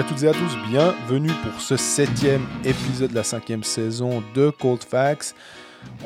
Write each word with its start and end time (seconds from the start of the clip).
Salut 0.00 0.12
à 0.12 0.14
toutes 0.14 0.24
et 0.24 0.28
à 0.28 0.32
tous, 0.32 0.56
bienvenue 0.70 1.32
pour 1.42 1.60
ce 1.60 1.76
septième 1.76 2.46
épisode 2.64 3.10
de 3.10 3.14
la 3.14 3.22
cinquième 3.22 3.62
saison 3.62 4.22
de 4.34 4.48
Cold 4.48 4.82
Facts. 4.82 5.34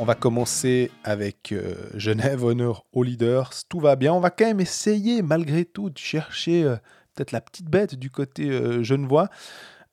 On 0.00 0.04
va 0.04 0.16
commencer 0.16 0.90
avec 1.04 1.52
euh, 1.52 1.77
Genève, 1.95 2.42
honneur 2.42 2.86
aux 2.92 3.04
leaders. 3.04 3.52
Tout 3.68 3.78
va 3.78 3.95
bien. 3.95 4.12
On 4.12 4.18
va 4.18 4.30
quand 4.30 4.46
même 4.46 4.59
essayer, 4.59 5.22
malgré 5.22 5.64
tout, 5.64 5.91
de 5.91 5.98
chercher 5.98 6.64
euh, 6.64 6.74
peut-être 7.14 7.30
la 7.30 7.41
petite 7.41 7.66
bête 7.66 7.95
du 7.95 8.10
côté 8.10 8.50
euh, 8.50 8.82
genevois. 8.82 9.28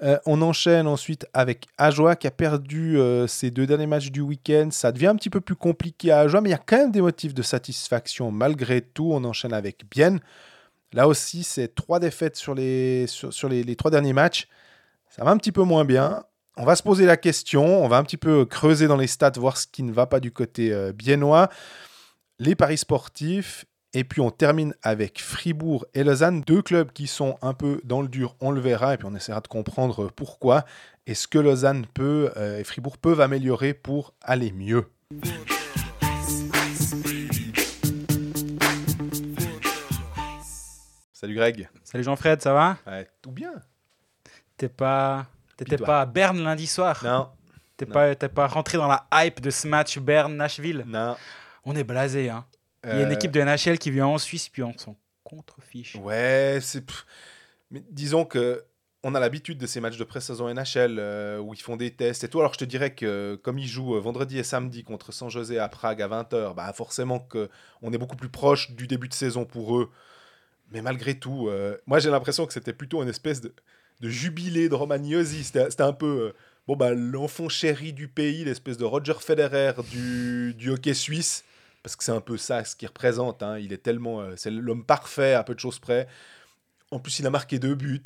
Euh, 0.01 0.17
on 0.25 0.41
enchaîne 0.41 0.87
ensuite 0.87 1.27
avec 1.35 1.67
Ajoie 1.77 2.15
qui 2.15 2.25
a 2.25 2.31
perdu 2.31 2.97
ses 3.27 3.51
deux 3.51 3.67
derniers 3.67 3.85
matchs 3.85 4.09
du 4.09 4.21
week-end. 4.21 4.69
Ça 4.71 4.91
devient 4.91 5.07
un 5.07 5.15
petit 5.15 5.29
peu 5.29 5.41
plus 5.41 5.55
compliqué 5.55 6.09
à 6.09 6.21
Ajoie, 6.21 6.41
mais 6.41 6.49
il 6.49 6.53
y 6.53 6.55
a 6.55 6.63
quand 6.65 6.77
même 6.77 6.91
des 6.91 7.01
motifs 7.01 7.35
de 7.35 7.43
satisfaction 7.43 8.31
malgré 8.31 8.81
tout. 8.81 9.11
On 9.13 9.23
enchaîne 9.25 9.53
avec 9.53 9.83
Bienne. 9.91 10.21
Là 10.93 11.07
aussi, 11.07 11.43
c'est 11.43 11.73
trois 11.73 11.99
défaites 11.99 12.35
sur, 12.35 12.53
les, 12.53 13.07
sur, 13.07 13.49
les 13.49 13.75
trois 13.75 13.91
derniers 13.91 14.13
matchs. 14.13 14.47
Ça 15.09 15.23
va 15.23 15.31
un 15.31 15.37
petit 15.37 15.51
peu 15.51 15.63
moins 15.63 15.85
bien. 15.85 16.23
On 16.57 16.65
va 16.65 16.75
se 16.75 16.83
poser 16.83 17.05
la 17.05 17.17
question, 17.17 17.83
on 17.83 17.87
va 17.87 17.97
un 17.97 18.03
petit 18.03 18.17
peu 18.17 18.45
creuser 18.45 18.87
dans 18.87 18.97
les 18.97 19.07
stats, 19.07 19.31
voir 19.37 19.57
ce 19.57 19.67
qui 19.67 19.83
ne 19.83 19.91
va 19.91 20.05
pas 20.05 20.19
du 20.19 20.31
côté 20.31 20.73
euh, 20.73 20.91
biennois. 20.91 21.49
Les 22.39 22.55
paris 22.55 22.77
sportifs, 22.77 23.65
et 23.93 24.03
puis 24.03 24.21
on 24.21 24.31
termine 24.31 24.73
avec 24.83 25.21
Fribourg 25.21 25.85
et 25.93 26.03
Lausanne, 26.03 26.41
deux 26.41 26.61
clubs 26.61 26.91
qui 26.91 27.07
sont 27.07 27.37
un 27.41 27.53
peu 27.53 27.81
dans 27.83 28.01
le 28.01 28.07
dur, 28.07 28.35
on 28.41 28.51
le 28.51 28.59
verra, 28.59 28.93
et 28.93 28.97
puis 28.97 29.07
on 29.09 29.15
essaiera 29.15 29.41
de 29.41 29.47
comprendre 29.47 30.09
pourquoi, 30.15 30.65
et 31.07 31.13
ce 31.13 31.27
que 31.27 31.39
Lausanne 31.39 31.85
peut 31.93 32.31
euh, 32.37 32.59
et 32.59 32.63
Fribourg 32.63 32.97
peuvent 32.97 33.21
améliorer 33.21 33.73
pour 33.73 34.13
aller 34.21 34.51
mieux? 34.51 34.85
Salut 41.21 41.35
Greg. 41.35 41.69
Salut 41.83 42.03
Jean-Fred, 42.03 42.41
ça 42.41 42.51
va? 42.51 42.77
Ouais, 42.87 43.07
tout 43.21 43.31
bien 43.31 43.53
T'es 44.57 44.69
pas, 44.69 45.27
t'étais 45.55 45.77
pas 45.77 46.01
à 46.01 46.05
Berne 46.07 46.41
lundi 46.43 46.65
soir? 46.65 46.99
Non, 47.03 47.29
T'es 47.77 47.85
pas, 47.85 48.15
t'es 48.15 48.27
pas 48.27 48.47
rentré 48.47 48.79
dans 48.79 48.87
la 48.87 49.05
hype 49.13 49.39
de 49.39 49.51
ce 49.51 49.67
match 49.67 49.99
Berne-Nashville? 49.99 50.83
Non. 50.87 51.15
On 51.63 51.75
est 51.75 51.83
blasé, 51.83 52.31
hein. 52.31 52.43
Il 52.83 52.89
y 52.89 52.93
a 52.93 53.01
une 53.03 53.11
Euh, 53.11 53.11
équipe 53.11 53.29
de 53.29 53.39
NHL 53.39 53.77
qui 53.77 53.91
vient 53.91 54.07
en 54.07 54.17
Suisse 54.17 54.49
puis 54.49 54.63
on 54.63 54.75
s'en 54.75 54.97
contrefiche. 55.23 55.93
Ouais, 55.95 56.57
c'est. 56.59 56.83
Mais 57.69 57.83
disons 57.91 58.25
que 58.25 58.63
on 59.03 59.13
a 59.13 59.19
l'habitude 59.19 59.59
de 59.59 59.67
ces 59.67 59.79
matchs 59.79 59.97
de 59.97 60.03
pré-saison 60.03 60.51
NHL 60.51 60.97
euh, 60.97 61.37
où 61.39 61.53
ils 61.53 61.61
font 61.61 61.77
des 61.77 61.91
tests 61.91 62.23
et 62.23 62.29
tout. 62.29 62.39
Alors 62.39 62.53
je 62.53 62.57
te 62.57 62.65
dirais 62.65 62.95
que 62.95 63.39
comme 63.43 63.59
ils 63.59 63.67
jouent 63.67 63.95
euh, 63.95 63.99
vendredi 63.99 64.39
et 64.39 64.43
samedi 64.43 64.83
contre 64.83 65.11
San 65.11 65.29
José 65.29 65.59
à 65.59 65.69
Prague 65.69 66.01
à 66.01 66.07
20h, 66.07 66.55
bah 66.55 66.73
forcément 66.73 67.19
que 67.19 67.47
on 67.83 67.93
est 67.93 67.99
beaucoup 67.99 68.15
plus 68.15 68.29
proche 68.29 68.71
du 68.71 68.87
début 68.87 69.07
de 69.07 69.13
saison 69.13 69.45
pour 69.45 69.77
eux. 69.77 69.91
Mais 70.71 70.81
malgré 70.81 71.19
tout, 71.19 71.47
euh, 71.49 71.77
moi 71.85 71.99
j'ai 71.99 72.09
l'impression 72.09 72.45
que 72.45 72.53
c'était 72.53 72.73
plutôt 72.73 73.03
une 73.03 73.09
espèce 73.09 73.41
de, 73.41 73.53
jubilé 74.01 74.69
de 74.69 74.75
Romagnosi. 74.75 75.43
C'était 75.43 75.81
un 75.81 75.93
peu 75.93 76.05
euh, 76.07 76.33
bon 76.67 76.75
bah 76.75 76.93
l'enfant 76.93 77.49
chéri 77.49 77.93
du 77.93 78.07
pays, 78.07 78.45
l'espèce 78.45 78.77
de 78.77 78.85
Roger 78.85 79.15
Federer 79.19 79.73
du, 79.91 80.69
hockey 80.69 80.93
suisse. 80.93 81.43
Parce 81.83 81.95
que 81.95 82.03
c'est 82.03 82.11
un 82.11 82.21
peu 82.21 82.37
ça 82.37 82.63
ce 82.63 82.75
qu'il 82.75 82.87
représente. 82.87 83.43
hein. 83.43 83.57
Il 83.59 83.73
est 83.73 83.83
tellement. 83.83 84.21
euh, 84.21 84.33
c'est 84.37 84.51
l'homme 84.51 84.85
parfait 84.85 85.33
à 85.33 85.43
peu 85.43 85.55
de 85.55 85.59
choses 85.59 85.79
près. 85.79 86.07
En 86.91 86.99
plus, 86.99 87.19
il 87.19 87.27
a 87.27 87.29
marqué 87.29 87.59
deux 87.59 87.75
buts. 87.75 88.01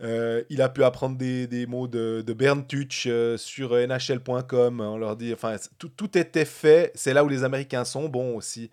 Il 0.00 0.60
a 0.60 0.68
pu 0.68 0.84
apprendre 0.84 1.16
des, 1.16 1.66
mots 1.66 1.88
de, 1.88 2.22
de 2.26 3.36
sur 3.38 3.72
NHL.com. 3.74 4.80
On 4.80 4.98
leur 4.98 5.16
dit, 5.16 5.32
enfin, 5.32 5.56
tout, 5.78 6.18
était 6.18 6.44
fait. 6.44 6.92
C'est 6.94 7.14
là 7.14 7.24
où 7.24 7.28
les 7.28 7.44
Américains 7.44 7.84
sont 7.84 8.08
bons 8.08 8.36
aussi. 8.36 8.70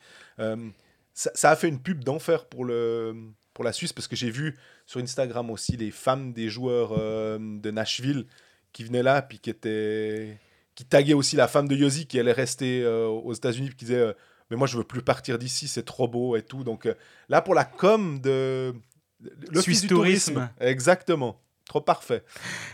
Ça, 1.14 1.32
ça 1.36 1.52
a 1.52 1.56
fait 1.56 1.68
une 1.68 1.80
pub 1.82 2.04
d'enfer 2.04 2.46
pour, 2.46 2.66
le, 2.66 3.16
pour 3.54 3.64
la 3.64 3.72
Suisse 3.74 3.94
parce 3.94 4.08
que 4.08 4.16
j'ai 4.16 4.30
vu 4.32 4.58
sur 4.86 5.00
Instagram 5.00 5.50
aussi 5.52 5.78
les 5.78 5.92
femmes 5.92 6.34
des 6.34 6.50
joueurs 6.50 6.94
euh, 6.98 7.38
de 7.40 7.72
Nashville 7.72 8.26
qui 8.72 8.84
venaient 8.84 9.04
là 9.04 9.22
puis 9.22 9.40
qui 9.40 9.50
étaient 9.50 10.38
qui 10.76 10.86
taguaient 10.86 11.14
aussi 11.14 11.36
la 11.36 11.48
femme 11.48 11.68
de 11.68 11.76
Yossi 11.76 12.08
qui 12.08 12.20
allait 12.20 12.32
rester 12.32 12.82
euh, 12.84 13.06
aux 13.08 13.34
États-Unis 13.34 13.68
puis 13.68 13.76
qui 13.78 13.86
disait 13.86 14.00
euh, 14.00 14.14
mais 14.50 14.58
moi 14.58 14.66
je 14.68 14.76
veux 14.78 14.84
plus 14.84 15.02
partir 15.04 15.38
d'ici 15.38 15.68
c'est 15.68 15.84
trop 15.84 16.08
beau 16.08 16.36
et 16.36 16.42
tout 16.42 16.64
donc 16.64 16.88
là 17.30 17.42
pour 17.42 17.54
la 17.54 17.64
com 17.66 18.20
de 18.20 18.74
l'office 19.52 19.64
Suisse 19.64 19.82
du 19.82 19.88
Tourisme. 19.90 20.50
exactement 20.60 21.40
trop 21.66 21.80
parfait 21.80 22.24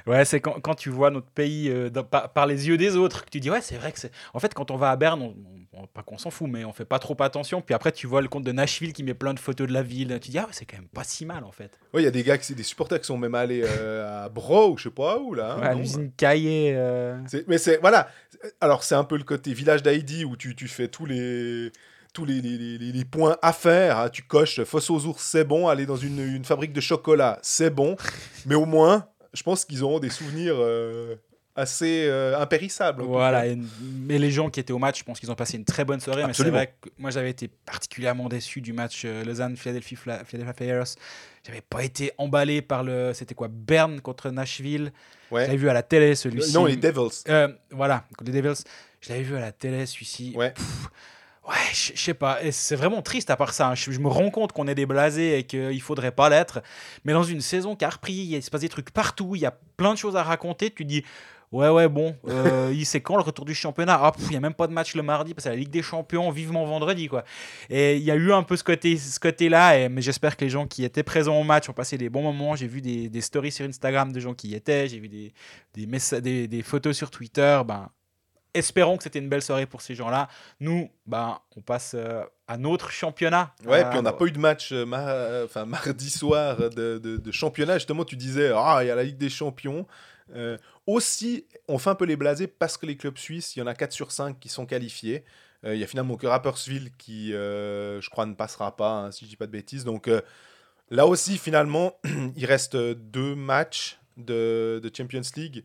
Ouais, 0.07 0.25
c'est 0.25 0.39
quand, 0.41 0.59
quand 0.61 0.73
tu 0.75 0.89
vois 0.89 1.11
notre 1.11 1.29
pays 1.29 1.69
euh, 1.69 1.89
dans- 1.89 2.03
par, 2.03 2.31
par 2.33 2.47
les 2.47 2.67
yeux 2.69 2.77
des 2.77 2.95
autres 2.95 3.23
que 3.25 3.29
tu 3.29 3.39
dis 3.39 3.51
ouais, 3.51 3.61
c'est 3.61 3.75
vrai 3.77 3.91
que 3.91 3.99
c'est. 3.99 4.11
En 4.33 4.39
fait, 4.39 4.53
quand 4.55 4.71
on 4.71 4.77
va 4.77 4.89
à 4.89 4.95
Berne, 4.95 5.21
on, 5.21 5.35
on- 5.73 5.87
pas 5.87 6.01
qu'on 6.03 6.17
s'en 6.17 6.29
fout, 6.31 6.49
mais 6.49 6.65
on 6.65 6.73
fait 6.73 6.85
pas 6.85 6.99
trop 6.99 7.15
attention. 7.21 7.61
Puis 7.61 7.73
après, 7.75 7.91
tu 7.91 8.07
vois 8.07 8.21
le 8.21 8.27
compte 8.27 8.43
de 8.43 8.51
Nashville 8.51 8.93
qui 8.93 9.03
met 9.03 9.13
plein 9.13 9.33
de 9.33 9.39
photos 9.39 9.67
de 9.67 9.73
la 9.73 9.83
ville. 9.83 10.17
Tu 10.21 10.31
dis 10.31 10.37
ah, 10.39 10.47
c'est 10.51 10.65
quand 10.65 10.77
même 10.77 10.87
pas 10.87 11.03
si 11.03 11.25
mal 11.25 11.43
en 11.43 11.51
fait. 11.51 11.77
Ouais, 11.93 12.01
il 12.01 12.05
y 12.05 12.07
a 12.07 12.11
des 12.11 12.23
gars 12.23 12.37
qui 12.37 12.53
des 12.55 12.63
supporters 12.63 12.99
qui 12.99 13.05
sont 13.05 13.17
même 13.17 13.35
allés 13.35 13.61
euh, 13.63 14.25
à 14.25 14.29
Bro 14.29 14.71
ou 14.71 14.77
je 14.77 14.83
sais 14.83 14.89
pas 14.89 15.19
où 15.19 15.33
là 15.33 15.53
hein, 15.53 15.61
Ouais, 15.61 15.75
l'usine 15.75 16.11
Caillé. 16.17 16.73
euh, 16.75 17.17
mais 17.47 17.57
c'est 17.57 17.77
voilà. 17.77 18.09
Alors 18.61 18.83
c'est 18.83 18.95
un 18.95 19.03
peu 19.03 19.17
le 19.17 19.23
côté 19.23 19.53
village 19.53 19.83
d'Heidi 19.83 20.25
où 20.25 20.35
tu, 20.35 20.55
tu 20.55 20.67
fais 20.67 20.87
tous 20.87 21.05
les 21.05 21.71
tous 22.13 22.25
les, 22.25 22.41
les, 22.41 22.57
les- 22.57 22.91
les 22.91 23.05
points 23.05 23.37
à 23.43 23.53
faire. 23.53 23.99
hein. 23.99 24.09
Tu 24.09 24.23
coches 24.23 24.63
fosse 24.63 24.89
aux 24.89 25.05
ours, 25.05 25.21
c'est 25.23 25.43
bon. 25.43 25.67
Aller 25.67 25.85
dans 25.85 25.95
une, 25.95 26.17
une 26.19 26.43
fabrique 26.43 26.73
de 26.73 26.81
chocolat, 26.81 27.37
c'est 27.43 27.69
bon. 27.69 27.95
Mais 28.47 28.55
au 28.55 28.65
moins, 28.65 29.07
je 29.33 29.43
pense 29.43 29.63
qu'ils 29.63 29.83
auront 29.83 29.99
des 29.99 30.09
souvenirs 30.09 30.55
euh, 30.57 31.15
assez 31.59 32.05
euh, 32.07 32.45
tout 32.97 33.05
Voilà, 33.07 33.47
et- 33.47 33.57
mais 34.07 34.17
les 34.17 34.31
gens 34.31 34.49
qui 34.49 34.59
étaient 34.59 34.73
au 34.73 34.79
match, 34.79 34.99
je 34.99 35.03
pense 35.03 35.19
qu'ils 35.19 35.31
ont 35.31 35.35
passé 35.35 35.57
une 35.57 35.65
très 35.65 35.85
bonne 35.85 35.99
soirée. 35.99 36.23
Absolument. 36.23 36.57
Mais 36.57 36.65
c'est 36.65 36.71
vrai 36.71 36.77
que 36.81 36.89
moi, 37.01 37.11
j'avais 37.11 37.29
été 37.29 37.47
particulièrement 37.47 38.29
déçu 38.29 38.61
du 38.61 38.73
match 38.73 39.03
euh, 39.05 39.23
Lausanne-Philadelphie 39.23 39.95
Philadelphia 39.95 40.53
Flyers. 40.53 40.95
J'avais 41.45 41.61
pas 41.61 41.83
été 41.83 42.11
emballé 42.17 42.61
par 42.61 42.83
le. 42.83 43.11
C'était 43.13 43.35
quoi 43.35 43.47
Berne 43.49 44.01
contre 44.01 44.29
Nashville. 44.29 44.91
Ouais. 45.31 45.45
J'avais 45.45 45.57
vu 45.57 45.69
à 45.69 45.73
la 45.73 45.83
télé 45.83 46.15
celui-ci. 46.15 46.53
Non, 46.53 46.65
les 46.65 46.75
Devils. 46.75 47.23
Euh, 47.29 47.47
voilà, 47.71 48.05
les 48.25 48.31
Devils. 48.31 48.63
Je 49.01 49.09
l'avais 49.09 49.23
vu 49.23 49.35
à 49.35 49.39
la 49.39 49.51
télé 49.51 49.85
celui-ci. 49.85 50.33
Ouais. 50.35 50.51
Pff, 50.51 50.89
Ouais, 51.47 51.55
je 51.73 51.99
sais 51.99 52.13
pas. 52.13 52.43
Et 52.43 52.51
C'est 52.51 52.75
vraiment 52.75 53.01
triste 53.01 53.31
à 53.31 53.35
part 53.35 53.53
ça. 53.53 53.69
hein. 53.69 53.73
Je, 53.75 53.89
me 53.99 54.07
rends 54.07 54.29
compte 54.29 54.51
qu'on 54.51 54.67
est 54.67 54.75
des 54.75 54.85
blasés 54.85 55.39
et 55.39 55.43
qu'il 55.45 55.81
faudrait 55.81 56.11
pas 56.11 56.29
l'être. 56.29 56.61
Mais 57.05 57.13
dans 57.13 57.23
une 57.23 57.41
saison 57.41 57.75
qui 57.75 57.85
a 57.85 57.89
repris, 57.89 58.13
il 58.13 58.43
se 58.43 58.51
passe 58.51 58.61
des 58.61 58.69
trucs 58.69 58.91
partout. 58.91 59.35
Il 59.35 59.41
y 59.41 59.47
a 59.47 59.57
plein 59.75 59.93
de 59.93 59.97
choses 59.97 60.15
à 60.15 60.21
raconter. 60.21 60.69
Tu 60.69 60.85
dis, 60.85 61.03
ouais, 61.51 61.69
ouais, 61.69 61.87
bon, 61.87 62.15
euh, 62.27 62.71
il- 62.73 62.85
c'est 62.85 63.01
quand 63.01 63.15
le 63.15 63.21
retour 63.23 63.45
du 63.45 63.53
championnat? 63.55 63.99
Ah, 64.01 64.11
Il 64.21 64.29
n'y 64.29 64.35
a 64.35 64.39
même 64.39 64.53
pas 64.53 64.67
de 64.67 64.73
match 64.73 64.95
le 64.95 65.01
mardi 65.03 65.33
parce 65.33 65.45
que 65.45 65.49
la 65.49 65.55
Ligue 65.55 65.69
des 65.69 65.81
Champions, 65.81 66.29
vivement 66.31 66.65
vendredi. 66.65 67.07
quoi. 67.07 67.23
Et 67.69 67.97
il 67.97 68.03
y 68.03 68.11
a 68.11 68.15
eu 68.15 68.31
un 68.31 68.43
peu 68.43 68.55
ce 68.55 68.63
côté- 68.63 68.97
ce 68.97 69.19
côté-là. 69.19 69.77
et 69.79 69.89
mais 69.89 70.01
j'espère 70.01 70.37
que 70.37 70.43
les 70.45 70.49
gens 70.49 70.67
qui 70.67 70.83
étaient 70.83 71.03
présents 71.03 71.39
au 71.39 71.43
match 71.43 71.69
ont 71.69 71.73
passé 71.73 71.97
des 71.97 72.09
bons 72.09 72.23
moments. 72.23 72.55
J'ai 72.55 72.67
vu 72.67 72.81
des, 72.81 73.09
des 73.09 73.21
stories 73.21 73.51
sur 73.51 73.65
Instagram 73.65 74.11
de 74.11 74.19
gens 74.19 74.33
qui 74.33 74.49
y 74.49 74.55
étaient. 74.55 74.87
J'ai 74.87 74.99
vu 74.99 75.09
des, 75.09 75.33
des, 75.73 75.85
des, 76.21 76.47
des 76.47 76.61
photos 76.63 76.95
sur 76.95 77.09
Twitter. 77.11 77.61
Ben, 77.65 77.89
espérons 78.53 78.97
que 78.97 79.03
c'était 79.03 79.19
une 79.19 79.29
belle 79.29 79.41
soirée 79.43 79.65
pour 79.67 79.81
ces 79.81 79.93
gens-là. 79.95 80.27
Nous, 80.59 80.89
ben, 81.05 81.37
on 81.55 81.61
passe 81.61 81.93
euh, 81.95 82.23
à 82.47 82.57
notre 82.57 82.89
championnat. 82.91 83.53
Ouais, 83.65 83.83
Euh, 83.83 83.89
puis 83.89 83.99
on 83.99 84.01
n'a 84.01 84.11
pas 84.13 84.25
eu 84.25 84.31
de 84.31 84.39
match 84.39 84.69
euh, 84.71 85.45
enfin, 85.45 85.65
mardi 85.65 86.09
soir 86.09 86.57
de, 86.57 86.97
de- 86.97 87.17
de 87.17 87.31
championnat. 87.31 87.75
Justement, 87.75 88.03
tu 88.05 88.15
disais, 88.15 88.51
ah, 88.55 88.79
il 88.81 88.87
y 88.87 88.91
a 88.91 88.95
la 88.95 89.03
Ligue 89.03 89.17
des 89.17 89.29
Champions. 89.29 89.85
Euh, 90.35 90.57
aussi, 90.87 91.45
on 91.67 91.77
fait 91.77 91.89
un 91.89 91.95
peu 91.95 92.05
les 92.05 92.15
blasés 92.15 92.47
parce 92.47 92.77
que 92.77 92.85
les 92.85 92.97
clubs 92.97 93.17
suisses, 93.17 93.55
il 93.55 93.59
y 93.59 93.61
en 93.61 93.67
a 93.67 93.73
4 93.73 93.91
sur 93.91 94.11
5 94.11 94.39
qui 94.39 94.49
sont 94.49 94.65
qualifiés. 94.65 95.23
Euh, 95.65 95.75
Il 95.75 95.81
y 95.81 95.83
a 95.83 95.87
finalement 95.87 96.15
que 96.17 96.27
Rapperswil 96.27 96.91
qui, 96.97 97.33
euh, 97.33 97.99
je 98.01 98.09
crois, 98.09 98.25
ne 98.25 98.33
passera 98.33 98.75
pas, 98.75 98.91
hein, 98.91 99.11
si 99.11 99.25
je 99.25 99.29
dis 99.29 99.35
pas 99.35 99.47
de 99.47 99.51
bêtises. 99.51 99.83
Donc 99.85 100.09
là 100.89 101.05
aussi, 101.07 101.37
finalement, 101.37 101.93
il 102.35 102.45
reste 102.45 102.75
deux 102.77 103.35
matchs 103.35 103.99
de, 104.17 104.79
de 104.83 104.91
Champions 104.95 105.21
League. 105.35 105.63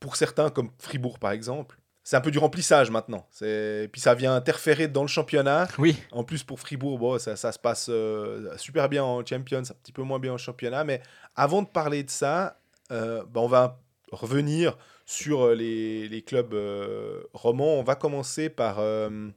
Pour 0.00 0.16
certains, 0.16 0.50
comme 0.50 0.70
Fribourg 0.78 1.18
par 1.20 1.30
exemple, 1.30 1.78
c'est 2.02 2.16
un 2.16 2.20
peu 2.20 2.32
du 2.32 2.38
remplissage 2.38 2.90
maintenant. 2.90 3.24
C'est- 3.30 3.88
Puis 3.92 4.00
ça 4.00 4.14
vient 4.14 4.34
interférer 4.34 4.88
dans 4.88 5.02
le 5.02 5.08
championnat. 5.08 5.68
Oui, 5.78 5.96
En 6.10 6.24
plus, 6.24 6.42
pour 6.42 6.58
Fribourg, 6.58 6.98
bon, 6.98 7.18
ça, 7.20 7.36
ça 7.36 7.52
se 7.52 7.58
passe 7.60 7.86
euh, 7.88 8.56
super 8.58 8.88
bien 8.88 9.04
en 9.04 9.24
Champions, 9.24 9.58
un 9.60 9.74
petit 9.74 9.92
peu 9.92 10.02
moins 10.02 10.18
bien 10.18 10.32
en 10.32 10.38
championnat. 10.38 10.82
Mais 10.82 11.00
avant 11.36 11.62
de 11.62 11.68
parler 11.68 12.02
de 12.02 12.10
ça, 12.10 12.58
euh, 12.92 13.24
bah, 13.24 13.40
on 13.40 13.48
va 13.48 13.80
revenir 14.10 14.76
sur 15.06 15.42
euh, 15.42 15.54
les, 15.54 16.08
les 16.08 16.22
clubs 16.22 16.54
euh, 16.54 17.22
romans. 17.32 17.78
On 17.78 17.82
va 17.82 17.94
commencer 17.94 18.48
par 18.48 18.78
euh, 18.78 19.28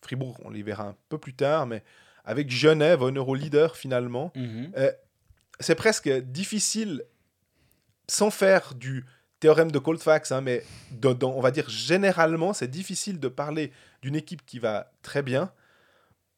Fribourg, 0.00 0.38
on 0.44 0.50
les 0.50 0.62
verra 0.62 0.84
un 0.84 0.96
peu 1.08 1.18
plus 1.18 1.34
tard, 1.34 1.66
mais 1.66 1.82
avec 2.24 2.50
Genève, 2.50 3.02
honneur 3.02 3.28
au 3.28 3.34
leader 3.34 3.76
finalement. 3.76 4.32
Mhm. 4.34 4.72
C'est 5.58 5.74
presque 5.74 6.08
difficile, 6.08 7.04
sans 8.08 8.30
faire 8.30 8.74
du 8.74 9.04
théorème 9.40 9.70
de 9.70 9.78
Colfax, 9.78 10.32
hein, 10.32 10.40
mais 10.40 10.64
on 11.22 11.40
va 11.40 11.50
dire 11.50 11.68
généralement, 11.68 12.52
c'est 12.52 12.68
difficile 12.68 13.20
de 13.20 13.28
parler 13.28 13.72
d'une 14.02 14.16
équipe 14.16 14.44
qui 14.46 14.58
va 14.58 14.92
très 15.02 15.22
bien 15.22 15.52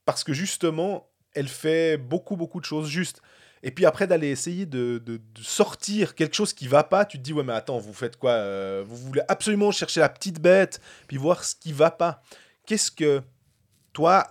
parce 0.05 0.25
que 0.25 0.33
justement, 0.33 1.09
elle 1.35 1.49
fait 1.49 1.97
beaucoup, 1.97 2.37
beaucoup 2.37 2.61
de 2.61 2.65
choses 2.65 2.89
justes. 2.89 3.21
Et 3.63 3.71
puis 3.71 3.87
après, 3.87 4.07
d'aller 4.07 4.29
essayer 4.29 4.67
de, 4.67 4.99
de- 4.99 5.21
sortir 5.41 6.15
quelque 6.15 6.35
chose 6.35 6.53
qui 6.53 6.67
va 6.67 6.83
pas, 6.83 7.05
tu 7.05 7.19
te 7.19 7.23
dis, 7.23 7.33
ouais, 7.33 7.45
mais 7.45 7.53
attends, 7.53 7.79
vous 7.79 7.93
faites 7.93 8.17
quoi 8.17 8.33
euh, 8.33 8.83
Vous 8.87 8.97
voulez 8.97 9.23
absolument 9.29 9.71
chercher 9.71 10.01
la 10.01 10.09
petite 10.09 10.41
bête, 10.41 10.81
puis 11.07 11.17
voir 11.17 11.45
ce 11.45 11.55
qui 11.55 11.73
va 11.73 11.91
pas. 11.91 12.23
Qu'est-ce 12.67 12.91
que 12.91 13.23
toi, 13.93 14.27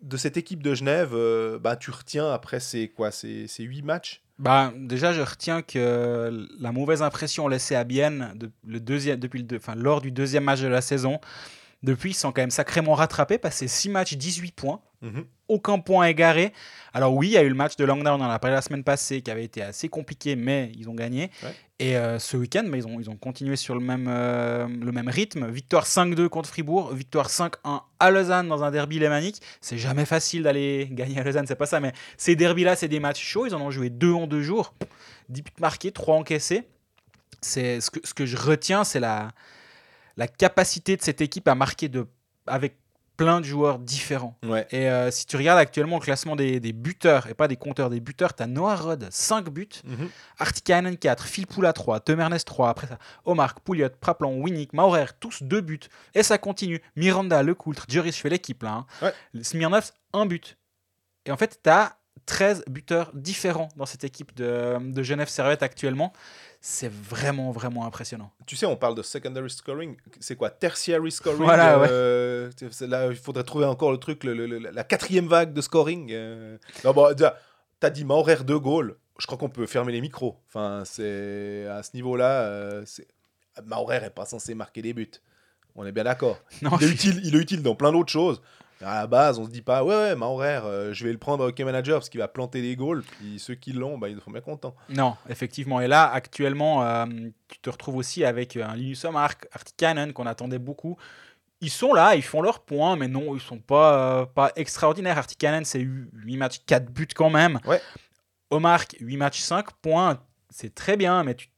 de 0.00 0.16
cette 0.16 0.36
équipe 0.36 0.62
de 0.62 0.74
Genève, 0.74 1.10
euh, 1.12 1.58
bah, 1.58 1.76
tu 1.76 1.90
retiens 1.90 2.32
après 2.32 2.60
ces, 2.60 2.88
quoi, 2.88 3.10
ces, 3.10 3.46
ces 3.46 3.64
huit 3.64 3.82
matchs? 3.82 4.22
Bah, 4.38 4.72
déjà, 4.76 5.12
je 5.12 5.22
retiens 5.22 5.62
que 5.62 6.46
la 6.60 6.72
mauvaise 6.72 7.02
impression 7.02 7.48
laissée 7.48 7.74
à 7.74 7.84
Bienne 7.84 8.34
le 8.66 8.80
deuxième, 8.80 9.18
depuis 9.18 9.42
le, 9.42 9.56
enfin, 9.56 9.74
lors 9.74 10.00
du 10.00 10.10
deuxième 10.12 10.44
match 10.44 10.60
de 10.60 10.68
la 10.68 10.82
saison, 10.82 11.20
depuis, 11.82 12.10
ils 12.10 12.14
sont 12.14 12.32
quand 12.32 12.42
même 12.42 12.50
sacrément 12.50 12.94
rattrapés, 12.94 13.38
passé 13.38 13.68
6 13.68 13.90
matchs, 13.90 14.14
18 14.14 14.52
points. 14.52 14.80
Mhm. 15.02 15.26
Aucun 15.48 15.78
point 15.78 16.06
égaré. 16.06 16.52
Alors 16.92 17.14
oui, 17.14 17.28
il 17.28 17.32
y 17.32 17.36
a 17.36 17.42
eu 17.42 17.48
le 17.48 17.54
match 17.54 17.76
de 17.76 17.84
Langdown, 17.84 18.20
on 18.20 18.24
en 18.24 18.30
a 18.30 18.38
parlé 18.38 18.56
la 18.56 18.62
semaine 18.62 18.82
passée, 18.82 19.20
qui 19.20 19.30
avait 19.30 19.44
été 19.44 19.62
assez 19.62 19.88
compliqué, 19.88 20.34
mais 20.34 20.72
ils 20.76 20.88
ont 20.88 20.94
gagné. 20.94 21.30
Ouais. 21.42 21.54
Et 21.78 21.96
euh, 21.96 22.18
ce 22.18 22.36
week-end, 22.36 22.64
mais 22.66 22.78
ils, 22.78 22.86
ont, 22.86 22.98
ils 22.98 23.10
ont 23.10 23.16
continué 23.16 23.54
sur 23.56 23.74
le 23.74 23.80
même, 23.80 24.06
euh, 24.08 24.66
le 24.66 24.90
même 24.92 25.08
rythme. 25.08 25.48
Victoire 25.48 25.84
5-2 25.84 26.28
contre 26.28 26.48
Fribourg, 26.48 26.92
victoire 26.94 27.28
5-1 27.28 27.82
à 28.00 28.10
Lausanne 28.10 28.48
dans 28.48 28.64
un 28.64 28.70
derby 28.70 28.98
lémanique. 28.98 29.40
C'est 29.60 29.78
jamais 29.78 30.06
facile 30.06 30.42
d'aller 30.42 30.88
gagner 30.90 31.20
à 31.20 31.22
Lausanne, 31.22 31.46
c'est 31.46 31.54
pas 31.54 31.66
ça, 31.66 31.78
mais 31.78 31.92
ces 32.16 32.34
derbys-là, 32.34 32.74
c'est 32.74 32.88
des 32.88 33.00
matchs 33.00 33.22
chauds. 33.22 33.46
Ils 33.46 33.54
en 33.54 33.60
ont 33.60 33.70
joué 33.70 33.90
deux 33.90 34.12
en 34.12 34.26
deux 34.26 34.42
jours. 34.42 34.74
10 35.28 35.42
buts 35.42 35.50
marqués, 35.60 35.92
3 35.92 36.16
encaissés. 36.16 36.64
C'est, 37.42 37.80
ce, 37.80 37.90
que, 37.90 38.00
ce 38.02 38.14
que 38.14 38.24
je 38.24 38.36
retiens, 38.38 38.82
c'est 38.82 38.98
la, 38.98 39.32
la 40.16 40.28
capacité 40.28 40.96
de 40.96 41.02
cette 41.02 41.20
équipe 41.20 41.46
à 41.48 41.54
marquer 41.54 41.88
de, 41.88 42.06
avec 42.46 42.76
plein 43.16 43.40
de 43.40 43.46
joueurs 43.46 43.78
différents. 43.78 44.36
Ouais. 44.42 44.66
Et 44.70 44.90
euh, 44.90 45.10
si 45.10 45.24
tu 45.24 45.36
regardes 45.38 45.58
actuellement 45.58 45.96
le 45.96 46.02
classement 46.02 46.36
des, 46.36 46.60
des 46.60 46.74
buteurs, 46.74 47.26
et 47.28 47.34
pas 47.34 47.48
des 47.48 47.56
compteurs, 47.56 47.88
des 47.88 47.98
buteurs, 48.00 48.34
tu 48.34 48.42
as 48.42 48.46
Noah 48.46 48.76
Rod, 48.76 49.08
5 49.10 49.48
buts, 49.48 49.68
Mhm. 49.84 50.10
Artikainen 50.38 50.96
4, 50.98 51.24
Phil 51.24 51.46
Poula 51.46 51.72
3, 51.72 52.00
Temernes 52.00 52.38
3, 52.38 52.68
après 52.68 52.86
ça, 52.88 52.98
Omar, 53.24 53.54
Pouliot, 53.62 53.88
Praplan, 54.00 54.34
Winnick, 54.34 54.74
Maurer, 54.74 55.06
tous 55.18 55.42
2 55.42 55.62
buts. 55.62 55.80
Et 56.14 56.22
ça 56.22 56.36
continue. 56.36 56.82
Miranda, 56.94 57.42
Lecoultre, 57.42 57.86
Joris 57.88 58.16
fait 58.16 58.28
l'équipe 58.28 58.62
là. 58.62 58.84
Hein. 59.02 59.12
Ouais. 59.34 59.42
Smirnov, 59.42 59.92
1 60.12 60.26
but. 60.26 60.58
Et 61.24 61.30
en 61.30 61.38
fait, 61.38 61.60
tu 61.62 61.70
as 61.70 61.96
13 62.26 62.64
buteurs 62.68 63.12
différents 63.14 63.68
dans 63.76 63.86
cette 63.86 64.04
équipe 64.04 64.34
de, 64.36 64.76
de 64.92 65.02
Genève 65.02 65.28
Servette 65.28 65.62
actuellement. 65.62 66.12
C'est 66.68 66.90
vraiment, 66.90 67.52
vraiment 67.52 67.86
impressionnant. 67.86 68.32
Tu 68.44 68.56
sais, 68.56 68.66
on 68.66 68.74
parle 68.76 68.96
de 68.96 69.02
secondary 69.02 69.48
scoring. 69.50 69.96
C'est 70.18 70.34
quoi? 70.34 70.50
Tertiary 70.50 71.12
scoring 71.12 71.44
Voilà, 71.44 71.78
ouais. 71.78 71.86
euh, 71.88 72.50
Là, 72.80 73.06
il 73.06 73.14
faudrait 73.14 73.44
trouver 73.44 73.66
encore 73.66 73.92
le 73.92 73.98
truc, 73.98 74.24
le- 74.24 74.34
le- 74.34 74.58
la 74.58 74.82
quatrième 74.82 75.28
vague 75.28 75.52
de 75.52 75.60
scoring. 75.60 76.08
euh. 76.12 76.58
Non, 76.84 76.92
bon, 76.92 77.12
déjà, 77.14 77.38
t'as 77.78 77.90
dit 77.90 78.04
Maurer 78.04 78.38
deux 78.42 78.58
goals. 78.58 78.96
Je 79.20 79.26
crois 79.26 79.38
qu'on 79.38 79.48
peut 79.48 79.66
fermer 79.66 79.92
les 79.92 80.00
micros. 80.00 80.40
Enfin, 80.48 80.82
c'est 80.84 81.66
à 81.68 81.84
ce 81.84 81.90
niveau-là. 81.94 82.42
Euh, 82.42 82.84
Maurer 83.64 83.98
est 84.04 84.10
pas 84.10 84.24
censé 84.26 84.56
marquer 84.56 84.82
des 84.82 84.92
buts. 84.92 85.08
On 85.76 85.86
est 85.86 85.92
bien 85.92 86.02
d'accord. 86.04 86.36
Il 86.62 86.66
est 86.66 86.80
je- 86.80 86.92
utile, 86.92 87.20
il 87.22 87.36
est 87.36 87.38
utile 87.38 87.62
dans 87.62 87.76
plein 87.76 87.92
d'autres 87.92 88.12
choses. 88.12 88.42
À 88.82 88.96
la 88.96 89.06
base, 89.06 89.38
on 89.38 89.46
se 89.46 89.50
dit 89.50 89.62
pas, 89.62 89.82
ouais, 89.84 89.94
ouais, 89.94 90.14
Maurer, 90.14 90.60
euh, 90.62 90.92
je 90.92 91.04
vais 91.06 91.12
le 91.12 91.18
prendre 91.18 91.44
hockey 91.44 91.64
manager 91.64 91.98
parce 91.98 92.10
qu'il 92.10 92.20
va 92.20 92.28
planter 92.28 92.60
des 92.60 92.76
goals. 92.76 93.02
Puis 93.02 93.38
ceux 93.38 93.54
qui 93.54 93.72
l'ont, 93.72 93.96
bah, 93.96 94.08
ils 94.10 94.20
sont 94.20 94.30
bien 94.30 94.42
contents. 94.42 94.76
Non, 94.90 95.16
effectivement. 95.30 95.80
Et 95.80 95.88
là, 95.88 96.10
actuellement, 96.12 96.82
euh, 96.84 97.06
tu 97.48 97.58
te 97.60 97.70
retrouves 97.70 97.96
aussi 97.96 98.22
avec 98.24 98.56
un 98.56 98.74
Linus 98.76 99.04
Omark, 99.06 99.48
Artikainen, 99.52 100.12
qu'on 100.12 100.26
attendait 100.26 100.58
beaucoup. 100.58 100.98
Ils 101.62 101.70
sont 101.70 101.94
là, 101.94 102.14
ils 102.16 102.22
font 102.22 102.42
leurs 102.42 102.60
points, 102.60 102.96
mais 102.96 103.08
non, 103.08 103.34
ils 103.34 103.40
sont 103.40 103.58
pas, 103.58 103.94
euh, 104.20 104.26
pas 104.26 104.52
extraordinaires. 104.56 105.16
Artikainen, 105.16 105.64
c'est 105.64 105.80
8 105.80 106.36
matchs, 106.36 106.60
4 106.66 106.90
buts 106.92 107.08
quand 107.14 107.30
même. 107.30 107.58
Ouais. 107.64 107.80
Omark, 108.50 108.94
8 109.00 109.16
matchs, 109.16 109.40
5 109.40 109.72
points. 109.80 110.18
C'est 110.50 110.74
très 110.74 110.96
bien, 110.98 111.24
mais 111.24 111.34
tu- 111.34 111.48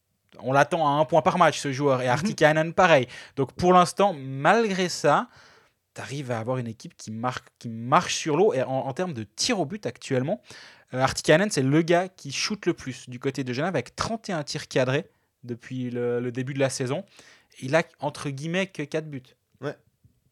on 0.40 0.52
l'attend 0.52 0.86
à 0.86 1.00
un 1.00 1.04
point 1.04 1.20
par 1.20 1.36
match, 1.36 1.58
ce 1.58 1.72
joueur. 1.72 2.00
Et 2.00 2.06
Artikainen, 2.08 2.72
pareil. 2.72 3.08
Donc 3.34 3.52
pour 3.54 3.72
l'instant, 3.72 4.14
malgré 4.16 4.88
ça, 4.88 5.26
tu 5.98 6.02
arrives 6.02 6.30
à 6.30 6.38
avoir 6.38 6.58
une 6.58 6.68
équipe 6.68 6.96
qui, 6.96 7.10
marque, 7.10 7.48
qui 7.58 7.68
marche 7.68 8.14
sur 8.14 8.36
l'eau. 8.36 8.54
Et 8.54 8.62
en, 8.62 8.92
termes 8.92 9.14
de 9.14 9.24
tir 9.24 9.58
au 9.58 9.66
but 9.66 9.84
actuellement, 9.84 10.40
euh, 10.94 11.00
Artikainen, 11.00 11.50
c'est 11.50 11.62
le 11.62 11.82
gars 11.82 12.08
qui 12.08 12.30
shoot 12.30 12.66
le 12.66 12.72
plus 12.72 13.08
du 13.08 13.18
côté 13.18 13.42
de 13.42 13.52
Genève 13.52 13.74
avec 13.74 13.96
31 13.96 14.44
tirs 14.44 14.68
cadrés 14.68 15.10
depuis 15.42 15.90
le, 15.90 16.30
début 16.30 16.54
de 16.54 16.60
la 16.60 16.70
saison. 16.70 17.04
Il 17.60 17.74
a 17.74 17.82
entre 17.98 18.30
guillemets 18.30 18.68
que 18.68 18.82
4 18.82 19.10
buts. 19.10 19.22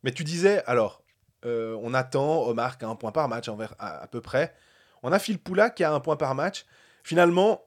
Mais 0.03 0.13
tu 0.13 0.23
disais, 0.23 0.63
alors, 0.67 1.03
euh, 1.45 1.77
on 1.83 1.93
attend 1.93 2.47
Omar 2.47 2.79
qui 2.79 2.85
a 2.85 2.89
un 2.89 2.95
point 2.95 3.11
par 3.11 3.29
match 3.29 3.49
à, 3.49 4.03
à 4.03 4.07
peu 4.07 4.21
près. 4.21 4.55
On 5.03 5.11
a 5.11 5.19
Phil 5.19 5.41
Poula 5.41 5.71
qui 5.71 5.83
a 5.83 5.93
un 5.93 5.99
point 5.99 6.15
par 6.15 6.37
match. 6.37 6.65
Finalement, 7.03 7.66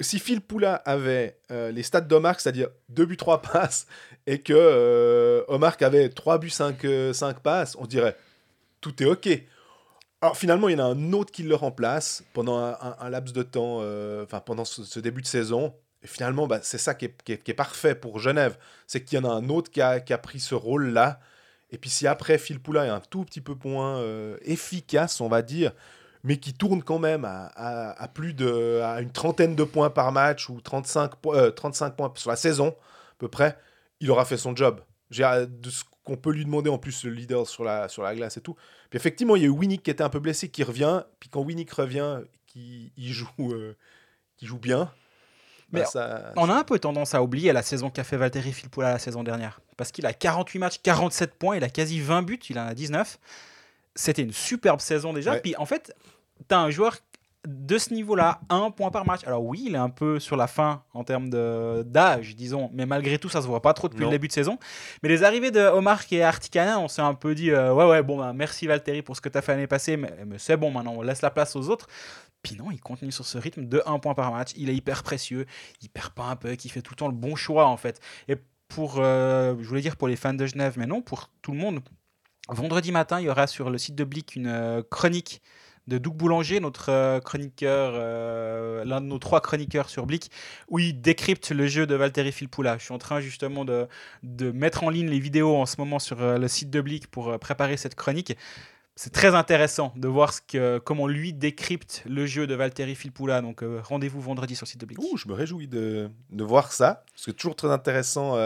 si 0.00 0.18
Phil 0.18 0.40
Poula 0.40 0.74
avait 0.74 1.38
euh, 1.50 1.70
les 1.70 1.82
stats 1.82 2.00
d'Omar, 2.00 2.40
c'est-à-dire 2.40 2.68
2 2.88 3.04
buts, 3.04 3.16
3 3.16 3.42
passes, 3.42 3.86
et 4.26 4.40
que 4.40 4.52
euh, 4.54 5.44
Omar 5.48 5.76
avait 5.80 6.08
3 6.08 6.38
buts, 6.38 6.50
5, 6.50 6.84
euh, 6.84 7.12
5 7.12 7.40
passes, 7.40 7.76
on 7.78 7.86
dirait, 7.86 8.16
tout 8.80 9.02
est 9.02 9.06
OK. 9.06 9.28
Alors 10.22 10.36
finalement, 10.36 10.68
il 10.68 10.78
y 10.78 10.80
en 10.80 10.84
a 10.84 10.88
un 10.88 11.12
autre 11.12 11.32
qui 11.32 11.42
le 11.42 11.54
remplace 11.54 12.24
pendant 12.34 12.58
un, 12.58 13.10
laps 13.10 13.32
de 13.32 13.42
temps, 13.42 13.78
euh, 13.80 14.24
enfin 14.24 14.40
pendant 14.40 14.64
ce, 14.64 15.00
début 15.00 15.22
de 15.22 15.26
saison. 15.26 15.74
Et 16.02 16.06
finalement, 16.06 16.46
bah, 16.46 16.60
c'est 16.62 16.78
ça 16.78 16.94
qui 16.94 17.06
est, 17.06 17.22
qui 17.22 17.32
est- 17.32 17.54
parfait 17.54 17.94
pour 17.94 18.18
Genève. 18.18 18.58
C'est 18.86 19.02
qu'il 19.02 19.18
y 19.18 19.22
en 19.22 19.28
a 19.28 19.32
un 19.32 19.48
autre 19.48 19.70
qui 19.70 19.80
a, 19.80 20.00
qui 20.00 20.12
a 20.12 20.18
pris 20.18 20.40
ce 20.40 20.54
rôle-là. 20.54 21.20
Et 21.70 21.78
puis 21.78 21.88
si 21.88 22.06
après 22.06 22.36
Phil 22.38 22.60
Poula 22.60 22.86
est 22.86 22.90
un 22.90 23.00
tout 23.00 23.24
petit 23.24 23.40
peu 23.40 23.54
moins 23.64 24.02
efficace, 24.42 25.20
on 25.20 25.28
va 25.28 25.40
dire, 25.42 25.72
mais 26.24 26.36
qui 26.38 26.52
tourne 26.54 26.82
quand 26.82 26.98
même 26.98 27.24
à, 27.24 27.46
à- 27.56 28.02
à 28.02 28.08
plus 28.08 28.34
de 28.34 28.80
à 28.84 29.00
une 29.00 29.10
trentaine 29.12 29.54
de 29.56 29.64
points 29.64 29.90
par 29.90 30.12
match 30.12 30.48
ou 30.48 30.60
35, 30.60 31.16
po- 31.16 31.34
euh, 31.34 31.50
35 31.50 31.96
points 31.96 32.12
sur 32.16 32.30
la 32.30 32.36
saison 32.36 32.68
à 32.68 33.14
peu 33.18 33.28
près, 33.28 33.56
il 34.00 34.10
aura 34.10 34.24
fait 34.24 34.36
son 34.36 34.54
job. 34.56 34.80
J'ai 35.10 35.24
euh, 35.24 35.46
de 35.46 35.70
ce 35.70 35.82
qu'on 36.04 36.16
peut 36.16 36.30
lui 36.32 36.44
demander 36.44 36.70
en 36.70 36.78
plus 36.78 37.04
le 37.04 37.10
leader 37.12 37.46
sur 37.48 37.64
la, 37.64 37.88
sur 37.88 38.02
la 38.02 38.14
glace 38.14 38.36
et 38.36 38.40
tout. 38.40 38.54
Puis 38.90 38.96
effectivement, 38.96 39.36
il 39.36 39.42
y 39.42 39.44
a 39.44 39.48
eu 39.48 39.50
Winnick 39.50 39.82
qui 39.82 39.90
était 39.90 40.02
un 40.04 40.08
peu 40.08 40.20
blessé, 40.20 40.48
qui 40.48 40.62
revient. 40.62 41.02
Puis 41.20 41.28
quand 41.28 41.40
Winnick 41.42 41.70
revient, 41.72 42.18
qui 42.46 42.92
il 42.96 43.12
joue, 43.12 43.28
euh, 43.40 43.76
qui 44.36 44.46
joue 44.46 44.58
bien. 44.58 44.84
bah, 44.84 45.80
Mais 45.80 45.84
ça, 45.84 46.32
On 46.36 46.48
a 46.48 46.54
un 46.54 46.64
peu 46.64 46.78
tendance 46.78 47.14
à 47.14 47.22
oublier 47.22 47.52
la 47.52 47.62
saison 47.62 47.90
qu'a 47.90 48.04
fait 48.04 48.16
Valtteri 48.16 48.52
Filppula 48.52 48.90
la 48.92 48.98
saison 48.98 49.22
dernière. 49.22 49.60
Parce 49.76 49.90
qu'il 49.92 50.06
a 50.06 50.12
48 50.12 50.58
matchs, 50.58 50.80
47 50.82 51.34
points, 51.34 51.56
il 51.56 51.64
a 51.64 51.68
quasi 51.70 52.00
20 52.00 52.22
buts, 52.22 52.38
il 52.48 52.58
en 52.58 52.66
a 52.66 52.74
19. 52.74 53.18
C'était 53.94 54.22
une 54.22 54.32
superbe 54.32 54.80
saison 54.80 55.12
déjà. 55.12 55.32
Ouais. 55.32 55.40
Puis 55.40 55.56
en 55.56 55.66
fait, 55.66 55.94
tu 56.48 56.54
as 56.54 56.60
un 56.60 56.70
joueur 56.70 56.96
de 57.48 57.78
ce 57.78 57.94
niveau-là, 57.94 58.40
un 58.50 58.70
point 58.70 58.90
par 58.90 59.06
match. 59.06 59.20
Alors 59.26 59.42
oui, 59.42 59.64
il 59.66 59.74
est 59.74 59.78
un 59.78 59.88
peu 59.88 60.20
sur 60.20 60.36
la 60.36 60.46
fin 60.46 60.82
en 60.92 61.04
termes 61.04 61.30
d'âge, 61.30 62.36
disons, 62.36 62.70
mais 62.74 62.84
malgré 62.84 63.18
tout, 63.18 63.30
ça 63.30 63.40
se 63.40 63.46
voit 63.46 63.62
pas 63.62 63.72
trop 63.72 63.88
depuis 63.88 64.02
Non. 64.02 64.08
le 64.08 64.12
début 64.12 64.28
de 64.28 64.32
saison. 64.32 64.58
Mais 65.02 65.08
les 65.08 65.24
arrivées 65.24 65.50
de 65.50 65.60
Omar 65.60 66.02
et 66.10 66.22
Artikanen, 66.22 66.76
on 66.76 66.88
s'est 66.88 67.00
un 67.00 67.14
peu 67.14 67.34
dit, 67.34 67.50
euh, 67.50 67.72
ouais, 67.72 67.86
ouais, 67.86 68.02
bon, 68.02 68.18
bah, 68.18 68.32
merci 68.34 68.66
Valtteri 68.66 69.00
pour 69.00 69.16
ce 69.16 69.22
que 69.22 69.30
tu 69.30 69.38
as 69.38 69.42
fait 69.42 69.52
l'année 69.52 69.66
passée, 69.66 69.96
mais, 69.96 70.12
mais 70.26 70.36
c'est 70.38 70.58
bon, 70.58 70.70
maintenant 70.70 70.92
on 70.96 71.02
laisse 71.02 71.22
la 71.22 71.30
place 71.30 71.56
aux 71.56 71.70
autres. 71.70 71.86
Puis 72.42 72.56
non, 72.56 72.70
il 72.70 72.80
continue 72.80 73.12
sur 73.12 73.24
ce 73.24 73.38
rythme 73.38 73.64
de 73.66 73.82
1 73.86 73.98
point 74.00 74.14
par 74.14 74.32
match. 74.32 74.50
Il 74.56 74.68
est 74.68 74.74
hyper 74.74 75.02
précieux, 75.02 75.46
il 75.80 75.88
perd 75.88 76.10
pas 76.12 76.24
un 76.24 76.36
peu, 76.36 76.52
il 76.62 76.70
fait 76.70 76.82
tout 76.82 76.92
le 76.92 76.96
temps 76.96 77.08
le 77.08 77.14
bon 77.14 77.36
choix 77.36 77.66
en 77.66 77.76
fait. 77.78 78.00
Et 78.28 78.36
pour, 78.68 78.96
euh, 78.98 79.54
je 79.60 79.66
voulais 79.66 79.80
dire 79.80 79.96
pour 79.96 80.08
les 80.08 80.16
fans 80.16 80.34
de 80.34 80.44
Genève, 80.46 80.74
mais 80.76 80.86
non, 80.86 81.00
pour 81.00 81.30
tout 81.40 81.52
le 81.52 81.58
monde. 81.58 81.80
Vendredi 82.50 82.90
matin, 82.90 83.20
il 83.20 83.26
y 83.26 83.28
aura 83.28 83.46
sur 83.46 83.70
le 83.70 83.78
site 83.78 83.94
de 83.94 84.02
Blick 84.02 84.34
une 84.34 84.48
euh, 84.48 84.82
chronique 84.90 85.40
de 85.86 85.98
Doug 85.98 86.14
Boulanger, 86.14 86.58
notre 86.58 86.90
euh, 86.90 87.20
chroniqueur, 87.20 87.92
euh, 87.94 88.84
l'un 88.84 89.00
de 89.00 89.06
nos 89.06 89.18
trois 89.20 89.40
chroniqueurs 89.40 89.88
sur 89.88 90.04
Blick, 90.04 90.32
où 90.68 90.80
il 90.80 91.00
décrypte 91.00 91.50
le 91.52 91.68
jeu 91.68 91.86
de 91.86 91.94
Valtteri 91.94 92.32
Filppula. 92.32 92.76
Je 92.76 92.84
suis 92.84 92.94
en 92.94 92.98
train 92.98 93.20
justement 93.20 93.64
de, 93.64 93.88
mettre 94.52 94.82
en 94.82 94.90
ligne 94.90 95.08
les 95.08 95.20
vidéos 95.20 95.56
en 95.56 95.64
ce 95.64 95.76
moment 95.78 96.00
sur 96.00 96.20
le 96.20 96.48
site 96.48 96.70
de 96.70 96.80
Blick 96.80 97.06
pour 97.06 97.38
préparer 97.38 97.76
cette 97.76 97.94
chronique. 97.94 98.36
C'est 98.96 99.12
très 99.12 99.34
intéressant 99.36 99.92
de 99.94 100.08
voir 100.08 100.32
ce 100.32 100.40
que, 100.42 100.78
comment 100.78 101.06
lui 101.06 101.32
décrypte 101.32 102.02
le 102.06 102.26
jeu 102.26 102.48
de 102.48 102.54
Valtteri 102.56 102.96
Filppula. 102.96 103.42
Donc 103.42 103.64
rendez-vous 103.84 104.20
vendredi 104.20 104.56
sur 104.56 104.64
le 104.64 104.70
site 104.70 104.80
de 104.80 104.86
Blick. 104.86 104.98
Ouh, 104.98 105.16
je 105.16 105.28
me 105.28 105.34
réjouis 105.34 105.68
de, 105.68 106.10
voir 106.32 106.72
ça. 106.72 107.04
C'est 107.14 107.32
toujours 107.32 107.54
très 107.54 107.70
intéressant 107.70 108.36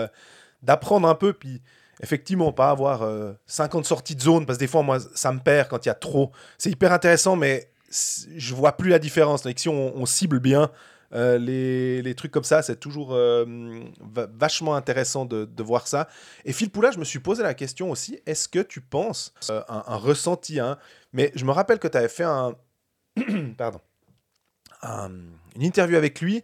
d'apprendre 0.63 1.09
un 1.09 1.15
peu. 1.15 1.33
Puis, 1.33 1.63
effectivement, 2.01 2.53
pas 2.53 2.71
avoir 2.71 3.03
euh, 3.03 3.33
50 3.47 3.85
sorties 3.85 4.17
de 4.17 4.21
zone. 4.21 4.47
Parce 4.47 4.59
que 4.59 4.65
des 4.65 4.69
fois, 4.69 4.83
moi, 4.83 4.99
ça 5.15 5.33
me 5.33 5.41
perd 5.41 5.69
quand 5.69 5.85
il 5.85 5.89
y 5.89 5.93
a 5.93 5.95
trop. 5.95 6.33
C'est 6.59 6.71
hyper 6.71 6.93
intéressant, 6.93 7.37
mais 7.37 7.71
je 8.37 8.55
vois 8.55 8.73
plus 8.73 8.91
la 8.91 8.99
différence. 8.99 9.47
Si 9.57 9.69
on, 9.69 10.07
cible 10.07 10.41
bien 10.41 10.71
euh, 11.15 11.39
les, 11.39 12.15
trucs 12.15 12.33
comme 12.33 12.45
ça, 12.45 12.63
c'est 12.63 12.81
toujours 12.81 13.15
euh, 13.15 13.45
va- 14.01 14.27
vachement 14.33 14.75
intéressant 14.75 15.25
de, 15.25 15.63
voir 15.63 15.87
ça. 15.87 16.09
Et 16.45 16.53
Phil 16.53 16.71
Poula, 16.71 16.91
je 16.91 16.99
me 16.99 17.05
suis 17.05 17.21
posé 17.21 17.43
la 17.43 17.55
question 17.55 17.91
aussi 17.91 18.19
est-ce 18.27 18.49
que 18.49 18.61
tu 18.61 18.81
penses, 18.81 19.33
euh, 19.51 19.63
un, 19.69 19.85
un 19.87 19.97
ressenti, 19.97 20.59
hein, 20.59 20.79
mais 21.13 21.31
je 21.35 21.45
me 21.45 21.53
rappelle 21.53 21.79
que 21.79 21.89
tu 21.89 21.97
avais 21.97 22.09
fait 22.09 22.25
un. 22.25 22.55
Pardon. 23.57 23.81
un- 24.83 25.11
une 25.57 25.63
interview 25.63 25.97
avec 25.97 26.21
lui 26.21 26.43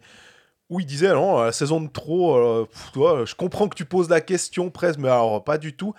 où 0.71 0.79
il 0.79 0.85
disait 0.85 1.09
non, 1.13 1.41
la 1.41 1.51
saison 1.51 1.81
de 1.81 1.89
trop, 1.89 2.37
euh, 2.37 2.65
pff, 2.65 2.91
toi, 2.93 3.25
je 3.25 3.35
comprends 3.35 3.67
que 3.67 3.75
tu 3.75 3.85
poses 3.85 4.09
la 4.09 4.21
question 4.21 4.71
presque, 4.71 4.99
mais 4.99 5.09
alors 5.09 5.43
pas 5.43 5.57
du 5.57 5.75
tout. 5.75 5.93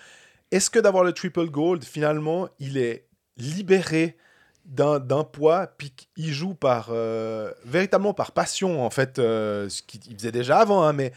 Est-ce 0.50 0.70
que 0.70 0.78
d'avoir 0.78 1.04
le 1.04 1.12
triple 1.12 1.46
gold, 1.46 1.84
finalement, 1.84 2.48
il 2.58 2.78
est 2.78 3.06
libéré 3.36 4.16
d'un 4.64 5.24
poids, 5.24 5.66
puis 5.66 5.90
qu'il 5.90 6.32
joue 6.32 6.54
par 6.54 6.88
euh, 6.90 7.52
véritablement 7.64 8.14
par 8.14 8.32
passion, 8.32 8.84
en 8.84 8.90
fait, 8.90 9.18
euh, 9.18 9.68
ce 9.68 9.82
qu'il 9.82 10.16
faisait 10.16 10.32
déjà 10.32 10.58
avant, 10.60 10.82
hein, 10.84 10.92
mais 10.92 11.12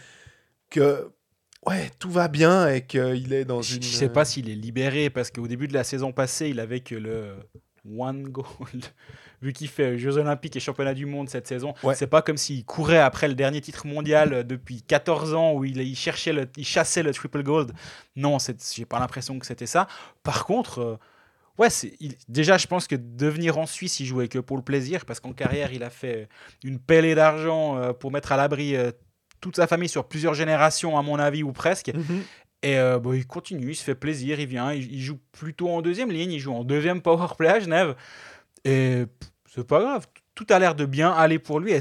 que 0.69 1.09
ouais, 1.65 1.91
tout 1.99 2.11
va 2.11 2.27
bien 2.27 2.67
et 2.67 2.85
qu'il 2.85 3.31
est 3.33 3.45
dans 3.45 3.61
Je 3.61 3.75
une. 3.75 3.81
ne 3.81 3.85
sais 3.85 4.09
pas 4.09 4.25
s'il 4.25 4.49
est 4.49 4.55
libéré 4.55 5.09
parce 5.09 5.31
qu'au 5.31 5.47
début 5.47 5.67
de 5.67 5.73
la 5.73 5.83
saison 5.83 6.11
passée, 6.11 6.49
il 6.49 6.59
avait 6.59 6.81
que 6.81 6.95
le 6.95 7.35
one 7.97 8.23
goal. 8.29 8.45
Vu 9.41 9.51
qu'il 9.53 9.67
fait 9.67 9.97
Jeux 9.97 10.17
Olympiques 10.17 10.55
et 10.55 10.59
Championnat 10.59 10.93
du 10.93 11.05
Monde 11.05 11.29
cette 11.29 11.45
saison, 11.47 11.73
Ouais. 11.83 11.93
c'est 11.93 12.07
pas 12.07 12.21
comme 12.21 12.37
s'il 12.37 12.63
courait 12.65 12.97
après 12.99 13.27
le 13.27 13.35
dernier 13.35 13.61
titre 13.61 13.85
mondial 13.85 14.33
euh, 14.33 14.43
depuis 14.43 14.81
14 14.81 15.33
ans 15.33 15.53
où 15.53 15.65
il, 15.65 15.77
il 15.81 15.95
cherchait, 15.95 16.31
le, 16.33 16.47
il 16.57 16.65
chassait 16.65 17.03
le 17.03 17.13
triple 17.13 17.43
gold. 17.43 17.71
Non, 18.15 18.37
j'ai 18.73 18.85
pas 18.85 18.97
l'impression 18.99 19.37
que 19.37 19.45
c'était 19.45 19.67
ça. 19.67 19.87
Par 20.23 20.45
contre, 20.45 20.79
euh, 20.79 20.97
ouais, 21.59 21.67
il- 21.99 22.15
déjà, 22.29 22.57
je 22.57 22.65
pense 22.67 22.87
que 22.87 22.95
de 22.95 23.27
venir 23.27 23.57
en 23.57 23.65
Suisse, 23.65 23.99
il 23.99 24.05
jouait 24.05 24.29
que 24.29 24.39
pour 24.39 24.55
le 24.57 24.63
plaisir 24.63 25.05
parce 25.05 25.19
qu'en 25.19 25.33
carrière, 25.33 25.71
il 25.73 25.83
a 25.83 25.89
fait 25.89 26.27
une 26.63 26.79
pellée 26.79 27.13
d'argent 27.13 27.77
euh, 27.77 27.91
pour 27.93 28.11
mettre 28.11 28.31
à 28.31 28.37
l'abri 28.37 28.75
euh, 28.75 28.91
toute 29.41 29.57
sa 29.57 29.67
famille 29.67 29.89
sur 29.89 30.07
plusieurs 30.07 30.33
générations, 30.33 30.97
à 30.97 31.03
mon 31.03 31.19
avis, 31.19 31.43
ou 31.43 31.51
presque. 31.51 31.91
Et 32.65 32.79
euh, 32.79 32.97
bah, 32.97 33.11
il 33.15 33.27
continue, 33.27 33.69
il 33.69 33.75
se 33.75 33.83
fait 33.83 33.93
plaisir, 33.93 34.39
il 34.39 34.47
vient, 34.47 34.73
il, 34.73 34.91
il 34.91 34.99
joue 34.99 35.19
plutôt 35.31 35.69
en 35.69 35.83
deuxième 35.83 36.11
ligne, 36.11 36.31
il 36.31 36.39
joue 36.39 36.51
en 36.51 36.63
deuxième 36.63 36.99
power 36.99 37.27
play 37.37 37.47
à 37.47 37.59
Genève. 37.59 37.95
Et 38.63 39.03
c'est 39.53 39.67
pas 39.67 39.79
grave, 39.79 40.07
tout 40.33 40.47
a 40.49 40.57
l'air 40.57 40.73
de 40.73 40.85
bien 40.85 41.11
aller 41.11 41.37
pour 41.37 41.59
lui. 41.59 41.73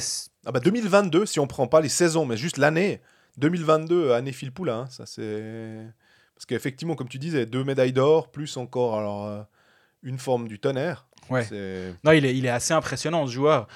Ah 0.44 0.52
bah 0.52 0.60
2022, 0.60 1.24
si 1.24 1.40
on 1.40 1.46
prend 1.46 1.66
pas 1.68 1.80
les 1.80 1.88
saisons, 1.88 2.26
mais 2.26 2.36
juste 2.36 2.58
l'année. 2.58 3.00
2022, 3.38 4.12
année 4.12 4.32
Phil 4.32 4.52
Poulin, 4.52 4.80
hein, 4.80 4.86
ça 4.90 5.06
c'est... 5.06 5.86
Parce 6.34 6.44
qu'effectivement, 6.44 6.96
comme 6.96 7.08
tu 7.08 7.18
disais, 7.18 7.46
deux 7.46 7.64
médailles 7.64 7.94
d'or, 7.94 8.30
plus 8.30 8.58
encore 8.58 8.98
alors, 8.98 9.24
euh, 9.24 9.42
une 10.02 10.18
forme 10.18 10.48
du 10.48 10.58
tonnerre. 10.58 11.08
Ouais. 11.30 11.46
Non, 12.04 12.12
il 12.12 12.26
est, 12.26 12.36
il 12.36 12.44
est 12.44 12.50
assez 12.50 12.74
impressionnant 12.74 13.26
ce 13.26 13.32
joueur. 13.32 13.68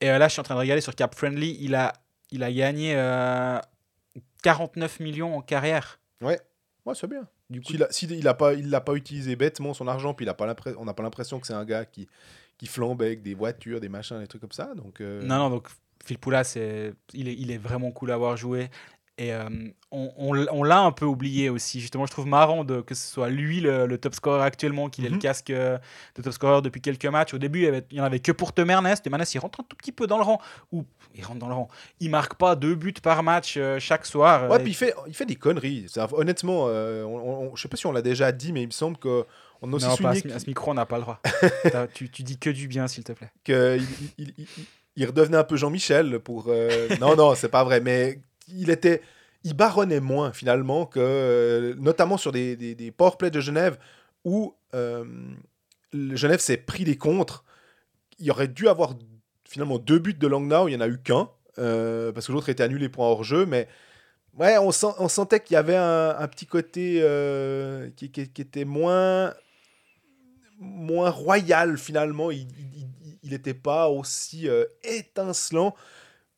Et 0.00 0.08
euh, 0.08 0.16
là, 0.16 0.28
je 0.28 0.32
suis 0.32 0.40
en 0.40 0.44
train 0.44 0.54
de 0.54 0.60
regarder 0.60 0.80
sur 0.80 0.94
Cap 0.94 1.14
Friendly, 1.14 1.58
il 1.60 1.74
a, 1.74 1.92
il 2.30 2.42
a 2.42 2.50
gagné 2.50 2.94
euh, 2.96 3.58
49 4.42 5.00
millions 5.00 5.36
en 5.36 5.42
carrière. 5.42 6.00
Ouais, 6.22 6.40
ouais 6.86 6.94
c'est 6.94 7.06
bien. 7.06 7.26
Du 7.50 7.60
coup, 7.60 7.72
S'il 7.72 7.82
a, 7.82 7.90
s'il 7.90 8.10
il 8.12 8.26
a 8.28 8.34
pas, 8.34 8.54
il 8.54 8.70
l'a 8.70 8.80
pas 8.80 8.94
utilisé 8.94 9.36
bêtement 9.36 9.74
son 9.74 9.86
argent, 9.88 10.14
puis 10.14 10.24
il 10.26 10.28
a 10.28 10.34
pas 10.34 10.46
l'impre- 10.46 10.74
on 10.78 10.84
n'a 10.84 10.94
pas 10.94 11.02
l'impression 11.02 11.40
que 11.40 11.46
c'est 11.46 11.52
un 11.54 11.64
gars 11.64 11.84
qui, 11.84 12.08
qui 12.58 12.66
flambe 12.66 13.02
avec 13.02 13.22
des 13.22 13.34
voitures, 13.34 13.80
des 13.80 13.88
machins, 13.88 14.18
des 14.20 14.26
trucs 14.26 14.40
comme 14.40 14.52
ça. 14.52 14.74
Donc, 14.74 15.00
euh, 15.00 15.22
Non, 15.22 15.38
non, 15.38 15.50
donc 15.50 15.68
Phil 16.04 16.18
Poula, 16.18 16.44
c'est, 16.44 16.92
il, 17.12 17.28
est, 17.28 17.34
il 17.34 17.50
est 17.50 17.58
vraiment 17.58 17.90
cool 17.90 18.10
à 18.10 18.14
avoir 18.14 18.36
joué. 18.36 18.68
Et 19.16 19.32
euh, 19.32 19.48
on, 19.92 20.10
on 20.16 20.46
on 20.50 20.62
l'a 20.64 20.80
un 20.80 20.90
peu 20.90 21.04
oublié 21.04 21.48
aussi. 21.48 21.80
Justement, 21.80 22.04
je 22.04 22.10
trouve 22.10 22.26
marrant 22.26 22.64
de, 22.64 22.80
que 22.80 22.96
ce 22.96 23.06
soit 23.06 23.28
lui 23.30 23.60
le, 23.60 23.86
le 23.86 23.96
top 23.96 24.12
scorer 24.16 24.42
actuellement, 24.42 24.88
qu'il 24.90 25.04
ait 25.06 25.08
le 25.08 25.14
Mhm. 25.14 25.20
casque 25.22 25.50
euh, 25.50 25.78
de 26.16 26.22
top 26.22 26.32
scorer 26.32 26.62
depuis 26.62 26.80
quelques 26.80 27.06
matchs. 27.06 27.32
Au 27.32 27.38
début, 27.38 27.60
il 27.62 27.66
avait- 27.68 27.86
il 27.92 27.98
y 27.98 28.00
en 28.00 28.04
avait 28.04 28.18
que 28.18 28.32
pour 28.32 28.52
Temernes. 28.52 28.92
Temernes, 29.04 29.24
il 29.32 29.38
rentre 29.38 29.60
un 29.60 29.64
tout 29.68 29.76
petit 29.76 29.92
peu 29.92 30.08
dans 30.08 30.16
le 30.18 30.24
rang. 30.24 30.40
Ou 30.72 30.84
il 31.14 31.24
rentre 31.24 31.38
dans 31.38 31.46
le 31.46 31.54
rang. 31.54 31.68
Il 32.00 32.10
marque 32.10 32.34
pas 32.34 32.56
deux 32.56 32.74
buts 32.74 32.92
par 33.00 33.22
match 33.22 33.54
euh, 33.56 33.78
chaque 33.78 34.04
soir. 34.04 34.50
Ouais, 34.50 34.58
puis 34.58 34.72
il 34.72 34.74
fait, 34.74 34.94
il 35.06 35.14
fait 35.14 35.26
des 35.26 35.36
conneries. 35.36 35.86
Honnêtement, 36.12 36.64
euh, 36.68 37.04
on, 37.04 37.50
on- 37.52 37.54
je 37.56 37.62
sais 37.62 37.68
pas 37.68 37.76
si 37.76 37.86
on 37.86 37.92
l'a 37.92 38.02
déjà 38.02 38.32
dit, 38.32 38.52
mais 38.52 38.62
il 38.62 38.66
me 38.66 38.72
semble 38.72 38.96
qu'on 38.96 39.20
a 39.62 39.66
aussi 39.76 39.86
non, 39.86 39.96
pas 39.96 40.10
à 40.10 40.14
ce, 40.16 40.26
à 40.28 40.38
ce 40.40 40.46
micro, 40.46 40.72
on 40.72 40.74
n'a 40.74 40.86
pas 40.86 40.96
le 40.96 41.02
droit. 41.02 41.20
Tu, 41.94 42.10
tu 42.10 42.24
dis 42.24 42.36
que 42.36 42.50
du 42.50 42.66
bien, 42.66 42.88
s'il 42.88 43.04
te 43.04 43.12
plaît. 43.12 43.30
qu'il 43.44 43.80
il, 44.18 44.34
il- 44.96 45.06
redevenait 45.06 45.36
un 45.36 45.44
peu 45.44 45.56
Jean-Michel 45.56 46.18
pour. 46.18 46.50
non, 47.00 47.14
non, 47.14 47.36
c'est 47.36 47.48
pas 47.48 47.62
vrai, 47.62 47.80
mais 47.80 48.18
il 48.48 48.70
était. 48.70 49.02
Il 49.42 49.54
baronnait 49.54 50.00
moins 50.00 50.32
finalement 50.32 50.86
que. 50.86 51.00
euh, 51.00 51.74
notamment 51.78 52.16
sur 52.16 52.32
des, 52.32 52.56
des, 52.56 52.74
des 52.74 52.90
powerplays 52.90 53.30
de 53.30 53.40
Genève 53.40 53.78
où 54.24 54.54
euh, 54.74 55.04
Genève 55.92 56.40
s'est 56.40 56.56
pris 56.56 56.84
des 56.84 56.96
contres. 56.96 57.44
Il 58.18 58.30
aurait 58.30 58.48
dû 58.48 58.68
avoir 58.68 58.94
finalement 59.48 59.78
deux 59.78 59.98
buts 59.98 60.14
de 60.14 60.26
Langnau, 60.26 60.68
il 60.68 60.72
n'y 60.72 60.76
en 60.76 60.80
a 60.80 60.88
eu 60.88 60.98
qu'un, 60.98 61.28
euh, 61.58 62.10
parce 62.12 62.26
que 62.26 62.32
l'autre 62.32 62.48
était 62.48 62.62
annulé 62.62 62.88
pour 62.88 63.04
un 63.04 63.08
hors-jeu, 63.08 63.46
mais. 63.46 63.68
Ouais, 64.36 64.58
on, 64.58 64.72
sent- 64.72 64.96
on 64.98 65.06
sentait 65.08 65.38
qu'il 65.38 65.54
y 65.54 65.56
avait 65.56 65.76
un, 65.76 66.26
petit 66.26 66.46
côté 66.46 67.00
qui, 67.96 68.10
qui- 68.10 68.42
était 68.42 68.64
moins 68.64 69.32
moins 70.58 71.10
royal 71.10 71.78
finalement. 71.78 72.32
Il 72.32 72.48
n'était 73.22 73.54
pas 73.54 73.88
aussi 73.88 74.48
étincelant, 74.82 75.76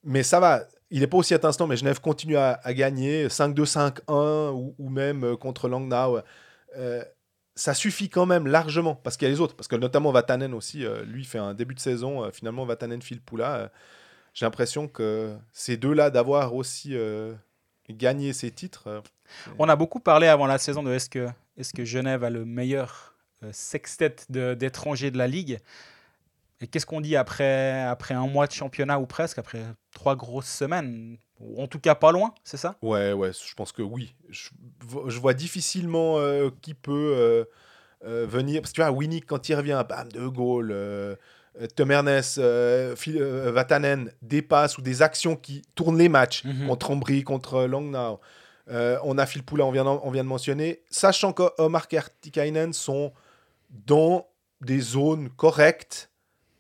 mais 0.05 0.23
ça 0.23 0.41
va. 0.41 0.67
Il 0.91 1.01
n'est 1.01 1.07
pas 1.07 1.17
aussi 1.17 1.35
étincelant, 1.35 1.67
mais 1.67 1.77
Genève 1.77 2.01
continue 2.01 2.37
à, 2.37 2.61
gagner 2.69 3.27
5-2, 3.27 3.65
5-1 4.09 4.75
ou, 4.79 4.89
même 4.89 5.25
euh, 5.25 5.37
contre 5.37 5.69
Langnau. 5.69 6.21
Euh, 6.77 7.03
ça 7.55 7.75
suffit 7.75 8.09
quand 8.09 8.27
même 8.27 8.47
largement 8.47 8.95
parce 8.95 9.17
qu'il 9.17 9.27
y 9.27 9.31
a 9.31 9.35
les 9.35 9.41
autres. 9.41 9.57
Parce 9.57 9.67
que 9.67 9.77
notamment 9.77 10.13
Vatanen 10.13 10.55
aussi, 10.55 10.85
euh, 10.85 11.03
lui 11.05 11.25
fait 11.25 11.39
un 11.39 11.55
début 11.55 11.75
de 11.75 11.81
saison. 11.81 12.31
finalement, 12.31 12.65
Vatanen 12.65 13.03
file 13.03 13.21
Poula. 13.21 13.73
J'ai 14.35 14.45
l'impression 14.45 14.87
que 14.87 15.35
ces 15.53 15.77
deux-là, 15.77 16.11
d'avoir 16.11 16.55
aussi 16.55 16.95
gagné 17.89 18.35
ces 18.35 18.51
titres. 18.51 19.03
On 19.59 19.69
a 19.71 19.77
beaucoup 19.77 19.99
parlé 19.99 20.27
avant 20.27 20.47
la 20.47 20.59
saison 20.59 20.83
de 20.83 20.93
est-ce 20.93 21.09
que, 21.09 21.29
est 21.57 21.73
que 21.75 21.87
Genève 21.87 22.23
a 22.23 22.29
le 22.29 22.45
meilleur 22.45 23.15
sextet 23.51 24.17
d'étrangers 24.29 25.11
de 25.11 25.17
la 25.17 25.27
Ligue 25.27 25.59
Et 26.61 26.67
qu'est-ce 26.67 26.87
qu'on 26.87 27.01
dit 27.03 27.17
après, 27.17 27.83
après 27.83 28.15
un 28.15 28.27
mois 28.27 28.47
de 28.47 28.53
championnat 28.53 28.99
ou 28.99 29.07
presque, 29.07 29.39
après 29.39 29.63
trois 29.93 30.17
grosses 30.17 30.49
semaines 30.49 31.19
Ou 31.41 31.63
En 31.63 31.67
tout 31.67 31.79
cas, 31.81 31.95
pas 31.95 32.13
loin, 32.13 32.33
c'est 32.45 32.57
ça? 32.57 32.77
Ouais, 32.81 33.13
ouais, 33.13 33.31
je 33.33 33.55
pense 33.55 33.73
que 33.73 33.83
oui. 33.83 34.15
Je, 34.31 34.49
vo- 34.81 35.09
je 35.11 35.19
vois 35.21 35.35
difficilement 35.35 36.19
euh, 36.19 36.49
qui 36.63 36.73
peut 36.73 37.13
euh, 37.15 37.45
euh, 38.07 38.27
venir. 38.27 38.63
Parce 38.63 38.73
que 38.73 38.77
tu 38.77 38.81
vois, 38.81 38.91
Winnie, 38.91 39.21
quand 39.21 39.49
il 39.51 39.55
revient, 39.55 39.85
bam, 39.87 40.11
De 40.11 40.27
Gaulle, 40.29 40.75
Temernes, 41.75 42.23
Phil- 42.97 43.23
Vatanen, 43.23 44.11
des 44.23 44.43
passes 44.43 44.79
ou 44.79 44.83
des 44.83 45.03
actions 45.03 45.37
qui 45.37 45.63
tournent 45.75 45.99
les 45.99 46.09
matchs 46.09 46.45
Mhm. 46.45 46.69
contre 46.69 46.91
Ambry, 46.91 47.23
contre 47.23 47.65
Langnau. 47.65 48.19
On 48.69 49.19
a 49.19 49.27
Phil 49.27 49.43
Poula, 49.43 49.65
on 49.67 49.71
vient, 49.73 49.87
on 49.87 50.11
vient 50.11 50.25
de 50.25 50.29
mentionner. 50.29 50.83
Sachant 50.91 51.33
que 51.33 51.45
Omar 51.59 51.87
Kartikainen 51.89 52.73
sont 52.73 53.13
dans 53.71 54.27
des 54.61 54.81
zones 54.81 55.29
correctes, 55.31 56.11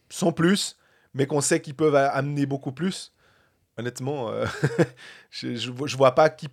sans 0.08 0.32
plus, 0.32 0.76
mais 1.14 1.26
qu'on 1.26 1.40
sait 1.40 1.60
qu'ils 1.60 1.75
peuvent 1.75 1.94
amener 1.94 2.46
beaucoup 2.46 2.72
plus. 2.72 3.12
Honnêtement, 3.78 4.30
euh, 4.30 4.46
je, 5.30 5.70
vois- 5.70 6.14
pas 6.14 6.30
qui. 6.30 6.48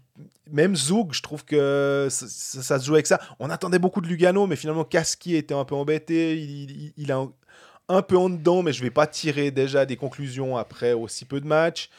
Même 0.51 0.75
Zoug, 0.75 1.13
je 1.13 1.21
trouve 1.21 1.45
que 1.45 2.07
ça, 2.09 2.79
se 2.79 2.85
joue 2.85 2.95
avec 2.95 3.07
ça. 3.07 3.19
On 3.39 3.49
attendait 3.49 3.79
beaucoup 3.79 4.01
de 4.01 4.07
Lugano, 4.07 4.45
mais 4.45 4.57
finalement, 4.57 4.83
Kaski 4.83 5.35
était 5.35 5.53
un 5.53 5.63
peu 5.63 5.75
embêté. 5.75 6.37
Il, 6.37 6.71
il, 6.71 6.93
il 6.97 7.11
a 7.13 7.25
un, 7.87 8.01
peu 8.01 8.17
en 8.17 8.29
dedans, 8.29 8.61
mais 8.61 8.73
je 8.73 8.83
vais 8.83 8.91
pas 8.91 9.07
tirer 9.07 9.51
déjà 9.51 9.85
des 9.85 9.95
conclusions 9.95 10.57
après 10.57 10.91
aussi 10.91 11.23
peu 11.23 11.39
de 11.39 11.47
matchs. 11.47 11.89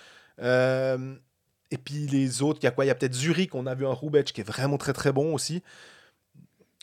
Euh, 0.40 1.14
et 1.70 1.78
puis 1.78 2.06
les 2.06 2.42
autres, 2.42 2.60
il 2.62 2.64
y 2.64 2.68
a 2.68 2.70
quoi? 2.70 2.84
Il 2.84 2.88
y 2.88 2.90
a 2.90 2.94
peut-être 2.94 3.14
Zurich, 3.14 3.54
on 3.54 3.66
a 3.66 3.74
vu 3.74 3.86
un 3.86 3.92
Roubec 3.92 4.26
qui 4.26 4.42
est 4.42 4.44
vraiment 4.44 4.76
très 4.76 4.92
très 4.92 5.12
bon 5.12 5.34
aussi. 5.34 5.62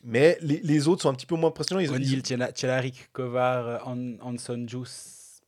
Mais 0.03 0.38
les, 0.41 0.60
les 0.63 0.88
autres 0.88 1.03
sont 1.03 1.10
un 1.10 1.13
petit 1.13 1.25
peu 1.25 1.36
moins 1.36 1.50
impressionnants. 1.50 1.81
Ils, 1.81 1.91
O'Neill, 1.91 2.22
Tchelarik, 2.24 3.10
Kovar, 3.13 3.67
euh, 3.67 3.77
Han- 3.86 4.17
Hanson, 4.22 4.65
Juice, 4.67 5.41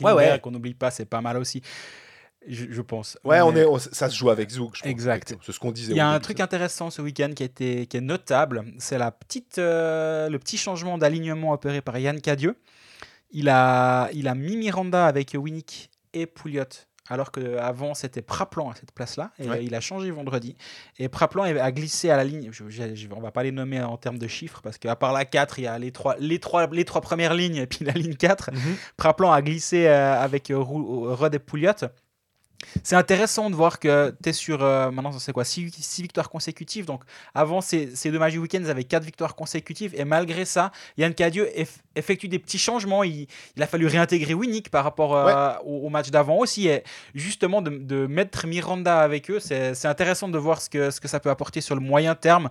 Ouais, 0.00 0.10
Klingberg, 0.12 0.16
ouais. 0.32 0.40
qu'on 0.40 0.50
n'oublie 0.50 0.74
pas, 0.74 0.90
c'est 0.90 1.04
pas 1.04 1.20
mal 1.20 1.36
aussi, 1.36 1.62
je, 2.46 2.66
je 2.70 2.82
pense. 2.82 3.16
Ouais, 3.24 3.40
on 3.40 3.54
est, 3.56 3.64
on- 3.64 3.78
ça 3.78 4.10
se 4.10 4.16
joue 4.16 4.28
avec 4.28 4.50
Zouk, 4.50 4.76
je 4.76 4.82
pense. 4.82 4.90
Exact. 4.90 5.34
C'est 5.42 5.52
ce 5.52 5.58
qu'on 5.60 5.72
disait. 5.72 5.92
Il 5.92 5.96
y 5.96 6.00
a 6.00 6.08
un 6.10 6.20
truc 6.20 6.40
intéressant 6.40 6.90
ce 6.90 7.00
week-end 7.00 7.30
qui, 7.34 7.48
qui 7.48 7.96
est 7.96 8.00
notable, 8.00 8.64
c'est 8.78 8.98
la 8.98 9.10
petite, 9.10 9.58
euh, 9.58 10.28
le 10.28 10.38
petit 10.38 10.58
changement 10.58 10.98
d'alignement 10.98 11.52
opéré 11.52 11.80
par 11.80 11.96
Yann 11.98 12.20
Cadieux. 12.20 12.56
Il 13.30 13.48
a, 13.48 14.10
il 14.12 14.28
a 14.28 14.34
mis 14.34 14.56
Miranda 14.56 15.06
avec 15.06 15.34
Winnick 15.34 15.90
et 16.12 16.26
Pouliot, 16.26 16.64
alors 17.08 17.30
qu'avant 17.32 17.94
c'était 17.94 18.22
Praplan 18.22 18.70
à 18.70 18.74
cette 18.74 18.92
place-là. 18.92 19.30
Et 19.38 19.48
Ouais. 19.48 19.64
il 19.64 19.74
a 19.74 19.80
changé 19.80 20.10
vendredi. 20.10 20.56
Et 20.98 21.08
Praplan 21.08 21.42
a 21.44 21.72
glissé 21.72 22.10
à 22.10 22.16
la 22.16 22.24
ligne. 22.24 22.48
Je, 22.52 22.64
je- 22.68 23.06
on 23.14 23.20
va 23.20 23.30
pas 23.30 23.42
les 23.42 23.52
nommer 23.52 23.82
en 23.82 23.96
termes 23.96 24.18
de 24.18 24.26
chiffres, 24.26 24.60
parce 24.62 24.78
qu'à 24.78 24.96
part 24.96 25.12
la 25.12 25.24
4, 25.24 25.58
il 25.58 25.62
y 25.62 25.66
a 25.66 25.78
les 25.78 25.92
trois, 25.92 26.16
les, 26.18 26.38
trois, 26.38 26.66
les 26.68 26.84
trois 26.84 27.00
premières 27.00 27.34
lignes 27.34 27.56
et 27.56 27.66
puis 27.66 27.84
la 27.84 27.92
ligne 27.92 28.14
4. 28.14 28.50
Mhm. 28.52 28.58
Praplan 28.96 29.32
a 29.32 29.42
glissé 29.42 29.86
euh, 29.86 30.20
avec 30.20 30.50
euh, 30.50 30.54
euh, 30.56 31.14
Rod 31.14 31.34
et 31.34 31.38
Pouliot. 31.38 31.72
C'est 32.82 32.96
intéressant 32.96 33.50
de 33.50 33.54
voir 33.54 33.78
que 33.78 34.14
tu 34.22 34.30
es 34.30 34.32
sur, 34.32 34.62
euh, 34.62 34.90
maintenant 34.90 35.12
c'est 35.12 35.32
quoi, 35.32 35.44
6 35.44 35.70
victoires 36.02 36.30
consécutives. 36.30 36.86
Donc 36.86 37.02
avant 37.34 37.60
ces, 37.60 37.94
ces 37.94 38.10
deux 38.10 38.18
matchs 38.18 38.32
du 38.32 38.38
week-end, 38.38 38.58
ils 38.60 38.70
avaient 38.70 38.84
4 38.84 39.04
victoires 39.04 39.34
consécutives. 39.34 39.94
Et 39.96 40.04
malgré 40.04 40.44
ça, 40.44 40.72
Yann 40.96 41.14
Cadieux 41.14 41.48
eff- 41.56 41.78
effectue 41.94 42.28
des 42.28 42.38
petits 42.38 42.58
changements. 42.58 43.04
Il, 43.04 43.26
il 43.56 43.62
a 43.62 43.66
fallu 43.66 43.86
réintégrer 43.86 44.34
Winnick 44.34 44.70
par 44.70 44.82
rapport 44.84 45.14
euh, 45.14 45.52
au, 45.64 45.86
au 45.86 45.88
match 45.90 46.10
d'avant 46.10 46.38
aussi. 46.38 46.68
Et 46.68 46.82
justement, 47.14 47.62
de, 47.62 47.70
de 47.70 48.06
mettre 48.06 48.46
Miranda 48.46 49.00
avec 49.00 49.30
eux, 49.30 49.40
c'est 49.40 49.86
intéressant 49.86 50.28
de 50.28 50.38
voir 50.38 50.60
ce 50.62 50.70
que, 50.70 50.90
ce 50.90 51.00
que 51.00 51.08
ça 51.08 51.20
peut 51.20 51.30
apporter 51.30 51.60
sur 51.60 51.74
le 51.74 51.80
moyen 51.82 52.14
terme. 52.14 52.48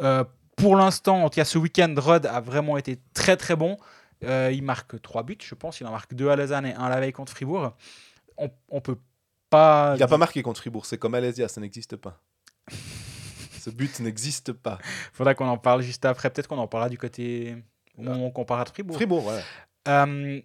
Euh, 0.00 0.24
pour 0.56 0.76
l'instant, 0.76 1.22
en 1.24 1.28
tout 1.30 1.36
cas 1.36 1.44
ce 1.44 1.58
week-end, 1.58 1.94
Rod 1.96 2.26
a 2.26 2.40
vraiment 2.40 2.76
été 2.78 2.98
très 3.14 3.36
très 3.36 3.56
bon. 3.56 3.76
Euh, 4.24 4.50
il 4.52 4.62
marque 4.62 5.00
3 5.02 5.22
buts, 5.22 5.38
je 5.40 5.54
pense. 5.54 5.80
Il 5.80 5.86
en 5.86 5.90
marque 5.90 6.14
2 6.14 6.28
à 6.30 6.36
Lausanne 6.36 6.66
et 6.66 6.72
1 6.74 6.88
la 6.88 7.00
veille 7.00 7.12
contre 7.12 7.32
Fribourg. 7.32 7.74
On, 8.38 8.50
on 8.70 8.80
peut 8.80 8.96
pas. 9.50 9.92
Il 9.96 10.00
n'a 10.00 10.06
pas 10.06 10.18
marqué 10.18 10.42
contre 10.42 10.60
Fribourg, 10.60 10.86
c'est 10.86 10.98
comme 10.98 11.14
Alésia, 11.14 11.48
ça 11.48 11.60
n'existe 11.60 11.96
pas. 11.96 12.20
Ce 13.60 13.70
but 13.70 13.98
n'existe 14.00 14.52
pas. 14.52 14.78
Faudra 15.12 15.34
qu'on 15.34 15.48
en 15.48 15.58
parle 15.58 15.82
juste 15.82 16.04
après. 16.04 16.30
Peut-être 16.30 16.46
qu'on 16.46 16.58
en 16.58 16.68
parlera 16.68 16.88
du 16.88 16.98
côté 16.98 17.56
au 17.98 18.02
moment 18.02 18.30
qu'on 18.30 18.44
parlera 18.44 18.64
de 18.64 18.70
Fribourg. 18.70 18.96
Fribourg, 18.96 19.22
voilà. 19.22 19.42
Euh, 19.88 20.40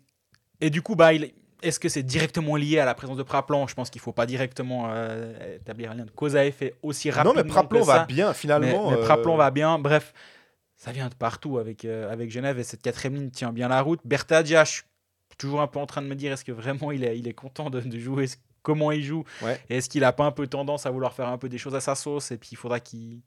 et 0.60 0.70
du 0.70 0.82
coup, 0.82 0.96
bah, 0.96 1.14
il- 1.14 1.32
est-ce 1.62 1.80
que 1.80 1.90
c'est 1.90 2.02
directement 2.02 2.56
lié 2.56 2.80
à 2.80 2.86
la 2.86 2.96
présence 2.96 3.18
de 3.18 3.24
Praplan 3.24 3.68
Je 3.68 3.76
pense 3.76 3.92
qu'il 3.92 4.02
faut 4.02 4.12
pas 4.14 4.26
directement 4.26 4.88
euh, 4.90 5.58
établir 5.58 5.92
un 5.92 5.94
lien 5.96 6.06
de 6.06 6.12
cause 6.12 6.36
à 6.36 6.46
effet 6.46 6.74
aussi 6.82 7.12
rapidement 7.12 7.36
non, 7.36 7.44
mais 7.44 7.48
Praplon 7.48 7.82
que 7.82 7.86
va 7.86 8.06
bien 8.06 8.30
Mais, 8.30 8.34
finalement. 8.34 8.90
mais 8.90 8.98
euh, 8.98 9.02
Praplan 9.04 9.36
va 9.38 9.52
bien. 9.52 9.78
Bref, 9.78 10.14
ça 10.76 10.92
vient 10.92 11.08
de 11.10 11.14
partout 11.14 11.60
avec, 11.60 11.86
euh, 11.86 12.12
avec 12.12 12.32
Genève 12.32 12.58
et 12.58 12.64
cette 12.64 12.82
quatrième 12.82 13.14
ligne 13.16 13.30
tient 13.30 13.52
bien 13.54 13.68
la 13.68 13.82
route. 13.82 14.00
Bertadia, 14.04 14.64
je 14.64 14.72
suis 14.72 14.84
toujours 15.38 15.62
un 15.62 15.68
peu 15.68 15.78
en 15.78 15.86
train 15.86 16.02
de 16.02 16.08
me 16.08 16.16
dire 16.16 16.32
est-ce 16.32 16.44
que 16.44 16.52
vraiment 16.52 16.92
il 16.92 17.04
est, 17.04 17.20
il 17.20 17.28
est 17.28 17.34
content 17.34 17.70
de, 17.70 17.80
de 17.82 18.00
jouer, 18.00 18.26
comment 18.62 18.92
il 18.92 19.04
joue 19.04 19.24
Ouais. 19.42 19.60
et 19.70 19.78
est-ce 19.78 19.90
qu'il 19.90 20.04
a 20.04 20.12
pas 20.14 20.26
un 20.26 20.32
peu 20.32 20.48
tendance 20.48 20.86
à 20.86 20.92
vouloir 20.92 21.14
faire 21.14 21.28
un 21.28 21.38
peu 21.38 21.50
des 21.50 21.58
choses 21.58 21.76
à 21.76 21.82
sa 21.82 21.96
sauce 21.96 22.32
et 22.32 22.38
puis 22.38 22.50
il 22.52 22.58
faudra 22.58 22.80
qu'il 22.80 23.22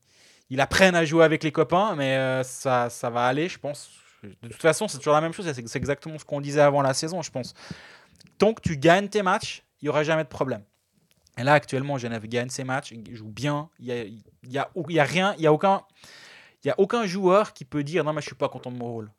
il 0.51 0.61
apprenne 0.61 0.95
à 0.95 1.05
jouer 1.05 1.25
avec 1.25 1.43
les 1.43 1.53
copains, 1.53 1.95
mais 1.97 2.17
euh, 2.17 2.43
ça, 2.43 2.91
ça 2.91 3.09
va 3.09 3.27
aller, 3.27 3.49
je 3.49 3.59
pense. 3.59 3.91
De 4.23 4.49
toute 4.49 4.61
façon, 4.61 4.89
c'est 4.89 4.99
toujours 4.99 5.15
la 5.15 5.21
même 5.23 5.33
chose, 5.33 5.51
c'est 5.51 5.77
exactement 5.77 6.19
ce 6.19 6.25
qu'on 6.25 6.41
disait 6.41 6.61
avant 6.61 6.83
la 6.83 6.93
saison, 6.95 7.23
je 7.23 7.31
pense. 7.31 7.55
Tant 8.39 8.53
que 8.53 8.61
tu 8.61 8.77
gagnes 8.77 9.09
tes 9.09 9.23
matchs, 9.23 9.65
il 9.81 9.87
n'y 9.87 9.89
aura 9.89 10.05
jamais 10.05 10.23
de 10.23 10.29
problème. 10.29 10.63
Et 11.39 11.45
là, 11.45 11.55
actuellement, 11.55 11.97
Genève 11.99 12.27
gagne 12.27 12.51
ses 12.51 12.63
matchs, 12.65 12.93
il 12.93 13.17
joue 13.17 13.29
bien, 13.29 13.69
il 13.81 13.87
n'y 13.87 13.93
a, 13.93 14.05
y 14.49 14.59
a, 14.59 14.71
y 14.89 14.99
a 14.99 15.05
rien, 15.05 15.35
il 15.37 15.41
n'y 15.41 15.47
a 15.47 15.53
aucun 15.53 15.83
il 16.63 16.69
y 16.69 16.71
a 16.71 16.75
aucun 16.79 17.05
joueur 17.05 17.53
qui 17.53 17.67
peut 17.67 17.85
dire 17.85 18.05
non 18.05 18.15
mais 18.15 18.23
je 18.23 18.27
suis 18.27 18.35
pas 18.35 18.49
content 18.49 18.71
de 18.73 18.79
mon 18.79 18.91
rôle 18.91 19.11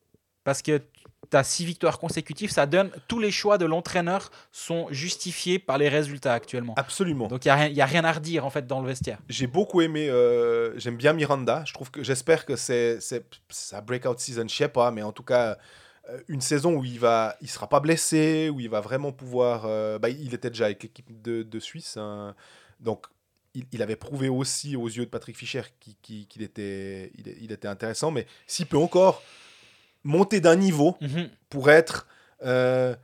parce 0.44 0.64
que 0.64 0.82
tu 1.30 1.38
as 1.38 1.44
six 1.44 1.66
victoires 1.66 2.00
consécutives 2.00 2.52
ça 2.52 2.66
donne 2.66 2.92
tous 3.08 3.20
les 3.20 3.32
choix 3.32 3.58
de 3.58 3.66
l'entraîneur 3.66 4.32
sont 4.52 4.88
justifiés 4.92 5.60
par 5.60 5.78
les 5.78 5.90
résultats 5.90 6.34
actuellement 6.34 6.74
Absolument. 6.78 7.28
donc 7.28 7.46
il 7.46 7.48
y 7.48 7.52
a 7.52 7.86
rien 7.86 8.04
a 8.04 8.10
à 8.10 8.12
redire 8.12 8.46
en 8.46 8.50
fait 8.50 8.68
dans 8.68 8.82
le 8.82 8.88
vestiaire 8.88 9.20
J'ai 9.30 9.48
beaucoup 9.48 9.82
aimé, 9.82 10.10
euh, 10.10 10.78
j'aime 10.78 10.98
bien 10.98 11.14
Miranda. 11.14 11.64
Je 11.66 11.74
trouve 11.74 11.92
que 11.92 12.04
j'espère 12.04 12.46
que 12.46 12.56
c'est 12.56 13.00
sa 13.50 13.82
breakout 13.82 14.20
season, 14.20 14.48
je 14.48 14.56
sais 14.56 14.68
pas, 14.68 14.92
mais 14.92 15.02
en 15.02 15.12
tout 15.12 15.24
cas 15.24 15.58
euh, 16.10 16.20
une 16.28 16.42
saison 16.42 16.76
où 16.76 16.84
il 16.84 17.00
va, 17.00 17.36
il 17.42 17.50
sera 17.50 17.68
pas 17.68 17.80
blessé, 17.80 18.50
où 18.50 18.60
il 18.60 18.70
va 18.70 18.82
vraiment 18.82 19.12
pouvoir. 19.12 19.66
euh, 19.66 19.98
bah, 20.00 20.10
il 20.10 20.34
était 20.34 20.50
déjà 20.50 20.66
avec 20.66 20.84
l'équipe 20.84 21.22
de, 21.22 21.44
de 21.44 21.60
Suisse, 21.60 21.98
hein. 21.98 22.36
donc 22.80 23.08
il, 23.72 23.82
avait 23.82 23.96
prouvé 23.96 24.28
aussi 24.28 24.76
aux 24.76 24.88
yeux 24.88 25.06
de 25.06 25.10
Patrick 25.10 25.38
Fischer 25.38 25.62
qu'il 26.02 26.42
était, 26.42 27.12
il 27.16 27.54
était 27.54 27.70
intéressant, 27.70 28.12
mais 28.12 28.28
s'il 28.48 28.66
peut 28.66 28.78
encore 28.78 29.24
monter 30.06 30.40
d'un 30.40 30.56
niveau 30.56 30.96
Mhm. 31.02 31.28
pour 31.50 31.70
être, 31.70 32.08
euh, 32.46 32.96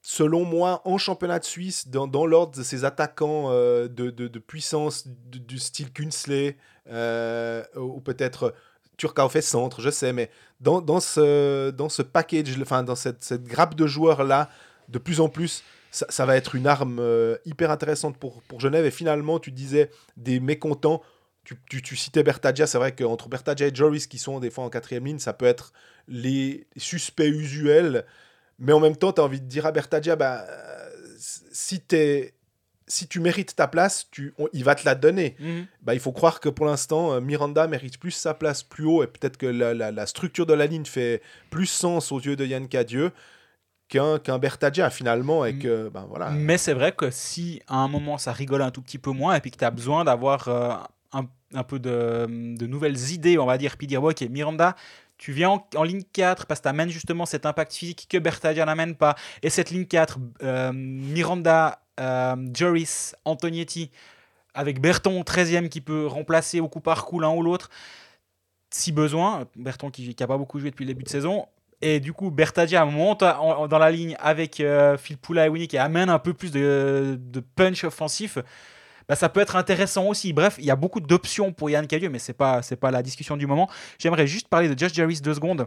selon 0.00 0.44
moi, 0.44 0.80
en 0.84 0.96
championnat 0.98 1.38
de 1.38 1.44
Suisse, 1.44 1.88
dans, 1.88 2.06
dans 2.06 2.26
l'ordre 2.26 2.56
de 2.56 2.62
ces 2.62 2.84
attaquants 2.84 3.48
euh, 3.50 3.88
de, 3.88 4.10
de- 4.10 4.28
de 4.28 4.38
puissance 4.38 5.06
du, 5.06 5.38
du 5.40 5.58
style 5.58 5.92
Kunsley, 5.92 6.56
euh, 6.88 7.62
ou 7.76 8.00
peut-être 8.00 8.54
Turcao 8.96 9.28
fait 9.28 9.42
centre, 9.42 9.80
je 9.80 9.90
sais, 9.90 10.12
mais 10.12 10.30
dans, 10.60 10.80
dans 10.80 11.00
ce, 11.00 11.70
dans 11.70 11.88
ce 11.88 12.02
package, 12.02 12.58
enfin 12.60 12.82
dans 12.82 12.96
cette, 12.96 13.22
cette 13.22 13.44
grappe 13.44 13.74
de 13.74 13.86
joueurs-là, 13.86 14.48
de 14.88 14.98
plus 14.98 15.20
en 15.20 15.28
plus, 15.28 15.62
ça, 15.90 16.06
ça 16.08 16.24
va 16.26 16.36
être 16.36 16.54
une 16.54 16.66
arme 16.66 16.98
euh, 17.00 17.36
hyper 17.44 17.70
intéressante 17.70 18.16
pour, 18.16 18.42
pour 18.42 18.60
Genève. 18.60 18.84
Et 18.86 18.90
finalement, 18.90 19.38
tu 19.38 19.50
disais 19.52 19.90
des 20.16 20.40
mécontents. 20.40 21.02
Tu, 21.44 21.56
tu, 21.68 21.82
tu 21.82 21.96
citais 21.96 22.22
Bertagia, 22.22 22.66
c'est 22.66 22.78
vrai 22.78 22.92
qu'entre 22.94 23.28
Bertagia 23.28 23.66
et 23.66 23.74
Joris, 23.74 24.06
qui 24.06 24.18
sont 24.18 24.38
des 24.38 24.50
fois 24.50 24.64
en 24.64 24.70
quatrième 24.70 25.04
ligne, 25.06 25.18
ça 25.18 25.32
peut 25.32 25.46
être 25.46 25.72
les 26.08 26.66
suspects 26.76 27.26
usuels. 27.28 28.04
Mais 28.58 28.72
en 28.72 28.78
même 28.80 28.96
temps, 28.96 29.12
tu 29.12 29.20
as 29.20 29.24
envie 29.24 29.40
de 29.40 29.46
dire 29.46 29.66
à 29.66 29.72
Bertagia, 29.72 30.14
bah, 30.14 30.44
si, 31.18 31.80
t'es- 31.80 32.34
si 32.86 33.08
tu 33.08 33.20
mérites 33.20 33.56
ta 33.56 33.66
place, 33.66 34.06
tu, 34.10 34.34
on- 34.38 34.48
il 34.52 34.62
va 34.64 34.74
te 34.74 34.84
la 34.84 34.94
donner. 34.94 35.34
Mhm. 35.40 35.66
Bah, 35.82 35.94
il 35.94 36.00
faut 36.00 36.12
croire 36.12 36.38
que 36.40 36.48
pour 36.48 36.66
l'instant, 36.66 37.12
euh, 37.14 37.20
Miranda 37.20 37.66
mérite 37.66 37.98
plus 37.98 38.10
sa 38.12 38.34
place 38.34 38.62
plus 38.62 38.84
haut 38.84 39.02
et 39.02 39.06
peut-être 39.06 39.36
que 39.36 39.46
la, 39.46 39.74
la- 39.74 39.90
la 39.90 40.06
structure 40.06 40.46
de 40.46 40.54
la 40.54 40.66
ligne 40.66 40.84
fait 40.84 41.22
plus 41.50 41.66
sens 41.66 42.12
aux 42.12 42.20
yeux 42.20 42.36
de 42.36 42.44
Yann 42.46 42.68
Cadieux 42.68 43.10
qu'un 43.88 44.18
qu'un 44.18 44.38
Bertagia 44.38 44.90
finalement. 44.90 45.44
Et 45.44 45.58
que, 45.58 45.88
ben 45.88 46.06
voilà. 46.08 46.30
mais 46.30 46.56
c'est 46.58 46.74
vrai 46.74 46.92
que 46.92 47.10
si 47.10 47.60
à 47.66 47.76
un 47.76 47.88
moment 47.88 48.16
ça 48.18 48.32
rigole 48.32 48.62
un 48.62 48.70
tout 48.70 48.82
petit 48.82 48.98
peu 48.98 49.10
moins 49.10 49.34
et 49.34 49.40
puis 49.40 49.50
que 49.50 49.58
tu 49.58 49.64
as 49.64 49.70
besoin 49.70 50.04
d'avoir 50.04 50.48
euh, 50.48 50.74
un, 51.54 51.64
peu 51.64 51.78
de, 51.78 52.26
nouvelles 52.66 53.10
idées 53.10 53.38
on 53.38 53.46
va 53.46 53.58
dire 53.58 53.76
puis 53.76 53.86
dire 53.86 54.02
ok 54.02 54.20
Miranda 54.22 54.76
tu 55.22 55.30
viens 55.30 55.62
en, 55.76 55.82
ligne 55.84 56.02
4 56.12 56.46
parce 56.46 56.58
que 56.58 56.64
tu 56.64 56.68
amènes 56.68 56.88
justement 56.88 57.26
cet 57.26 57.46
impact 57.46 57.72
physique 57.72 58.08
que 58.10 58.18
Bertadia 58.18 58.64
n'amène 58.64 58.96
pas. 58.96 59.14
Et 59.44 59.50
cette 59.50 59.70
ligne 59.70 59.84
4, 59.84 60.18
euh, 60.42 60.72
Miranda, 60.74 61.80
euh, 62.00 62.34
Joris, 62.52 63.14
Antonietti, 63.24 63.92
avec 64.52 64.80
Berton 64.80 65.22
13e 65.22 65.68
qui 65.68 65.80
peut 65.80 66.08
remplacer 66.08 66.58
au 66.58 66.66
coup 66.66 66.80
par 66.80 67.04
coup 67.04 67.20
l'un 67.20 67.30
ou 67.30 67.40
l'autre, 67.40 67.70
si 68.70 68.90
besoin. 68.90 69.46
Berton 69.54 69.90
qui 69.90 70.12
n'a 70.18 70.26
pas 70.26 70.38
beaucoup 70.38 70.58
joué 70.58 70.72
depuis 70.72 70.84
le 70.84 70.92
début 70.92 71.04
de 71.04 71.08
saison. 71.08 71.46
Et 71.80 72.00
du 72.00 72.12
coup, 72.12 72.32
Bertadia 72.32 72.84
monte 72.84 73.20
dans 73.20 73.78
la 73.78 73.92
ligne 73.92 74.16
avec 74.18 74.58
euh, 74.58 74.96
Phil 74.96 75.18
Poula 75.18 75.46
et 75.46 75.48
Winnie 75.48 75.68
qui 75.68 75.78
amène 75.78 76.10
un 76.10 76.18
peu 76.18 76.34
plus 76.34 76.50
de 76.50 77.44
punch 77.54 77.84
offensif. 77.84 78.38
Bah, 79.08 79.16
ça 79.16 79.28
peut 79.28 79.40
être 79.40 79.56
intéressant 79.56 80.06
aussi. 80.06 80.32
Bref, 80.32 80.56
il 80.58 80.64
y 80.64 80.70
a 80.70 80.76
beaucoup 80.76 81.00
d'options 81.00 81.52
pour 81.52 81.70
Yann 81.70 81.86
Cadieux, 81.86 82.08
mais 82.10 82.18
c'est 82.18 82.32
pas 82.32 82.62
c'est 82.62 82.76
pas 82.76 82.90
la 82.90 83.02
discussion 83.02 83.36
du 83.36 83.46
moment. 83.46 83.68
J'aimerais 83.98 84.26
juste 84.26 84.48
parler 84.48 84.68
de 84.68 84.78
Josh 84.78 84.92
Jarvis 84.94 85.20
deux 85.20 85.34
secondes. 85.34 85.66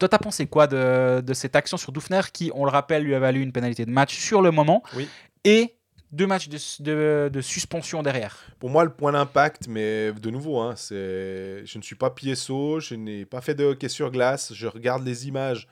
Toi, 0.00 0.08
t'as 0.08 0.18
pensé 0.18 0.46
quoi 0.46 0.66
de, 0.66 1.20
de 1.20 1.34
cette 1.34 1.54
action 1.54 1.76
sur 1.76 1.92
Dufner 1.92 2.22
qui, 2.32 2.50
on 2.54 2.64
le 2.64 2.70
rappelle, 2.70 3.02
lui 3.02 3.14
a 3.14 3.18
valu 3.18 3.42
une 3.42 3.52
pénalité 3.52 3.84
de 3.84 3.90
match 3.90 4.14
sur 4.16 4.40
le 4.40 4.50
moment 4.50 4.82
Oui. 4.96 5.06
et 5.44 5.74
deux 6.12 6.26
matchs 6.26 6.48
de, 6.48 6.58
de- 6.82 7.28
de 7.28 7.40
suspension 7.42 8.02
derrière? 8.02 8.38
Pour 8.58 8.70
moi, 8.70 8.84
le 8.84 8.90
point 8.90 9.12
d'impact, 9.12 9.68
mais 9.68 10.12
de 10.12 10.30
nouveau, 10.30 10.60
hein, 10.60 10.74
c'est, 10.76 11.62
je 11.66 11.76
ne 11.76 11.82
suis 11.82 11.94
pas 11.94 12.08
PSO, 12.10 12.80
je 12.80 12.94
n'ai 12.94 13.26
pas 13.26 13.42
fait 13.42 13.54
de 13.54 13.64
hockey 13.64 13.88
sur 13.90 14.10
glace, 14.10 14.52
je 14.54 14.66
regarde 14.66 15.04
les 15.04 15.28
images, 15.28 15.68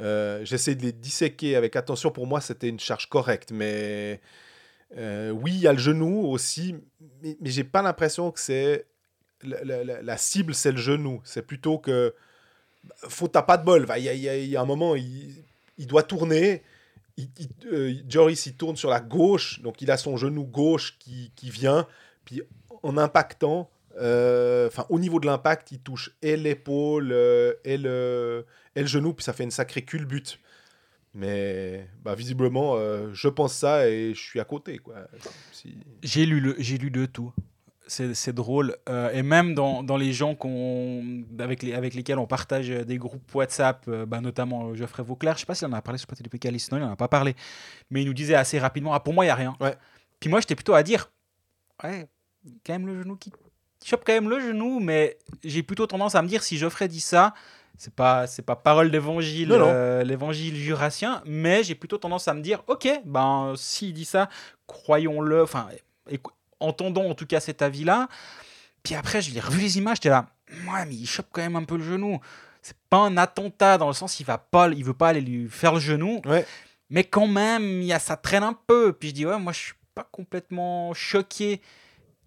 euh, 0.00 0.44
j'essaie 0.44 0.74
de 0.74 0.82
les 0.82 0.92
disséquer 0.92 1.54
avec 1.54 1.76
attention. 1.76 2.10
Pour 2.10 2.26
moi, 2.26 2.40
c'était 2.40 2.68
une 2.68 2.80
charge 2.80 3.08
correcte, 3.08 3.52
mais 3.52 4.20
euh, 4.96 5.30
oui, 5.30 5.52
il 5.54 5.60
y 5.60 5.66
a 5.68 5.72
le 5.72 5.78
genou 5.78 6.26
aussi, 6.26 6.76
mais, 7.22 7.36
mais 7.40 7.50
j'ai 7.50 7.64
pas 7.64 7.82
l'impression 7.82 8.30
que 8.30 8.40
c'est 8.40 8.86
la, 9.42 10.16
cible, 10.16 10.54
c'est 10.54 10.72
le 10.72 10.78
genou. 10.78 11.20
C'est 11.24 11.42
plutôt 11.42 11.78
que 11.78 12.14
faut 12.96 13.28
t'as 13.28 13.42
pas 13.42 13.56
de 13.56 13.64
bol. 13.64 13.86
Il 13.96 14.04
y, 14.04 14.56
a- 14.56 14.60
un 14.60 14.64
moment, 14.64 14.96
il, 14.96 15.86
doit 15.86 16.02
tourner. 16.02 16.62
Il, 17.16 17.28
il- 17.38 17.48
euh, 17.72 17.94
Joris, 18.08 18.46
il 18.46 18.54
tourne 18.54 18.76
sur 18.76 18.90
la 18.90 19.00
gauche, 19.00 19.60
donc 19.62 19.80
il 19.82 19.90
a 19.90 19.96
son 19.96 20.16
genou 20.16 20.44
gauche 20.44 20.98
qui, 20.98 21.30
vient. 21.50 21.86
Puis 22.24 22.42
en 22.82 22.96
impactant, 22.96 23.70
euh, 24.00 24.66
enfin 24.68 24.86
au 24.88 24.98
niveau 24.98 25.20
de 25.20 25.26
l'impact, 25.26 25.72
il 25.72 25.80
touche 25.80 26.10
et 26.22 26.36
l'épaule 26.36 27.12
et, 27.64 27.74
et 27.74 27.76
le 27.78 28.44
genou, 28.76 29.14
puis 29.14 29.24
ça 29.24 29.32
fait 29.32 29.44
une 29.44 29.50
sacrée 29.50 29.82
culbute. 29.82 30.38
Mais 31.12 31.88
bah, 32.04 32.14
visiblement, 32.14 32.76
euh, 32.76 33.10
je 33.12 33.28
pense 33.28 33.54
ça 33.54 33.88
et 33.88 34.14
je 34.14 34.20
suis 34.20 34.38
à 34.40 34.44
côté. 34.44 34.78
Quoi. 34.78 34.94
Si- 35.52 35.76
J'ai 36.02 36.24
lu, 36.26 36.40
le, 36.40 36.54
j'ai 36.58 36.78
lu 36.78 36.90
de 36.90 37.06
tout. 37.06 37.32
C'est, 37.88 38.14
c'est 38.14 38.32
drôle. 38.32 38.76
Euh, 38.88 39.10
et 39.10 39.22
même 39.24 39.54
dans, 39.54 39.82
dans 39.82 39.96
les 39.96 40.12
gens 40.12 40.36
qu'on, 40.36 41.24
avec, 41.40 41.64
les, 41.64 41.74
avec 41.74 41.94
lesquels 41.94 42.20
on 42.20 42.26
partage 42.28 42.68
des 42.68 42.98
groupes 42.98 43.34
WhatsApp, 43.34 43.84
euh, 43.88 44.06
bah, 44.06 44.20
notamment 44.20 44.72
Geoffrey 44.76 45.02
Vauclair, 45.02 45.34
je 45.34 45.40
sais 45.40 45.46
pas 45.46 45.56
s'il 45.56 45.66
en 45.66 45.72
a 45.72 45.82
parlé 45.82 45.98
sur 45.98 46.06
Patrick 46.06 46.30
Pécalis, 46.30 46.68
non, 46.70 46.78
il 46.78 46.82
n'en 46.82 46.92
a 46.92 46.96
pas 46.96 47.08
parlé. 47.08 47.34
Mais 47.90 48.02
il 48.02 48.06
nous 48.06 48.14
disait 48.14 48.36
assez 48.36 48.60
rapidement 48.60 48.94
Ah, 48.94 49.00
pour 49.00 49.12
moi, 49.12 49.24
il 49.24 49.28
n'y 49.28 49.32
a 49.32 49.34
rien. 49.34 49.56
Ouais. 49.60 49.74
Puis 50.20 50.30
moi, 50.30 50.38
j'étais 50.40 50.54
plutôt 50.54 50.74
à 50.74 50.84
dire 50.84 51.10
Ouais, 51.82 52.06
quand 52.64 52.74
même 52.74 52.86
le 52.86 53.02
genou 53.02 53.16
qui 53.16 53.32
qui 53.80 53.88
chope 53.88 54.02
quand 54.04 54.12
même 54.12 54.28
le 54.28 54.38
genou, 54.40 54.78
mais 54.78 55.16
j'ai 55.42 55.62
plutôt 55.62 55.86
tendance 55.86 56.14
à 56.14 56.20
me 56.20 56.28
dire 56.28 56.42
si 56.42 56.58
Geoffrey 56.58 56.86
dit 56.86 57.00
ça, 57.00 57.32
c'est 57.76 57.94
pas 57.94 58.26
c'est 58.26 58.42
pas 58.42 58.56
parole 58.56 58.90
d'évangile, 58.90 59.52
euh, 59.52 60.02
l'évangile 60.02 60.54
jurassien, 60.56 61.22
mais 61.24 61.62
j'ai 61.64 61.74
plutôt 61.74 61.98
tendance 61.98 62.28
à 62.28 62.34
me 62.34 62.40
dire 62.42 62.62
ok, 62.66 62.88
ben 63.04 63.54
s'il 63.56 63.92
dit 63.94 64.04
ça, 64.04 64.28
croyons-le, 64.66 65.42
enfin 65.42 65.68
entendons 66.60 67.10
en 67.10 67.14
tout 67.14 67.26
cas 67.26 67.40
cet 67.40 67.62
avis-là. 67.62 68.08
Puis 68.82 68.94
après, 68.94 69.20
je 69.22 69.30
l'ai 69.32 69.40
revu 69.40 69.60
les 69.60 69.78
images, 69.78 69.96
j'étais 69.98 70.08
là, 70.10 70.26
ouais, 70.50 70.86
mais 70.86 70.94
il 70.94 71.06
chope 71.06 71.26
quand 71.32 71.42
même 71.42 71.56
un 71.56 71.64
peu 71.64 71.76
le 71.76 71.84
genou. 71.84 72.18
C'est 72.62 72.76
pas 72.90 72.98
un 72.98 73.16
attentat 73.16 73.78
dans 73.78 73.86
le 73.88 73.94
sens 73.94 74.20
il 74.20 74.26
va 74.26 74.36
pas, 74.38 74.68
il 74.68 74.84
veut 74.84 74.94
pas 74.94 75.08
aller 75.08 75.20
lui 75.22 75.48
faire 75.48 75.72
le 75.74 75.80
genou, 75.80 76.20
Ouais. 76.26 76.46
mais 76.90 77.04
quand 77.04 77.26
même, 77.26 77.82
il 77.82 77.98
ça 78.00 78.16
traîne 78.16 78.42
un 78.42 78.52
peu. 78.66 78.92
Puis 78.92 79.08
je 79.10 79.14
dis 79.14 79.26
ouais, 79.26 79.38
moi 79.38 79.52
je 79.52 79.58
suis 79.58 79.74
pas 79.94 80.06
complètement 80.10 80.92
choqué 80.94 81.60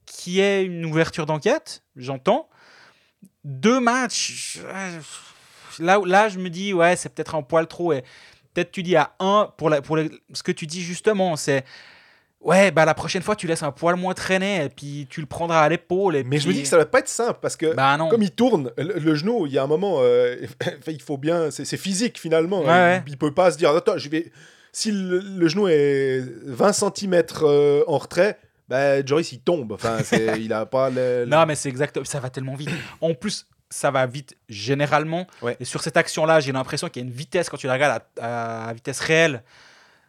qu'il 0.06 0.34
y 0.34 0.40
ait 0.42 0.64
une 0.66 0.86
ouverture 0.86 1.26
d'enquête, 1.26 1.84
j'entends. 1.96 2.50
Deux 3.44 3.80
matchs, 3.80 4.60
là, 5.80 6.00
là 6.06 6.30
je 6.30 6.40
me 6.40 6.50
dis 6.50 6.74
ouais, 6.74 6.96
c'est 6.96 7.10
peut-être 7.10 7.36
un 7.36 7.42
poil 7.42 7.68
trop. 7.68 7.94
Et 7.94 8.04
peut-être 8.54 8.72
tu 8.72 8.84
dis 8.84 8.96
à 8.96 9.14
un 9.20 9.52
pour, 9.58 9.70
la, 9.70 9.82
pour 9.82 9.98
ce 10.34 10.44
que 10.44 10.52
tu 10.52 10.68
dis 10.68 10.82
justement, 10.82 11.36
c'est 11.36 11.64
ouais, 12.42 12.72
bah 12.72 12.86
la 12.86 12.94
prochaine 12.94 13.22
fois 13.22 13.36
tu 13.36 13.48
laisses 13.48 13.64
un 13.64 13.72
poil 13.72 13.96
moins 13.96 14.14
traîner 14.14 14.66
et 14.66 14.70
puis 14.70 15.08
tu 15.10 15.22
le 15.22 15.28
prendras 15.28 15.62
à 15.62 15.70
l'épaule. 15.70 16.22
Mais 16.26 16.40
je 16.40 16.48
me 16.48 16.54
dis 16.54 16.62
que 16.64 16.68
ça 16.68 16.78
va 16.78 16.86
pas 16.86 17.00
être 17.00 17.08
simple 17.08 17.40
parce 17.42 17.56
que 17.56 17.74
bah 17.74 17.96
non. 17.98 18.10
comme 18.10 18.22
il 18.22 18.32
tourne, 18.32 18.72
le, 18.78 19.00
le 19.00 19.16
genou, 19.16 19.46
il 19.48 19.54
y 19.54 19.58
a 19.58 19.64
un 19.64 19.68
moment, 19.68 19.98
euh, 20.02 20.36
il 20.88 21.02
faut 21.02 21.18
bien, 21.18 21.52
c'est 21.52 21.78
physique 21.78 22.20
finalement. 22.20 22.60
Ouais, 22.60 22.66
il, 22.66 22.70
ouais. 22.70 23.04
il 23.08 23.18
peut 23.18 23.34
pas 23.34 23.52
se 23.52 23.58
dire, 23.58 23.72
attends, 23.72 23.98
je 23.98 24.10
vais. 24.10 24.32
Si 24.76 24.92
le, 24.92 25.20
le 25.20 25.48
genou 25.48 25.68
est 25.68 26.20
20 26.46 26.74
cm 26.74 27.24
en 27.88 27.98
retrait, 28.00 28.40
bah, 28.68 29.06
Joris 29.06 29.32
il 29.32 29.40
tombe. 29.40 29.72
Enfin, 29.74 30.00
c'est- 30.04 30.42
il 30.42 30.52
a 30.52 30.66
pas 30.66 30.90
le. 30.90 31.26
le- 31.26 31.26
Non, 31.28 31.46
mais 31.46 31.54
c'est 31.56 31.70
exact. 31.70 32.04
Ça 32.06 32.20
va 32.20 32.30
tellement 32.32 32.56
vite. 32.56 32.70
En 33.00 33.14
plus, 33.14 33.46
ça 33.74 33.92
va 33.92 34.06
vite 34.06 34.38
généralement. 34.50 35.28
Ouais. 35.42 35.58
Et 35.60 35.66
sur 35.66 35.82
cette 35.82 35.98
action-là, 35.98 36.40
j'ai 36.40 36.52
l'impression 36.52 36.90
qu'il 36.90 37.02
y 37.02 37.06
a 37.06 37.08
une 37.08 37.14
vitesse 37.14 37.50
quand 37.50 37.58
tu 37.58 37.68
la 37.68 37.74
regardes 37.74 38.04
à, 38.20 38.70
à 38.70 38.74
vitesse 38.74 39.00
réelle. 39.00 39.44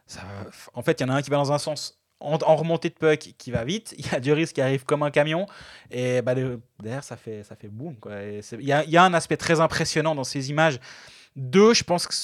Ça 0.07 0.21
va- 0.21 0.51
En 0.75 0.83
fait, 0.83 1.01
il 1.01 1.07
y 1.07 1.11
en 1.11 1.13
a 1.13 1.17
un 1.17 1.23
qui 1.23 1.31
va 1.31 1.37
dans 1.37 1.53
un 1.53 1.59
sens 1.59 1.99
en, 2.21 2.57
remontée 2.57 2.89
de 2.89 2.95
puck 2.95 3.35
qui 3.39 3.51
va 3.51 3.65
vite, 3.65 3.95
il 3.99 4.07
y 4.07 4.15
a 4.15 4.21
Duris 4.21 4.47
qui 4.47 4.61
arrive 4.61 4.85
comme 4.85 5.03
un 5.03 5.11
camion, 5.11 5.47
et 5.91 6.23
bah, 6.23 6.35
derrière, 6.35 7.05
ça 7.05 7.17
fait, 7.17 7.43
ça 7.43 7.57
fait 7.57 7.69
boum. 7.69 7.97
Il 8.07 8.67
y 8.67 8.73
a, 8.73 8.85
y 8.85 8.97
a, 8.97 9.03
un 9.03 9.15
aspect 9.15 9.37
très 9.37 9.61
impressionnant 9.61 10.15
dans 10.15 10.25
ces 10.25 10.51
images. 10.51 10.81
Deux, 11.37 11.75
je 11.75 11.83
pense 11.83 12.07
que 12.07 12.15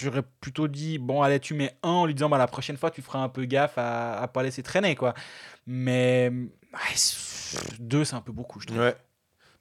j'aurais 0.00 0.22
plutôt 0.40 0.68
dit 0.68 0.98
bon 0.98 1.22
allez 1.22 1.40
tu 1.40 1.54
mets 1.54 1.74
un 1.82 1.88
en 1.88 2.06
lui 2.06 2.14
disant 2.14 2.28
bah 2.28 2.38
la 2.38 2.46
prochaine 2.46 2.76
fois 2.76 2.92
tu 2.92 3.02
feras 3.02 3.18
un 3.18 3.28
peu 3.28 3.44
gaffe 3.44 3.76
à, 3.76 4.20
à 4.20 4.28
pas 4.28 4.44
laisser 4.44 4.62
traîner 4.62 4.94
quoi 4.94 5.14
mais 5.66 6.30
deux 7.80 8.04
c'est 8.04 8.14
un 8.14 8.20
peu 8.20 8.30
beaucoup 8.30 8.60
je 8.60 8.66
trouve 8.66 8.78
ouais 8.78 8.94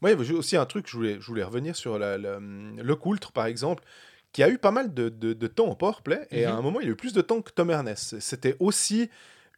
moi 0.04 0.12
il 0.12 0.20
y 0.20 0.22
avait 0.22 0.34
aussi 0.34 0.58
un 0.58 0.66
truc 0.66 0.88
je 0.88 0.98
voulais 0.98 1.18
je 1.20 1.26
voulais 1.26 1.44
revenir 1.44 1.76
sur 1.76 1.98
la, 1.98 2.18
le 2.18 2.96
coultre 2.96 3.32
par 3.32 3.46
exemple 3.46 3.84
qui 4.34 4.44
a 4.44 4.50
eu 4.50 4.58
pas 4.58 4.72
mal 4.72 4.94
de, 4.94 5.10
de, 5.10 5.48
temps 5.48 5.68
au 5.68 5.76
powerplay 5.76 6.28
et 6.30 6.44
à 6.44 6.52
mhm. 6.52 6.58
un 6.58 6.62
moment 6.62 6.82
il 6.82 6.89
a 6.89 6.92
eu 6.92 6.96
plus 6.96 7.13
de 7.13 7.22
temps 7.22 7.42
que 7.42 7.52
Tom 7.52 7.72
Ernest 7.72 8.20
c'était 8.20 8.58
aussi 8.60 9.10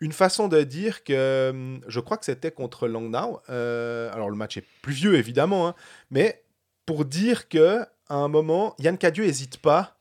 une 0.02 0.12
façon 0.12 0.48
de 0.48 0.62
dire 0.62 1.04
que 1.04 1.80
je 1.88 2.00
crois 2.00 2.18
que 2.18 2.26
c'était 2.26 2.52
contre 2.52 2.88
Langnau 2.88 3.42
euh, 3.50 4.14
alors 4.14 4.30
le 4.30 4.36
match 4.36 4.58
est 4.58 4.66
plus 4.84 4.94
vieux 4.94 5.16
évidemment 5.16 5.68
hein, 5.68 5.76
mais 6.12 6.44
pour 6.86 7.06
dire 7.06 7.50
que 7.50 7.80
à 8.08 8.16
un 8.16 8.28
moment 8.28 8.76
Yann 8.78 9.00
Cadieux 9.00 9.26
n'hésite 9.26 9.58
pas 9.58 9.98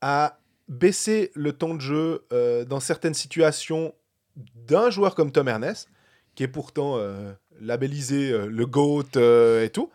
à 0.00 0.40
baisser 0.68 1.30
le 1.34 1.52
temps 1.52 1.74
de 1.74 1.80
jeu 1.80 2.26
euh, 2.32 2.64
dans 2.64 2.80
certaines 2.80 3.14
situations 3.14 3.94
d'un 4.34 4.90
joueur 4.90 5.14
comme 5.14 5.30
Tom 5.32 5.48
Ernest, 5.48 5.88
qui 6.36 6.44
est 6.44 6.48
pourtant 6.48 6.98
euh, 6.98 7.32
labellisé 7.60 8.30
euh, 8.30 8.46
le 8.46 8.66
GOAT 8.66 9.18
et 9.64 9.70
tout. 9.70 9.90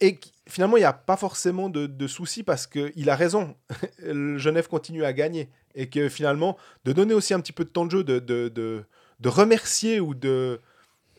Et 0.00 0.20
finalement, 0.46 0.76
il 0.76 0.80
n'y 0.80 0.86
a 0.86 0.92
pas 0.92 1.16
forcément 1.16 1.68
de, 1.68 1.86
de 1.86 2.06
soucis 2.06 2.44
parce 2.44 2.68
qu'il 2.68 3.10
a 3.10 3.16
raison. 3.16 3.56
Genève 4.36 4.68
continue 4.68 5.04
à 5.04 5.12
gagner. 5.12 5.48
Et 5.74 5.88
que 5.88 6.08
finalement, 6.08 6.56
de 6.84 6.92
donner 6.92 7.14
aussi 7.14 7.34
un 7.34 7.40
petit 7.40 7.52
peu 7.52 7.64
de 7.64 7.70
temps 7.70 7.84
de 7.86 7.90
jeu, 7.90 8.04
de, 8.04 8.20
de, 8.20 8.48
de 8.48 9.28
remercier 9.28 9.98
ou 9.98 10.14
de, 10.14 10.60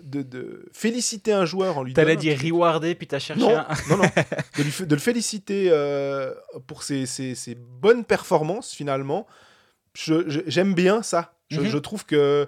de, 0.02 0.70
féliciter 0.74 1.34
un 1.34 1.46
joueur 1.46 1.78
en 1.78 1.84
lui 1.84 1.94
T'allais 1.94 2.16
dire 2.16 2.40
rewarder, 2.42 2.96
puis 2.96 3.08
t'as 3.08 3.20
cherché 3.20 3.44
un... 3.44 3.68
non, 3.90 3.98
non, 3.98 4.04
de, 4.58 4.86
de, 4.86 4.96
le 4.96 5.02
féliciter 5.02 5.68
euh, 5.70 6.34
pour 6.68 6.84
ses, 6.84 7.06
ses, 7.06 7.36
ses, 7.36 7.56
bonnes 7.56 8.06
performances, 8.06 8.74
finalement. 8.74 9.28
J'aime 9.96 10.74
bien 10.74 11.02
ça. 11.04 11.34
Je, 11.50 11.62
mhm. 11.62 11.68
je, 11.68 11.78
trouve 11.78 12.06
que 12.06 12.48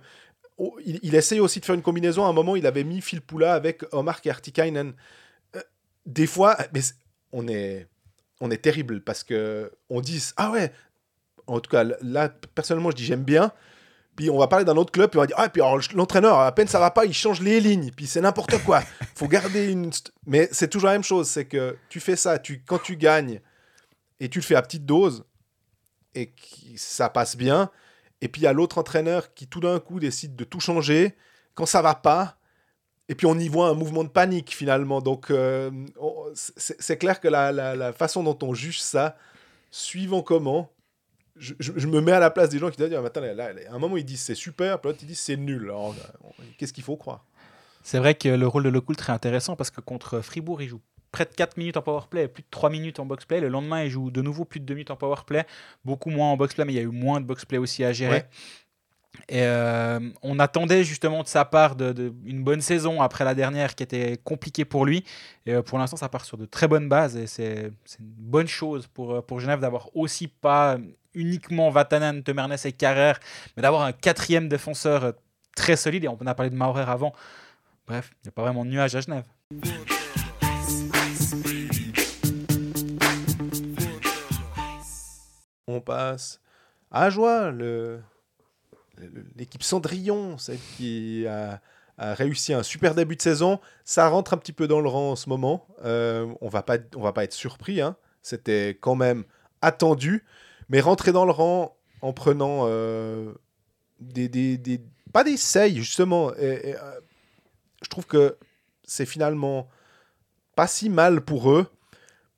oh, 0.61 0.79
il, 0.85 0.99
il, 1.03 1.15
essaye 1.15 1.39
aussi 1.39 1.59
de 1.59 1.65
faire 1.65 1.75
une 1.75 1.81
combinaison. 1.81 2.25
À 2.25 2.29
un 2.29 2.33
moment, 2.33 2.55
il 2.55 2.65
avait 2.65 2.83
mis 2.83 3.01
Phil 3.01 3.21
Poula 3.21 3.53
avec 3.53 3.83
Omar 3.91 4.21
Kartikainen. 4.21 4.93
Euh, 5.55 5.61
des 6.05 6.27
fois, 6.27 6.57
mais 6.73 6.81
on 7.31 7.47
est, 7.47 7.87
on 8.39 8.51
est 8.51 8.61
terrible 8.61 9.01
parce 9.01 9.23
que 9.23 9.71
on 9.89 10.01
dit 10.01 10.23
Ah 10.37 10.51
ouais, 10.51 10.71
en 11.47 11.59
tout 11.59 11.69
cas, 11.69 11.83
là, 12.01 12.29
personnellement, 12.55 12.91
je 12.91 12.95
dis 12.95 13.05
j'aime 13.05 13.23
bien. 13.23 13.51
Puis 14.15 14.29
on 14.29 14.37
va 14.37 14.47
parler 14.47 14.65
d'un 14.65 14.75
autre 14.75 14.91
club, 14.91 15.09
puis 15.09 15.17
on 15.17 15.21
va 15.21 15.27
dire 15.27 15.37
Ah, 15.39 15.49
puis 15.49 15.61
l'entraîneur, 15.93 16.39
à 16.39 16.51
peine 16.53 16.67
ça 16.67 16.79
va 16.79 16.91
pas, 16.91 17.05
il 17.05 17.13
change 17.13 17.41
les 17.41 17.59
lignes, 17.59 17.91
puis 17.91 18.07
c'est 18.07 18.21
n'importe 18.21 18.57
quoi. 18.63 18.81
faut 19.15 19.27
garder 19.27 19.71
une. 19.71 19.91
Mais 20.25 20.49
c'est 20.51 20.67
toujours 20.67 20.87
la 20.87 20.93
même 20.93 21.03
chose, 21.03 21.29
c'est 21.29 21.45
que 21.45 21.77
tu 21.89 21.99
fais 21.99 22.15
ça, 22.15 22.37
tu, 22.37 22.61
quand 22.65 22.79
tu 22.79 22.97
gagnes, 22.97 23.39
et 24.19 24.29
tu 24.29 24.39
le 24.39 24.43
fais 24.43 24.55
à 24.55 24.61
petite 24.61 24.85
dose, 24.85 25.23
et 26.13 26.33
ça 26.75 27.09
passe 27.09 27.37
bien, 27.37 27.71
et 28.21 28.27
puis 28.27 28.41
il 28.41 28.45
y 28.45 28.47
a 28.47 28.53
l'autre 28.53 28.77
entraîneur 28.77 29.33
qui 29.33 29.47
tout 29.47 29.59
d'un 29.59 29.79
coup 29.79 29.99
décide 29.99 30.35
de 30.35 30.43
tout 30.43 30.59
changer, 30.59 31.15
quand 31.55 31.65
ça 31.65 31.81
va 31.81 31.95
pas, 31.95 32.37
et 33.09 33.15
puis 33.15 33.25
on 33.25 33.37
y 33.37 33.49
voit 33.49 33.67
un 33.67 33.73
mouvement 33.73 34.03
de 34.03 34.09
panique 34.09 34.55
finalement. 34.55 35.01
Donc 35.01 35.31
euh, 35.31 35.69
c'est 36.55 36.97
clair 36.97 37.19
que 37.19 37.27
la, 37.27 37.51
la, 37.51 37.93
façon 37.93 38.23
dont 38.23 38.37
on 38.43 38.53
juge 38.53 38.81
ça, 38.81 39.17
suivant 39.69 40.21
comment, 40.21 40.71
je, 41.35 41.87
me 41.87 41.99
mets 41.99 42.11
à 42.11 42.19
la 42.19 42.29
place 42.29 42.49
des 42.49 42.59
gens 42.59 42.69
qui 42.69 42.77
disent 42.77 42.93
attends, 42.93 43.21
là, 43.21 43.51
à 43.69 43.75
un 43.75 43.79
moment 43.79 43.97
ils 43.97 44.05
disent 44.05 44.21
c'est 44.21 44.35
super, 44.35 44.79
puis 44.79 44.89
l'autre 44.89 44.99
ils 45.01 45.07
disent 45.07 45.19
c'est 45.19 45.37
nul. 45.37 45.71
Qu'est-ce 46.57 46.73
qu'il 46.73 46.83
faut 46.83 46.97
croire? 46.97 47.25
C'est 47.83 47.97
vrai 47.97 48.13
que 48.13 48.29
le 48.29 48.47
rôle 48.47 48.63
de 48.63 48.69
Lecoul 48.69 48.95
est 48.95 49.09
intéressant 49.09 49.55
parce 49.55 49.71
que 49.71 49.81
contre 49.81 50.21
Fribourg 50.21 50.61
il 50.61 50.69
joue 50.69 50.81
près 51.11 51.25
de 51.25 51.31
4 51.31 51.57
minutes 51.57 51.77
en 51.77 51.81
powerplay, 51.81 52.27
plus 52.27 52.43
de 52.43 52.47
3 52.49 52.69
minutes 52.69 52.99
en 52.99 53.05
boxplay. 53.05 53.39
Le 53.39 53.49
lendemain, 53.49 53.83
il 53.83 53.89
joue 53.89 54.11
de 54.11 54.21
nouveau 54.21 54.45
plus 54.45 54.59
de 54.59 54.65
2 54.65 54.73
minutes 54.73 54.91
en 54.91 54.95
powerplay, 54.95 55.45
beaucoup 55.83 56.09
moins 56.09 56.31
en 56.31 56.37
boxplay, 56.37 56.65
mais 56.65 56.73
il 56.73 56.77
y 56.77 56.79
a 56.79 56.83
eu 56.83 56.87
moins 56.87 57.21
de 57.21 57.25
boxplay 57.25 57.57
aussi 57.57 57.83
à 57.83 57.91
gérer. 57.91 58.25
Et 59.27 59.43
euh, 59.43 59.99
on 60.21 60.39
attendait 60.39 60.83
justement 60.83 61.21
de 61.23 61.27
sa 61.27 61.43
part 61.43 61.75
de, 61.75 62.13
une 62.25 62.43
bonne 62.43 62.61
saison 62.61 63.01
après 63.01 63.25
la 63.25 63.35
dernière 63.35 63.75
qui 63.75 63.83
était 63.83 64.17
compliquée 64.23 64.65
pour 64.65 64.85
lui. 64.85 65.03
Et 65.45 65.53
euh, 65.53 65.61
pour 65.61 65.77
l'instant, 65.77 65.97
ça 65.97 66.09
part 66.09 66.25
sur 66.25 66.37
de 66.37 66.45
très 66.45 66.67
bonnes 66.67 66.87
bases 66.87 67.17
et 67.17 67.27
c'est 67.27 67.71
une 67.99 68.05
bonne 68.05 68.47
chose 68.47 68.87
pour, 68.87 69.15
euh, 69.15 69.21
pour 69.21 69.39
Genève 69.39 69.59
d'avoir 69.59 69.89
aussi 69.95 70.27
pas 70.27 70.77
uniquement 71.13 71.69
Vatanen, 71.69 72.23
Temernes 72.23 72.55
et 72.63 72.71
Carrère, 72.71 73.19
mais 73.55 73.61
d'avoir 73.61 73.81
un 73.83 73.91
quatrième 73.91 74.47
défenseur 74.47 75.13
très 75.55 75.75
solide. 75.75 76.05
Et 76.05 76.07
on 76.07 76.25
a 76.25 76.33
parlé 76.33 76.49
de 76.49 76.55
Maurer 76.55 76.85
avant. 76.87 77.13
Bref, 77.87 78.11
il 78.13 78.27
n'y 78.27 78.29
a 78.29 78.31
pas 78.31 78.43
vraiment 78.43 78.63
de 78.63 78.69
nuage 78.69 78.95
à 78.95 79.01
Genève. 79.01 79.25
On 85.67 85.81
passe 85.81 86.41
à 86.91 87.09
Joie, 87.09 87.51
le 87.51 88.01
l'équipe 89.35 89.63
Cendrillon, 89.63 90.37
celle 90.37 90.59
qui 90.77 91.25
a, 91.27 91.61
réussi 91.97 92.53
un 92.53 92.63
super 92.63 92.95
début 92.95 93.15
de 93.15 93.21
saison. 93.21 93.59
Ça 93.83 94.07
rentre 94.07 94.33
un 94.33 94.37
petit 94.37 94.53
peu 94.53 94.67
dans 94.67 94.79
le 94.79 94.89
rang 94.89 95.11
en 95.11 95.15
ce 95.15 95.29
moment. 95.29 95.67
Euh, 95.85 96.33
on 96.41 96.49
va 96.49 96.63
pas, 96.63 96.77
va 96.93 97.13
pas 97.13 97.23
être 97.23 97.33
surpris. 97.33 97.79
Hein. 97.79 97.95
C'était 98.23 98.77
quand 98.79 98.95
même 98.95 99.23
attendu. 99.61 100.25
Mais 100.69 100.81
rentrer 100.81 101.11
dans 101.11 101.25
le 101.25 101.31
rang 101.31 101.77
en 102.01 102.11
prenant 102.11 102.63
euh, 102.65 103.33
des, 103.99 104.81
Pas 105.13 105.23
des 105.23 105.37
seils, 105.37 105.77
justement. 105.77 106.31
Euh, 106.39 106.73
je 107.83 107.89
trouve 107.89 108.07
que 108.07 108.37
c'est 108.83 109.05
finalement 109.05 109.69
pas 110.55 110.67
si 110.67 110.89
mal 110.89 111.21
pour 111.21 111.51
eux. 111.51 111.67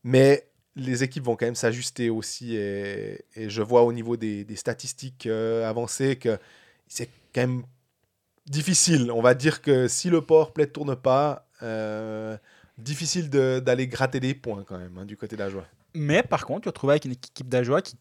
Mais 0.04 0.50
les 0.76 1.04
équipes 1.04 1.24
vont 1.24 1.36
quand 1.36 1.46
même 1.46 1.56
s'ajuster 1.56 2.10
aussi. 2.10 2.56
Et, 2.56 3.26
je 3.36 3.62
vois 3.62 3.84
au 3.84 3.94
niveau 3.94 4.18
des, 4.18 4.46
statistiques 4.56 5.26
euh, 5.26 5.70
avancées 5.70 6.16
que 6.16 6.38
c'est 6.88 7.10
quand 7.34 7.42
même 7.42 7.64
difficile. 8.46 9.12
On 9.12 9.22
va 9.22 9.34
dire 9.34 9.62
que 9.62 9.88
si 9.88 10.10
le 10.10 10.22
powerplay 10.22 10.66
ne 10.66 10.72
tourne 10.72 10.96
pas, 10.96 11.48
euh, 11.62 12.38
difficile 12.78 13.30
d'aller 13.30 13.88
gratter 13.88 14.20
des 14.20 14.34
points 14.34 14.64
quand 14.64 14.78
même 14.78 14.98
hein, 14.98 15.06
du 15.06 15.18
côté 15.18 15.36
d'Ajoie. 15.36 15.66
Mais 15.94 16.24
par 16.24 16.46
contre, 16.46 16.62
tu 16.62 16.70
vas 16.70 16.74
trouver 16.74 16.94
avec 16.94 17.06
une 17.06 17.12
équipe 17.12 17.48
d'Ajoie 17.48 17.82
qui, 17.82 17.96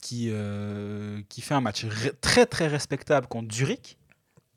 qui, 0.00 0.28
euh, 0.30 1.20
qui 1.28 1.40
fait 1.40 1.54
un 1.54 1.60
match 1.60 1.84
très 2.20 2.46
très 2.46 2.68
respectable 2.68 3.26
contre 3.26 3.52
Zurich. 3.52 3.98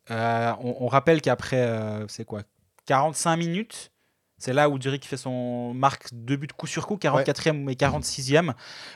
On, 0.10 0.78
on, 0.80 0.88
rappelle 0.88 1.22
qu'après, 1.22 2.06
c'est 2.08 2.24
quoi 2.24 2.43
45 2.86 3.36
minutes, 3.36 3.91
c'est 4.39 4.54
là 4.54 4.69
où 4.69 4.80
Zurich 4.80 5.06
fait 5.06 5.17
son 5.17 5.73
marque 5.73 6.10
de 6.12 6.36
but 6.36 6.54
coup 6.54 6.67
sur 6.67 6.86
coup, 6.86 6.95
44e 6.95 7.69
et 7.71 7.73
46e. 7.73 8.54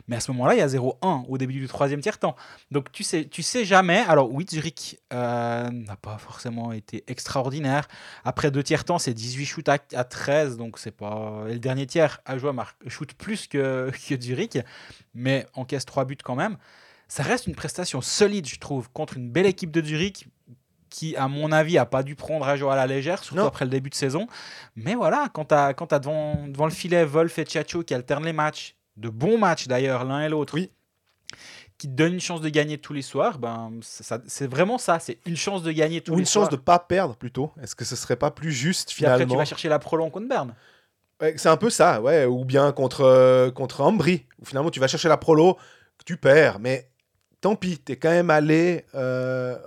Mais 0.07 0.15
à 0.15 0.19
ce 0.19 0.31
moment-là, 0.31 0.53
il 0.53 0.59
y 0.59 0.61
a 0.61 0.67
0-1 0.67 1.25
au 1.27 1.37
début 1.39 1.53
du 1.53 1.67
troisième 1.67 1.99
tiers-temps. 1.99 2.35
Donc 2.69 2.91
tu 2.91 3.03
sais, 3.03 3.25
tu 3.25 3.41
sais 3.41 3.65
jamais. 3.65 4.03
Alors 4.07 4.31
oui, 4.31 4.45
Zurich 4.47 4.99
euh, 5.13 5.69
n'a 5.71 5.95
pas 5.95 6.19
forcément 6.19 6.71
été 6.71 7.03
extraordinaire. 7.07 7.87
Après 8.23 8.51
deux 8.51 8.61
tiers-temps, 8.61 8.99
c'est 8.99 9.15
18 9.15 9.45
shoots 9.45 9.69
à, 9.69 9.79
13. 9.79 10.57
Donc 10.57 10.77
c'est 10.77 10.91
pas. 10.91 11.45
Et 11.49 11.53
le 11.53 11.59
dernier 11.59 11.87
tiers, 11.87 12.19
à 12.25 12.37
jouer 12.37 12.53
marque 12.53 12.77
shoot 12.87 13.11
plus 13.13 13.47
que, 13.47 13.91
que 14.09 14.21
Zurich, 14.21 14.59
mais 15.15 15.47
encaisse 15.55 15.85
trois 15.85 16.05
buts 16.05 16.17
quand 16.23 16.35
même. 16.35 16.57
Ça 17.07 17.23
reste 17.23 17.47
une 17.47 17.55
prestation 17.55 17.99
solide, 17.99 18.47
je 18.47 18.57
trouve, 18.57 18.89
contre 18.91 19.17
une 19.17 19.29
belle 19.29 19.45
équipe 19.45 19.71
de 19.71 19.81
Zurich 19.81 20.27
qui, 20.91 21.15
à 21.15 21.27
mon 21.27 21.51
avis, 21.51 21.79
a 21.79 21.85
pas 21.85 22.03
dû 22.03 22.15
prendre 22.15 22.47
à 22.47 22.55
jouer 22.55 22.69
à 22.69 22.75
la 22.75 22.85
légère, 22.85 23.23
surtout 23.23 23.41
après 23.41 23.65
le 23.65 23.71
début 23.71 23.89
de 23.89 23.95
saison. 23.95 24.27
Mais 24.75 24.93
voilà, 24.93 25.29
quand 25.33 25.45
tu 25.45 25.55
as, 25.55 25.73
quand 25.73 25.91
as 25.93 25.99
devant, 25.99 26.47
devant, 26.47 26.65
le 26.65 26.71
filet 26.71 27.03
Wolf 27.03 27.39
et 27.39 27.45
Chacho 27.45 27.81
qui 27.81 27.95
alternent 27.95 28.25
les 28.25 28.33
matchs, 28.33 28.75
de 28.97 29.09
bons 29.09 29.39
matchs 29.39 29.67
d'ailleurs, 29.67 30.03
l'un 30.03 30.21
et 30.21 30.29
l'autre, 30.29 30.53
oui. 30.53 30.69
qui 31.77 31.87
te 31.87 31.93
donnent 31.93 32.13
une 32.13 32.19
chance 32.19 32.41
de 32.41 32.49
gagner 32.49 32.77
tous 32.77 32.93
les 32.93 33.01
soirs, 33.01 33.39
ben, 33.39 33.71
c'est 33.81 34.47
vraiment 34.47 34.77
ça, 34.77 34.99
c'est 34.99 35.17
une 35.25 35.37
chance 35.37 35.63
de 35.63 35.71
gagner 35.71 36.01
tous 36.01 36.11
les 36.11 36.25
soirs. 36.25 36.43
Ou 36.43 36.45
une 36.45 36.49
chance 36.49 36.49
de 36.49 36.61
pas 36.61 36.77
perdre 36.77 37.15
plutôt. 37.15 37.51
Est-ce 37.63 37.73
que 37.73 37.85
ce 37.85 37.95
serait 37.95 38.17
pas 38.17 38.29
plus 38.29 38.51
juste 38.51 38.91
finalement 38.91 39.15
Après, 39.15 39.25
tu 39.27 39.37
vas 39.37 39.45
chercher 39.45 39.69
la 39.69 39.79
prolong 39.79 40.09
contre 40.09 40.27
Berne. 40.27 40.53
c'est 41.37 41.49
un 41.49 41.57
peu 41.57 41.69
ça, 41.69 42.01
ouais. 42.01 42.25
Ou 42.25 42.43
bien 42.43 42.71
contre, 42.73 43.01
euh, 43.01 43.49
contre 43.49 43.79
Ambry, 43.81 44.25
où 44.41 44.45
finalement 44.45 44.69
tu 44.69 44.81
vas 44.81 44.87
chercher 44.87 45.07
la 45.07 45.17
prolo, 45.17 45.57
tu 46.05 46.17
perds, 46.17 46.59
mais 46.59 46.91
tant 47.39 47.55
pis, 47.55 47.79
tu 47.79 47.93
es 47.93 47.95
quand 47.95 48.09
même 48.09 48.29
allé. 48.29 48.85
Euh, 48.93 49.57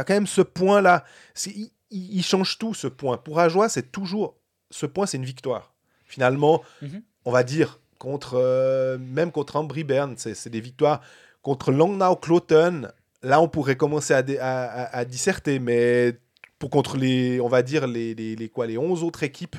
as 0.00 0.04
quand 0.04 0.14
même 0.14 0.26
ce 0.26 0.42
point-là. 0.42 1.04
Il, 1.46 1.70
il, 1.90 2.22
change 2.22 2.58
tout, 2.58 2.74
ce 2.74 2.86
point. 2.86 3.16
Pour 3.16 3.40
Ajoie, 3.40 3.68
c'est 3.68 3.92
toujours. 3.92 4.36
Ce 4.70 4.86
point, 4.86 5.06
c'est 5.06 5.16
une 5.16 5.24
victoire. 5.24 5.74
Finalement, 6.04 6.62
mhm. 6.82 7.02
on 7.24 7.32
va 7.32 7.42
dire, 7.42 7.80
contre, 7.98 8.34
euh, 8.34 8.98
même 8.98 9.32
contre 9.32 9.56
Ambry 9.56 9.84
Bern, 9.84 10.14
c'est 10.16 10.48
des 10.48 10.60
victoires. 10.60 11.00
Contre 11.42 11.72
Langnau 11.72 12.16
Cloton, 12.16 12.88
là, 13.22 13.40
on 13.40 13.48
pourrait 13.48 13.76
commencer 13.76 14.14
à, 14.14 14.88
à, 14.92 15.04
disserter, 15.04 15.58
mais 15.58 16.18
pour 16.58 16.70
contre 16.70 16.96
les, 16.96 17.40
on 17.40 17.48
va 17.48 17.62
dire, 17.62 17.86
les, 17.86 18.14
les, 18.14 18.36
les 18.36 18.48
quoi, 18.48 18.66
les 18.66 18.76
11 18.76 19.02
autres 19.04 19.22
équipes. 19.22 19.56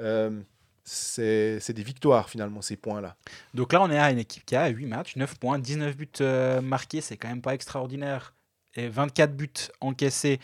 Euh, 0.00 0.42
c'est 0.84 1.72
des 1.72 1.82
victoires 1.82 2.28
finalement, 2.28 2.60
ces 2.62 2.76
points-là. 2.76 3.16
Donc 3.54 3.72
là, 3.72 3.82
on 3.82 3.90
est 3.90 3.98
à 3.98 4.10
une 4.10 4.18
équipe 4.18 4.44
qui 4.44 4.56
a 4.56 4.68
8 4.68 4.86
matchs, 4.86 5.16
9 5.16 5.38
points, 5.38 5.58
19 5.58 5.96
buts 5.96 6.08
euh, 6.20 6.60
marqués, 6.60 7.00
c'est 7.00 7.16
quand 7.16 7.28
même 7.28 7.42
pas 7.42 7.54
extraordinaire. 7.54 8.34
Et 8.74 8.88
24 8.88 9.36
buts 9.36 9.50
encaissés. 9.80 10.40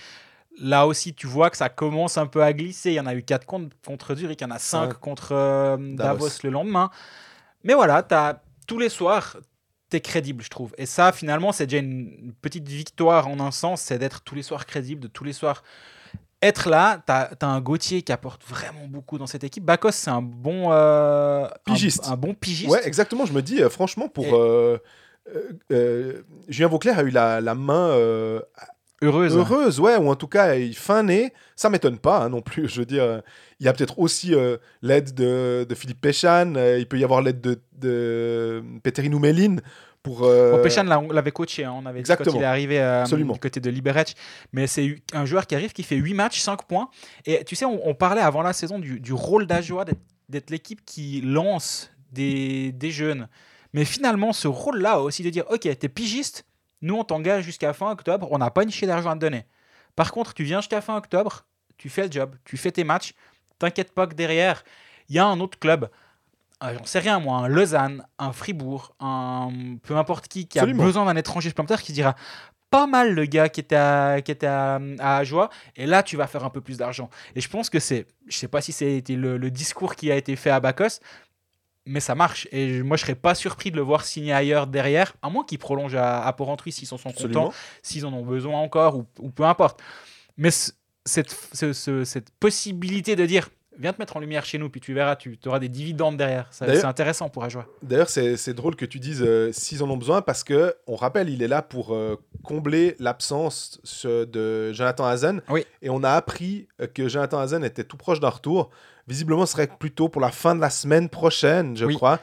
Là 0.60 0.86
aussi, 0.86 1.14
tu 1.14 1.26
vois 1.26 1.50
que 1.50 1.56
ça 1.56 1.68
commence 1.68 2.18
un 2.18 2.26
peu 2.26 2.42
à 2.42 2.52
glisser. 2.52 2.90
Il 2.90 2.94
y 2.94 3.00
en 3.00 3.06
a 3.06 3.14
eu 3.14 3.22
4 3.22 3.46
contre, 3.46 3.76
contre 3.86 4.14
Zurich, 4.14 4.40
il 4.40 4.44
y 4.44 4.46
en 4.46 4.50
a 4.50 4.58
5 4.58 4.94
contre 4.94 5.32
euh, 5.32 5.76
Davos. 5.76 6.26
Davos. 6.26 6.38
le 6.42 6.50
lendemain. 6.50 6.90
Mais 7.62 7.74
voilà, 7.74 8.06
as, 8.10 8.42
tous 8.66 8.78
les 8.78 8.88
soirs, 8.88 9.36
tu 9.90 9.96
es 9.96 10.00
crédible, 10.00 10.42
je 10.42 10.50
trouve. 10.50 10.74
Et 10.76 10.86
ça, 10.86 11.12
finalement, 11.12 11.52
c'est 11.52 11.66
déjà 11.66 11.78
une 11.78 12.32
petite 12.40 12.68
victoire 12.68 13.28
en 13.28 13.38
un 13.40 13.50
sens, 13.52 13.82
c'est 13.82 13.98
d'être 13.98 14.22
tous 14.22 14.34
les 14.34 14.42
soirs 14.42 14.66
crédible, 14.66 15.00
de 15.00 15.08
tous 15.08 15.24
les 15.24 15.32
soirs 15.32 15.62
être 16.42 16.68
là. 16.68 17.02
Tu 17.06 17.12
as, 17.12 17.36
un 17.42 17.60
Gauthier 17.60 18.02
qui 18.02 18.12
apporte 18.12 18.42
vraiment 18.46 18.86
beaucoup 18.86 19.18
dans 19.18 19.26
cette 19.26 19.44
équipe. 19.44 19.64
Bakos, 19.64 19.92
c'est 19.92 20.10
un 20.10 20.22
bon 20.22 20.72
euh, 20.72 21.48
pigiste. 21.64 22.06
Un, 22.06 22.12
un, 22.12 22.16
bon 22.16 22.34
pigiste. 22.34 22.70
Ouais, 22.70 22.86
exactement. 22.86 23.26
Je 23.26 23.32
me 23.32 23.42
dis, 23.42 23.60
euh, 23.60 23.68
franchement, 23.68 24.08
pour. 24.08 24.26
Et... 24.26 24.32
Euh, 24.32 24.78
Julien 26.48 26.68
Vauclair 26.68 26.98
a 26.98 27.02
eu 27.02 27.10
la, 27.10 27.40
la 27.40 27.54
main 27.54 27.88
heureuse. 29.02 29.36
Heureuse, 29.36 29.80
ouais, 29.80 29.96
ou 29.96 30.10
en 30.10 30.16
tout 30.16 30.26
cas, 30.28 30.54
fin 30.74 31.02
né. 31.02 31.32
Ça 31.56 31.70
m'étonne 31.70 31.98
pas 31.98 32.24
hein, 32.24 32.28
non 32.28 32.40
plus. 32.40 32.68
Je 32.68 32.80
veux 32.80 32.86
dire, 32.86 33.22
il 33.60 33.66
y 33.66 33.68
a 33.68 33.72
peut-être 33.72 33.98
aussi 33.98 34.34
euh, 34.34 34.56
l'aide 34.82 35.14
de, 35.14 35.66
de, 35.68 35.74
Philippe 35.74 36.00
Péchan. 36.00 36.54
Euh, 36.56 36.78
il 36.78 36.86
peut 36.86 36.98
y 36.98 37.04
avoir 37.04 37.22
l'aide 37.22 37.40
de, 37.40 37.60
de 37.76 38.62
Peterinou 38.82 39.18
Méline. 39.18 39.60
Pour, 40.02 40.24
euh... 40.24 40.52
bon, 40.52 40.62
Péchan, 40.62 40.86
on 40.86 41.12
l'avait 41.12 41.32
coaché. 41.32 41.64
Hein, 41.64 41.74
on 41.74 41.84
avait 41.84 41.98
Exactement. 41.98 42.30
dit 42.30 42.36
quand 42.36 42.40
il 42.40 42.44
est 42.44 42.46
arrivé 42.46 42.80
euh, 42.80 43.04
du 43.04 43.38
côté 43.38 43.58
de 43.60 43.70
Liberec. 43.70 44.14
Mais 44.52 44.66
c'est 44.66 45.02
un 45.12 45.24
joueur 45.24 45.46
qui 45.46 45.54
arrive, 45.56 45.72
qui 45.72 45.82
fait 45.82 45.96
8 45.96 46.14
matchs, 46.14 46.40
5 46.40 46.64
points. 46.64 46.88
Et 47.26 47.44
tu 47.44 47.56
sais, 47.56 47.64
on, 47.64 47.86
on 47.86 47.94
parlait 47.94 48.22
avant 48.22 48.42
la 48.42 48.52
saison 48.52 48.78
du, 48.78 49.00
du 49.00 49.12
rôle 49.12 49.46
d'Ajoa, 49.46 49.84
d'être 50.28 50.50
l'équipe 50.50 50.84
qui 50.84 51.20
lance 51.20 51.90
des, 52.12 52.70
des 52.72 52.90
jeunes. 52.90 53.28
Mais 53.72 53.84
finalement, 53.84 54.32
ce 54.32 54.48
rôle-là 54.48 55.00
aussi 55.00 55.22
de 55.22 55.30
dire 55.30 55.44
Ok, 55.50 55.60
t'es 55.62 55.88
pigiste, 55.88 56.44
nous, 56.80 56.94
on 56.94 57.04
t'engage 57.04 57.44
jusqu'à 57.44 57.72
fin 57.72 57.90
octobre, 57.90 58.28
on 58.30 58.38
n'a 58.38 58.50
pas 58.50 58.62
une 58.62 58.70
chier 58.70 58.86
d'argent 58.86 59.10
à 59.10 59.14
te 59.14 59.20
donner. 59.20 59.44
Par 59.96 60.12
contre, 60.12 60.34
tu 60.34 60.44
viens 60.44 60.60
jusqu'à 60.60 60.80
fin 60.80 60.96
octobre, 60.96 61.44
tu 61.76 61.88
fais 61.88 62.06
le 62.06 62.12
job, 62.12 62.36
tu 62.44 62.56
fais 62.56 62.70
tes 62.70 62.84
matchs, 62.84 63.14
t'inquiète 63.58 63.92
pas 63.92 64.06
que 64.06 64.14
derrière, 64.14 64.62
il 65.08 65.16
y 65.16 65.18
a 65.18 65.26
un 65.26 65.40
autre 65.40 65.58
club, 65.58 65.90
euh, 66.62 66.74
j'en 66.76 66.84
sais 66.84 66.98
rien 66.98 67.18
moi, 67.18 67.38
un 67.38 67.48
Lausanne, 67.48 68.04
un 68.18 68.32
Fribourg, 68.32 68.94
un 69.00 69.50
peu 69.82 69.96
importe 69.96 70.28
qui, 70.28 70.46
qui 70.46 70.58
Absolument. 70.58 70.82
a 70.82 70.86
besoin 70.86 71.04
d'un 71.06 71.16
étranger 71.16 71.48
supplémentaire 71.50 71.82
qui 71.82 71.92
dira 71.92 72.14
pas 72.70 72.86
mal 72.86 73.14
le 73.14 73.24
gars 73.24 73.48
qui 73.48 73.60
était 73.60 73.76
à, 73.76 74.20
qui 74.20 74.30
était 74.30 74.46
à, 74.46 74.78
à 74.98 75.16
Ajoie, 75.18 75.50
et 75.76 75.86
là 75.86 76.02
tu 76.02 76.16
vas 76.16 76.26
faire 76.26 76.44
un 76.44 76.50
peu 76.50 76.60
plus 76.60 76.76
d'argent. 76.76 77.10
Et 77.34 77.40
je 77.40 77.48
pense 77.48 77.70
que 77.70 77.78
c'est, 77.78 78.06
je 78.26 78.36
sais 78.36 78.48
pas 78.48 78.60
si 78.60 78.72
c'était 78.72 79.16
le, 79.16 79.38
le, 79.38 79.50
discours 79.50 79.94
qui 79.94 80.12
a 80.12 80.16
été 80.16 80.36
fait 80.36 80.50
à 80.50 80.60
Bacos, 80.60 81.00
mais 81.88 82.00
ça 82.00 82.14
marche. 82.14 82.46
Et 82.52 82.82
moi, 82.82 82.96
je 82.96 83.02
serais 83.02 83.14
pas 83.14 83.34
surpris 83.34 83.70
de 83.70 83.76
le 83.76 83.82
voir 83.82 84.04
signer 84.04 84.32
ailleurs 84.32 84.66
derrière, 84.66 85.14
à 85.22 85.30
moins 85.30 85.44
qu'ils 85.44 85.58
prolongent 85.58 85.96
à, 85.96 86.24
à 86.24 86.32
Port-Rentruy 86.32 86.70
s'ils 86.72 86.86
sont, 86.86 86.98
sont 86.98 87.12
contents, 87.12 87.52
s'ils 87.82 88.06
en 88.06 88.12
ont 88.12 88.24
besoin 88.24 88.60
encore, 88.60 88.96
ou, 88.96 89.06
ou 89.18 89.30
peu 89.30 89.44
importe. 89.44 89.80
Mais 90.36 90.50
cette, 91.04 91.34
ce, 91.52 91.72
ce, 91.72 92.04
cette 92.04 92.30
possibilité 92.38 93.16
de 93.16 93.26
dire 93.26 93.48
viens 93.78 93.92
te 93.92 94.00
mettre 94.00 94.16
en 94.16 94.20
lumière 94.20 94.44
chez 94.44 94.58
nous, 94.58 94.68
puis 94.68 94.80
tu 94.80 94.92
verras, 94.94 95.16
tu 95.16 95.38
auras 95.46 95.58
des 95.58 95.68
dividendes 95.68 96.16
derrière. 96.16 96.48
C'est 96.50 96.84
intéressant 96.84 97.28
pour 97.28 97.44
Ajoie. 97.44 97.66
D'ailleurs, 97.82 98.08
c'est 98.08 98.54
drôle 98.54 98.76
que 98.76 98.84
tu 98.84 98.98
dises 98.98 99.22
euh, 99.24 99.50
s'ils 99.52 99.82
en 99.82 99.90
ont 99.90 99.96
besoin, 99.96 100.22
parce 100.22 100.44
que 100.44 100.74
on 100.86 100.96
rappelle, 100.96 101.28
il 101.28 101.42
est 101.42 101.48
là 101.48 101.62
pour 101.62 101.94
euh, 101.94 102.16
combler 102.42 102.96
l'absence 102.98 103.80
de 104.04 104.72
Jonathan 104.72 105.06
Hazen. 105.06 105.42
Oui. 105.48 105.64
Et 105.82 105.90
on 105.90 106.02
a 106.04 106.10
appris 106.12 106.68
que 106.94 107.08
Jonathan 107.08 107.38
Hazen 107.38 107.64
était 107.64 107.84
tout 107.84 107.96
proche 107.96 108.20
d'un 108.20 108.28
retour. 108.28 108.70
Visiblement, 109.06 109.46
ce 109.46 109.52
serait 109.52 109.68
plutôt 109.68 110.08
pour 110.08 110.20
la 110.20 110.30
fin 110.30 110.54
de 110.54 110.60
la 110.60 110.70
semaine 110.70 111.08
prochaine, 111.08 111.76
je 111.76 111.86
Oui. 111.86 111.94
crois. 111.96 112.20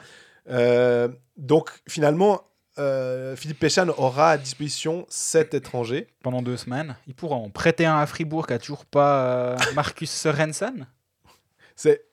Euh, 0.48 1.08
donc, 1.36 1.70
finalement, 1.88 2.42
euh, 2.78 3.34
Philippe 3.36 3.58
Péchan 3.58 3.88
aura 3.96 4.30
à 4.32 4.38
disposition 4.38 5.06
sept 5.08 5.54
étrangers. 5.54 6.06
Pendant 6.22 6.42
deux 6.42 6.56
semaines. 6.56 6.94
Il 7.06 7.14
pourra 7.14 7.36
en 7.36 7.48
prêter 7.50 7.86
un 7.86 7.96
à 7.98 8.06
Fribourg 8.06 8.46
qui 8.46 8.52
n'a 8.52 8.58
toujours 8.58 8.84
pas 8.84 9.24
euh, 9.24 9.56
Marcus 9.74 10.10
Sorensen. 10.10 10.86
C'est. 11.76 12.04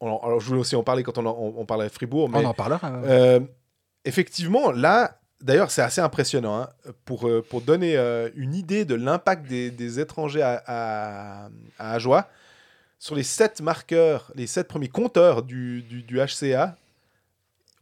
Alors, 0.00 0.40
je 0.40 0.46
voulais 0.48 0.60
aussi 0.60 0.74
en 0.74 0.82
parler 0.82 1.04
quand 1.04 1.16
on, 1.18 1.26
en, 1.26 1.30
on, 1.38 1.54
on 1.58 1.64
parlait 1.64 1.86
de 1.86 1.92
Fribourg. 1.92 2.28
Mais, 2.28 2.44
on 2.44 2.48
en 2.48 2.54
parlera. 2.54 2.92
euh, 3.04 3.40
effectivement, 4.04 4.72
là, 4.72 5.20
d'ailleurs, 5.40 5.70
c'est 5.70 5.82
assez 5.82 6.00
impressionnant. 6.00 6.60
Hein, 6.60 6.68
pour, 7.04 7.28
euh, 7.28 7.40
pour 7.48 7.60
donner 7.60 7.96
euh, 7.96 8.28
une 8.34 8.54
idée 8.54 8.84
de 8.84 8.96
l'impact 8.96 9.46
des, 9.46 9.70
des, 9.70 10.00
étrangers 10.00 10.42
à, 10.42 10.62
à, 10.66 11.48
à 11.78 11.92
Ajoie, 11.92 12.28
sur 12.98 13.14
les 13.14 13.22
sept 13.22 13.60
marqueurs, 13.60 14.30
les 14.34 14.48
sept 14.48 14.66
premiers 14.66 14.88
compteurs 14.88 15.42
du, 15.44 15.82
du, 15.82 16.02
du 16.02 16.18
HCA, 16.18 16.76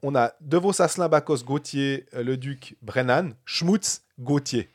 on 0.03 0.15
a 0.15 0.33
Devos, 0.41 0.81
Asselin, 0.81 1.09
Bacos, 1.09 1.45
Gauthier, 1.45 2.07
euh, 2.15 2.23
Leduc, 2.23 2.77
Brennan, 2.83 3.35
Schmutz, 3.47 4.03
Gauthier. 4.19 4.69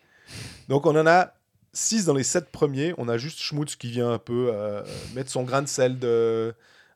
Donc 0.68 0.86
on 0.88 0.96
en 0.96 1.06
a 1.06 1.32
6 1.76 2.06
dans 2.06 2.14
les 2.14 2.24
7 2.24 2.50
premiers. 2.52 2.94
On 2.98 3.08
a 3.10 3.18
juste 3.18 3.40
Schmutz 3.40 3.76
qui 3.76 3.92
vient 3.92 4.12
un 4.12 4.18
peu 4.18 4.50
euh, 4.54 4.82
mettre 5.14 5.30
son 5.30 5.44
grain 5.44 5.62
de 5.62 5.68
sel 5.68 6.00
de 6.00 6.54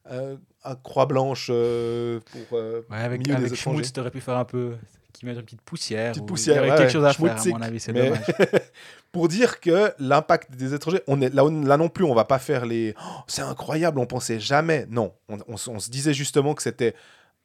euh, 0.09 0.37
à 0.63 0.75
croix 0.75 1.05
blanche 1.05 1.47
euh, 1.51 2.19
pour 2.31 2.57
ouais, 2.59 2.81
avec, 2.89 3.19
milieu 3.21 3.35
avec 3.35 3.49
des 3.51 3.55
Schmutz, 3.55 3.93
tu 3.93 3.99
aurais 3.99 4.09
pu 4.11 4.21
faire 4.21 4.37
un 4.37 4.45
peu 4.45 4.73
qui 5.13 5.25
met 5.25 5.33
une 5.33 5.41
petite 5.43 5.61
poussière. 5.61 6.11
Petite 6.11 6.23
ou- 6.23 6.25
poussière, 6.27 6.55
il 6.55 6.57
y 6.57 6.59
aurait 6.61 6.71
ouais, 6.71 6.77
quelque 6.77 6.91
chose 6.93 7.03
à 7.05 7.13
faire, 7.13 7.37
à 7.37 7.45
mon 7.49 7.61
avis, 7.61 7.79
c'est 7.79 7.91
Mais- 7.91 8.05
dommage. 8.09 8.21
pour 9.11 9.27
dire 9.27 9.59
que 9.59 9.91
l'impact 9.99 10.51
des 10.55 10.73
étrangers, 10.73 11.01
on 11.07 11.19
est, 11.21 11.33
là, 11.33 11.43
on- 11.43 11.63
là 11.65 11.77
non 11.77 11.89
plus, 11.89 12.05
on 12.05 12.13
va 12.13 12.25
pas 12.25 12.39
faire 12.39 12.65
les. 12.65 12.93
Oh, 12.99 13.19
c'est 13.27 13.41
incroyable, 13.41 13.99
on 13.99 14.05
pensait 14.05 14.39
jamais. 14.39 14.85
Non, 14.89 15.13
on, 15.27 15.37
on 15.47 15.55
s- 15.55 15.67
on 15.67 15.79
se 15.79 15.89
disait 15.89 16.13
justement 16.13 16.53
que 16.53 16.61
c'était 16.63 16.95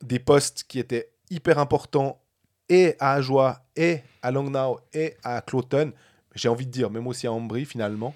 des 0.02 0.18
postes 0.18 0.64
qui 0.68 0.78
étaient 0.78 1.10
hyper 1.30 1.58
importants 1.58 2.20
et 2.68 2.96
à 3.00 3.14
Ajoie, 3.14 3.60
et 3.76 4.00
à 4.22 4.30
Langnau, 4.30 4.78
et 4.92 5.16
à 5.24 5.40
Cloton. 5.40 5.92
J'ai 6.34 6.48
envie 6.48 6.66
de 6.66 6.70
dire, 6.70 6.90
même 6.90 7.06
aussi 7.06 7.26
à 7.26 7.32
Ambry 7.32 7.64
finalement. 7.64 8.14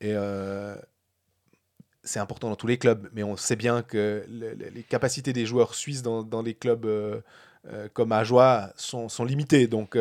Et 0.00 0.12
euh, 0.14 0.74
c'est 2.04 2.18
important 2.18 2.48
dans 2.48 2.56
tous 2.56 2.66
les 2.66 2.78
clubs, 2.78 3.08
mais 3.12 3.22
on 3.22 3.36
sait 3.36 3.54
bien 3.56 3.82
que 3.82 4.24
le- 4.28 4.54
le- 4.54 4.68
les 4.70 4.82
capacités 4.82 5.32
des 5.32 5.46
joueurs 5.46 5.74
suisses 5.74 6.02
dans, 6.02 6.22
dans 6.24 6.42
les 6.42 6.54
clubs 6.54 6.84
euh, 6.84 7.20
euh, 7.72 7.88
comme 7.92 8.10
Ajoie 8.10 8.70
sont, 8.76 9.08
sont 9.08 9.24
limitées. 9.24 9.68
Donc, 9.68 9.94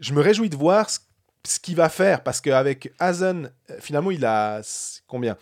je 0.00 0.12
me 0.12 0.20
réjouis 0.20 0.50
de 0.50 0.56
voir 0.56 0.90
ce, 0.90 0.98
ce 1.46 1.60
qu'il 1.60 1.76
va 1.76 1.88
faire 1.88 2.22
parce 2.24 2.40
qu'avec 2.40 2.92
Hazen, 2.98 3.52
finalement, 3.78 4.10
il 4.10 4.24
a 4.24 4.60
combien? 5.06 5.36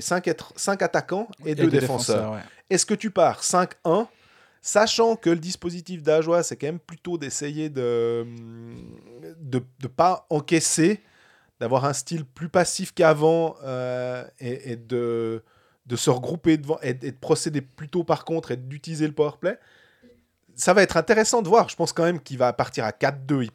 5 0.00 0.80
attaquants 0.82 1.28
et 1.44 1.54
2 1.54 1.64
deux 1.64 1.70
défenseurs. 1.80 2.32
ouais. 2.32 2.40
Est-ce 2.70 2.86
que 2.86 2.94
tu 2.94 3.10
pars 3.10 3.42
5-1 3.42 4.06
Sachant 4.66 5.16
que 5.16 5.28
le 5.28 5.36
dispositif 5.36 6.02
d'Ajoie, 6.02 6.42
c'est 6.42 6.56
quand 6.56 6.68
même 6.68 6.78
plutôt 6.78 7.18
d'essayer 7.18 7.68
de 7.68 8.26
de 9.38 9.62
ne 9.82 9.88
pas 9.88 10.26
encaisser, 10.30 11.02
d'avoir 11.60 11.84
un 11.84 11.92
style 11.92 12.24
plus 12.24 12.48
passif 12.48 12.94
qu'avant 12.94 13.56
euh, 13.62 14.24
et, 14.40 14.72
et 14.72 14.76
de, 14.76 15.42
de 15.84 15.96
se 15.96 16.08
regrouper 16.08 16.56
devant 16.56 16.78
et, 16.82 16.90
et 16.90 16.94
de 17.12 17.16
procéder 17.18 17.60
plutôt 17.60 18.04
par 18.04 18.24
contre 18.24 18.52
et 18.52 18.56
d'utiliser 18.56 19.06
le 19.06 19.12
powerplay. 19.12 19.58
Ça 20.54 20.72
va 20.72 20.82
être 20.82 20.96
intéressant 20.96 21.42
de 21.42 21.48
voir. 21.48 21.68
Je 21.68 21.76
pense 21.76 21.92
quand 21.92 22.04
même 22.04 22.20
qu'il 22.20 22.38
va 22.38 22.50
partir 22.54 22.86
à 22.86 22.90
4-2. 22.92 23.42
Il- 23.44 23.50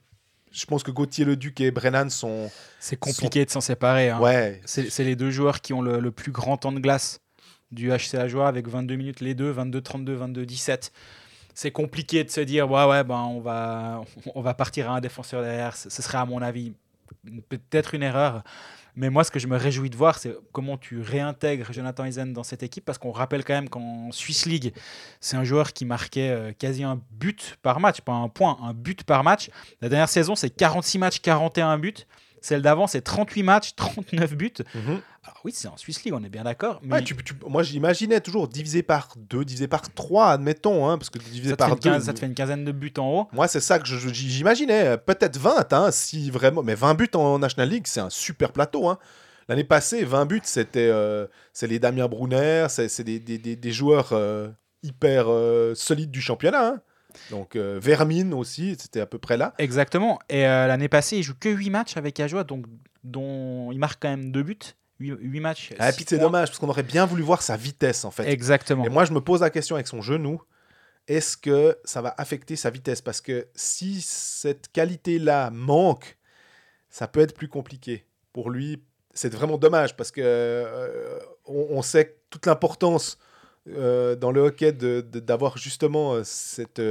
Je 0.52 0.65
pense 0.65 0.84
que 0.84 0.91
Gauthier 0.91 1.26
Leduc 1.26 1.60
et 1.62 1.72
Brennan 1.72 2.10
sont. 2.12 2.52
C'est 2.80 2.98
compliqué 2.98 3.43
de 3.45 3.50
s'en 3.50 3.62
séparer. 3.62 4.12
hein. 4.12 4.19
Ouais. 4.19 4.62
C'est 4.65 4.91
c'est 4.91 5.04
les 5.06 5.15
deux 5.15 5.32
joueurs 5.32 5.62
qui 5.62 5.74
ont 5.74 5.82
le, 5.82 6.00
le 6.00 6.12
plus 6.12 6.32
grand 6.32 6.58
temps 6.58 6.72
de 6.72 6.80
glace 6.80 7.19
du 7.72 7.90
HCA 7.90 8.28
Joie 8.28 8.48
avec 8.48 8.68
22 8.68 8.96
minutes 8.96 9.20
les 9.22 9.34
deux, 9.34 9.54
22-32, 9.54 10.34
22-17. 10.34 10.92
C'est 11.54 11.72
compliqué 11.72 12.24
de 12.24 12.30
se 12.30 12.42
dire 12.42 12.70
ouais 12.70 12.86
ouais 12.86 13.04
ben 13.04 13.20
on 13.20 13.42
va 13.42 14.02
on 14.36 14.42
va 14.42 14.54
partir 14.54 14.90
à 14.90 14.96
un 14.96 15.02
défenseur 15.02 15.42
derrière. 15.42 15.76
Ce 15.76 15.90
ce 15.90 16.02
serait 16.02 16.18
à 16.18 16.26
mon 16.26 16.42
avis 16.42 16.74
peut-être 17.50 17.96
une 17.96 18.04
erreur. 18.04 18.44
Mais 18.96 19.10
moi, 19.10 19.24
ce 19.24 19.32
que 19.32 19.40
je 19.40 19.48
me 19.48 19.56
réjouis 19.56 19.90
de 19.90 19.96
voir, 19.96 20.18
c'est 20.18 20.36
comment 20.52 20.78
tu 20.78 21.00
réintègres 21.00 21.72
Jonathan 21.72 22.06
Eisen 22.06 22.28
dans 22.28 22.44
cette 22.44 22.64
équipe, 22.64 22.84
parce 22.84 22.98
qu'on 22.98 23.12
rappelle 23.12 23.46
quand 23.46 23.54
même 23.54 23.70
qu'en 23.70 24.12
Swiss 24.12 24.46
League, 24.46 24.74
c'est 25.22 25.38
un 25.38 25.44
joueur 25.44 25.72
qui 25.72 25.86
marquait 25.86 26.30
euh, 26.30 26.52
quasi 26.52 26.84
un 26.84 27.00
but 27.12 27.58
par 27.62 27.80
match, 27.80 28.02
pas 28.02 28.12
un 28.12 28.28
point, 28.28 28.58
un 28.62 28.74
but 28.74 29.04
par 29.04 29.24
match. 29.24 29.52
La 29.82 29.90
dernière 29.90 30.10
saison, 30.10 30.36
c'est 30.36 30.50
46 30.50 30.98
matchs, 30.98 31.22
41 31.22 31.78
buts. 31.78 31.94
Celle 32.41 32.62
d'avant, 32.62 32.88
c'est 32.88 33.02
38 33.02 33.43
matchs, 33.43 33.75
39 33.75 34.36
buts. 34.36 34.54
Mhm. 34.75 35.02
Alors 35.23 35.41
oui, 35.43 35.52
c'est 35.54 35.67
en 35.67 35.78
Swiss 35.78 36.04
League, 36.04 36.13
on 36.17 36.23
est 36.23 36.30
bien 36.30 36.43
d'accord. 36.45 36.80
Mais 36.82 36.95
Ouais, 36.95 37.04
tu- 37.04 37.15
tu- 37.15 37.34
moi, 37.47 37.62
j'imaginais 37.62 38.19
toujours 38.21 38.47
divisé 38.47 38.82
par 38.84 39.10
2, 39.17 39.43
divisé 39.45 39.67
par 39.67 39.82
3, 39.93 40.28
admettons, 40.32 40.88
hein, 40.89 40.97
parce 40.97 41.10
que 41.10 41.19
divisé 41.19 41.56
par 41.56 41.69
une 41.69 41.75
2. 41.75 41.80
quinze- 41.82 42.06
ça 42.06 42.13
te 42.13 42.19
fait 42.19 42.25
une 42.25 42.34
quinzaine 42.34 42.65
de 42.65 42.71
buts 42.71 42.93
en 42.97 43.08
haut. 43.08 43.28
Moi, 43.34 43.47
c'est 43.47 43.60
ça 43.60 43.78
que 43.80 43.86
j'imaginais. 43.86 44.97
Peut-être 44.97 45.38
20, 45.38 45.71
hein, 45.73 45.91
si 45.91 46.30
vraiment. 46.32 46.63
Mais 46.63 46.75
20 46.75 46.93
buts 46.95 47.10
en 47.13 47.39
National 47.39 47.69
League, 47.69 47.86
c'est 47.88 47.99
un 47.99 48.10
super 48.10 48.52
plateau. 48.52 48.88
Hein. 48.88 48.97
L'année 49.47 49.63
passée, 49.63 50.04
20 50.06 50.25
buts, 50.25 50.41
c'était 50.43 50.89
euh, 50.91 51.25
c'est 51.54 51.67
les 51.67 51.80
Damien 51.80 52.08
Brunner, 52.08 52.67
c'est 52.69 52.88
c'est 52.88 53.04
des, 53.04 53.19
des- 53.19 53.38
des- 53.39 53.56
des 53.56 53.71
joueurs 53.71 54.10
euh, 54.13 54.49
hyper 54.84 55.25
euh, 55.28 55.73
solides 55.75 56.12
du 56.12 56.21
championnat. 56.21 56.67
hein. 56.67 56.82
Donc, 57.32 57.56
euh, 57.56 57.80
Vermine 57.82 58.34
aussi, 58.34 58.76
c'était 58.80 59.02
à 59.02 59.06
peu 59.06 59.20
près 59.20 59.38
là. 59.38 59.54
Exactement. 59.58 60.20
Et 60.30 60.46
euh, 60.46 60.68
l'année 60.68 60.90
passée, 60.90 61.18
il 61.18 61.24
joue 61.24 61.36
que 61.40 61.50
8 61.50 61.70
matchs 61.70 61.98
avec 61.98 62.20
Ajoie, 62.20 62.44
donc 62.44 62.66
dont 63.04 63.72
il 63.72 63.80
marque 63.80 64.02
quand 64.02 64.10
même 64.10 64.32
2 64.32 64.44
buts. 64.44 64.58
8, 65.00 65.40
matchs. 65.40 65.74
Ah, 65.80 65.94
puis 65.94 66.06
c'est 66.06 66.18
dommage, 66.18 66.50
parce 66.50 66.60
qu'on 66.60 66.68
aurait 66.68 66.84
bien 66.84 67.06
voulu 67.06 67.24
voir 67.24 67.42
sa 67.42 67.56
vitesse, 67.56 68.04
en 68.04 68.12
fait. 68.12 68.30
Exactement. 68.30 68.84
Et 68.84 68.90
moi, 68.90 69.06
je 69.06 69.14
me 69.14 69.22
pose 69.22 69.40
la 69.42 69.50
question 69.50 69.76
avec 69.76 69.88
son 69.88 70.02
genou. 70.02 70.42
Est-ce 71.08 71.38
que 71.38 71.78
ça 71.86 72.02
va 72.02 72.14
affecter 72.18 72.58
sa 72.58 72.70
vitesse? 72.70 73.02
Parce 73.02 73.22
que 73.22 73.48
si 73.56 74.02
cette 74.02 74.70
qualité-là 74.74 75.52
manque, 75.52 76.18
ça 76.90 77.08
peut 77.08 77.22
être 77.22 77.34
plus 77.34 77.48
compliqué. 77.48 78.06
Pour 78.34 78.50
lui, 78.50 78.84
c'est 79.14 79.34
vraiment 79.34 79.58
dommage 79.58 79.96
parce 79.96 80.12
que 80.12 80.22
euh, 80.24 81.20
on, 81.46 81.82
sait 81.82 82.18
toute 82.30 82.46
l'importance 82.46 83.18
euh, 83.67 84.15
dans 84.15 84.32
le 84.32 84.41
hockey 84.41 84.72
d'avoir 84.72 85.58
justement 85.58 86.13
euh, 86.13 86.22
cette, 86.24 86.82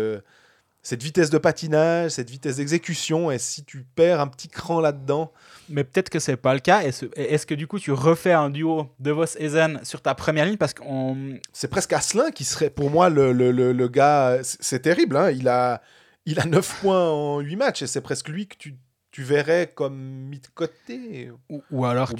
cette 0.82 1.02
vitesse 1.02 1.30
de 1.30 1.38
patinage, 1.38 2.12
cette 2.12 2.30
vitesse 2.30 2.56
d'exécution. 2.56 3.30
Et 3.30 3.38
si 3.38 3.64
tu 3.64 3.84
perds 3.94 4.20
un 4.20 4.28
petit 4.28 4.48
cran 4.48 4.80
là-dedans. 4.80 5.32
Mais 5.68 5.84
peut-être 5.84 6.10
que 6.10 6.18
c'est 6.18 6.36
pas 6.36 6.54
le 6.54 6.60
cas. 6.60 6.82
Est-ce 6.82 7.06
est 7.14 7.44
que 7.46 7.54
du 7.54 7.66
coup 7.66 7.78
tu 7.78 7.92
refais 7.92 8.32
un 8.32 8.50
duo 8.50 8.88
de 9.00 9.10
Vos 9.10 9.24
Ezen 9.38 9.80
sur 9.82 10.00
ta 10.00 10.14
première 10.14 10.46
ligne? 10.46 10.56
Parce 10.56 10.74
qu'on. 10.74 11.38
C'est 11.52 11.68
presque 11.68 11.92
Asselin 11.92 12.30
qui 12.30 12.44
serait 12.44 12.70
pour 12.70 12.90
moi 12.90 13.08
le, 13.10 13.32
le, 13.32 13.50
le, 13.52 13.88
gars. 13.88 14.38
C'est 14.42 14.80
terrible. 14.80 15.16
Hein. 15.16 15.30
Il, 15.30 15.48
a, 15.48 15.82
il 16.26 16.40
a 16.40 16.44
9 16.44 16.80
points 16.80 17.10
en 17.10 17.40
8 17.40 17.56
matchs 17.56 17.82
et 17.82 17.86
c'est 17.86 18.00
presque 18.00 18.28
lui 18.28 18.46
que 18.46 18.56
tu 18.56 18.76
tu 19.10 19.22
verrais 19.22 19.70
comme 19.74 19.96
mis 19.96 20.38
de 20.38 20.48
côté 20.54 21.30
ou, 21.48 21.62
ou 21.70 21.84
alors 21.86 22.12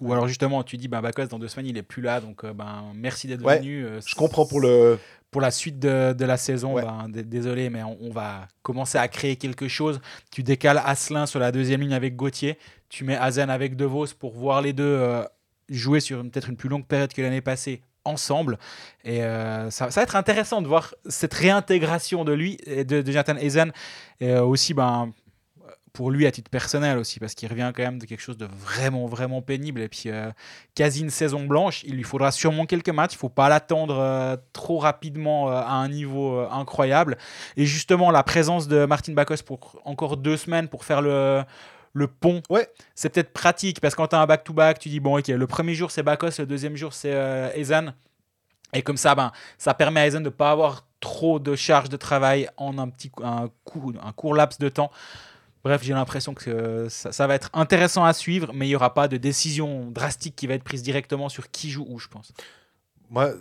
ou, 0.00 0.12
alors 0.12 0.28
justement 0.28 0.62
tu 0.62 0.76
dis 0.76 0.88
bah 0.88 1.00
Bakos 1.00 1.26
dans 1.26 1.38
deux 1.38 1.48
semaines 1.48 1.66
il 1.66 1.76
est 1.76 1.82
plus 1.82 2.02
là 2.02 2.20
donc 2.20 2.44
euh, 2.44 2.52
ben 2.52 2.84
merci 2.94 3.26
d'être 3.26 3.42
venu 3.42 3.84
euh, 3.84 4.00
je 4.04 4.14
comprends 4.14 4.46
pour 4.46 4.60
le 4.60 4.98
pour 5.32 5.40
la 5.40 5.50
suite 5.50 5.78
de, 5.78 6.12
de 6.12 6.24
la 6.24 6.36
saison 6.36 6.74
ben, 6.74 7.08
désolé 7.08 7.68
mais 7.68 7.82
on, 7.82 8.10
va 8.10 8.46
commencer 8.62 8.96
à 8.96 9.08
créer 9.08 9.36
quelque 9.36 9.66
chose 9.66 10.00
tu 10.30 10.42
décales 10.42 10.80
Asselin 10.84 11.26
sur 11.26 11.40
la 11.40 11.50
deuxième 11.50 11.80
ligne 11.80 11.94
avec 11.94 12.14
Gauthier 12.14 12.58
tu 12.88 13.04
mets 13.04 13.16
Azen 13.16 13.50
avec 13.50 13.76
Devos 13.76 14.14
pour 14.18 14.32
voir 14.32 14.62
les 14.62 14.72
deux 14.72 14.84
euh, 14.84 15.24
jouer 15.68 15.98
sur 15.98 16.22
peut-être 16.22 16.48
une 16.48 16.56
plus 16.56 16.68
longue 16.68 16.86
période 16.86 17.12
que 17.12 17.20
l'année 17.20 17.40
passée 17.40 17.82
ensemble. 18.04 18.56
Et 19.04 19.18
ça, 19.18 19.70
ça, 19.70 19.90
va 19.90 20.02
être 20.02 20.14
intéressant 20.14 20.62
de 20.62 20.68
voir 20.68 20.94
cette 21.08 21.34
réintégration 21.34 22.24
de 22.24 22.32
lui, 22.32 22.56
de, 22.68 23.02
de 23.02 23.04
Jonathan 23.04 23.36
Ezen. 23.36 23.72
Et 24.20 24.32
aussi, 24.36 24.74
ben, 24.74 25.10
pour 25.96 26.10
lui 26.10 26.26
à 26.26 26.30
titre 26.30 26.50
personnel 26.50 26.98
aussi, 26.98 27.18
parce 27.18 27.34
qu'il 27.34 27.48
revient 27.48 27.72
quand 27.74 27.82
même 27.82 27.98
de 27.98 28.04
quelque 28.04 28.20
chose 28.20 28.36
de 28.36 28.44
vraiment, 28.44 29.06
vraiment 29.06 29.40
pénible. 29.40 29.80
Et 29.80 29.88
puis, 29.88 30.10
euh, 30.10 30.30
quasi 30.74 31.00
une 31.00 31.08
saison 31.08 31.46
blanche, 31.46 31.84
il 31.84 31.94
lui 31.94 32.02
faudra 32.02 32.32
sûrement 32.32 32.66
quelques 32.66 32.90
matchs. 32.90 33.14
Il 33.14 33.16
ne 33.16 33.20
faut 33.20 33.28
pas 33.30 33.48
l'attendre 33.48 33.96
euh, 33.98 34.36
trop 34.52 34.76
rapidement 34.76 35.50
euh, 35.50 35.54
à 35.54 35.72
un 35.72 35.88
niveau 35.88 36.38
incroyable. 36.50 37.16
Et 37.56 37.64
justement, 37.64 38.10
la 38.10 38.22
présence 38.22 38.68
de 38.68 38.84
Martin 38.84 39.14
Bacos 39.14 39.40
pour 39.42 39.80
encore 39.86 40.18
deux 40.18 40.36
semaines 40.36 40.68
pour 40.68 40.84
faire 40.84 41.00
le, 41.00 41.42
le 41.94 42.06
pont, 42.08 42.42
ouais. 42.50 42.68
c'est 42.94 43.08
peut-être 43.08 43.32
pratique, 43.32 43.80
parce 43.80 43.94
que 43.94 44.02
quand 44.02 44.08
tu 44.08 44.16
as 44.16 44.20
un 44.20 44.26
back-to-back, 44.26 44.78
tu 44.78 44.90
dis, 44.90 45.00
bon, 45.00 45.18
ok, 45.18 45.28
le 45.28 45.46
premier 45.46 45.72
jour 45.74 45.90
c'est 45.90 46.02
Bacos, 46.02 46.38
le 46.38 46.44
deuxième 46.44 46.76
jour 46.76 46.92
c'est 46.92 47.14
Ezan. 47.54 47.94
Et 48.74 48.82
comme 48.82 48.98
ça, 48.98 49.14
ben, 49.14 49.32
ça 49.56 49.72
permet 49.72 50.00
à 50.00 50.06
Ezan 50.08 50.20
de 50.20 50.24
ne 50.24 50.28
pas 50.28 50.50
avoir 50.50 50.84
trop 51.00 51.38
de 51.38 51.56
charge 51.56 51.88
de 51.88 51.96
travail 51.96 52.50
en 52.58 52.76
un 52.76 52.90
petit 52.90 53.10
un, 53.22 53.48
un 53.48 54.12
court 54.12 54.34
laps 54.34 54.58
de 54.58 54.68
temps. 54.68 54.90
Bref, 55.66 55.82
j'ai 55.82 55.94
l'impression 55.94 56.32
que 56.32 56.86
ça, 56.88 57.26
va 57.26 57.34
être 57.34 57.50
intéressant 57.52 58.04
à 58.04 58.12
suivre, 58.12 58.52
mais 58.54 58.66
il 58.66 58.68
n'y 58.68 58.76
aura 58.76 58.94
pas 58.94 59.08
de 59.08 59.16
décision 59.16 59.90
drastique 59.90 60.36
qui 60.36 60.46
va 60.46 60.54
être 60.54 60.62
prise 60.62 60.80
directement 60.80 61.28
sur 61.28 61.50
qui 61.50 61.70
joue 61.70 61.84
où, 61.88 61.98
je 61.98 62.06
pense. 62.06 62.32
Moi, 63.10 63.32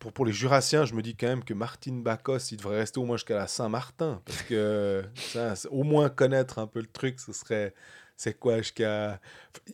pour, 0.00 0.12
pour 0.12 0.26
les 0.26 0.32
Jurassiens, 0.32 0.86
je 0.86 0.94
me 0.94 1.02
dis 1.02 1.14
quand 1.14 1.28
même 1.28 1.44
que 1.44 1.54
Martin 1.54 2.00
Bacos, 2.02 2.50
il 2.50 2.56
devrait 2.56 2.78
rester 2.78 2.98
au 2.98 3.04
moins 3.04 3.16
jusqu'à 3.16 3.36
la 3.36 3.46
Saint-Martin. 3.46 4.20
Parce 4.24 4.42
que 4.42 5.04
ça, 5.14 5.54
au 5.70 5.84
moins 5.84 6.08
connaître 6.08 6.58
un 6.58 6.66
peu 6.66 6.80
le 6.80 6.86
truc, 6.86 7.20
ce 7.20 7.32
serait. 7.32 7.72
C'est 8.16 8.36
quoi 8.36 8.58
jusqu'à. 8.58 9.20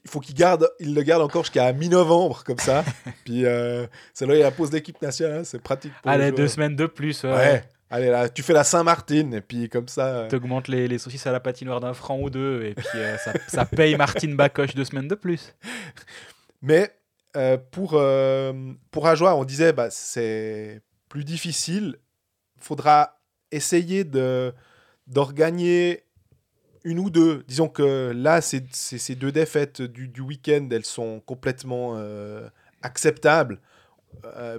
Il 0.05 0.11
faut 0.11 0.21
qu'il 0.21 0.35
garde, 0.35 0.71
il 0.79 0.95
le 0.95 1.03
garde 1.03 1.23
encore 1.23 1.45
jusqu'à 1.45 1.73
mi-novembre, 1.73 2.45
comme 2.45 2.59
ça. 2.59 2.85
Puis 3.25 3.47
euh, 3.47 3.87
c'est 4.13 4.27
là 4.27 4.35
il 4.35 4.39
y 4.39 4.43
a 4.43 4.45
la 4.45 4.51
pause 4.51 4.69
d'équipe 4.69 5.01
nationale, 5.01 5.47
c'est 5.47 5.59
pratique. 5.59 5.93
Pour 6.03 6.11
Allez, 6.11 6.33
deux 6.33 6.49
semaines 6.49 6.77
de 6.77 6.85
plus. 6.85 7.25
ouais. 7.25 7.65
Allez 7.89 8.09
là, 8.09 8.29
tu 8.29 8.43
fais 8.43 8.53
la 8.53 8.65
Saint-Martin 8.65 9.31
et 9.33 9.41
puis 9.41 9.69
comme 9.69 9.87
ça. 9.87 10.07
Euh, 10.09 10.29
T'augmentes 10.29 10.67
les, 10.67 10.89
les 10.89 10.99
saucisses 10.99 11.27
à 11.27 11.33
la 11.33 11.39
patinoire 11.39 11.81
d'un 11.81 11.95
franc 11.95 12.19
ou 12.19 12.31
deux 12.31 12.65
et 12.65 12.75
puis 12.75 12.87
euh, 12.97 13.17
ça, 13.19 13.33
ça, 13.47 13.65
paye 13.65 13.97
Martine 13.97 14.35
Bacoche 14.35 14.75
deux 14.75 14.85
semaines 14.85 15.07
de 15.07 15.15
plus. 15.15 15.55
Mais 16.63 16.93
euh, 17.37 17.59
pour, 17.71 18.01
pour 18.91 19.07
Ajoie, 19.07 19.37
on 19.37 19.45
disait 19.45 19.73
bah, 19.73 19.89
c'est 19.91 20.83
plus 21.09 21.23
difficile. 21.23 21.99
Faudra 22.59 23.21
essayer 23.53 24.03
de 24.03 24.53
d'organiser 25.07 26.03
une 26.83 26.99
ou 26.99 27.11
deux. 27.11 27.45
Disons 27.47 27.69
que 27.69 28.13
là, 28.13 28.41
ces, 28.41 28.65
ces 28.73 29.15
deux 29.15 29.31
défaites 29.31 29.83
du, 29.83 30.09
du 30.09 30.21
week-end, 30.21 30.67
elles 30.73 30.85
sont 30.85 31.21
complètement 31.21 31.97
acceptables. 32.83 33.61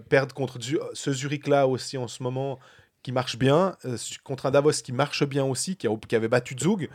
perdre 0.08 0.34
contre 0.34 0.58
ce 0.94 1.12
Zurich-là 1.12 1.68
aussi 1.68 1.98
en 1.98 2.08
ce 2.08 2.24
moment, 2.24 2.60
qui 3.08 3.14
marche 3.14 3.38
bien, 3.38 3.78
euh, 3.86 3.96
contre 4.26 4.48
un 4.48 4.52
Davos 4.52 4.84
qui 4.84 4.92
marche 4.92 5.26
bien 5.26 5.46
aussi, 5.46 5.78
qui, 5.78 5.88
avait 5.88 6.28
battu 6.28 6.58
Zug. 6.60 6.90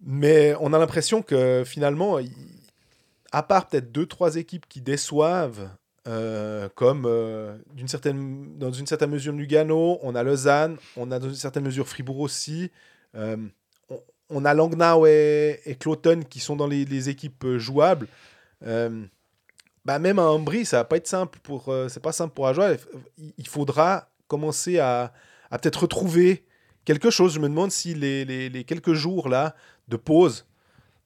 Mais 0.00 0.54
on 0.60 0.72
a 0.72 0.78
l'impression 0.78 1.20
que 1.20 1.64
finalement, 1.66 2.20
à 3.32 3.42
part 3.42 3.66
peut-être 3.66 3.90
deux, 3.90 4.06
trois 4.06 4.36
équipes 4.36 4.68
qui 4.68 4.80
déçoivent, 4.80 5.68
euh, 6.06 6.68
comme 6.76 7.06
euh, 7.06 7.58
certaine, 7.88 8.56
dans 8.56 8.70
une 8.70 8.86
certaine 8.86 9.10
mesure 9.10 9.32
Lugano, 9.32 9.98
on 10.00 10.14
a 10.14 10.22
Lausanne, 10.22 10.76
on 10.96 11.10
a 11.10 11.18
dans 11.18 11.28
une 11.28 11.34
certaine 11.34 11.64
mesure 11.64 11.88
Fribourg 11.88 12.20
aussi. 12.20 12.70
on, 13.14 14.44
a 14.44 14.54
Langnau 14.54 15.06
et, 15.06 15.58
et 15.66 15.74
Cloton 15.74 16.20
qui 16.30 16.38
sont 16.38 16.54
dans 16.54 16.68
les, 16.68 17.08
équipes 17.08 17.56
jouables. 17.56 18.06
bah 18.60 19.98
même 19.98 20.20
à 20.20 20.30
Ambry, 20.30 20.64
ça 20.64 20.76
va 20.76 20.84
pas 20.84 20.98
être 20.98 21.08
simple 21.08 21.40
pour, 21.42 21.74
c'est 21.88 22.00
pas 22.00 22.12
simple 22.12 22.32
pour 22.32 22.46
Ajoie. 22.46 22.76
Il 23.38 23.48
faudra 23.48 24.08
commencer 24.28 24.78
à, 24.78 25.12
peut-être 25.50 25.82
retrouver 25.82 26.44
quelque 26.84 27.10
chose. 27.10 27.34
Je 27.34 27.40
me 27.40 27.48
demande 27.48 27.72
si 27.72 27.94
les, 27.94 28.64
quelques 28.66 28.92
jours 28.92 29.28
là 29.28 29.56
de 29.88 29.96
pause 29.96 30.46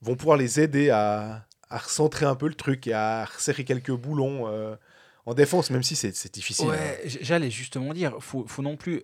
vont 0.03 0.17
pouvoir 0.17 0.37
les 0.37 0.61
aider 0.61 0.91
à, 0.91 1.47
recentrer 1.71 2.27
un 2.27 2.35
peu 2.35 2.49
le 2.49 2.55
truc 2.55 2.87
et 2.87 2.93
à 2.93 3.25
resserrer 3.25 3.65
quelques 3.65 3.93
boulons 3.93 4.47
euh, 4.47 4.77
en 5.25 5.33
défense, 5.33 5.71
même 5.71 5.83
si 5.83 5.97
c'est 5.97 6.35
difficile. 6.35 6.69
Ouais, 6.69 7.01
hein. 7.03 7.09
j'allais 7.23 7.51
justement 7.51 7.95
dire, 7.95 8.17
faut, 8.21 8.45
faut 8.47 8.61
non 8.61 8.77
plus, 8.77 9.01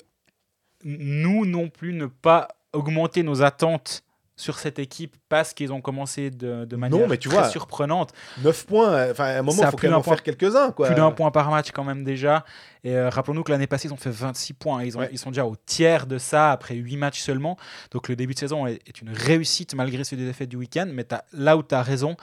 nous 0.85 1.47
non 1.47 1.71
plus, 1.71 1.95
ne 1.95 2.05
pas 2.05 2.49
augmenter 2.75 3.23
nos 3.23 3.41
attentes 3.41 4.05
sur 4.39 4.59
cette 4.59 4.79
équipe 4.79 5.17
parce 5.29 5.53
qu'ils 5.53 5.73
ont 5.73 5.81
commencé 5.81 6.31
de, 6.31 6.65
de 6.65 6.77
manière 6.77 7.01
non, 7.01 7.09
mais 7.09 7.19
tu 7.19 7.29
très 7.29 7.39
vois, 7.39 7.49
surprenante. 7.49 8.13
9 8.43 8.67
points, 8.67 9.11
enfin 9.11 9.25
à 9.25 9.39
un 9.39 9.43
moment, 9.43 9.63
il 9.63 9.71
faut 9.71 9.77
quand 9.77 9.89
même 9.89 9.95
en 9.95 10.03
faire 10.03 10.23
quelques-uns. 10.23 10.71
Plus 10.71 10.95
d'un 10.95 11.11
point 11.11 11.31
par 11.31 11.51
match 11.51 11.73
quand 11.73 11.85
même 11.85 12.05
déjà. 12.05 12.45
Et 12.85 12.95
euh, 12.95 13.11
rappelons-nous 13.11 13.43
que 13.43 13.51
l'année 13.51 13.67
passée, 13.67 13.89
ils 13.89 13.93
ont 13.93 13.99
fait 13.99 14.11
26 14.11 14.55
points. 14.55 14.85
Ils, 14.85 14.97
ont, 14.97 15.07
ils 15.11 15.19
sont 15.19 15.31
déjà 15.31 15.45
au 15.45 15.57
tiers 15.67 16.07
de 16.07 16.19
ça 16.19 16.53
après 16.53 16.77
8 16.77 16.97
matchs 16.97 17.21
seulement. 17.21 17.59
Donc 17.91 18.09
le 18.09 18.15
début 18.15 18.35
de 18.35 18.39
saison 18.39 18.67
est, 18.67 19.03
une 19.03 19.11
réussite 19.11 19.75
malgré 19.75 20.05
ce 20.05 20.15
défaites 20.15 20.49
du 20.49 20.57
week-end. 20.57 20.89
Mais 20.91 21.05
là 21.33 21.57
où 21.57 21.63
tu 21.65 21.75
as 21.75 21.83
raison, 21.83 22.17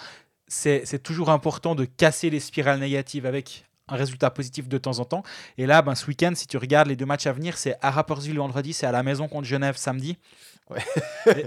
c'est 0.47 1.03
toujours 1.03 1.29
important 1.29 1.75
de 1.75 1.83
casser 1.83 2.29
les 2.29 2.39
spirales 2.39 2.79
négatives 2.79 3.25
avec 3.25 3.65
un 3.87 3.95
résultat 3.95 4.31
positif 4.31 4.67
de 4.67 4.77
temps 4.77 4.99
en 4.99 5.05
temps. 5.05 5.23
Et 5.57 5.65
là, 5.65 5.81
ben, 5.81 5.95
ce 5.95 6.07
week-end, 6.07 6.31
si 6.33 6.47
tu 6.47 6.57
regardes 6.57 6.87
les 6.87 6.95
deux 6.95 7.05
matchs 7.05 7.27
à 7.27 7.33
venir, 7.33 7.57
c'est 7.57 7.77
à 7.81 7.91
Rapperswil 7.91 8.37
vendredi, 8.37 8.73
c'est 8.73 8.87
à 8.87 8.91
la 8.91 9.03
maison 9.03 9.27
contre 9.27 9.47
Genève 9.47 9.75
samedi. 9.77 10.17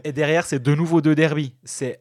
Et, 0.05 0.13
derrière, 0.13 0.45
c'est 0.47 0.63
de 0.63 0.75
nouveau 0.75 1.01
deux 1.01 1.15
derbies. 1.15 1.55
C'est 1.65 2.01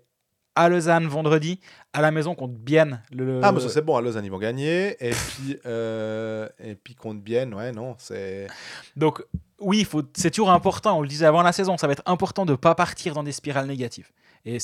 à 0.56 0.69
Lausanne 0.69 1.08
vendredi, 1.08 1.60
à 1.93 2.01
la 2.01 2.12
maison 2.12 2.34
contre 2.34 2.56
Bienne. 2.56 3.01
Le... 3.12 3.41
Ah, 3.43 3.51
mais 3.51 3.60
ça 3.60 3.69
c'est 3.69 3.84
bon, 3.84 3.95
à 3.95 4.01
Lausanne 4.01 4.25
ils 4.25 4.32
vont 4.32 4.39
gagner. 4.39 4.95
Et 4.99 5.12
puis, 5.12 5.60
euh, 5.65 6.49
et 6.60 6.75
puis 6.75 6.95
contre 6.95 7.21
Bienne, 7.21 7.53
ouais, 7.53 7.71
non, 7.71 7.95
c'est. 7.99 8.47
Donc, 8.95 9.23
oui, 9.60 9.84
faut... 9.84 10.03
c'est 10.15 10.32
toujours 10.32 10.51
important, 10.51 10.97
on 10.97 11.01
le 11.01 11.08
disait 11.08 11.25
avant 11.25 11.43
la 11.43 11.51
saison, 11.51 11.77
ça 11.77 11.88
va 11.88 11.93
être 11.93 12.03
important 12.06 12.45
de 12.45 12.51
ne 12.51 12.58
pas 12.58 12.75
partir 12.75 13.13
dans 13.13 13.23
des 13.23 13.32
spirales 13.32 13.67
négatives. 13.67 14.10
Et 14.45 14.58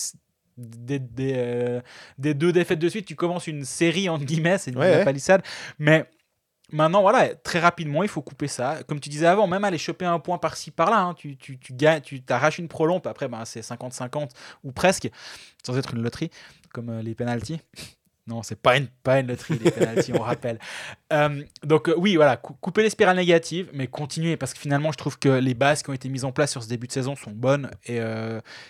des, 0.57 0.99
des, 0.99 1.33
euh, 1.35 1.81
des, 2.17 2.33
deux 2.33 2.51
défaites 2.51 2.79
de 2.79 2.89
suite, 2.89 3.05
tu 3.05 3.15
commences 3.15 3.47
une 3.47 3.65
série, 3.65 4.09
entre 4.09 4.25
guillemets, 4.25 4.57
c'est 4.57 4.71
une 4.71 5.03
palissade. 5.03 5.41
Mais 5.79 6.05
Maintenant, 6.71 7.01
voilà, 7.01 7.35
très 7.35 7.59
rapidement, 7.59 8.03
il 8.03 8.09
faut 8.09 8.21
couper 8.21 8.47
ça. 8.47 8.79
Comme 8.87 8.99
tu 8.99 9.09
disais 9.09 9.27
avant, 9.27 9.47
même 9.47 9.63
aller 9.63 9.77
choper 9.77 10.05
un 10.05 10.19
point 10.19 10.37
par-ci, 10.37 10.71
par-là, 10.71 11.01
hein, 11.01 11.13
tu, 11.13 11.37
tu, 11.37 11.59
tu, 11.59 11.73
gagnes, 11.73 12.01
tu 12.01 12.21
t'arraches 12.21 12.57
une 12.57 12.67
prolonge, 12.67 13.01
après, 13.05 13.27
ben, 13.27 13.45
c'est 13.45 13.61
50-50 13.61 14.29
ou 14.63 14.71
presque, 14.71 15.09
sans 15.65 15.77
être 15.77 15.93
une 15.93 16.01
loterie, 16.01 16.31
comme 16.73 16.89
euh, 16.89 17.01
les 17.01 17.15
penalties. 17.15 17.59
Non, 18.25 18.41
c'est 18.41 18.55
pas 18.55 18.77
une, 18.77 18.87
pas 18.87 19.19
une 19.19 19.27
loterie, 19.27 19.59
les 19.61 19.69
penalties, 19.69 20.13
on 20.13 20.19
rappelle. 20.23 20.57
Euh, 21.11 21.43
donc, 21.63 21.89
euh, 21.89 21.95
oui, 21.97 22.15
voilà, 22.15 22.37
couper 22.37 22.81
les 22.81 22.89
spirales 22.89 23.17
négatives, 23.17 23.69
mais 23.73 23.87
continuer, 23.87 24.37
parce 24.37 24.53
que 24.53 24.59
finalement, 24.59 24.93
je 24.93 24.97
trouve 24.97 25.19
que 25.19 25.27
les 25.27 25.53
bases 25.53 25.83
qui 25.83 25.89
ont 25.89 25.93
été 25.93 26.07
mises 26.07 26.23
en 26.23 26.31
place 26.31 26.51
sur 26.51 26.63
ce 26.63 26.69
début 26.69 26.87
de 26.87 26.93
saison 26.93 27.17
sont 27.17 27.31
bonnes, 27.31 27.69
et 27.85 27.99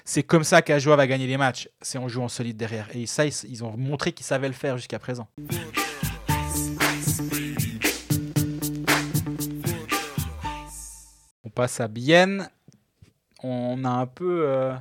c'est 0.04 0.24
comme 0.24 0.44
ça 0.44 0.64
qu'Ajoa 0.64 0.96
va 0.96 1.06
gagner 1.06 1.28
les 1.28 1.38
matchs, 1.38 1.70
c'est 1.82 2.00
en 2.00 2.08
jouant 2.08 2.28
solide 2.28 2.58
derrière. 2.58 2.90
Et 2.96 3.06
ça, 3.06 3.26
ils, 3.26 3.34
ils 3.48 3.64
ont 3.64 3.78
montré 3.78 4.12
qu'ils 4.12 4.26
savaient 4.26 4.48
le 4.48 4.56
faire 4.56 4.78
jusqu'à 4.78 4.98
présent. 4.98 5.28
Passe 11.54 11.80
à 11.80 11.88
Bienne. 11.88 12.50
On 13.42 13.84
a 13.84 13.90
un 13.90 14.06
peu 14.06 14.48
euh, 14.48 14.74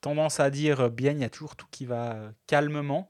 tendance 0.00 0.40
à 0.40 0.50
dire 0.50 0.90
Bienne, 0.90 1.18
il 1.18 1.22
y 1.22 1.26
a 1.26 1.30
toujours 1.30 1.56
tout 1.56 1.66
qui 1.70 1.84
va 1.84 2.32
calmement 2.46 3.08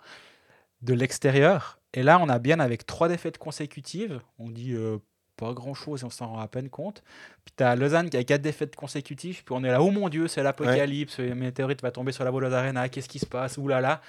de 0.82 0.94
l'extérieur. 0.94 1.78
Et 1.94 2.02
là, 2.02 2.18
on 2.20 2.28
a 2.28 2.38
Bienne 2.38 2.60
avec 2.60 2.86
trois 2.86 3.08
défaites 3.08 3.38
consécutives. 3.38 4.20
On 4.38 4.50
dit 4.50 4.72
euh, 4.74 4.98
pas 5.36 5.52
grand 5.52 5.74
chose 5.74 6.02
et 6.02 6.04
on 6.04 6.10
s'en 6.10 6.28
rend 6.28 6.40
à 6.40 6.48
peine 6.48 6.68
compte. 6.68 7.02
Puis 7.44 7.54
tu 7.56 7.64
as 7.64 7.76
Lausanne 7.76 8.10
qui 8.10 8.16
a 8.16 8.24
quatre 8.24 8.42
défaites 8.42 8.76
consécutives. 8.76 9.44
Puis 9.44 9.54
on 9.56 9.64
est 9.64 9.70
là, 9.70 9.82
oh 9.82 9.90
mon 9.90 10.08
Dieu, 10.08 10.28
c'est 10.28 10.42
l'apocalypse, 10.42 11.18
ouais. 11.18 11.34
météorite 11.34 11.82
va 11.82 11.90
tomber 11.90 12.12
sur 12.12 12.24
la 12.24 12.30
Bolos 12.30 12.52
Arena, 12.52 12.88
qu'est-ce 12.88 13.08
qui 13.08 13.18
se 13.18 13.26
passe? 13.26 13.56
Ouh 13.56 13.68
là 13.68 13.80
là. 13.80 14.02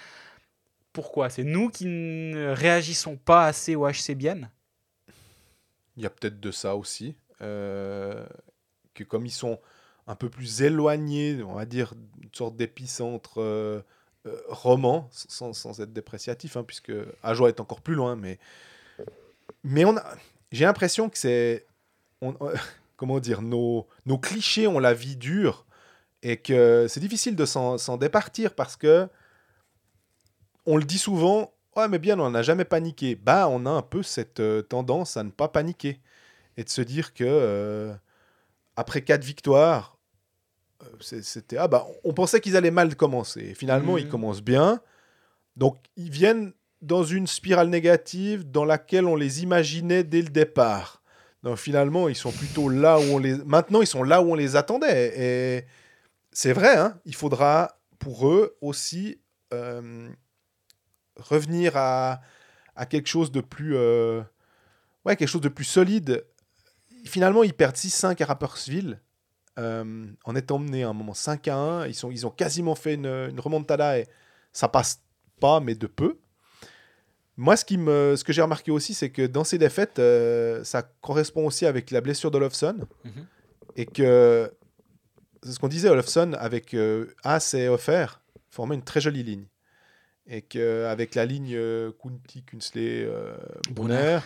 Pourquoi? 0.91 1.29
C'est 1.29 1.43
nous 1.43 1.69
qui 1.69 1.85
ne 1.85 2.49
réagissons 2.49 3.15
pas 3.15 3.45
assez 3.45 3.75
au 3.75 3.87
HCBN 3.87 4.49
Il 5.95 6.03
y 6.03 6.05
a 6.05 6.09
peut-être 6.09 6.39
de 6.39 6.51
ça 6.51 6.75
aussi. 6.75 7.15
Euh, 7.41 8.25
comme 9.05 9.25
ils 9.25 9.31
sont 9.31 9.59
un 10.07 10.15
peu 10.15 10.29
plus 10.29 10.61
éloignés, 10.61 11.41
on 11.43 11.53
va 11.53 11.65
dire, 11.65 11.93
une 12.21 12.33
sorte 12.33 12.55
d'épicentre 12.55 13.41
euh, 13.41 13.81
euh, 14.25 14.35
roman, 14.47 15.07
sans, 15.11 15.79
être 15.79 15.93
dépréciatif, 15.93 16.57
hein, 16.57 16.63
puisque 16.63 16.91
Ajoie 17.23 17.49
est 17.49 17.59
encore 17.59 17.81
plus 17.81 17.95
loin, 17.95 18.15
mais, 18.15 18.39
j'ai 20.51 20.65
l'impression 20.65 21.09
que 21.09 21.17
c'est, 21.17 21.65
on, 22.21 22.35
comment 22.97 23.19
dire, 23.19 23.41
nos, 23.41 23.87
clichés 24.21 24.67
ont 24.67 24.79
la 24.79 24.93
vie 24.93 25.15
dure 25.15 25.65
et 26.21 26.37
que 26.37 26.87
c'est 26.89 26.99
difficile 26.99 27.35
de 27.35 27.45
s'en, 27.45 27.97
départir 27.97 28.53
parce 28.53 28.75
que 28.75 29.07
on 30.65 30.75
le 30.75 30.83
dit 30.83 30.97
souvent, 30.97 31.53
ouais 31.77 31.87
mais 31.87 31.97
bien 31.97 32.19
on 32.19 32.29
n'a 32.29 32.41
jamais 32.41 32.65
paniqué. 32.65 33.15
Bah 33.15 33.47
on 33.47 33.65
a 33.65 33.69
un 33.69 33.81
peu 33.81 34.03
cette 34.03 34.41
euh, 34.41 34.61
tendance 34.61 35.15
à 35.15 35.23
ne 35.23 35.29
pas 35.29 35.47
paniquer 35.47 36.01
et 36.57 36.63
de 36.65 36.69
se 36.69 36.81
dire 36.81 37.13
que 37.13 37.23
euh, 37.23 37.93
après 38.79 39.01
quatre 39.01 39.25
victoires, 39.25 39.97
euh, 40.83 41.19
c'était 41.21 41.57
ah 41.57 41.67
bah 41.67 41.85
on 42.05 42.13
pensait 42.13 42.39
qu'ils 42.39 42.55
allaient 42.55 42.71
mal 42.71 42.95
commencer. 42.95 43.53
Finalement 43.53 43.97
ils 43.97 44.05
mmh. 44.05 44.09
commencent 44.09 44.41
bien, 44.41 44.79
donc 45.57 45.75
ils 45.97 46.09
viennent 46.09 46.53
dans 46.81 47.03
une 47.03 47.27
spirale 47.27 47.67
négative 47.67 48.49
dans 48.49 48.63
laquelle 48.63 49.05
on 49.05 49.17
les 49.17 49.43
imaginait 49.43 50.05
dès 50.05 50.21
le 50.21 50.29
départ. 50.29 51.03
Donc 51.43 51.57
finalement, 51.57 52.07
ils 52.07 52.15
sont 52.15 52.31
plutôt 52.31 52.69
là 52.69 52.99
où 52.99 53.03
on 53.03 53.17
les. 53.17 53.35
Maintenant, 53.35 53.81
ils 53.81 53.87
sont 53.87 54.03
là 54.03 54.21
où 54.21 54.31
on 54.31 54.35
les 54.35 54.55
attendait. 54.55 55.13
Et 55.17 55.65
c'est 56.31 56.53
vrai, 56.53 56.77
hein, 56.77 56.99
il 57.03 57.15
faudra 57.15 57.79
pour 57.97 58.29
eux 58.29 58.57
aussi 58.61 59.19
euh, 59.53 60.09
revenir 61.17 61.75
à, 61.75 62.21
à, 62.77 62.85
quelque 62.85 63.07
chose 63.07 63.31
de 63.31 63.41
plus. 63.41 63.75
Euh, 63.75 64.21
ouais, 65.05 65.17
quelque 65.17 65.29
chose 65.29 65.41
de 65.41 65.49
plus 65.49 65.65
solide. 65.65 66.25
Finalement, 67.05 67.43
ils 67.43 67.53
perdent 67.53 67.75
6-5 67.75 68.21
à 68.21 68.25
Rappersville. 68.25 69.01
Euh, 69.57 70.05
en 70.23 70.35
étant 70.35 70.57
menés 70.57 70.83
à 70.83 70.89
un 70.89 70.93
moment 70.93 71.13
5 71.13 71.47
à 71.49 71.55
1. 71.57 71.87
Ils, 71.87 71.95
sont, 71.95 72.11
ils 72.11 72.25
ont 72.25 72.29
quasiment 72.29 72.75
fait 72.75 72.93
une, 72.93 73.07
une 73.07 73.39
remontada 73.39 73.99
et 73.99 74.07
ça 74.53 74.69
passe 74.69 75.01
pas, 75.41 75.59
mais 75.59 75.75
de 75.75 75.87
peu. 75.87 76.17
Moi, 77.35 77.55
ce, 77.55 77.63
qui 77.63 77.77
me, 77.77 78.15
ce 78.17 78.23
que 78.23 78.33
j'ai 78.33 78.41
remarqué 78.41 78.71
aussi, 78.71 78.93
c'est 78.93 79.09
que 79.09 79.25
dans 79.25 79.45
ces 79.45 79.57
défaites, 79.57 79.99
euh, 79.99 80.63
ça 80.65 80.83
correspond 80.83 81.45
aussi 81.45 81.65
avec 81.65 81.89
la 81.91 82.01
blessure 82.01 82.31
d'Olofsson. 82.31 82.85
Mm 83.05 83.09
Et 83.77 83.85
que, 83.85 84.51
c'est 85.43 85.53
ce 85.53 85.59
qu'on 85.59 85.69
disait, 85.69 85.89
Olofsson, 85.89 86.33
avec 86.37 86.73
euh, 86.73 87.15
As 87.23 87.53
et 87.53 87.69
Offer, 87.69 88.07
formait 88.49 88.75
une 88.75 88.83
très 88.83 88.99
jolie 88.99 89.23
ligne. 89.23 89.45
Et 90.27 90.41
qu'avec 90.41 91.15
la 91.15 91.25
ligne 91.25 91.53
euh, 91.55 91.91
Kunti, 92.01 92.43
Kunsley, 92.43 93.09
Brunner, 93.71 94.19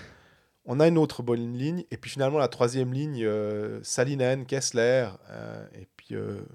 on 0.66 0.80
a 0.80 0.88
une 0.88 0.98
autre 0.98 1.24
bonne 1.24 1.58
ligne. 1.58 1.84
Et 1.92 1.98
puis 1.98 2.12
finalement, 2.12 2.38
la 2.38 2.48
troisième 2.48 2.94
ligne, 2.94 3.28
Salinen, 3.84 4.46
Kessler. 4.46 5.10
et 5.76 5.88
puis, 5.98 6.10
je 6.10 6.18
ne 6.20 6.46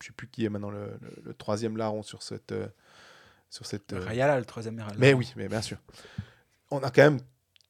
sais 0.00 0.12
plus 0.16 0.28
qui 0.28 0.44
est 0.44 0.48
maintenant 0.48 0.70
le, 0.70 0.98
le, 1.00 1.22
le 1.24 1.34
troisième 1.34 1.76
larron 1.76 2.02
sur 2.02 2.22
cette 2.22 2.54
sur 3.52 3.66
cette. 3.66 3.92
Euh, 3.92 4.00
Rayala, 4.00 4.38
le 4.38 4.44
troisième. 4.44 4.82
Mais 4.98 5.12
oui, 5.12 5.32
mais 5.36 5.46
bien 5.46 5.60
sûr. 5.60 5.76
On 6.70 6.78
a 6.78 6.90
quand 6.90 7.02
même 7.02 7.20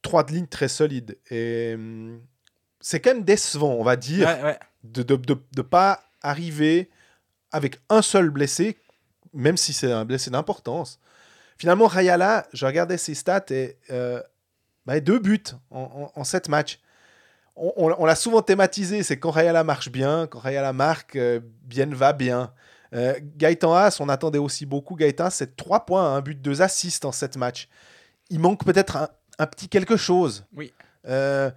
trois 0.00 0.24
lignes 0.24 0.46
très 0.46 0.68
solides. 0.68 1.18
Et 1.30 1.72
hum, 1.74 2.22
c'est 2.80 3.00
quand 3.00 3.14
même 3.14 3.24
décevant, 3.24 3.74
on 3.74 3.82
va 3.82 3.96
dire, 3.96 4.28
de 4.84 5.00
ne 5.00 5.16
de, 5.16 5.36
de, 5.52 5.62
pas 5.62 6.02
arriver 6.22 6.88
avec 7.50 7.80
un 7.90 8.00
seul 8.00 8.30
blessé, 8.30 8.78
même 9.34 9.56
si 9.56 9.72
c'est 9.72 9.90
un 9.90 10.04
blessé 10.04 10.30
d'importance. 10.30 11.00
Finalement, 11.58 11.86
Rayala, 11.86 12.46
je 12.52 12.64
regardais 12.64 12.96
ses 12.96 13.14
stats 13.14 13.44
et 13.50 13.76
euh, 13.90 14.22
bah, 14.86 15.00
deux 15.00 15.18
buts 15.18 15.42
en, 15.70 16.10
en, 16.14 16.24
sept 16.24 16.48
matchs. 16.48 16.80
On, 17.54 17.94
on, 17.98 18.04
l'a 18.04 18.14
souvent 18.14 18.42
thématisé, 18.42 19.02
c'est 19.02 19.18
quand 19.18 19.30
Rayala 19.30 19.62
marche 19.62 19.90
bien, 19.90 20.26
quand 20.26 20.38
Rayala 20.38 20.72
marque, 20.72 21.16
euh, 21.16 21.40
bien 21.64 21.86
va 21.86 22.12
bien. 22.12 22.52
Euh, 22.94 23.14
Gaëtan 23.36 23.74
Haas, 23.74 23.98
on 24.00 24.08
attendait 24.08 24.38
aussi 24.38 24.66
beaucoup. 24.66 24.96
Gaëtan, 24.96 25.30
c'est 25.30 25.56
3 25.56 25.86
points, 25.86 26.14
un 26.14 26.20
but, 26.20 26.40
2 26.40 26.62
assists 26.62 27.04
en 27.04 27.12
7 27.12 27.36
matchs. 27.36 27.68
Il 28.30 28.40
manque 28.40 28.64
peut-être 28.64 29.10
un, 29.38 29.46
petit 29.46 29.68
quelque 29.68 29.96
chose. 29.96 30.44
Oui. 30.54 30.72
Euh, 31.06 31.50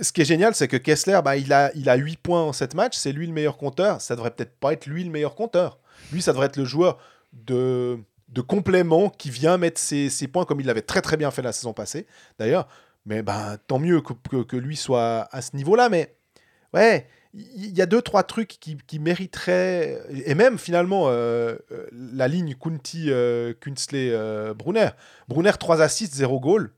ce 0.00 0.12
qui 0.12 0.22
est 0.22 0.26
génial, 0.26 0.54
c'est 0.54 0.68
que 0.68 0.76
Kessler, 0.76 1.20
bah, 1.24 1.36
il, 1.36 1.52
a, 1.52 1.70
il 1.74 1.88
a 1.88 1.96
8 1.96 2.16
points 2.16 2.42
en 2.42 2.52
7 2.52 2.74
matchs. 2.74 2.96
C'est 2.96 3.12
lui 3.12 3.26
le 3.26 3.32
meilleur 3.32 3.56
compteur. 3.56 4.00
Ça 4.00 4.16
devrait 4.16 4.30
peut-être 4.30 4.58
pas 4.58 4.72
être 4.72 4.86
lui 4.86 5.04
le 5.04 5.10
meilleur 5.10 5.34
compteur. 5.34 5.78
Lui, 6.12 6.22
ça 6.22 6.32
devrait 6.32 6.46
être 6.46 6.56
le 6.56 6.64
joueur 6.64 6.98
de, 7.32 7.98
de 8.34 8.40
complément 8.40 9.08
qui 9.08 9.30
vient 9.30 9.56
mettre 9.56 9.80
ses, 9.80 10.10
points 10.28 10.44
comme 10.44 10.60
il 10.60 10.66
l'avait 10.66 10.82
très 10.82 11.00
très 11.00 11.16
bien 11.16 11.30
fait 11.30 11.42
la 11.42 11.52
saison 11.52 11.72
passée, 11.72 12.06
d'ailleurs. 12.38 12.68
Mais 13.06 13.22
ben, 13.22 13.58
tant 13.66 13.78
mieux 13.78 14.00
que, 14.00 14.42
que, 14.42 14.56
lui 14.56 14.76
soit 14.76 15.28
à 15.30 15.42
ce 15.42 15.54
niveau-là. 15.56 15.88
Mais 15.88 16.16
ouais, 16.72 17.06
il 17.34 17.76
y 17.76 17.82
a 17.82 17.86
deux, 17.86 18.02
trois 18.02 18.22
trucs 18.22 18.48
qui, 18.60 18.76
qui 18.86 18.98
mériteraient, 18.98 20.00
et 20.24 20.34
même 20.34 20.58
finalement, 20.58 21.08
euh, 21.08 21.56
euh, 21.70 21.86
la 21.92 22.28
ligne 22.28 22.54
Kunti, 22.54 23.10
euh, 23.10 23.52
Kunsley, 23.60 24.10
euh, 24.12 24.54
Brunner. 24.54 24.90
Brunner, 25.28 25.52
3 25.58 25.82
assists, 25.82 26.14
0 26.14 26.40
goal. 26.40 26.72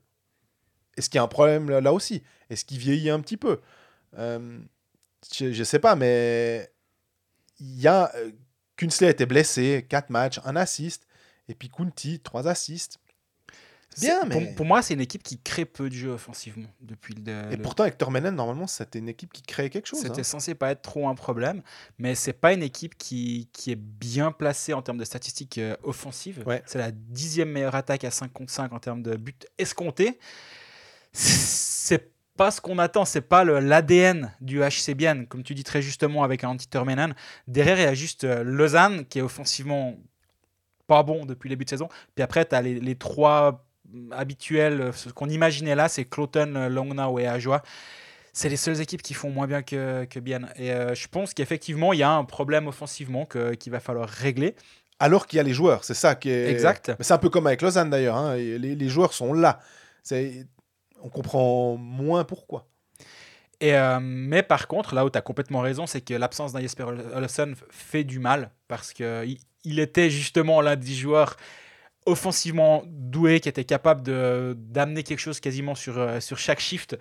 Est-ce 0.97 1.09
qu'il 1.09 1.17
y 1.17 1.19
a 1.19 1.23
un 1.23 1.27
problème 1.27 1.69
là, 1.69 1.93
aussi? 1.93 2.23
Est-ce 2.49 2.65
qu'il 2.65 2.79
vieillit 2.79 3.09
un 3.09 3.19
petit 3.19 3.37
peu? 3.37 3.59
Je 4.17 5.45
ne 5.45 5.63
sais 5.63 5.79
pas, 5.79 5.95
mais 5.95 6.71
il 7.59 7.79
y 7.79 7.87
a. 7.87 8.11
Kunsley 8.77 9.07
a 9.07 9.11
été 9.11 9.25
blessé, 9.25 9.85
4 9.89 10.09
matchs, 10.09 10.39
1 10.43 10.55
assist. 10.55 11.06
Et 11.49 11.55
puis 11.55 11.69
Kunti, 11.69 12.19
3 12.19 12.47
assists. 12.47 12.99
Bien, 13.99 14.25
mais... 14.25 14.53
pour, 14.53 14.65
moi, 14.65 14.81
c'est 14.81 14.93
une 14.93 15.01
équipe 15.01 15.23
qui 15.23 15.39
crée 15.39 15.65
peu 15.65 15.89
de 15.89 15.93
jeux 15.93 16.11
offensivement 16.11 16.69
depuis 16.81 17.15
le. 17.15 17.51
Et 17.51 17.57
pourtant, 17.57 17.83
Hector 17.85 18.11
Menen, 18.11 18.35
normalement, 18.35 18.67
c'était 18.67 18.99
une 18.99 19.09
équipe 19.09 19.33
qui 19.33 19.41
créait 19.41 19.69
quelque 19.69 19.87
chose. 19.87 19.99
C'était 19.99 20.19
hein. 20.19 20.23
censé 20.23 20.53
pas 20.53 20.71
être 20.71 20.83
trop 20.83 21.07
un 21.07 21.15
problème, 21.15 21.63
mais 21.97 22.13
c'est 22.13 22.33
pas 22.33 22.53
une 22.53 22.61
équipe 22.61 22.95
qui, 22.97 23.49
qui 23.53 23.71
est 23.71 23.79
bien 23.79 24.31
placée 24.31 24.73
en 24.73 24.81
termes 24.81 24.99
de 24.99 25.05
statistiques 25.05 25.57
euh, 25.57 25.75
offensives. 25.83 26.43
C'est 26.65 26.77
la 26.77 26.91
dixième 26.91 27.49
meilleure 27.49 27.75
attaque 27.75 28.03
à 28.03 28.11
5 28.11 28.31
contre 28.31 28.51
5 28.51 28.71
en 28.71 28.79
termes 28.79 29.01
de 29.01 29.15
buts 29.15 29.33
escomptés. 29.57 30.19
C'est 31.13 32.11
pas 32.35 32.51
ce 32.51 32.61
qu'on 32.61 32.77
attend, 32.77 33.03
c'est 33.03 33.21
pas 33.21 33.43
l'ADN 33.43 34.31
du 34.41 34.59
HCBN, 34.61 35.25
comme 35.25 35.41
tu 35.41 35.55
dis 35.55 35.63
très 35.63 35.81
justement 35.81 36.23
avec 36.23 36.43
un 36.43 36.49
anti 36.49 36.67
Menen. 36.75 37.15
Derrière, 37.47 37.79
il 37.79 37.83
y 37.83 37.87
a 37.87 37.95
juste 37.95 38.25
euh, 38.25 38.43
Lausanne 38.43 39.05
qui 39.05 39.17
est 39.17 39.23
offensivement 39.23 39.97
pas 40.87 41.03
bon 41.03 41.25
depuis 41.25 41.49
le 41.49 41.55
début 41.55 41.65
de 41.65 41.69
saison. 41.69 41.89
Puis 42.15 42.23
après, 42.23 42.45
tu 42.45 42.55
as 42.55 42.61
les, 42.61 42.79
les 42.79 42.95
trois 42.95 43.67
habituel, 44.11 44.91
ce 44.93 45.09
qu'on 45.09 45.29
imaginait 45.29 45.75
là, 45.75 45.87
c'est 45.87 46.05
Cloton, 46.05 46.67
Longnau 46.69 47.19
et 47.19 47.27
Ajoie. 47.27 47.61
C'est 48.33 48.49
les 48.49 48.57
seules 48.57 48.81
équipes 48.81 49.01
qui 49.01 49.15
font 49.15 49.31
moins 49.31 49.47
bien 49.47 49.63
que, 49.63 50.05
que 50.05 50.19
bien. 50.19 50.41
Et 50.57 50.71
euh, 50.71 50.93
je 50.93 51.07
pense 51.07 51.33
qu'effectivement, 51.33 51.91
il 51.93 51.99
y 51.99 52.03
a 52.03 52.11
un 52.11 52.23
problème 52.23 52.67
offensivement 52.67 53.25
qu'il 53.25 53.71
va 53.71 53.79
falloir 53.79 54.07
régler. 54.07 54.55
Alors 54.99 55.25
qu'il 55.25 55.37
y 55.37 55.39
a 55.39 55.43
les 55.43 55.53
joueurs, 55.53 55.83
c'est 55.83 55.93
ça 55.93 56.15
qui 56.15 56.29
est. 56.29 56.49
Exact. 56.51 56.91
C'est 56.99 57.13
un 57.13 57.17
peu 57.17 57.29
comme 57.29 57.47
avec 57.47 57.61
Lausanne 57.61 57.89
d'ailleurs. 57.89 58.15
Hein. 58.15 58.35
Les, 58.35 58.57
les, 58.57 58.89
joueurs 58.89 59.13
sont 59.13 59.33
là. 59.33 59.59
On 61.01 61.09
comprend 61.09 61.77
moins 61.77 62.23
pourquoi. 62.23 62.67
Et 63.59 63.75
euh, 63.75 63.99
mais 63.99 64.43
par 64.43 64.67
contre, 64.67 64.93
là 64.93 65.03
où 65.03 65.09
tu 65.09 65.17
as 65.17 65.21
complètement 65.21 65.61
raison, 65.61 65.87
c'est 65.87 66.01
que 66.01 66.13
l'absence 66.13 66.53
d'un 66.53 66.61
Jesper 66.61 66.83
Olofsson 66.83 67.53
fait 67.71 68.03
du 68.03 68.19
mal 68.19 68.51
parce 68.67 68.93
il 68.99 69.39
était 69.79 70.09
justement 70.09 70.61
l'un 70.61 70.75
des 70.75 70.93
joueurs 70.93 71.37
offensivement 72.05 72.83
doué, 72.87 73.39
qui 73.41 73.49
était 73.49 73.65
capable 73.65 74.01
d'amener 74.55 75.03
quelque 75.03 75.19
chose 75.19 75.39
quasiment 75.39 75.75
sur, 75.75 75.97
euh, 75.97 76.19
sur 76.19 76.37
chaque 76.37 76.59
shift. 76.59 76.97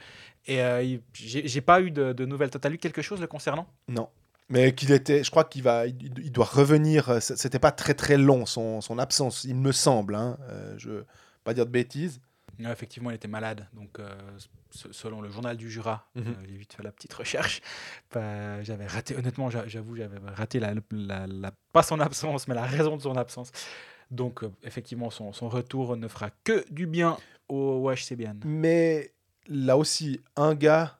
Et 0.47 0.61
euh, 0.61 0.99
j'ai 1.13 1.61
pas 1.61 1.81
eu 1.81 1.91
de, 1.91 2.13
de 2.13 2.25
nouvelles. 2.25 2.51
Toi, 2.51 2.61
as 2.65 2.69
lu 2.69 2.79
quelque 2.79 3.03
chose 3.03 3.21
le 3.21 3.27
concernant? 3.27 3.67
Non. 3.89 4.09
Mais 4.49 4.75
qu'il 4.75 4.93
était, 4.93 5.25
je 5.25 5.31
crois 5.31 5.45
qu'il 5.45 5.63
va, 5.63 5.87
il, 5.87 6.31
doit 6.31 6.45
revenir. 6.45 7.09
Euh, 7.09 7.21
c'était 7.21 7.59
pas 7.59 7.73
très 7.73 7.95
très 7.95 8.17
long 8.17 8.47
son, 8.47 8.81
son 8.81 8.99
absence, 8.99 9.45
il 9.45 9.57
me 9.57 9.73
semble. 9.73 10.15
Hein. 10.15 10.39
Euh, 10.49 10.75
je 10.79 10.91
veux 10.91 11.07
pas 11.43 11.53
dire 11.53 11.67
de 11.67 11.71
bêtises. 11.71 12.21
effectivement, 12.61 13.11
il 13.11 13.15
était 13.15 13.29
malade. 13.29 13.67
Donc, 13.73 13.99
selon 14.71 15.21
le 15.21 15.31
journal 15.31 15.57
du 15.57 15.71
Jura, 15.71 16.09
mhm. 16.15 16.37
j'ai 16.49 16.57
vite 16.57 16.73
fait 16.75 16.83
la 16.83 16.93
petite 16.93 17.13
recherche. 17.13 17.61
Bah, 18.13 18.63
j'avais 18.63 18.87
raté, 18.87 19.17
honnêtement, 19.17 19.51
j'avoue, 19.51 19.97
j'avais 19.97 20.19
raté 20.35 20.61
la, 20.61 20.75
la, 20.91 21.53
pas 21.73 21.83
son 21.83 22.01
absence, 22.01 22.49
mais 22.49 22.55
la 22.55 22.65
raison 22.65 22.97
de 22.97 23.03
son 23.03 23.17
absence. 23.17 23.53
Donc, 24.11 24.43
euh, 24.43 24.53
effectivement, 24.63 25.11
son, 25.11 25.33
son, 25.33 25.49
retour 25.49 25.97
ne 25.97 26.09
fera 26.09 26.31
que 26.45 26.65
du 26.71 26.87
bien 26.87 27.17
au, 27.49 27.91
HCBN. 27.91 28.41
Mais 28.45 29.13
là 29.49 29.77
aussi, 29.77 30.21
un 30.37 30.55
gars, 30.55 30.99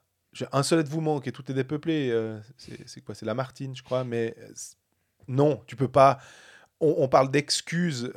un 0.53 0.63
seul 0.63 0.83
de 0.83 0.89
vous 0.89 1.01
manque 1.01 1.27
et 1.27 1.33
tout 1.33 1.49
est 1.51 1.55
dépeuplé. 1.55 2.11
Euh, 2.11 2.39
c'est 2.57 3.01
quoi 3.03 3.15
C'est 3.15 3.27
la 3.27 3.35
Martine, 3.35 3.77
je 3.77 3.83
crois. 3.83 4.05
Mais 4.05 4.35
euh, 4.39 4.53
non, 5.29 5.63
tu 5.67 5.77
peux 5.77 5.89
pas. 5.89 6.19
On, 6.81 7.09
parle 7.09 7.31
d'excuses. 7.31 8.13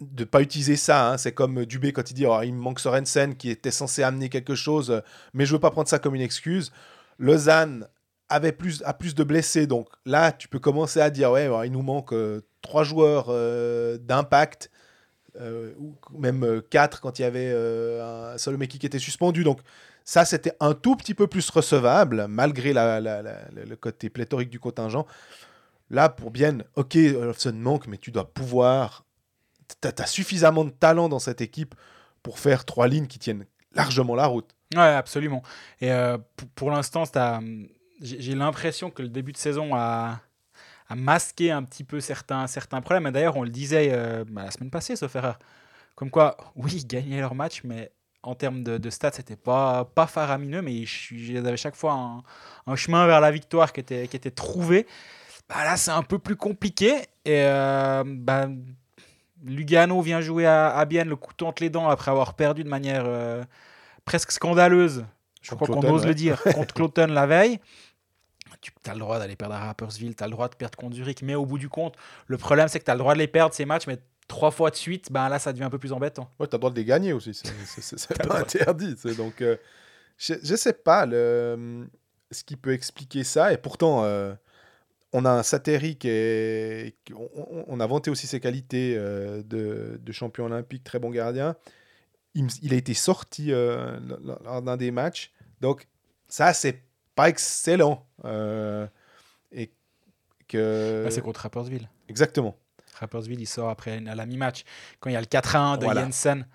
De 0.00 0.24
pas 0.24 0.40
utiliser 0.42 0.76
ça. 0.76 1.10
hein. 1.12 1.18
C'est 1.18 1.32
comme 1.32 1.64
Dubé 1.66 1.92
quand 1.92 2.10
il 2.10 2.14
dit 2.14 2.26
oh, 2.26 2.40
il 2.42 2.54
me 2.54 2.60
manque 2.60 2.80
Sorensen 2.80 3.36
qui 3.36 3.50
était 3.50 3.70
censé 3.70 4.02
amener 4.02 4.28
quelque 4.28 4.54
chose, 4.54 5.02
mais 5.34 5.46
je 5.46 5.52
veux 5.52 5.60
pas 5.60 5.70
prendre 5.70 5.88
ça 5.88 5.98
comme 5.98 6.14
une 6.14 6.20
excuse. 6.22 6.72
Lausanne 7.18 7.86
avait 8.28 8.52
plus, 8.52 8.82
a 8.84 8.94
plus 8.94 9.14
de 9.14 9.24
blessés, 9.24 9.66
donc 9.66 9.88
là 10.06 10.32
tu 10.32 10.48
peux 10.48 10.58
commencer 10.58 11.00
à 11.00 11.10
dire 11.10 11.30
ouais, 11.32 11.42
alors, 11.44 11.64
il 11.64 11.72
nous 11.72 11.82
manque 11.82 12.12
euh, 12.12 12.40
trois 12.62 12.84
joueurs 12.84 13.26
euh, 13.28 13.98
d'impact, 13.98 14.70
euh, 15.40 15.72
ou 15.78 15.94
même 16.18 16.62
quatre 16.70 17.00
quand 17.00 17.18
il 17.18 17.22
y 17.22 17.24
avait 17.24 17.52
un 17.52 18.38
Salomé 18.38 18.68
qui 18.68 18.84
était 18.84 18.98
suspendu. 18.98 19.44
Donc 19.44 19.60
ça 20.04 20.24
c'était 20.24 20.54
un 20.60 20.74
tout 20.74 20.96
petit 20.96 21.14
peu 21.14 21.26
plus 21.26 21.48
recevable 21.50 22.26
malgré 22.28 22.72
le 22.72 23.74
côté 23.76 24.10
pléthorique 24.10 24.50
du 24.50 24.60
contingent. 24.60 25.06
Là, 25.90 26.08
pour 26.08 26.30
bien, 26.30 26.58
ok, 26.76 26.96
Olofsson 26.96 27.52
manque, 27.52 27.88
mais 27.88 27.98
tu 27.98 28.12
dois 28.12 28.32
pouvoir. 28.32 29.04
Tu 29.80 29.88
as, 29.88 30.06
suffisamment 30.06 30.64
de 30.64 30.70
talent 30.70 31.08
dans 31.08 31.18
cette 31.18 31.40
équipe 31.40 31.74
pour 32.22 32.38
faire 32.38 32.64
trois 32.64 32.88
lignes 32.88 33.06
qui 33.06 33.18
tiennent 33.18 33.46
largement 33.74 34.14
la 34.14 34.26
route. 34.26 34.50
Ouais, 34.74 34.82
absolument. 34.82 35.42
Et 35.80 35.90
euh, 35.92 36.18
pour, 36.36 36.48
pour 36.50 36.70
l'instant, 36.70 37.06
t'as- 37.06 37.40
j'ai 38.00 38.34
l'impression 38.34 38.90
que 38.90 39.02
le 39.02 39.08
début 39.08 39.32
de 39.32 39.36
saison 39.36 39.74
a, 39.74 40.20
a 40.88 40.94
masqué 40.94 41.50
un 41.50 41.62
petit 41.62 41.84
peu 41.84 42.00
certains, 42.00 42.46
certains 42.46 42.80
problèmes. 42.80 43.06
Et 43.06 43.12
d'ailleurs, 43.12 43.36
on 43.36 43.42
le 43.42 43.50
disait 43.50 43.90
euh, 43.92 44.24
bah, 44.26 44.44
la 44.44 44.50
semaine 44.50 44.70
passée, 44.70 44.96
sauf 44.96 45.14
erreur. 45.16 45.38
Comme 45.94 46.10
quoi, 46.10 46.36
oui, 46.56 46.72
ils 46.76 46.86
gagnaient 46.86 47.20
leur 47.20 47.34
match, 47.34 47.62
mais 47.64 47.92
en 48.22 48.34
termes 48.34 48.62
de, 48.62 48.90
stats, 48.90 49.12
c'était 49.12 49.36
pas, 49.36 49.84
pas 49.84 50.06
faramineux, 50.06 50.60
mais 50.62 50.74
ils 50.74 51.36
avaient 51.38 51.56
chaque 51.56 51.74
fois 51.74 51.92
un, 51.92 52.22
un 52.66 52.76
chemin 52.76 53.06
vers 53.06 53.20
la 53.20 53.30
victoire 53.30 53.72
qui 53.72 53.80
était, 53.80 54.08
qui 54.08 54.16
était 54.16 54.30
trouvé. 54.30 54.86
Bah, 55.48 55.64
là, 55.64 55.76
c'est 55.76 55.90
un 55.90 56.02
peu 56.02 56.18
plus 56.18 56.36
compliqué. 56.36 56.96
Et 57.24 57.42
euh, 57.44 58.04
bah, 58.06 58.48
Lugano 59.44 60.00
vient 60.02 60.20
jouer 60.20 60.46
à, 60.46 60.70
à 60.76 60.84
Bienne 60.84 61.08
le 61.08 61.16
couteau 61.16 61.46
entre 61.46 61.62
les 61.62 61.70
dents 61.70 61.88
après 61.88 62.10
avoir 62.10 62.34
perdu 62.34 62.64
de 62.64 62.68
manière 62.68 63.04
euh, 63.06 63.42
presque 64.04 64.32
scandaleuse. 64.32 65.04
Je 65.42 65.50
Contre 65.50 65.64
crois 65.70 65.80
qu'on 65.82 65.88
ose 65.94 66.02
ouais. 66.02 66.08
le 66.08 66.14
dire 66.14 66.42
contre 66.54 66.74
Cloton 66.74 67.06
la 67.06 67.26
veille. 67.26 67.60
Tu 68.60 68.72
as 68.90 68.92
le 68.92 69.00
droit 69.00 69.18
d'aller 69.18 69.36
perdre 69.36 69.54
à 69.54 69.60
Rappersville, 69.60 70.14
tu 70.14 70.22
as 70.22 70.26
le 70.26 70.32
droit 70.32 70.48
de 70.48 70.54
perdre 70.54 70.76
contre 70.76 70.94
Zurich, 70.96 71.22
mais 71.22 71.34
au 71.34 71.46
bout 71.46 71.56
du 71.56 71.68
compte, 71.70 71.94
le 72.26 72.36
problème 72.36 72.68
c'est 72.68 72.78
que 72.78 72.84
tu 72.84 72.90
as 72.90 72.94
le 72.94 72.98
droit 72.98 73.14
de 73.14 73.18
les 73.18 73.28
perdre 73.28 73.54
ces 73.54 73.64
matchs, 73.64 73.86
mais 73.86 73.98
trois 74.28 74.50
fois 74.50 74.70
de 74.70 74.76
suite, 74.76 75.10
ben 75.10 75.28
là 75.30 75.38
ça 75.38 75.52
devient 75.52 75.64
un 75.64 75.70
peu 75.70 75.78
plus 75.78 75.92
embêtant. 75.94 76.30
Ouais, 76.38 76.46
tu 76.46 76.54
as 76.54 76.56
le 76.56 76.60
droit 76.60 76.70
de 76.70 76.76
les 76.76 76.84
gagner 76.84 77.12
aussi. 77.14 77.32
C'est- 77.32 78.18
pas 78.28 78.40
interdit. 78.40 78.96
Donc, 79.16 79.40
euh, 79.40 79.56
je, 80.18 80.34
je 80.42 80.54
sais 80.56 80.74
pas 80.74 81.06
le, 81.06 81.88
ce 82.30 82.44
qui 82.44 82.56
peut 82.56 82.72
expliquer 82.74 83.24
ça. 83.24 83.52
Et 83.52 83.56
pourtant, 83.56 84.04
euh, 84.04 84.34
on 85.12 85.24
a 85.24 85.30
un 85.30 85.42
Sateri 85.42 85.96
qui 85.96 86.08
est. 86.08 86.94
on, 87.66 87.80
a 87.80 87.86
vanté 87.86 88.10
aussi 88.10 88.26
ses 88.26 88.40
qualités 88.40 88.94
euh, 88.96 89.42
de, 89.42 90.00
de 90.00 90.12
champion 90.12 90.44
olympique, 90.44 90.84
très 90.84 90.98
bon 90.98 91.10
gardien. 91.10 91.56
Il, 92.34 92.72
a 92.72 92.76
été 92.76 92.94
sorti 92.94 93.52
euh, 93.52 93.98
lors- 94.22 94.62
d'un 94.62 94.76
des 94.76 94.92
matchs. 94.92 95.32
Donc, 95.60 95.88
ça, 96.28 96.52
c'est 96.52 96.84
pas 97.16 97.28
excellent. 97.28 98.06
Euh, 98.24 98.86
et 99.50 99.72
que. 100.46 101.02
Là, 101.04 101.10
c'est 101.10 101.22
contre 101.22 101.40
Rappersville. 101.40 101.88
Exactement. 102.08 102.56
Rappersville, 102.94 103.40
il 103.40 103.46
sort 103.46 103.68
après 103.68 104.06
à 104.06 104.14
la 104.14 104.26
mi-match. 104.26 104.62
Quand 105.00 105.10
il 105.10 105.14
y 105.14 105.16
a 105.16 105.20
le 105.20 105.26
4-1 105.26 105.78
de 105.78 105.84
Voilà. 105.84 106.02
Jensen, 106.02 106.46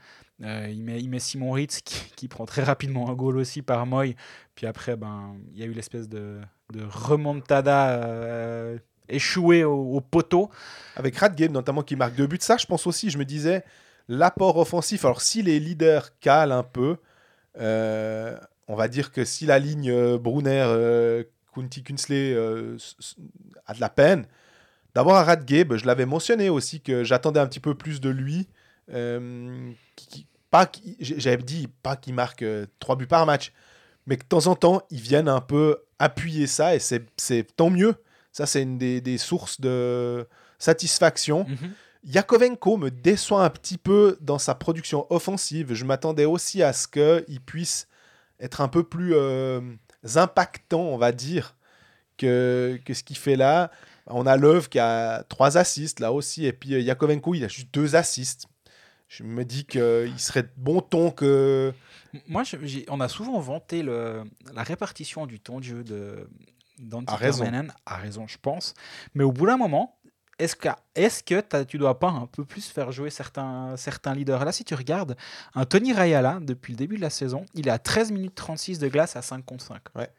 euh, 0.43 0.69
il, 0.69 0.81
met, 0.81 1.01
il 1.01 1.09
met 1.09 1.19
Simon 1.19 1.51
Ritz 1.51 1.81
qui, 1.81 1.99
qui 2.15 2.27
prend 2.29 2.45
très 2.45 2.63
rapidement 2.63 3.09
un 3.09 3.13
goal 3.13 3.37
aussi 3.37 3.61
par 3.61 3.85
Moy. 3.85 4.15
Puis 4.53 4.65
après, 4.65 4.95
ben, 4.95 5.35
il 5.51 5.59
y 5.59 5.63
a 5.63 5.65
eu 5.65 5.73
l'espèce 5.73 6.07
de, 6.07 6.39
de 6.73 6.83
remontada 6.89 7.89
euh, 7.89 8.77
échouée 9.09 9.63
au, 9.63 9.95
au 9.95 10.01
poteau. 10.01 10.49
Avec 10.95 11.17
Radgame 11.17 11.51
notamment 11.51 11.83
qui 11.83 11.95
marque 11.95 12.15
deux 12.15 12.27
buts. 12.27 12.37
Ça, 12.41 12.57
je 12.57 12.65
pense 12.65 12.87
aussi, 12.87 13.09
je 13.09 13.17
me 13.17 13.25
disais, 13.25 13.63
l'apport 14.07 14.57
offensif. 14.57 15.05
Alors, 15.05 15.21
si 15.21 15.41
les 15.41 15.59
leaders 15.59 16.17
calent 16.19 16.51
un 16.51 16.63
peu, 16.63 16.97
euh, 17.59 18.37
on 18.67 18.75
va 18.75 18.87
dire 18.87 19.11
que 19.11 19.25
si 19.25 19.45
la 19.45 19.59
ligne 19.59 19.91
euh, 19.91 20.17
Brunner, 20.17 20.65
euh, 20.67 21.23
Kunti 21.53 21.83
Kunsley 21.83 22.33
a 23.65 23.73
de 23.73 23.79
la 23.79 23.89
peine, 23.89 24.25
d'avoir 24.93 25.17
un 25.17 25.23
Radgabe, 25.23 25.75
je 25.75 25.85
l'avais 25.85 26.05
mentionné 26.05 26.49
aussi 26.49 26.81
que 26.81 27.03
j'attendais 27.03 27.39
un 27.39 27.47
petit 27.47 27.59
peu 27.59 27.75
plus 27.75 28.01
de 28.01 28.09
lui. 28.09 28.47
qui- 29.95 30.27
pas 30.51 30.71
J'avais 30.99 31.43
dit 31.43 31.67
pas 31.83 31.95
qu'il 31.97 32.13
marque 32.13 32.41
euh, 32.43 32.65
trois 32.79 32.95
buts 32.95 33.07
par 33.07 33.25
match, 33.25 33.51
mais 34.07 34.17
que 34.17 34.23
de 34.23 34.27
temps 34.27 34.47
en 34.47 34.55
temps, 34.55 34.81
ils 34.89 35.01
viennent 35.01 35.29
un 35.29 35.41
peu 35.41 35.77
appuyer 35.99 36.47
ça 36.47 36.75
et 36.75 36.79
c'est 36.79 37.55
tant 37.55 37.69
mieux. 37.69 37.95
Ça, 38.31 38.45
c'est 38.45 38.61
une 38.61 38.77
des, 38.77 39.01
des 39.01 39.17
sources 39.17 39.61
de 39.61 40.27
satisfaction. 40.59 41.45
Mhm. 41.47 41.71
Yakovenko 42.05 42.77
me 42.77 42.91
déçoit 42.91 43.43
un 43.43 43.49
petit 43.49 43.77
peu 43.77 44.17
dans 44.21 44.37
sa 44.37 44.53
production 44.53 45.07
offensive. 45.09 45.73
Je 45.73 45.85
m'attendais 45.85 46.25
aussi 46.25 46.61
à 46.61 46.71
ce 46.71 46.87
qu'il 46.87 47.41
puisse 47.41 47.87
être 48.39 48.61
un 48.61 48.67
peu 48.67 48.83
plus 48.83 49.13
euh, 49.15 49.61
impactant, 50.15 50.81
on 50.81 50.97
va 50.97 51.11
dire, 51.11 51.55
que, 52.17 52.79
que 52.85 52.93
ce 52.93 53.03
qu'il 53.03 53.17
fait 53.17 53.35
là. 53.35 53.71
On 54.07 54.27
a 54.27 54.37
Love 54.37 54.69
qui 54.69 54.77
a 54.77 55.23
trois 55.23 55.57
assists 55.57 55.99
là 55.99 56.11
aussi, 56.11 56.45
et 56.45 56.53
puis 56.53 56.75
euh, 56.75 56.79
Yakovenko, 56.79 57.33
il 57.33 57.43
a 57.43 57.47
juste 57.47 57.73
deux 57.73 57.95
assists. 57.95 58.47
Je 59.17 59.23
me 59.23 59.45
dis 59.45 59.65
qu'il 59.65 60.19
serait 60.19 60.43
de 60.43 60.49
bon 60.57 60.81
ton 60.81 61.11
que. 61.11 61.73
Moi, 62.27 62.43
je- 62.43 62.57
on 62.89 62.99
a 62.99 63.07
souvent 63.07 63.39
vanté 63.39 63.81
le, 63.81 64.23
la 64.53 64.63
répartition 64.63 65.25
du 65.25 65.39
temps 65.39 65.59
de 65.59 65.63
jeu 65.63 65.83
de 65.83 66.27
d'Antti 66.79 67.13
À 67.13 67.15
raison. 67.15 67.45
À 67.85 67.95
raison, 67.95 68.27
je 68.27 68.37
pense. 68.37 68.73
Mais 69.13 69.23
au 69.23 69.31
bout 69.31 69.45
d'un 69.45 69.55
moment, 69.55 69.97
est-ce 70.37 70.57
que, 70.57 70.67
est 70.95 71.23
que 71.23 71.63
tu 71.63 71.77
dois 71.77 71.97
pas 71.97 72.09
un 72.09 72.25
peu 72.25 72.43
plus 72.43 72.67
faire 72.67 72.91
jouer 72.91 73.09
certains, 73.09 73.77
certains 73.77 74.13
leaders? 74.13 74.43
Là, 74.43 74.51
si 74.51 74.65
tu 74.65 74.75
regardes, 74.75 75.15
un 75.53 75.63
Tony 75.65 75.93
Rayala, 75.93 76.39
depuis 76.41 76.73
le 76.73 76.77
début 76.77 76.97
de 76.97 77.01
la 77.01 77.09
saison, 77.09 77.45
il 77.53 77.69
est 77.69 77.71
à 77.71 77.79
13 77.79 78.11
minutes 78.11 78.35
36 78.35 78.79
de 78.79 78.89
glace 78.89 79.15
à 79.15 79.21
5 79.21 79.45
contre 79.45 79.63
5. 79.63 79.81
Ouais. 79.95 80.09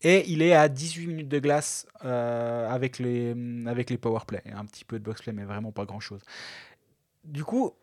Et 0.00 0.24
il 0.30 0.40
est 0.40 0.54
à 0.54 0.70
18 0.70 1.06
minutes 1.06 1.28
de 1.28 1.38
glace 1.40 1.86
euh, 2.04 2.66
avec, 2.70 2.98
les, 2.98 3.34
avec 3.66 3.90
les 3.90 3.98
powerplay. 3.98 4.42
Un 4.54 4.64
petit 4.64 4.86
peu 4.86 4.98
de 4.98 5.04
boxplay, 5.04 5.32
mais 5.34 5.44
vraiment 5.44 5.72
pas 5.72 5.84
grand-chose. 5.84 6.22
Du 7.24 7.44
coup, 7.44 7.74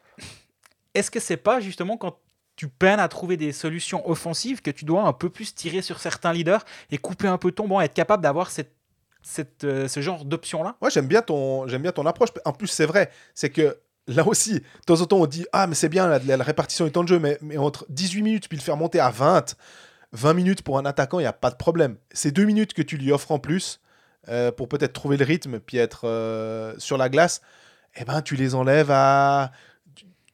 est-ce 0.96 1.12
que 1.12 1.20
c'est 1.20 1.38
pas 1.38 1.60
justement 1.60 1.98
quand 1.98 2.18
tu 2.56 2.68
peines 2.68 3.00
à 3.00 3.08
trouver 3.08 3.38
des 3.38 3.52
solutions 3.52 4.10
offensives 4.10 4.62
que 4.62 4.72
tu 4.72 4.86
dois 4.86 5.04
un 5.04 5.14
peu 5.14 5.30
plus 5.30 5.54
tirer 5.54 5.82
sur 5.82 6.00
certains 6.00 6.34
leaders 6.34 6.64
et 6.90 6.98
couper 6.98 7.28
un 7.28 7.38
peu 7.38 7.52
ton 7.52 7.68
banc, 7.68 7.82
être 7.82 7.94
capable 7.94 8.24
d'avoir 8.24 8.50
euh, 9.64 9.88
ce 9.88 10.00
genre 10.00 10.24
d'option-là 10.24 10.78
Moi, 10.82 10.90
j'aime 10.90 11.08
bien, 11.08 11.22
ton, 11.22 11.66
bien 11.66 11.92
ton 11.92 12.06
approche. 12.06 12.30
En 12.46 12.54
plus, 12.54 12.68
c'est 12.68 12.86
vrai, 12.86 13.12
c'est 13.34 13.50
que 13.50 13.78
là 14.08 14.26
aussi, 14.26 14.54
de 14.54 14.64
temps 14.86 15.02
en 15.02 15.06
temps, 15.06 15.18
on 15.18 15.26
dit 15.26 15.46
Ah, 15.52 15.68
mais 15.68 15.76
c'est 15.76 15.90
bien 15.90 16.08
la, 16.08 16.44
répartition 16.44 16.86
du 16.86 16.92
temps 16.92 17.04
de 17.04 17.10
jeu, 17.10 17.20
mais, 17.20 17.38
mais 17.42 17.58
entre 17.58 17.86
18 17.90 18.22
minutes 18.22 18.48
puis 18.48 18.58
le 18.58 18.64
faire 18.64 18.78
monter 18.78 19.02
à 19.02 19.10
20, 19.10 19.56
20 20.14 20.34
minutes 20.34 20.62
pour 20.62 20.78
un 20.78 20.86
attaquant, 20.86 21.20
il 21.20 21.24
n'y 21.24 21.28
a 21.28 21.34
pas 21.34 21.50
de 21.50 21.56
problème. 21.56 21.98
C'est 22.12 22.32
deux 22.32 22.46
minutes 22.46 22.74
que 22.74 22.82
tu 22.82 22.96
lui 22.98 23.12
offres 23.12 23.32
en 23.32 23.40
plus 23.40 23.82
euh, 24.30 24.52
pour 24.52 24.70
peut-être 24.70 24.94
trouver 24.94 25.18
le 25.18 25.26
rythme 25.26 25.60
puis 25.60 25.78
être 25.78 26.08
euh, 26.08 26.74
sur 26.78 26.98
la 26.98 27.10
glace. 27.10 27.42
Eh 27.98 28.06
ben, 28.06 28.22
tu 28.22 28.36
les 28.36 28.56
enlèves 28.56 28.92
à. 28.92 29.52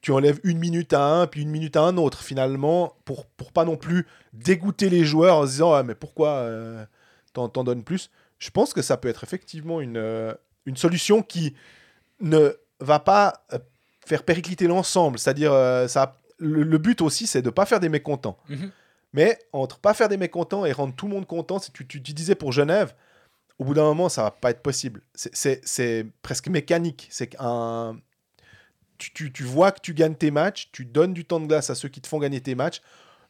Tu- 0.02 0.12
enlèves 0.12 0.40
une 0.44 0.58
minute 0.58 0.94
à 0.94 1.04
un, 1.04 1.28
puis 1.28 1.42
une 1.44 1.50
minute 1.50 1.76
à 1.76 1.82
un 1.84 1.98
autre, 1.98 2.22
finalement, 2.24 2.96
pour, 3.06 3.26
pour 3.26 3.52
pas 3.52 3.66
non 3.66 3.78
plus 3.78 4.06
dégoûter 4.34 4.90
les 4.90 5.06
joueurs 5.06 5.38
en 5.38 5.46
se 5.46 5.52
disant 5.52 5.74
Ah, 5.74 5.84
mais 5.84 5.96
pourquoi 5.96 6.30
euh, 6.30 6.86
t'en, 7.34 7.48
donnes 7.64 7.84
plus? 7.84 8.10
Je 8.40 8.50
pense 8.50 8.74
que 8.74 8.82
ça 8.82 8.98
peut 8.98 9.08
être 9.10 9.24
effectivement 9.24 9.80
une, 9.82 9.98
euh, 9.98 10.34
une 10.66 10.76
solution 10.78 11.22
qui 11.22 11.56
ne 12.20 12.52
va 12.80 13.00
pas 13.00 13.46
euh, 13.54 13.60
faire 14.06 14.24
péricliter 14.24 14.68
l'ensemble. 14.68 15.20
C'est-à-dire, 15.20 15.54
ça, 15.88 16.18
le, 16.40 16.64
le 16.64 16.78
but 16.80 17.02
aussi, 17.02 17.28
c'est 17.28 17.42
de 17.42 17.48
ne 17.48 17.52
pas 17.52 17.66
faire 17.66 17.80
des 17.80 17.90
mécontents. 17.90 18.38
Mais 19.14 19.38
entre 19.54 19.78
pas 19.80 19.94
faire 19.94 20.08
des 20.10 20.18
mécontents 20.18 20.66
et 20.66 20.72
rendre 20.72 20.96
tout 20.96 21.06
le 21.08 21.14
monde 21.14 21.28
content, 21.28 21.60
si 21.60 21.72
tu, 21.72 21.86
tu, 21.86 22.02
tu 22.02 22.14
disais 22.14 22.34
pour 22.34 22.52
Genève, 22.52 22.96
au 23.60 23.66
bout 23.66 23.74
d'un 23.76 23.84
moment, 23.84 24.10
ça 24.10 24.24
va 24.24 24.32
pas 24.32 24.50
être 24.52 24.62
possible. 24.64 25.02
C'est- 25.14 26.06
presque 26.24 26.48
mécanique. 26.48 27.08
C'est 27.12 27.28
qu'un. 27.28 27.98
Tu, 29.02 29.12
tu, 29.14 29.32
tu 29.32 29.44
vois 29.44 29.72
que 29.72 29.80
tu 29.82 29.96
gagnes 29.96 30.14
tes 30.14 30.30
matchs, 30.30 30.70
tu 30.72 30.86
donnes 30.86 31.14
du 31.14 31.26
temps 31.26 31.40
de 31.40 31.48
glace 31.48 31.72
à 31.72 31.76
ceux 31.76 31.90
qui 31.90 32.02
te 32.02 32.08
font 32.08 32.20
gagner 32.20 32.40
tes 32.40 32.54
matchs. 32.54 32.82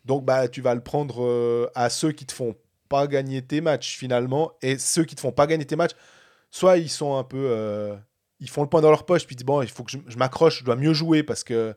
Donc, 0.04 0.26
bah, 0.26 0.50
tu 0.50 0.60
vas 0.62 0.76
le 0.76 0.82
prendre 0.82 1.24
euh, 1.24 1.68
à 1.76 1.90
ceux 1.90 2.12
qui 2.12 2.26
te 2.26 2.34
font 2.34 2.56
pas 2.90 3.08
gagner 3.08 3.42
tes 3.42 3.62
matchs, 3.62 3.96
finalement. 3.98 4.52
Et 4.62 4.78
ceux 4.78 5.06
qui 5.06 5.16
te 5.16 5.22
font 5.22 5.32
pas 5.32 5.48
gagner 5.48 5.64
tes 5.66 5.78
matchs, 5.78 5.96
soit 6.50 6.78
ils 6.78 6.90
sont 6.90 7.16
un 7.18 7.24
peu. 7.24 7.38
euh, 7.50 7.96
ils 8.42 8.50
font 8.50 8.64
le 8.64 8.68
point 8.68 8.82
dans 8.82 8.90
leur 8.90 9.06
poche, 9.06 9.26
puis 9.26 9.36
ils 9.36 9.38
disent 9.38 9.46
Bon, 9.46 9.62
il 9.62 9.70
faut 9.70 9.84
que 9.84 9.92
je, 9.92 9.98
je 10.08 10.18
m'accroche, 10.18 10.60
je 10.60 10.66
dois 10.66 10.76
mieux 10.76 10.94
jouer 10.94 11.24
parce 11.24 11.44
que 11.46 11.74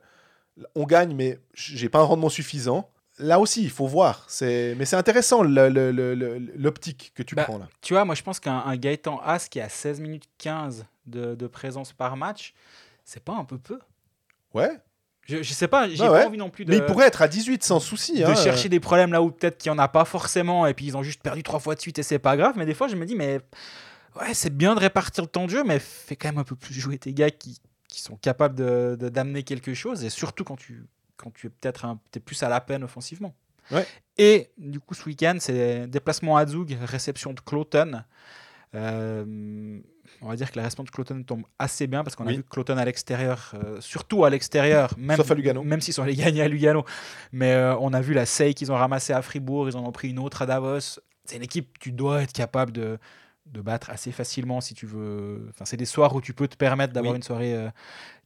on 0.75 0.83
gagne, 0.85 1.15
mais 1.15 1.39
j'ai 1.53 1.87
pas 1.87 1.99
un 1.99 2.03
rendement 2.03 2.29
suffisant. 2.29 2.89
Là 3.17 3.39
aussi, 3.39 3.63
il 3.63 3.69
faut 3.69 3.87
voir. 3.87 4.25
C'est- 4.27 4.75
Mais 4.77 4.83
c'est 4.85 4.97
intéressant 4.97 5.41
l'optique 6.55 7.11
que 7.15 7.23
tu 7.23 7.35
Bah, 7.35 7.43
prends 7.45 7.57
là. 7.57 7.67
Tu 7.81 7.93
vois, 7.93 8.05
moi 8.05 8.15
je 8.15 8.23
pense 8.23 8.39
qu'un 8.39 8.57
un 8.65 8.75
Gaëtan 8.77 9.19
As 9.23 9.47
qui 9.49 9.59
a 9.59 9.69
16 9.69 9.99
minutes 9.99 10.25
15 10.37 10.85
de, 11.05 11.35
de 11.35 11.47
présence 11.47 11.93
par 11.93 12.17
match, 12.17 12.53
c'est 13.05 13.23
pas 13.23 13.33
un 13.33 13.45
peu 13.45 13.57
peu? 13.57 13.79
Ouais. 14.53 14.71
Je, 15.21 15.41
je 15.41 15.53
sais 15.53 15.67
pas, 15.67 15.87
j'ai 15.89 16.03
Ouais, 16.03 16.21
pas 16.21 16.27
envie 16.27 16.37
non 16.37 16.49
plus 16.49 16.65
de, 16.65 16.71
Mais 16.71 16.77
il 16.77 16.85
pourrait 16.85 17.07
être 17.07 17.21
à 17.21 17.27
18 17.27 17.63
sans 17.63 17.79
souci. 17.79 18.19
de 18.19 18.25
hein. 18.25 18.35
chercher 18.35 18.69
des 18.69 18.79
problèmes 18.79 19.11
là 19.11 19.23
où 19.23 19.31
peut-être 19.31 19.57
qu'il 19.57 19.71
y 19.71 19.73
en 19.73 19.79
a 19.79 19.87
pas 19.87 20.05
forcément 20.05 20.67
et 20.67 20.73
puis 20.73 20.85
ils 20.85 20.97
ont 20.97 21.01
juste 21.03 21.21
perdu 21.21 21.41
trois 21.41 21.59
fois 21.59 21.73
de 21.73 21.79
suite 21.79 21.97
et 21.97 22.03
c'est 22.03 22.19
pas 22.19 22.37
grave. 22.37 22.55
Mais 22.57 22.65
des 22.65 22.73
fois 22.73 22.87
je 22.87 22.95
me 22.95 23.05
dis, 23.05 23.15
mais 23.15 23.39
ouais, 24.19 24.33
c'est 24.33 24.55
bien 24.55 24.75
de 24.75 24.79
répartir 24.79 25.23
le 25.23 25.29
temps 25.29 25.45
de 25.45 25.49
jeu, 25.49 25.63
mais 25.63 25.79
fais 25.79 26.15
quand 26.15 26.27
même 26.27 26.37
un 26.37 26.43
peu 26.43 26.55
plus 26.55 26.73
jouer 26.73 26.97
tes 26.97 27.13
gars 27.13 27.31
qui, 27.31 27.59
qui 27.87 28.01
sont 28.01 28.17
capables 28.17 28.55
d'amener 28.97 29.41
de, 29.41 29.47
quelque 29.47 29.73
chose, 29.73 30.03
et 30.03 30.09
surtout 30.09 30.43
quand 30.43 30.57
tu, 30.57 30.85
quand 31.17 31.33
tu 31.33 31.47
es 31.47 31.49
peut-être 31.49 31.97
plus 32.23 32.43
à 32.43 32.49
la 32.49 32.61
peine 32.61 32.83
offensivement. 32.83 33.33
Ouais. 33.71 33.85
Et 34.17 34.51
du 34.57 34.79
coup, 34.79 34.93
ce 34.93 35.05
week-end, 35.05 35.37
c'est 35.39 35.87
déplacement 35.87 36.37
à 36.37 36.45
Zug, 36.45 36.77
réception 36.83 37.33
de 37.33 37.39
Cloton. 37.39 38.03
Euh, 38.75 39.79
on 40.21 40.29
va 40.29 40.35
dire 40.35 40.51
que 40.51 40.57
la 40.57 40.63
réception 40.63 40.83
de 40.83 40.89
Cloton 40.89 41.23
tombe 41.23 41.43
assez 41.59 41.87
bien 41.87 42.03
parce 42.03 42.15
qu'on 42.15 42.27
a 42.27 42.31
vu 42.31 42.43
Cloton 42.43 42.77
à 42.77 42.85
l'extérieur, 42.85 43.53
euh, 43.55 43.79
surtout 43.81 44.25
à 44.25 44.29
l'extérieur, 44.29 44.93
même, 44.97 45.17
Sauf 45.17 45.31
à 45.31 45.33
Lugano. 45.35 45.63
même 45.63 45.81
s'ils 45.81 45.93
sont 45.93 46.03
allés 46.03 46.15
gagner 46.15 46.41
à 46.41 46.47
Lugano. 46.47 46.85
Mais 47.31 47.53
euh, 47.53 47.75
on 47.77 47.93
a 47.93 48.01
vu 48.01 48.13
la 48.13 48.25
Sei 48.25 48.53
qu'ils 48.53 48.71
ont 48.71 48.75
ramassé 48.75 49.13
à 49.13 49.21
Fribourg, 49.21 49.69
ils 49.69 49.77
en 49.77 49.85
ont 49.85 49.91
pris 49.91 50.09
une 50.09 50.19
autre 50.19 50.41
à 50.41 50.45
Davos. 50.45 50.99
C'est 51.25 51.37
une 51.37 51.43
équipe, 51.43 51.79
tu 51.79 51.91
dois 51.91 52.23
être 52.23 52.33
capable 52.33 52.71
de, 52.71 52.97
de 53.45 53.61
battre 53.61 53.89
assez 53.89 54.11
facilement 54.11 54.61
si 54.61 54.73
tu 54.73 54.85
veux. 54.85 55.47
Enfin, 55.49 55.65
c'est 55.65 55.77
des 55.77 55.85
soirs 55.85 56.15
où 56.15 56.21
tu 56.21 56.33
peux 56.33 56.47
te 56.47 56.55
permettre 56.55 56.93
d'avoir 56.93 57.15
une 57.15 57.23
soirée 57.23 57.55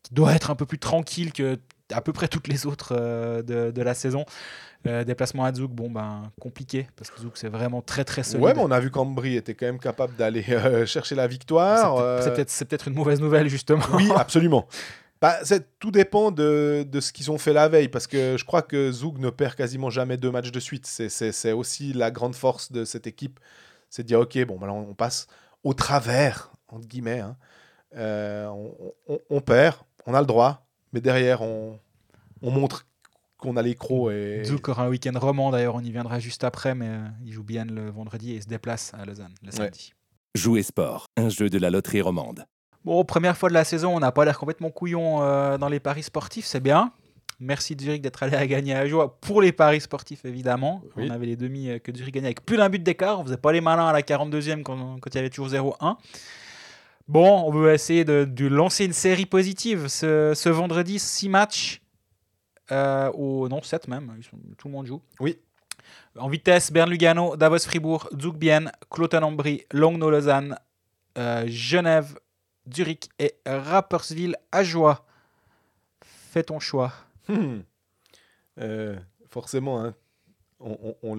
qui 0.03 0.13
doit 0.13 0.33
être 0.33 0.51
un 0.51 0.55
peu 0.55 0.65
plus 0.65 0.79
tranquille 0.79 1.33
que 1.33 1.59
à 1.91 2.01
peu 2.01 2.13
près 2.13 2.27
toutes 2.27 2.47
les 2.47 2.65
autres 2.65 2.95
de, 2.95 3.71
de, 3.71 3.81
la 3.81 3.93
saison. 3.93 4.25
Euh, 4.87 5.03
déplacement 5.03 5.43
à 5.43 5.53
Zouk, 5.53 5.71
bon, 5.71 5.91
ben, 5.91 6.31
compliqué, 6.39 6.87
parce 6.95 7.09
que 7.11 7.19
Zouk, 7.19 7.33
c'est 7.35 7.49
vraiment 7.49 7.81
très, 7.81 8.05
très 8.05 8.23
solide. 8.23 8.45
Ouais, 8.45 8.53
mais 8.53 8.61
on 8.61 8.71
a 8.71 8.79
vu 8.79 8.89
qu'Ambry 8.89 9.35
était 9.35 9.53
quand 9.53 9.65
même 9.65 9.79
capable 9.79 10.15
d'aller 10.15 10.45
euh, 10.49 10.85
chercher 10.85 11.15
la 11.15 11.27
victoire. 11.27 12.21
C'est 12.23 12.33
peut-être 12.33 12.65
peut, 12.69 12.75
être 12.75 12.87
une 12.87 12.93
mauvaise 12.93 13.19
nouvelle, 13.19 13.49
justement. 13.49 13.83
Oui, 13.93 14.09
absolument. 14.15 14.67
Bah, 15.19 15.35
tout 15.79 15.91
dépend 15.91 16.31
de, 16.31 16.87
de 16.89 16.99
ce 17.01 17.11
qu'ils 17.11 17.29
ont 17.29 17.37
fait 17.37 17.51
la 17.51 17.67
veille, 17.67 17.89
parce 17.89 18.07
que 18.07 18.37
je 18.37 18.45
crois 18.45 18.61
que 18.61 18.89
Zouk 18.89 19.17
ne 19.17 19.29
perd 19.29 19.55
quasiment 19.55 19.89
jamais 19.89 20.15
deux 20.15 20.31
matchs 20.31 20.51
de 20.51 20.59
suite. 20.61 20.85
C'est 20.85 21.51
aussi 21.51 21.91
la 21.91 22.09
grande 22.09 22.35
force 22.35 22.71
de 22.71 22.85
cette 22.85 23.05
équipe, 23.05 23.37
c'est 23.89 24.03
de 24.03 24.07
dire, 24.07 24.21
OK, 24.21 24.37
bon, 24.45 24.57
ben, 24.57 24.69
on 24.69 24.93
passe 24.93 25.27
au 25.65 25.73
travers, 25.73 26.53
entre 26.69 26.87
guillemets. 26.87 27.19
Hein. 27.19 27.35
Euh, 27.97 28.45
on, 28.47 28.93
on, 29.09 29.19
on, 29.29 29.41
perd, 29.41 29.75
on 30.05 30.13
a 30.13 30.21
le 30.21 30.25
droit, 30.25 30.68
mais 30.93 31.01
derrière, 31.01 31.41
on, 31.41 31.79
on 32.41 32.51
montre 32.51 32.85
qu'on 33.37 33.55
a 33.57 33.61
les 33.61 33.75
crocs. 33.75 34.11
Et... 34.11 34.43
Zouk 34.43 34.69
aura 34.69 34.83
un 34.83 34.89
week-end 34.89 35.17
roman, 35.17 35.51
d'ailleurs, 35.51 35.75
on 35.75 35.81
y 35.81 35.91
viendra 35.91 36.19
juste 36.19 36.43
après, 36.43 36.75
mais 36.75 36.87
euh, 36.87 37.07
il 37.25 37.31
joue 37.31 37.43
bien 37.43 37.65
le 37.65 37.89
vendredi 37.89 38.33
et 38.33 38.41
se 38.41 38.47
déplace 38.47 38.93
à 38.93 39.05
Lausanne 39.05 39.33
le 39.43 39.51
samedi. 39.51 39.93
Jouer 40.35 40.61
sport, 40.61 41.05
un 41.17 41.29
jeu 41.29 41.49
de 41.49 41.57
la 41.57 41.69
loterie 41.69 42.01
romande. 42.01 42.45
Bon, 42.85 43.03
première 43.03 43.37
fois 43.37 43.49
de 43.49 43.53
la 43.53 43.63
saison, 43.63 43.95
on 43.95 43.99
n'a 43.99 44.11
pas 44.11 44.25
l'air 44.25 44.37
complètement 44.37 44.69
couillon 44.69 45.21
euh, 45.23 45.57
dans 45.57 45.69
les 45.69 45.79
paris 45.79 46.03
sportifs, 46.03 46.45
c'est 46.45 46.59
bien. 46.59 46.91
Merci 47.41 47.75
Zurich 47.79 48.01
d'être 48.01 48.21
allé 48.21 48.35
à 48.35 48.45
gagner 48.45 48.73
à 48.75 48.85
joie 48.85 49.19
pour 49.21 49.41
les 49.41 49.53
paris 49.53 49.79
sportifs, 49.79 50.25
évidemment. 50.25 50.81
On 50.97 51.09
avait 51.09 51.25
les 51.25 51.35
demi 51.37 51.69
euh, 51.69 51.79
que 51.79 51.95
Zurich 51.95 52.13
gagnait 52.13 52.27
avec 52.27 52.45
plus 52.45 52.57
d'un 52.57 52.69
but 52.69 52.83
d'écart. 52.83 53.19
On 53.19 53.23
faisait 53.23 53.37
pas 53.37 53.53
les 53.53 53.61
malins 53.61 53.87
à 53.87 53.93
la 53.93 54.01
42e 54.01 54.61
quand, 54.61 54.99
quand 54.99 55.09
il 55.13 55.15
y 55.15 55.19
avait 55.19 55.29
toujours 55.29 55.47
0-1. 55.47 55.95
Bon, 57.09 57.41
on 57.41 57.49
veut 57.49 57.73
essayer 57.73 58.05
de, 58.05 58.23
de, 58.23 58.45
lancer 58.45 58.85
une 58.85 58.93
série 58.93 59.25
positive. 59.25 59.87
Ce, 59.87 60.33
ce 60.35 60.47
vendredi, 60.47 60.99
6 60.99 61.27
matchs 61.27 61.81
euh, 62.71 63.11
ou 63.15 63.47
non, 63.47 63.63
7 63.63 63.87
même, 63.87 64.15
tout 64.59 64.67
le 64.67 64.71
monde 64.71 64.85
joue. 64.85 65.01
Oui. 65.19 65.39
En 66.19 66.29
vitesse, 66.29 66.71
Bern-Lugano, 66.71 67.35
Davos-Fribourg, 67.35 68.09
Zug-Bienne, 68.15 68.71
Cloton-Ambry, 68.91 69.65
Longno-Lausanne, 69.71 70.55
euh, 71.17 71.45
Genève, 71.47 72.19
Zurich 72.71 73.09
et 73.17 73.33
Rapperswil-Ajoie. 73.43 75.03
Fais 76.03 76.43
ton 76.43 76.59
choix. 76.59 76.93
Hmm. 77.27 77.61
Euh, 78.59 78.95
forcément, 79.31 79.83
hein, 79.83 79.95
on, 80.59 80.95
on, 81.01 81.17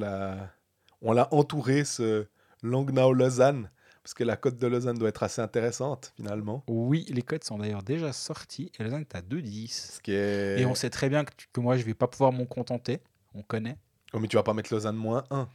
on 1.02 1.12
l'a 1.12 1.34
entouré, 1.34 1.84
ce 1.84 2.26
Langnau-Lausanne 2.62 3.70
parce 4.02 4.14
que 4.14 4.24
la 4.24 4.36
cote 4.36 4.58
de 4.58 4.66
Lausanne 4.66 4.96
doit 4.96 5.10
être 5.10 5.22
assez 5.22 5.42
intéressante, 5.42 6.12
finalement. 6.16 6.64
Oui, 6.68 7.04
les 7.10 7.22
cotes 7.22 7.44
sont 7.44 7.58
d'ailleurs 7.58 7.82
déjà 7.82 8.12
sorties. 8.12 8.72
Et 8.78 8.82
Lausanne 8.82 9.02
est 9.02 9.14
à 9.14 9.20
2,10. 9.20 10.00
Est... 10.10 10.60
Et 10.60 10.66
on 10.66 10.74
sait 10.74 10.90
très 10.90 11.08
bien 11.08 11.24
que, 11.24 11.32
que 11.52 11.60
moi, 11.60 11.76
je 11.76 11.82
ne 11.82 11.86
vais 11.86 11.94
pas 11.94 12.08
pouvoir 12.08 12.32
m'en 12.32 12.46
contenter. 12.46 13.00
On 13.34 13.42
connaît. 13.42 13.76
Oh, 14.12 14.18
mais 14.18 14.28
tu 14.28 14.36
vas 14.36 14.42
pas 14.42 14.54
mettre 14.54 14.72
Lausanne 14.72 14.96
moins 14.96 15.24
1. 15.30 15.48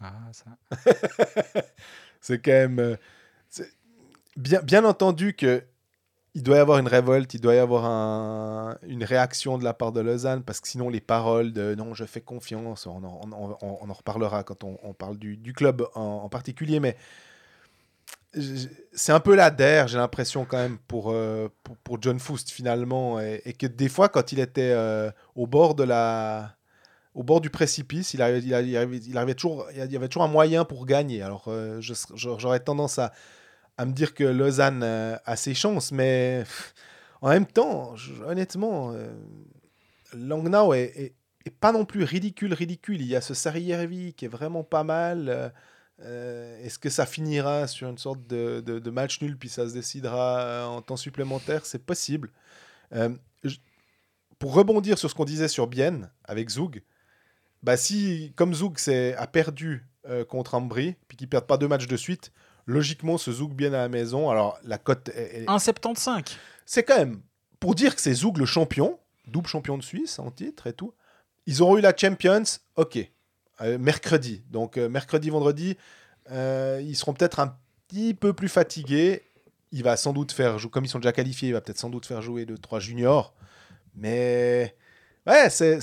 Ah, 0.00 0.12
ça. 0.32 0.44
c'est 2.20 2.40
quand 2.40 2.52
même. 2.52 2.78
Euh, 2.78 2.96
bien, 4.36 4.60
bien 4.60 4.84
entendu 4.84 5.34
que 5.34 5.64
il 6.34 6.42
doit 6.42 6.56
y 6.56 6.60
avoir 6.60 6.78
une 6.78 6.86
révolte, 6.86 7.34
il 7.34 7.40
doit 7.40 7.54
y 7.54 7.58
avoir 7.58 7.84
un, 7.86 8.78
une 8.86 9.02
réaction 9.02 9.58
de 9.58 9.64
la 9.64 9.74
part 9.74 9.90
de 9.90 10.00
Lausanne, 10.00 10.44
parce 10.44 10.60
que 10.60 10.68
sinon 10.68 10.88
les 10.88 11.00
paroles 11.00 11.52
de 11.52 11.74
non, 11.74 11.94
je 11.94 12.04
fais 12.04 12.20
confiance, 12.20 12.86
on 12.86 13.02
en, 13.02 13.20
on, 13.24 13.56
on, 13.60 13.78
on 13.80 13.90
en 13.90 13.92
reparlera 13.92 14.44
quand 14.44 14.62
on, 14.62 14.92
parle 14.92 15.18
du, 15.18 15.36
du 15.36 15.52
club 15.52 15.88
en, 15.94 16.00
en, 16.00 16.28
particulier, 16.28 16.78
mais 16.78 16.96
c'est 18.34 19.12
un 19.12 19.20
peu 19.20 19.34
la 19.34 19.50
der, 19.50 19.88
j'ai 19.88 19.96
l'impression 19.96 20.44
quand 20.44 20.58
même 20.58 20.78
pour, 20.86 21.10
euh, 21.10 21.48
pour, 21.84 22.00
John 22.00 22.18
Foust 22.18 22.50
finalement, 22.50 23.20
et, 23.20 23.54
que 23.58 23.66
des 23.66 23.88
fois 23.88 24.08
quand 24.08 24.32
il 24.32 24.40
était 24.40 24.72
euh, 24.72 25.10
au 25.34 25.46
bord 25.46 25.74
de 25.74 25.84
la 25.84 26.54
au 27.14 27.22
bord 27.24 27.40
du 27.40 27.50
précipice, 27.50 28.14
il 28.14 28.22
arrivait, 28.22 28.40
il 28.40 29.02
il 29.08 29.16
arrivait 29.16 29.34
toujours, 29.34 29.66
il 29.72 29.92
y 29.92 29.96
avait 29.96 30.08
toujours 30.08 30.22
un 30.22 30.28
moyen 30.28 30.64
pour 30.64 30.86
gagner. 30.86 31.22
Alors 31.22 31.46
euh, 31.48 31.80
j'aurais 31.80 32.60
tendance 32.60 32.98
à, 32.98 33.12
à, 33.76 33.86
me 33.86 33.92
dire 33.92 34.14
que 34.14 34.24
Lausanne 34.24 34.82
a 34.82 35.36
ses 35.36 35.54
chances, 35.54 35.90
mais 35.90 36.44
en 37.22 37.30
même 37.30 37.46
temps, 37.46 37.94
honnêtement, 38.26 38.94
Langnau 40.12 40.74
est, 40.74 41.14
pas 41.60 41.72
non 41.72 41.86
plus 41.86 42.04
ridicule, 42.04 42.52
ridicule. 42.52 43.00
Il 43.00 43.08
y 43.08 43.16
a 43.16 43.20
ce 43.20 43.34
Sariervi 43.34 44.12
qui 44.12 44.26
est 44.26 44.28
vraiment 44.28 44.62
pas 44.62 44.84
mal. 44.84 45.52
Euh, 46.00 46.64
est-ce 46.64 46.78
que 46.78 46.90
ça 46.90 47.06
finira 47.06 47.66
sur 47.66 47.88
une 47.88 47.98
sorte 47.98 48.24
de, 48.26 48.60
de, 48.60 48.90
match 48.90 49.20
nul, 49.20 49.36
puis 49.36 49.48
ça 49.48 49.68
se 49.68 49.74
décidera 49.74 50.40
euh, 50.40 50.64
en 50.64 50.82
temps 50.82 50.96
supplémentaire? 50.96 51.66
C'est 51.66 51.84
possible. 51.84 52.30
Euh, 52.92 53.10
pour 54.38 54.54
rebondir 54.54 54.98
sur 54.98 55.10
ce 55.10 55.14
qu'on 55.14 55.24
disait 55.24 55.48
sur 55.48 55.66
Bienne 55.66 56.10
avec 56.24 56.50
Zoug, 56.50 56.82
bah 57.64 57.76
si, 57.76 58.32
comme 58.36 58.54
Zoug 58.54 58.76
a 58.88 59.26
perdu 59.26 59.84
contre 60.28 60.54
Ambry, 60.54 60.94
puis 61.08 61.16
qu'il 61.16 61.26
ne 61.26 61.30
perd 61.30 61.46
pas 61.46 61.56
deux 61.58 61.66
matchs 61.66 61.88
de 61.88 61.96
suite, 61.96 62.32
logiquement, 62.66 63.18
ce 63.18 63.32
Zoug 63.32 63.52
Bienne 63.52 63.74
à 63.74 63.78
la 63.78 63.88
maison, 63.88 64.30
alors 64.30 64.56
la 64.62 64.78
cote 64.78 65.08
est. 65.08 65.44
1,75. 65.46 66.36
C'est 66.64 66.84
quand 66.84 66.98
même, 66.98 67.20
pour 67.58 67.74
dire 67.74 67.96
que 67.96 68.00
c'est 68.00 68.14
Zoug 68.14 68.38
le 68.38 68.46
champion, 68.46 69.00
double 69.26 69.48
champion 69.48 69.76
de 69.76 69.82
Suisse 69.82 70.20
en 70.20 70.30
titre 70.30 70.68
et 70.68 70.72
tout, 70.72 70.94
ils 71.46 71.62
auront 71.62 71.78
eu 71.78 71.80
la 71.80 71.96
Champions, 71.96 72.44
ok. 72.76 73.10
Euh, 73.60 73.78
mercredi. 73.78 74.42
Donc 74.50 74.76
euh, 74.76 74.88
mercredi, 74.88 75.30
vendredi, 75.30 75.76
euh, 76.30 76.80
ils 76.82 76.96
seront 76.96 77.12
peut-être 77.12 77.40
un 77.40 77.56
petit 77.88 78.14
peu 78.14 78.32
plus 78.32 78.48
fatigués. 78.48 79.22
Il 79.72 79.82
va 79.82 79.96
sans 79.96 80.12
doute 80.12 80.32
faire, 80.32 80.56
comme 80.70 80.84
ils 80.84 80.88
sont 80.88 81.00
déjà 81.00 81.12
qualifiés, 81.12 81.48
il 81.48 81.52
va 81.52 81.60
peut-être 81.60 81.78
sans 81.78 81.90
doute 81.90 82.06
faire 82.06 82.22
jouer 82.22 82.44
2-3 82.46 82.80
juniors. 82.80 83.34
Mais 83.96 84.76
ouais, 85.26 85.50
c'est. 85.50 85.80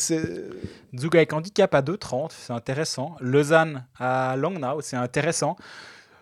Zug 0.98 1.16
avec 1.16 1.34
handicap 1.34 1.76
à 1.76 1.82
2,30, 1.82 2.32
c'est 2.32 2.54
intéressant. 2.54 3.16
Lausanne 3.20 3.86
à 4.00 4.36
Langnau, 4.38 4.82
c'est 4.82 4.96
intéressant. 4.96 5.58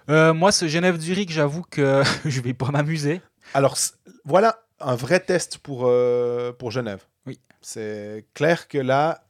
moi, 0.08 0.52
ce 0.52 0.68
Genève-Zurich, 0.68 1.32
j'avoue 1.32 1.64
que 1.70 2.02
je 2.26 2.42
vais 2.42 2.54
pas 2.54 2.72
m'amuser. 2.72 3.22
Alors, 3.54 3.78
voilà 4.26 4.60
un 4.80 4.96
vrai 4.96 5.20
test 5.20 5.60
pour, 5.60 5.90
pour 6.58 6.72
Genève. 6.72 7.06
Oui. 7.26 7.40
C'est 7.62 8.26
clair 8.34 8.68
que 8.68 8.80
là, 8.80 9.24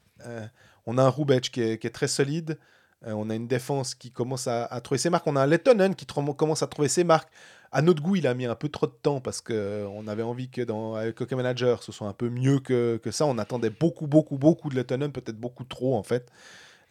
on 0.85 0.97
a 0.97 1.03
un 1.03 1.09
Roubec 1.09 1.51
qui 1.51 1.61
est, 1.61 1.93
très 1.93 2.07
solide. 2.07 2.57
Euh, 3.05 3.13
on 3.13 3.29
a 3.29 3.35
une 3.35 3.47
défense 3.47 3.95
qui 3.95 4.11
commence 4.11 4.47
à, 4.47 4.67
trouver 4.81 4.97
ses 4.97 5.09
marques. 5.09 5.27
On 5.27 5.35
a 5.35 5.41
un 5.41 5.47
Lettonen 5.47 5.95
qui 5.95 6.05
commence 6.05 6.63
à 6.63 6.67
trouver 6.67 6.87
ses 6.87 7.03
marques. 7.03 7.31
À 7.71 7.81
notre 7.81 8.03
goût, 8.03 8.15
il 8.15 8.27
a 8.27 8.33
mis 8.33 8.45
un 8.45 8.55
peu 8.55 8.69
trop 8.69 8.85
de 8.85 8.91
temps 8.91 9.19
parce 9.19 9.41
qu'on 9.41 9.53
euh, 9.53 10.07
avait 10.07 10.23
envie 10.23 10.49
que 10.49 10.61
dans, 10.61 10.95
avec 10.95 11.19
Hockey 11.19 11.35
Manager, 11.35 11.81
ce 11.81 11.91
soit 11.91 12.07
un 12.07 12.13
peu 12.13 12.29
mieux 12.29 12.59
que, 12.59 12.99
ça. 13.11 13.25
On 13.25 13.37
attendait 13.37 13.71
beaucoup, 13.71 14.07
beaucoup, 14.07 14.37
beaucoup 14.37 14.69
de 14.69 14.75
Lettonen, 14.75 15.11
peut-être 15.11 15.39
beaucoup 15.39 15.63
trop 15.63 15.97
en 15.97 16.03
fait. 16.03 16.29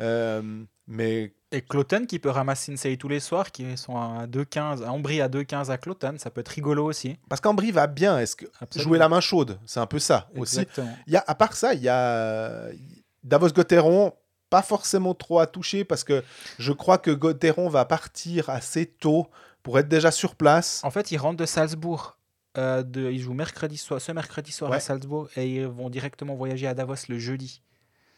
Euh, 0.01 0.65
mais... 0.87 1.35
Et 1.53 1.61
Cloten 1.61 2.07
qui 2.07 2.19
peut 2.19 2.31
ramasser 2.31 2.73
une 2.73 2.79
série 2.79 2.97
tous 2.97 3.09
les 3.09 3.21
soirs, 3.21 3.53
qui 3.53 3.77
sont 3.77 3.97
à 3.97 4.27
2-15, 4.27 4.87
Ambry 4.87 5.21
à 5.21 5.29
2-15 5.29 5.71
à 5.71 5.77
Cloten, 5.77 6.19
ça 6.19 6.31
peut 6.31 6.41
être 6.41 6.49
rigolo 6.49 6.87
aussi. 6.87 7.19
Parce 7.29 7.41
qu'Ambry 7.41 7.71
va 7.71 7.87
bien, 7.87 8.19
est-ce 8.19 8.37
que 8.37 8.47
jouer 8.77 8.99
la 8.99 9.09
main 9.09 9.21
chaude, 9.21 9.59
c'est 9.67 9.79
un 9.79 9.87
peu 9.87 9.99
ça 9.99 10.31
Exactement. 10.35 10.87
aussi. 10.87 11.03
Il 11.07 11.13
y 11.13 11.17
a, 11.17 11.25
à 11.27 11.35
part 11.35 11.53
ça, 11.55 11.75
il 11.75 11.83
y 11.83 11.91
a, 11.91 12.69
Davos 13.25 13.51
Gauthieron, 13.51 14.13
pas 14.51 14.63
forcément 14.63 15.15
trop 15.15 15.39
à 15.39 15.47
toucher 15.47 15.85
parce 15.85 16.05
que 16.05 16.23
je 16.59 16.73
crois 16.73 16.99
que 16.99 17.11
Gauthieron 17.11 17.69
va 17.69 17.85
partir 17.85 18.51
assez 18.51 18.87
tôt 18.87 19.29
pour 19.63 19.79
être 19.79 19.89
déjà 19.89 20.11
sur 20.11 20.35
place. 20.35 20.81
En 20.85 20.91
fait, 20.91 21.11
ils 21.11 21.17
rentrent 21.17 21.39
de 21.39 21.47
Salzbourg. 21.47 22.19
Euh, 22.59 22.83
de, 22.83 23.11
ils 23.11 23.21
jouent 23.21 23.33
mercredi 23.33 23.79
soir, 23.79 23.99
ce 23.99 24.13
mercredi 24.13 24.53
soir 24.53 24.71
à 24.73 24.79
Salzbourg 24.79 25.31
et 25.37 25.49
ils 25.49 25.67
vont 25.67 25.89
directement 25.89 26.35
voyager 26.35 26.67
à 26.67 26.75
Davos 26.75 26.97
le 27.09 27.19
jeudi. 27.19 27.63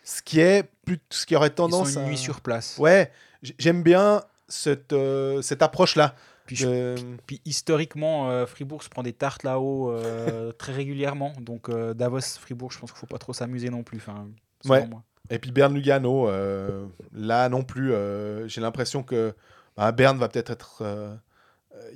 Ce 0.02 0.22
qui 0.22 0.40
est 0.40 0.68
plus, 0.84 0.98
ce 1.08 1.24
qui 1.24 1.36
aurait 1.36 1.50
tendance 1.50 1.90
ils 1.90 1.92
sont 1.92 2.00
une 2.00 2.08
nuit 2.08 2.18
sur 2.18 2.40
place. 2.40 2.76
Ouais, 2.78 3.12
j'aime 3.58 3.84
bien 3.84 4.22
cette, 4.48 4.92
euh, 4.92 5.40
cette 5.40 5.62
approche 5.62 5.96
là. 5.96 6.14
Puis, 6.46 6.66
puis, 7.26 7.40
historiquement, 7.46 8.28
euh, 8.28 8.44
Fribourg 8.44 8.82
se 8.82 8.90
prend 8.90 9.02
des 9.02 9.14
tartes 9.14 9.44
là-haut 9.44 9.90
euh, 9.90 10.52
très 10.58 10.72
régulièrement. 10.72 11.32
Donc 11.40 11.70
Davos, 11.70 12.20
Fribourg, 12.20 12.70
je 12.70 12.78
pense 12.80 12.90
qu'il 12.90 12.96
ne 12.96 13.00
faut 13.00 13.06
pas 13.06 13.18
trop 13.18 13.32
s'amuser 13.32 13.70
non 13.70 13.82
plus. 13.82 13.98
Enfin, 13.98 14.28
Ouais. 14.70 14.88
Et 15.30 15.38
puis 15.38 15.50
Bern 15.52 15.74
Lugano, 15.74 16.28
euh, 16.28 16.86
là 17.12 17.48
non 17.48 17.62
plus, 17.64 17.92
euh, 17.92 18.46
j'ai 18.48 18.60
l'impression 18.60 19.02
que 19.02 19.34
bah, 19.76 19.90
Berne 19.92 20.18
va 20.18 20.28
peut-être 20.28 20.50
être, 20.50 20.82
euh, 20.82 21.14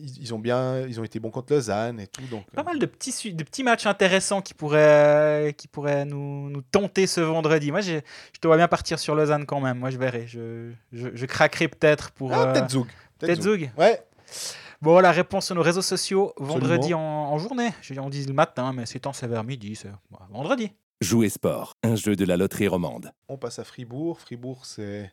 ils, 0.01 0.23
ils 0.23 0.35
ont 0.35 0.39
bien, 0.39 0.81
ils 0.87 0.99
ont 0.99 1.05
été 1.05 1.21
bons 1.21 1.31
contre 1.31 1.53
Lausanne 1.53 2.01
et 2.01 2.07
tout. 2.07 2.23
Donc, 2.31 2.51
Pas 2.53 2.63
mal 2.63 2.79
de 2.79 2.87
petits, 2.87 3.33
de 3.35 3.45
petits 3.45 3.63
matchs 3.63 3.85
intéressants 3.87 4.41
qui 4.41 4.55
pourraient, 4.55 5.55
qui 5.59 5.69
pourraient 5.69 6.07
nous, 6.07 6.49
nous 6.49 6.63
tenter 6.63 7.07
ce 7.07 7.21
vendredi. 7.21 7.71
Moi, 7.71 7.83
je 7.83 7.99
te 8.41 8.47
vois 8.47 8.57
bien 8.57 8.67
partir 8.67 8.99
sur 8.99 9.15
Lausanne 9.15 9.45
quand 9.45 9.61
même. 9.61 9.79
Moi, 9.79 9.91
je 9.91 9.99
verrai. 9.99 10.27
Je, 10.27 10.73
je, 10.93 11.09
je 11.15 11.27
craquerai 11.27 11.69
peut-être 11.69 12.11
pour. 12.13 12.33
ah, 12.33 12.47
peut-être 12.53 12.71
Zug. 12.71 12.87
peut-être 13.19 13.43
Zug. 13.43 13.71
Ouais. 13.77 14.03
Bon, 14.81 15.01
la 15.01 15.11
réponse 15.13 15.47
sur 15.47 15.55
nos 15.55 15.63
réseaux 15.63 15.83
sociaux, 15.83 16.33
vendredi 16.39 16.95
en, 16.95 17.01
en 17.01 17.39
journée. 17.39 17.71
On 17.99 18.09
dit 18.09 18.25
le 18.25 18.33
matin, 18.33 18.73
mais 18.73 18.87
c'est 18.87 19.01
temps, 19.01 19.13
c'est 19.13 19.27
vers 19.27 19.45
midi. 19.45 19.77
c'est- 19.77 19.91
vendredi. 20.31 20.73
Jouer 21.01 21.29
sport, 21.29 21.77
un 21.85 21.95
jeu 21.95 22.17
de 22.17 22.25
la 22.25 22.37
loterie 22.37 22.67
romande. 22.69 23.13
On 23.29 23.39
passe 23.39 23.59
à 23.61 23.65
Fribourg. 23.65 24.19
Fribourg, 24.21 24.67
c'est. 24.67 25.13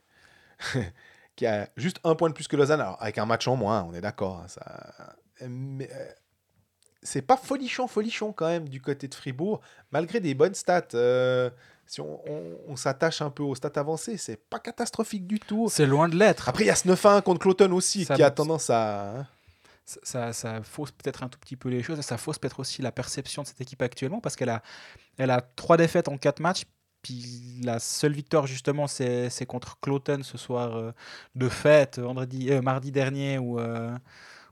qui 1.36 1.46
a 1.46 1.70
juste 1.78 2.00
un 2.04 2.16
point 2.16 2.30
de 2.30 2.34
plus 2.34 2.48
que 2.48 2.56
Lausanne. 2.56 2.82
Alors, 2.82 3.02
avec 3.02 3.18
un 3.18 3.26
match 3.26 3.48
en 3.48 3.56
moins, 3.56 3.84
on 3.84 3.94
est 3.94 4.02
d'accord. 4.02 4.42
hein, 4.44 4.48
ça... 4.48 5.16
Mais. 5.48 5.90
euh, 5.92 6.06
C'est 7.04 7.22
pas 7.22 7.38
folichon, 7.38 7.88
folichon 7.88 8.34
quand 8.34 8.48
même 8.48 8.68
du 8.68 8.82
côté 8.82 9.08
de 9.08 9.14
Fribourg, 9.14 9.62
malgré 9.92 10.20
des 10.20 10.34
bonnes 10.34 10.56
stats. 10.56 10.88
euh, 10.96 11.52
si 11.86 12.02
on, 12.02 12.20
on- 12.28 12.58
on 12.70 12.76
s'attache 12.76 13.22
un 13.22 13.30
peu 13.30 13.44
aux 13.44 13.54
stats 13.54 13.80
avancées, 13.80 14.18
c'est 14.18 14.38
pas 14.50 14.58
catastrophique 14.58 15.28
du 15.28 15.40
tout. 15.40 15.68
C'est 15.70 15.86
loin 15.86 16.10
de 16.10 16.16
l'être. 16.16 16.50
Après, 16.50 16.64
il 16.64 16.68
y 16.68 16.72
a 16.72 16.76
ce 16.76 16.88
9-1 16.88 17.22
contre 17.22 17.42
Cloton 17.42 17.72
aussi, 17.74 18.06
Ça 18.06 18.16
qui 18.16 18.24
a 18.24 18.32
tendance 18.32 18.72
à. 18.72 19.28
Ça, 19.86 20.34
ça, 20.34 20.64
fausse 20.64 20.92
peut-être 20.92 21.24
un 21.24 21.30
tout 21.30 21.40
petit 21.40 21.56
peu 21.56 21.70
les 21.70 21.84
choses 21.84 22.00
et 22.00 22.02
ça 22.02 22.18
fausse 22.18 22.40
peut-être 22.40 22.60
aussi 22.60 22.82
la 22.82 22.92
perception 22.92 23.44
de 23.44 23.48
cette 23.48 23.62
équipe 23.62 23.82
actuellement 23.82 24.20
parce 24.20 24.36
qu'elle 24.36 24.50
a, 24.50 24.64
elle 25.18 25.32
a 25.32 25.42
trois 25.42 25.78
défaites 25.78 26.08
en 26.08 26.18
quatre 26.18 26.40
matchs. 26.40 26.64
Puis 27.02 27.62
la 27.64 27.78
seule 27.78 28.14
victoire, 28.14 28.48
justement, 28.48 28.88
c'est 28.88 29.46
contre 29.48 29.80
Cloton 29.80 30.24
ce 30.24 30.40
soir 30.40 30.76
euh, 30.76 30.92
de 31.36 31.50
fête, 31.50 32.00
vendredi, 32.00 32.52
euh, 32.52 32.64
mardi 32.64 32.92
dernier, 32.92 33.38
où, 33.38 33.60
euh, 33.60 33.96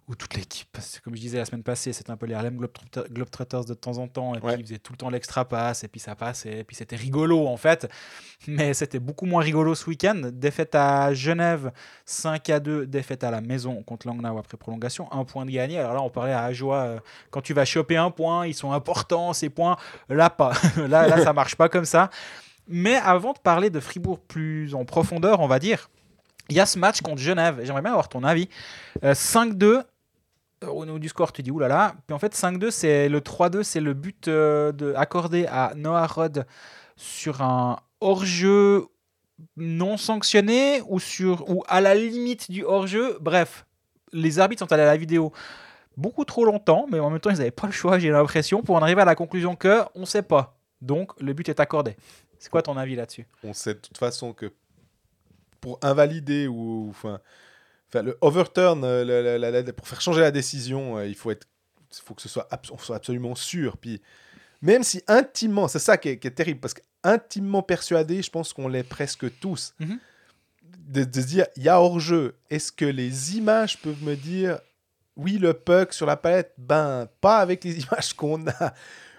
où 0.10 0.16
toute 0.16 0.34
l'équipe, 0.34 0.68
parce 0.74 1.00
que 1.00 1.04
comme 1.06 1.16
je 1.16 1.22
disais 1.22 1.38
la 1.38 1.46
semaine 1.46 1.64
passée, 1.64 1.94
c'était 1.94 2.12
un 2.12 2.18
peu 2.18 2.26
les 2.26 2.34
Harlem 2.34 2.58
Globetrotter- 2.60 3.10
Globetrotters 3.10 3.64
de 3.64 3.74
temps 3.74 3.98
en 4.00 4.08
temps, 4.10 4.36
et 4.36 4.40
Ouais. 4.40 4.54
puis 4.56 4.62
ils 4.64 4.66
faisaient 4.68 4.78
tout 4.80 4.92
le 4.92 4.98
temps 4.98 5.10
l'extra 5.10 5.46
passe, 5.46 5.86
et 5.86 5.88
puis 5.88 6.02
ça 6.02 6.14
passait, 6.14 6.60
et 6.60 6.64
puis 6.66 6.76
c'était 6.76 6.98
rigolo 6.98 7.48
en 7.48 7.56
fait. 7.56 7.90
Mais 8.48 8.74
c'était 8.74 9.00
beaucoup 9.00 9.26
moins 9.26 9.42
rigolo 9.42 9.76
ce 9.76 9.90
week-end. 9.90 10.20
Défaite 10.34 10.76
à 10.76 11.14
Genève, 11.14 11.72
5 12.06 12.50
à 12.50 12.60
2, 12.60 12.86
défaite 12.86 13.24
à 13.24 13.32
la 13.32 13.40
maison 13.40 13.82
contre 13.84 14.08
Langnau 14.08 14.38
après 14.38 14.58
prolongation, 14.58 15.10
un 15.14 15.24
point 15.24 15.46
de 15.46 15.52
gagné. 15.52 15.80
Alors 15.80 15.94
là, 15.94 16.02
on 16.02 16.10
parlait 16.10 16.34
à 16.34 16.44
Ajoie, 16.44 16.78
euh, 16.80 17.00
quand 17.32 17.40
tu 17.42 17.54
vas 17.54 17.64
choper 17.64 17.96
un 17.96 18.12
point, 18.12 18.46
ils 18.46 18.54
sont 18.56 18.74
importants 18.74 19.32
ces 19.32 19.50
points. 19.50 19.78
Là, 20.10 20.30
pas. 20.30 20.52
là, 20.90 21.08
là, 21.08 21.24
ça 21.24 21.32
marche 21.34 21.56
pas 21.56 21.70
comme 21.70 21.86
ça. 21.86 22.10
Mais 22.68 22.96
avant 22.96 23.32
de 23.32 23.40
parler 23.40 23.70
de 23.70 23.80
Fribourg 23.80 24.20
plus 24.20 24.76
en 24.76 24.84
profondeur, 24.84 25.40
on 25.40 25.48
va 25.48 25.60
dire, 25.60 25.90
il 26.50 26.58
y 26.58 26.60
a 26.60 26.66
ce 26.66 26.78
match 26.78 27.00
contre 27.00 27.22
Genève. 27.22 27.62
J'aimerais 27.64 27.82
bien 27.82 27.92
avoir 27.92 28.10
ton 28.10 28.24
avis. 28.26 28.50
Euh, 29.06 29.14
5-2. 29.14 29.84
Euh, 30.64 30.68
Au 30.68 30.86
niveau 30.86 31.00
du 31.00 31.10
score, 31.10 31.32
tu 31.32 31.44
dis 31.44 31.52
oulala. 31.52 31.96
Puis 32.08 32.14
en 32.14 32.20
fait, 32.20 32.36
5-2, 32.36 32.72
c'est 32.72 33.10
le 33.10 33.20
3-2, 33.20 33.64
c'est 33.64 33.82
le 33.82 33.94
but 33.94 34.28
euh, 34.28 34.72
de, 34.72 34.94
accordé 34.96 35.46
à 35.48 35.74
Noah 35.76 36.08
Rod 36.08 36.46
sur 36.96 37.42
un 37.42 37.78
hors-jeu 38.02 38.86
non 39.58 39.98
sanctionné 39.98 40.82
ou, 40.88 41.00
sur, 41.00 41.50
ou 41.50 41.64
à 41.68 41.82
la 41.82 41.96
limite 41.96 42.50
du 42.50 42.64
hors-jeu. 42.64 43.18
Bref, 43.20 43.66
les 44.12 44.40
arbitres 44.40 44.60
sont 44.60 44.72
allés 44.72 44.84
à 44.84 44.88
la 44.88 44.98
vidéo 44.98 45.32
beaucoup 45.98 46.26
trop 46.26 46.46
longtemps, 46.46 46.88
mais 46.92 47.00
en 47.00 47.10
même 47.10 47.20
temps, 47.20 47.30
ils 47.30 47.38
n'avaient 47.38 47.52
pas 47.52 47.68
le 47.68 47.74
choix, 47.74 48.00
j'ai 48.00 48.10
l'impression, 48.10 48.62
pour 48.62 48.76
en 48.76 48.82
arriver 48.82 49.02
à 49.02 49.06
la 49.06 49.16
conclusion 49.16 49.56
que 49.56 49.82
on 49.96 50.02
ne 50.02 50.06
sait 50.06 50.24
pas. 50.24 50.58
Donc, 50.82 51.12
le 51.22 51.34
but 51.34 51.50
est 51.50 51.60
accordé. 51.60 51.96
C'est 52.40 52.50
quoi 52.50 52.62
ton 52.62 52.78
avis 52.78 52.96
là-dessus? 52.96 53.26
On 53.44 53.54
sait 53.54 53.76
de 53.76 53.80
toute 53.80 53.98
façon 53.98 54.34
que 54.34 54.52
pour 55.62 55.80
invalider 55.82 56.48
ou. 56.48 56.88
Enfin, 56.90 57.20
enfin, 57.94 58.04
le 58.04 58.18
overturn, 58.22 58.84
euh, 58.84 59.04
la- 59.06 59.22
la- 59.22 59.38
la- 59.52 59.62
la- 59.62 59.74
pour 59.74 59.88
faire 59.88 60.02
changer 60.02 60.22
la 60.22 60.32
décision, 60.32 60.98
euh, 60.98 61.08
il 61.08 61.16
faut, 61.16 61.32
être, 61.32 61.48
faut 62.04 62.14
que 62.14 62.22
ce 62.22 62.30
soit, 62.30 62.48
abs- 62.52 62.72
on 62.72 62.78
soit 62.78 62.96
absolument 62.96 63.36
sûr. 63.36 63.78
Puis, 63.78 64.02
même 64.62 64.84
si 64.84 65.02
intimement, 65.08 65.68
c'est 65.68 65.80
ça 65.80 65.98
qui 65.98 66.10
est, 66.10 66.18
qui 66.18 66.28
est 66.28 66.32
terrible, 66.32 66.60
parce 66.60 66.74
qu'intimement 66.74 67.62
persuadé, 67.62 68.22
je 68.22 68.30
pense 68.32 68.54
qu'on 68.54 68.68
l'est 68.68 68.84
presque 68.84 69.26
tous, 69.40 69.74
Mhm. 69.80 70.00
de, 70.88 71.04
de 71.04 71.22
se 71.22 71.26
dire, 71.28 71.46
il 71.56 71.64
y 71.64 71.70
a 71.70 71.80
hors-jeu. 71.80 72.36
Est-ce 72.50 72.72
que 72.72 72.86
les 72.86 73.38
images 73.38 73.80
peuvent 73.82 74.02
me 74.04 74.16
dire, 74.16 74.60
oui, 75.16 75.38
le 75.38 75.54
puck 75.54 75.94
sur 75.94 76.06
la 76.06 76.18
palette, 76.18 76.54
ben, 76.58 77.08
pas 77.22 77.38
avec 77.38 77.64
les 77.64 77.76
images 77.86 78.14
qu'on 78.14 78.48
a. 78.48 78.74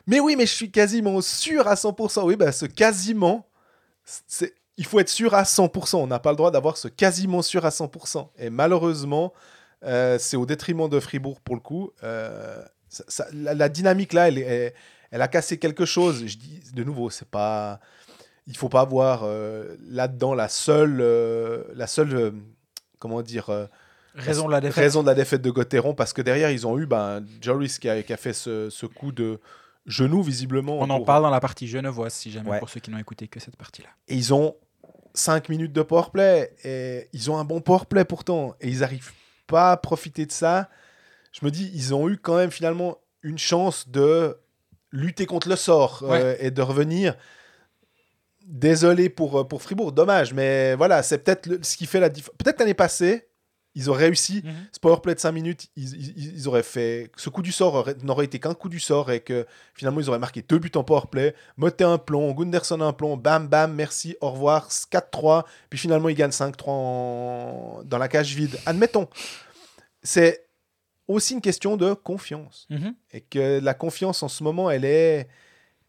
Mais 0.06 0.20
oui, 0.20 0.34
mais 0.36 0.44
je 0.46 0.52
suis 0.54 0.70
quasiment 0.70 1.20
sûr 1.20 1.66
à 1.68 1.74
100%. 1.76 2.24
Oui, 2.24 2.36
ben, 2.36 2.50
ce 2.52 2.66
quasiment, 2.66 3.46
c'est, 4.04 4.54
il 4.76 4.84
faut 4.86 4.98
être 5.00 5.08
sûr 5.08 5.34
à 5.34 5.42
100%. 5.44 5.96
On 5.96 6.06
n'a 6.06 6.18
pas 6.18 6.30
le 6.30 6.36
droit 6.36 6.50
d'avoir 6.50 6.76
ce 6.76 6.88
quasiment 6.88 7.42
sûr 7.42 7.64
à 7.64 7.70
100%. 7.70 8.28
Et 8.38 8.50
malheureusement, 8.50 9.32
euh, 9.84 10.16
c'est 10.18 10.36
au 10.36 10.46
détriment 10.46 10.88
de 10.88 10.98
Fribourg 11.00 11.40
pour 11.40 11.54
le 11.54 11.60
coup. 11.60 11.90
Euh, 12.02 12.62
ça- 12.88 13.04
ça- 13.08 13.26
la, 13.32 13.54
la 13.54 13.68
dynamique 13.68 14.12
là, 14.12 14.28
elle, 14.28 14.72
a 15.22 15.28
cassé 15.28 15.58
quelque 15.58 15.84
chose. 15.84 16.24
Je 16.26 16.36
dis 16.36 16.60
de 16.74 16.82
nouveau, 16.84 17.10
c'est 17.10 17.28
pas. 17.28 17.80
Il 18.46 18.56
faut 18.56 18.68
pas 18.68 18.80
avoir 18.82 19.22
euh, 19.24 19.76
là-dedans 19.88 20.34
la 20.34 20.48
seule, 20.48 20.98
la 21.74 21.86
seule, 21.86 22.34
comment 22.98 23.22
dire, 23.22 23.50
Raison 24.16 24.46
de 24.46 24.52
la 24.52 24.60
défaite. 24.60 24.84
raison 24.84 25.02
de 25.02 25.08
la 25.08 25.14
défaite 25.14 25.42
de 25.42 25.50
Gauthieron 25.50 25.92
parce 25.94 26.12
que 26.12 26.22
derrière 26.22 26.48
ils 26.50 26.66
ont 26.68 26.78
eu 26.78 26.86
ben, 26.86 27.24
Joris 27.40 27.80
qui 27.80 27.88
a, 27.88 28.00
qui 28.04 28.12
a 28.12 28.16
fait 28.16 28.32
ce, 28.32 28.70
ce 28.70 28.86
coup 28.86 29.10
de 29.10 29.40
genou 29.86 30.22
visiblement. 30.22 30.78
On 30.78 30.88
en 30.88 30.98
pour- 30.98 31.06
parle 31.06 31.24
dans 31.24 31.30
la 31.30 31.40
partie 31.40 31.66
genevoise, 31.66 32.12
si 32.14 32.30
jamais, 32.30 32.48
Ouais. 32.50 32.58
pour 32.60 32.68
ceux 32.68 32.78
qui 32.78 32.92
n'ont 32.92 32.98
écouté 32.98 33.26
que 33.26 33.40
cette 33.40 33.56
partie-là. 33.56 33.88
Et 34.06 34.14
ils 34.14 34.32
ont 34.32 34.54
5 35.14 35.48
minutes 35.48 35.72
de 35.72 35.82
powerplay. 35.82 36.54
Et 36.64 37.08
ils 37.12 37.30
ont 37.30 37.38
un 37.38 37.44
bon 37.44 37.60
powerplay 37.60 38.04
pourtant. 38.04 38.56
Et 38.60 38.68
ils 38.68 38.80
n'arrivent 38.80 39.12
pas 39.46 39.72
à 39.72 39.76
profiter 39.76 40.26
de 40.26 40.32
ça. 40.32 40.68
Je 41.32 41.44
me 41.44 41.50
dis, 41.50 41.70
ils 41.74 41.94
ont 41.94 42.08
eu 42.08 42.16
quand 42.16 42.36
même 42.36 42.50
finalement 42.50 42.98
une 43.22 43.38
chance 43.38 43.88
de 43.88 44.36
lutter 44.92 45.26
contre 45.26 45.48
le 45.48 45.56
sort 45.56 46.04
euh, 46.04 46.36
et 46.38 46.50
de 46.50 46.62
revenir. 46.62 47.16
Désolé 48.46 49.08
pour, 49.08 49.40
euh, 49.40 49.44
pour 49.44 49.62
Fribourg, 49.62 49.92
dommage. 49.92 50.32
Mais 50.34 50.74
voilà, 50.76 51.02
c'est 51.02 51.18
peut-être 51.18 51.64
ce 51.64 51.76
qui 51.76 51.86
fait 51.86 52.00
la 52.00 52.08
différence. 52.08 52.36
Peut-être 52.38 52.60
l'année 52.60 52.74
passée, 52.74 53.28
ils 53.76 53.90
ont 53.90 53.94
réussi. 53.94 54.42
Mhm. 54.44 54.52
Ce 54.72 54.78
powerplay 54.78 55.14
de 55.14 55.20
5 55.20 55.32
minutes, 55.32 55.66
ils, 55.76 55.94
ils- 55.94 56.34
ils 56.36 56.48
auraient 56.48 56.62
fait. 56.62 57.10
Ce 57.16 57.28
coup 57.28 57.42
du 57.42 57.50
sort 57.52 57.74
aurait- 57.74 57.96
n'aurait 58.02 58.24
été 58.26 58.38
qu'un 58.38 58.54
coup 58.54 58.68
du 58.68 58.78
sort 58.80 59.10
et 59.10 59.20
que 59.20 59.46
finalement 59.74 60.00
ils 60.00 60.08
auraient 60.08 60.18
marqué 60.20 60.42
deux 60.42 60.58
buts 60.58 60.70
en 60.76 60.84
powerplay. 60.84 61.34
Moté 61.56 61.82
un 61.84 61.98
plomb, 61.98 62.32
Gunderson 62.32 62.80
un 62.80 62.92
plomb, 62.92 63.16
bam 63.16 63.48
bam, 63.48 63.72
merci, 63.74 64.16
au 64.20 64.30
revoir, 64.30 64.68
4-3. 64.90 65.44
Puis 65.70 65.78
finalement 65.78 66.08
ils 66.08 66.14
gagnent 66.14 66.30
5-3 66.30 66.72
en- 66.72 67.82
dans 67.84 67.98
la 67.98 68.08
cage 68.08 68.34
vide. 68.34 68.56
Admettons. 68.66 69.08
C'est 70.02 70.46
aussi 71.08 71.34
une 71.34 71.40
question 71.40 71.76
de 71.76 71.94
confiance. 71.94 72.66
Mhm. 72.70 72.94
Et 73.12 73.20
que 73.22 73.60
la 73.60 73.74
confiance 73.74 74.22
en 74.22 74.28
ce 74.28 74.42
moment, 74.44 74.70
elle 74.70 74.84
est, 74.84 75.28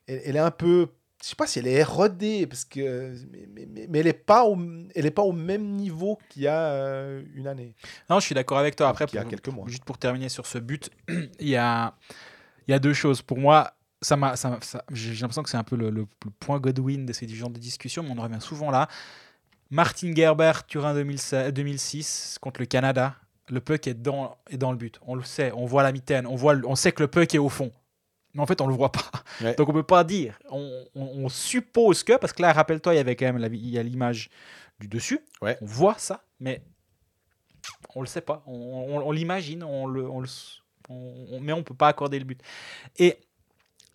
elle, 0.07 0.21
elle 0.25 0.35
est 0.35 0.39
un 0.39 0.51
peu. 0.51 0.87
Je 1.25 1.29
sais 1.31 1.35
pas 1.35 1.47
si 1.47 1.57
elle 1.57 1.65
est 1.65 1.79
érodée, 1.79 2.45
parce 2.45 2.65
que, 2.65 3.15
mais, 3.31 3.47
mais- 3.51 3.65
mais- 3.67 3.87
mais 3.89 3.99
elle 3.99 4.05
n'est 4.05 4.13
pas, 4.13 4.43
au- 4.45 4.55
elle 4.93 5.07
est 5.07 5.11
pas 5.11 5.23
au 5.23 5.31
même 5.31 5.65
niveau 5.71 6.19
qu'il 6.29 6.43
y 6.43 6.47
a 6.47 6.59
euh, 6.59 7.23
une 7.33 7.47
année, 7.47 7.73
Non, 8.11 8.19
je 8.19 8.25
suis 8.27 8.35
d'accord 8.35 8.59
avec 8.59 8.75
toi. 8.75 8.89
Après, 8.89 9.07
qu'il 9.07 9.15
y 9.15 9.19
a 9.19 9.25
quelques 9.25 9.47
mois. 9.47 9.65
juste 9.67 9.83
pour 9.85 9.97
terminer 9.97 10.29
sur 10.29 10.45
ce 10.45 10.59
but, 10.59 10.91
il 11.39 11.47
y 11.49 11.55
a, 11.55 11.95
il 12.67 12.71
y 12.71 12.73
a 12.75 12.79
deux 12.79 12.93
choses. 12.93 13.23
Pour 13.23 13.39
moi, 13.39 13.71
ça 14.03 14.15
m'a, 14.15 14.35
ça 14.35 14.51
m'a- 14.51 14.61
ça- 14.61 14.85
j'ai 14.91 15.13
l'impression 15.15 15.41
que 15.41 15.49
c'est 15.49 15.57
un 15.57 15.63
peu 15.63 15.75
le, 15.75 15.89
le- 15.89 16.05
le 16.25 16.31
point 16.39 16.59
Godwin 16.59 17.07
de 17.07 17.13
ces 17.13 17.27
genres 17.27 17.49
de 17.49 17.57
discussions, 17.57 18.03
mais 18.03 18.11
on 18.11 18.19
en 18.19 18.23
revient 18.23 18.41
souvent 18.41 18.69
là. 18.69 18.87
Martin 19.71 20.13
Gerber, 20.15 20.51
Turin 20.67 20.93
2016 20.93 21.51
2006 21.53 22.37
contre 22.39 22.59
le 22.59 22.67
Canada. 22.67 23.15
Le 23.49 23.61
puck 23.61 23.87
est 23.87 23.95
dans, 23.95 24.37
est 24.51 24.57
dans 24.57 24.71
le 24.71 24.77
but. 24.77 24.99
On 25.07 25.15
le 25.15 25.23
sait. 25.23 25.51
On 25.55 25.65
voit 25.65 25.81
la 25.81 25.91
mitaine. 25.91 26.27
On, 26.27 26.35
voit, 26.35 26.55
on 26.65 26.75
sait 26.75 26.91
que 26.91 27.01
le 27.01 27.07
puck 27.07 27.33
est 27.33 27.39
au 27.39 27.49
fond. 27.49 27.71
Mais 28.35 28.41
en 28.41 28.45
fait, 28.45 28.61
on 28.61 28.67
le 28.67 28.75
voit 28.75 28.91
pas. 28.91 29.09
Ouais. 29.41 29.55
Donc, 29.55 29.67
on 29.69 29.73
peut 29.73 29.81
pas 29.81 30.03
dire. 30.03 30.37
On, 30.51 30.85
on- 30.93 31.23
on 31.25 31.29
suppose 31.29 32.03
que, 32.03 32.17
parce 32.17 32.33
que 32.33 32.41
là, 32.43 32.53
rappelle-toi, 32.53 32.93
il 32.93 32.97
y 32.97 32.99
avait 32.99 33.15
quand 33.15 33.25
même 33.25 33.37
la- 33.39 33.47
il 33.47 33.69
y 33.69 33.79
a 33.79 33.83
l'image 33.83 34.29
du 34.79 34.87
dessus. 34.87 35.21
Ouais. 35.41 35.57
On 35.61 35.65
voit 35.65 35.95
ça, 35.97 36.23
mais 36.39 36.61
on 37.95 38.01
le 38.01 38.07
sait 38.07 38.21
pas. 38.21 38.43
On, 38.45 39.01
on- 39.05 39.11
l'imagine, 39.11 39.63
on 39.63 39.87
le, 39.87 40.07
on 40.09 40.19
le 40.19 40.27
mais 41.41 41.53
on 41.53 41.63
peut 41.63 41.73
pas 41.73 41.87
accorder 41.87 42.19
le 42.19 42.25
but. 42.25 42.39
Et 42.97 43.17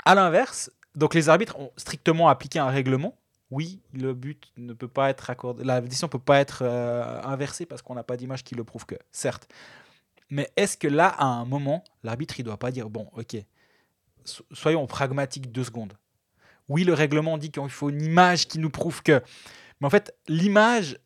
à 0.04 0.14
l'inverse, 0.16 0.72
donc 0.96 1.14
les 1.14 1.28
arbitres 1.28 1.56
ont 1.58 1.70
strictement 1.76 2.28
appliqué 2.28 2.58
un 2.58 2.68
règlement. 2.70 3.16
Oui, 3.52 3.80
le 3.92 4.14
but 4.14 4.50
ne 4.56 4.72
peut 4.72 4.88
pas 4.88 5.10
être 5.10 5.28
accordé, 5.28 5.64
la 5.64 5.80
décision 5.80 6.08
peut 6.08 6.18
pas 6.18 6.38
être 6.40 6.62
euh, 6.62 7.20
inversée 7.22 7.66
parce 7.66 7.82
qu'on 7.82 7.94
n'a 7.94 8.02
pas 8.04 8.16
d'image 8.16 8.42
qui 8.44 8.54
le 8.54 8.64
prouve 8.64 8.86
que, 8.86 8.94
certes. 9.12 9.48
Mais 10.30 10.50
est-ce 10.56 10.76
que 10.76 10.86
là, 10.88 11.08
à 11.08 11.26
un 11.26 11.44
moment, 11.44 11.82
l'arbitre 12.04 12.38
il 12.40 12.44
doit 12.44 12.56
pas 12.58 12.70
dire 12.70 12.88
bon, 12.88 13.08
ok, 13.16 13.36
soyons 14.52 14.86
pragmatiques 14.86 15.52
deux 15.52 15.64
secondes. 15.64 15.94
Oui, 16.68 16.84
le 16.84 16.94
règlement 16.94 17.38
dit 17.38 17.50
qu'il 17.50 17.68
faut 17.68 17.90
une 17.90 18.02
image 18.02 18.46
qui 18.46 18.58
nous 18.58 18.70
prouve 18.70 19.02
que, 19.02 19.22
mais 19.80 19.86
en 19.86 19.90
fait, 19.90 20.14
l'image 20.28 20.98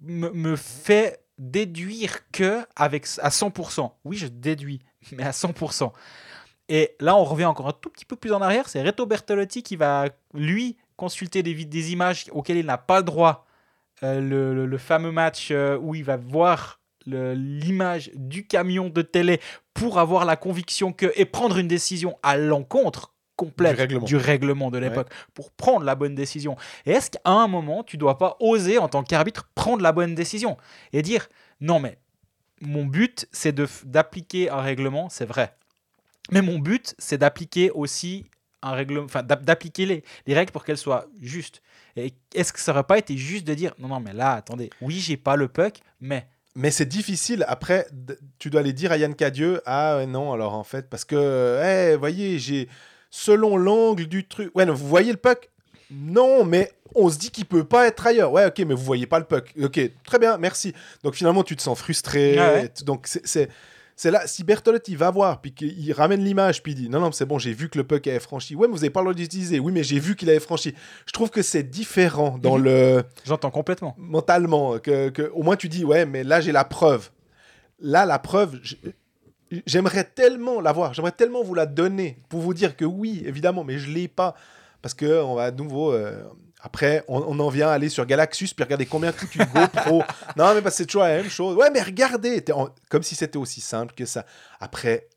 me, 0.00 0.56
fait 0.56 1.22
déduire 1.38 2.30
que 2.32 2.64
avec 2.76 3.06
à 3.20 3.28
100%. 3.28 3.92
Oui, 4.04 4.16
je 4.16 4.26
déduis, 4.26 4.80
mais 5.12 5.24
à 5.24 5.30
100%. 5.30 5.92
Et 6.68 6.96
là, 7.00 7.16
on 7.16 7.24
revient 7.24 7.46
encore 7.46 7.68
un 7.68 7.72
tout 7.72 7.90
petit 7.90 8.04
peu 8.04 8.16
plus 8.16 8.32
en 8.32 8.40
arrière. 8.40 8.68
C'est 8.68 8.82
Reto 8.82 9.04
Bertolotti 9.04 9.62
qui 9.62 9.76
va, 9.76 10.06
lui, 10.34 10.76
consulter 10.96 11.42
des, 11.42 11.92
images 11.92 12.26
auxquelles 12.30 12.58
il 12.58 12.66
n'a 12.66 12.78
pas 12.78 12.98
le 12.98 13.04
droit. 13.04 13.46
Euh, 14.02 14.66
le, 14.66 14.78
fameux 14.78 15.12
match 15.12 15.48
euh, 15.50 15.76
où 15.78 15.94
il 15.94 16.04
va 16.04 16.16
voir 16.16 16.79
l'image 17.36 18.10
du 18.14 18.46
camion 18.46 18.88
de 18.88 19.02
télé 19.02 19.40
pour 19.74 19.98
avoir 19.98 20.24
la 20.24 20.36
conviction 20.36 20.92
que 20.92 21.12
et 21.16 21.24
prendre 21.24 21.58
une 21.58 21.68
décision 21.68 22.18
à 22.22 22.36
l'encontre 22.36 23.12
complète 23.36 23.74
Du 23.74 23.80
règlement. 23.80 24.04
du 24.06 24.16
règlement 24.16 24.70
de 24.70 24.76
l'époque 24.78 25.08
pour 25.32 25.50
prendre 25.50 25.84
la 25.86 25.94
bonne 25.94 26.14
décision. 26.14 26.56
Et 26.84 26.90
est-ce 26.90 27.10
qu'à 27.10 27.20
un 27.24 27.48
moment, 27.48 27.82
tu 27.82 27.96
dois 27.96 28.18
pas 28.18 28.36
oser 28.40 28.76
en 28.78 28.88
tant 28.88 29.02
qu'arbitre 29.02 29.48
prendre 29.54 29.82
la 29.82 29.92
bonne 29.92 30.14
décision 30.14 30.58
et 30.92 31.00
dire 31.02 31.28
non 31.60 31.80
mais 31.80 31.96
mon 32.60 32.84
but 32.84 33.26
c'est 33.32 33.54
d'appliquer 33.86 34.50
un 34.50 34.60
règlement, 34.60 35.08
c'est 35.08 35.24
vrai. 35.24 35.54
Mais 36.30 36.42
mon 36.42 36.58
but 36.58 36.94
c'est 36.98 37.16
d'appliquer 37.16 37.70
aussi 37.70 38.26
un 38.62 38.72
règlement, 38.72 39.06
enfin 39.06 39.22
d'ap- 39.22 39.42
d'appliquer 39.42 39.86
les, 39.86 40.04
les 40.26 40.34
règles 40.34 40.52
pour 40.52 40.64
qu'elles 40.66 40.76
soient 40.76 41.06
justes. 41.18 41.62
Et 41.96 42.12
est-ce 42.34 42.52
que 42.52 42.60
ça 42.60 42.72
aurait 42.72 42.84
pas 42.84 42.98
été 42.98 43.16
juste 43.16 43.46
de 43.46 43.54
dire 43.54 43.72
non 43.78 43.88
non 43.88 44.00
mais 44.00 44.12
là 44.12 44.34
attendez, 44.34 44.68
oui 44.82 44.96
j'ai 45.00 45.16
pas 45.16 45.36
le 45.36 45.48
puck, 45.48 45.80
mais 46.02 46.26
Mais 46.56 46.70
c'est 46.70 46.86
difficile. 46.86 47.44
Après, 47.48 47.86
tu 48.38 48.50
dois 48.50 48.60
aller 48.60 48.72
dire 48.72 48.90
à 48.92 48.96
Yann 48.96 49.14
Cadieux 49.14 49.60
Ah 49.66 49.96
ouais, 49.98 50.06
non, 50.06 50.32
alors 50.32 50.54
en 50.54 50.64
fait, 50.64 50.88
parce 50.90 51.04
que, 51.04 51.60
eh, 51.64 51.96
voyez, 51.96 52.38
j'ai. 52.38 52.68
Selon 53.10 53.56
l'angle 53.56 54.06
du 54.06 54.26
truc. 54.26 54.50
Ouais, 54.54 54.64
non, 54.64 54.74
vous 54.74 54.86
voyez 54.88 55.10
le 55.12 55.16
puck? 55.18 55.48
Non, 55.90 56.44
mais 56.44 56.70
on 56.94 57.08
se 57.10 57.18
dit 57.18 57.30
qu'il 57.30 57.44
peut 57.44 57.64
pas 57.64 57.86
être 57.88 58.06
ailleurs. 58.06 58.30
Ouais, 58.32 58.46
ok, 58.46 58.58
mais 58.60 58.74
vous 58.74 58.84
voyez 58.84 59.06
pas 59.06 59.18
le 59.18 59.24
puck. 59.24 59.52
Ok, 59.60 59.80
très 60.04 60.18
bien, 60.20 60.38
merci. 60.38 60.72
Donc 61.02 61.14
finalement, 61.14 61.42
tu 61.42 61.56
te 61.56 61.62
sens 61.62 61.78
frustré. 61.78 62.38
Ah 62.38 62.52
ouais. 62.54 62.70
Donc 62.84 63.06
c'est- 63.06 63.48
c'est. 64.00 64.10
Là, 64.10 64.26
si 64.26 64.44
Bertolotti 64.44 64.96
va 64.96 65.10
voir, 65.10 65.42
puis 65.42 65.52
qu'il 65.52 65.92
ramène 65.92 66.24
l'image, 66.24 66.62
puis 66.62 66.72
il 66.72 66.74
dit 66.74 66.88
non, 66.88 67.00
non, 67.00 67.12
c'est 67.12 67.26
bon, 67.26 67.38
j'ai 67.38 67.52
vu 67.52 67.68
que 67.68 67.76
le 67.76 67.84
puck 67.84 68.06
avait 68.06 68.18
franchi. 68.18 68.54
Ouais, 68.54 68.66
mais 68.66 68.72
vous 68.72 68.82
avez 68.82 68.90
pas 68.90 69.00
le 69.00 69.04
droit 69.04 69.14
d'utiliser. 69.14 69.58
Oui, 69.60 69.72
mais 69.72 69.84
j'ai 69.84 69.98
vu 69.98 70.16
qu'il 70.16 70.30
avait 70.30 70.40
franchi. 70.40 70.74
Je 71.06 71.12
trouve 71.12 71.28
que 71.28 71.42
c'est 71.42 71.64
différent 71.64 72.38
dans 72.38 72.56
le 72.56 73.04
j'entends 73.26 73.50
complètement. 73.50 73.94
mentalement 73.98 74.78
que, 74.78 75.10
que 75.10 75.30
au 75.34 75.42
moins 75.42 75.56
tu 75.56 75.68
dis 75.68 75.84
ouais 75.84 76.06
mais 76.06 76.24
là 76.24 76.40
j'ai 76.40 76.52
la 76.52 76.64
preuve 76.64 77.10
là 77.78 78.06
la 78.06 78.18
preuve 78.18 78.58
j'aimerais 79.66 80.04
tellement 80.04 80.60
l'avoir 80.60 80.94
j'aimerais 80.94 81.12
tellement 81.12 81.42
vous 81.42 81.54
la 81.54 81.66
donner 81.66 82.18
pour 82.28 82.40
vous 82.40 82.54
dire 82.54 82.76
que 82.76 82.84
oui 82.84 83.22
évidemment 83.26 83.64
mais 83.64 83.78
je 83.78 83.90
l'ai 83.90 84.08
pas 84.08 84.34
parce 84.82 84.94
que 84.94 85.22
on 85.22 85.34
va 85.34 85.44
à 85.44 85.50
nouveau 85.50 85.92
euh, 85.92 86.22
après 86.62 87.04
on, 87.08 87.18
on 87.20 87.38
en 87.40 87.48
vient 87.48 87.68
à 87.68 87.72
aller 87.72 87.88
sur 87.88 88.04
Galaxus 88.06 88.48
puis 88.54 88.64
regarder 88.64 88.86
combien 88.86 89.12
coûte 89.12 89.34
une 89.34 89.44
GoPro 89.46 90.02
non 90.36 90.54
mais 90.54 90.62
que 90.62 90.70
c'est 90.70 90.86
toujours 90.86 91.02
la 91.04 91.16
même 91.16 91.30
chose 91.30 91.56
ouais 91.56 91.70
mais 91.70 91.82
regardez 91.82 92.42
en- 92.52 92.68
comme 92.88 93.02
si 93.02 93.14
c'était 93.14 93.38
aussi 93.38 93.60
simple 93.60 93.94
que 93.94 94.04
ça 94.06 94.24
après 94.60 95.08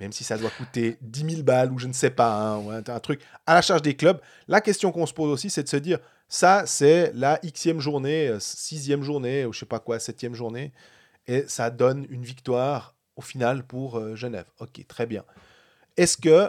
même 0.00 0.12
si 0.12 0.22
ça 0.22 0.38
doit 0.38 0.50
coûter 0.50 0.96
10 1.00 1.30
000 1.30 1.42
balles 1.42 1.72
ou 1.72 1.78
je 1.80 1.88
ne 1.88 1.92
sais 1.92 2.10
pas, 2.10 2.32
hein, 2.32 2.58
ou 2.58 2.70
un, 2.70 2.76
un 2.86 3.00
truc 3.00 3.20
à 3.48 3.54
la 3.54 3.62
charge 3.62 3.82
des 3.82 3.96
clubs, 3.96 4.20
la 4.46 4.60
question 4.60 4.92
qu'on 4.92 5.06
se 5.06 5.12
pose 5.12 5.28
aussi, 5.28 5.50
c'est 5.50 5.64
de 5.64 5.68
se 5.68 5.76
dire, 5.76 5.98
ça, 6.28 6.62
c'est 6.66 7.10
la 7.16 7.40
xème 7.44 7.80
journée, 7.80 8.28
euh, 8.28 8.38
sixième 8.38 9.02
journée, 9.02 9.44
ou 9.44 9.52
je 9.52 9.58
sais 9.58 9.66
pas 9.66 9.80
quoi, 9.80 9.98
septième 9.98 10.34
journée, 10.36 10.72
et 11.26 11.46
ça 11.48 11.70
donne 11.70 12.06
une 12.10 12.22
victoire 12.22 12.94
au 13.16 13.22
final 13.22 13.64
pour 13.66 13.98
euh, 13.98 14.14
Genève. 14.14 14.44
Ok, 14.60 14.86
très 14.86 15.04
bien. 15.06 15.24
Est-ce 15.96 16.16
que 16.16 16.48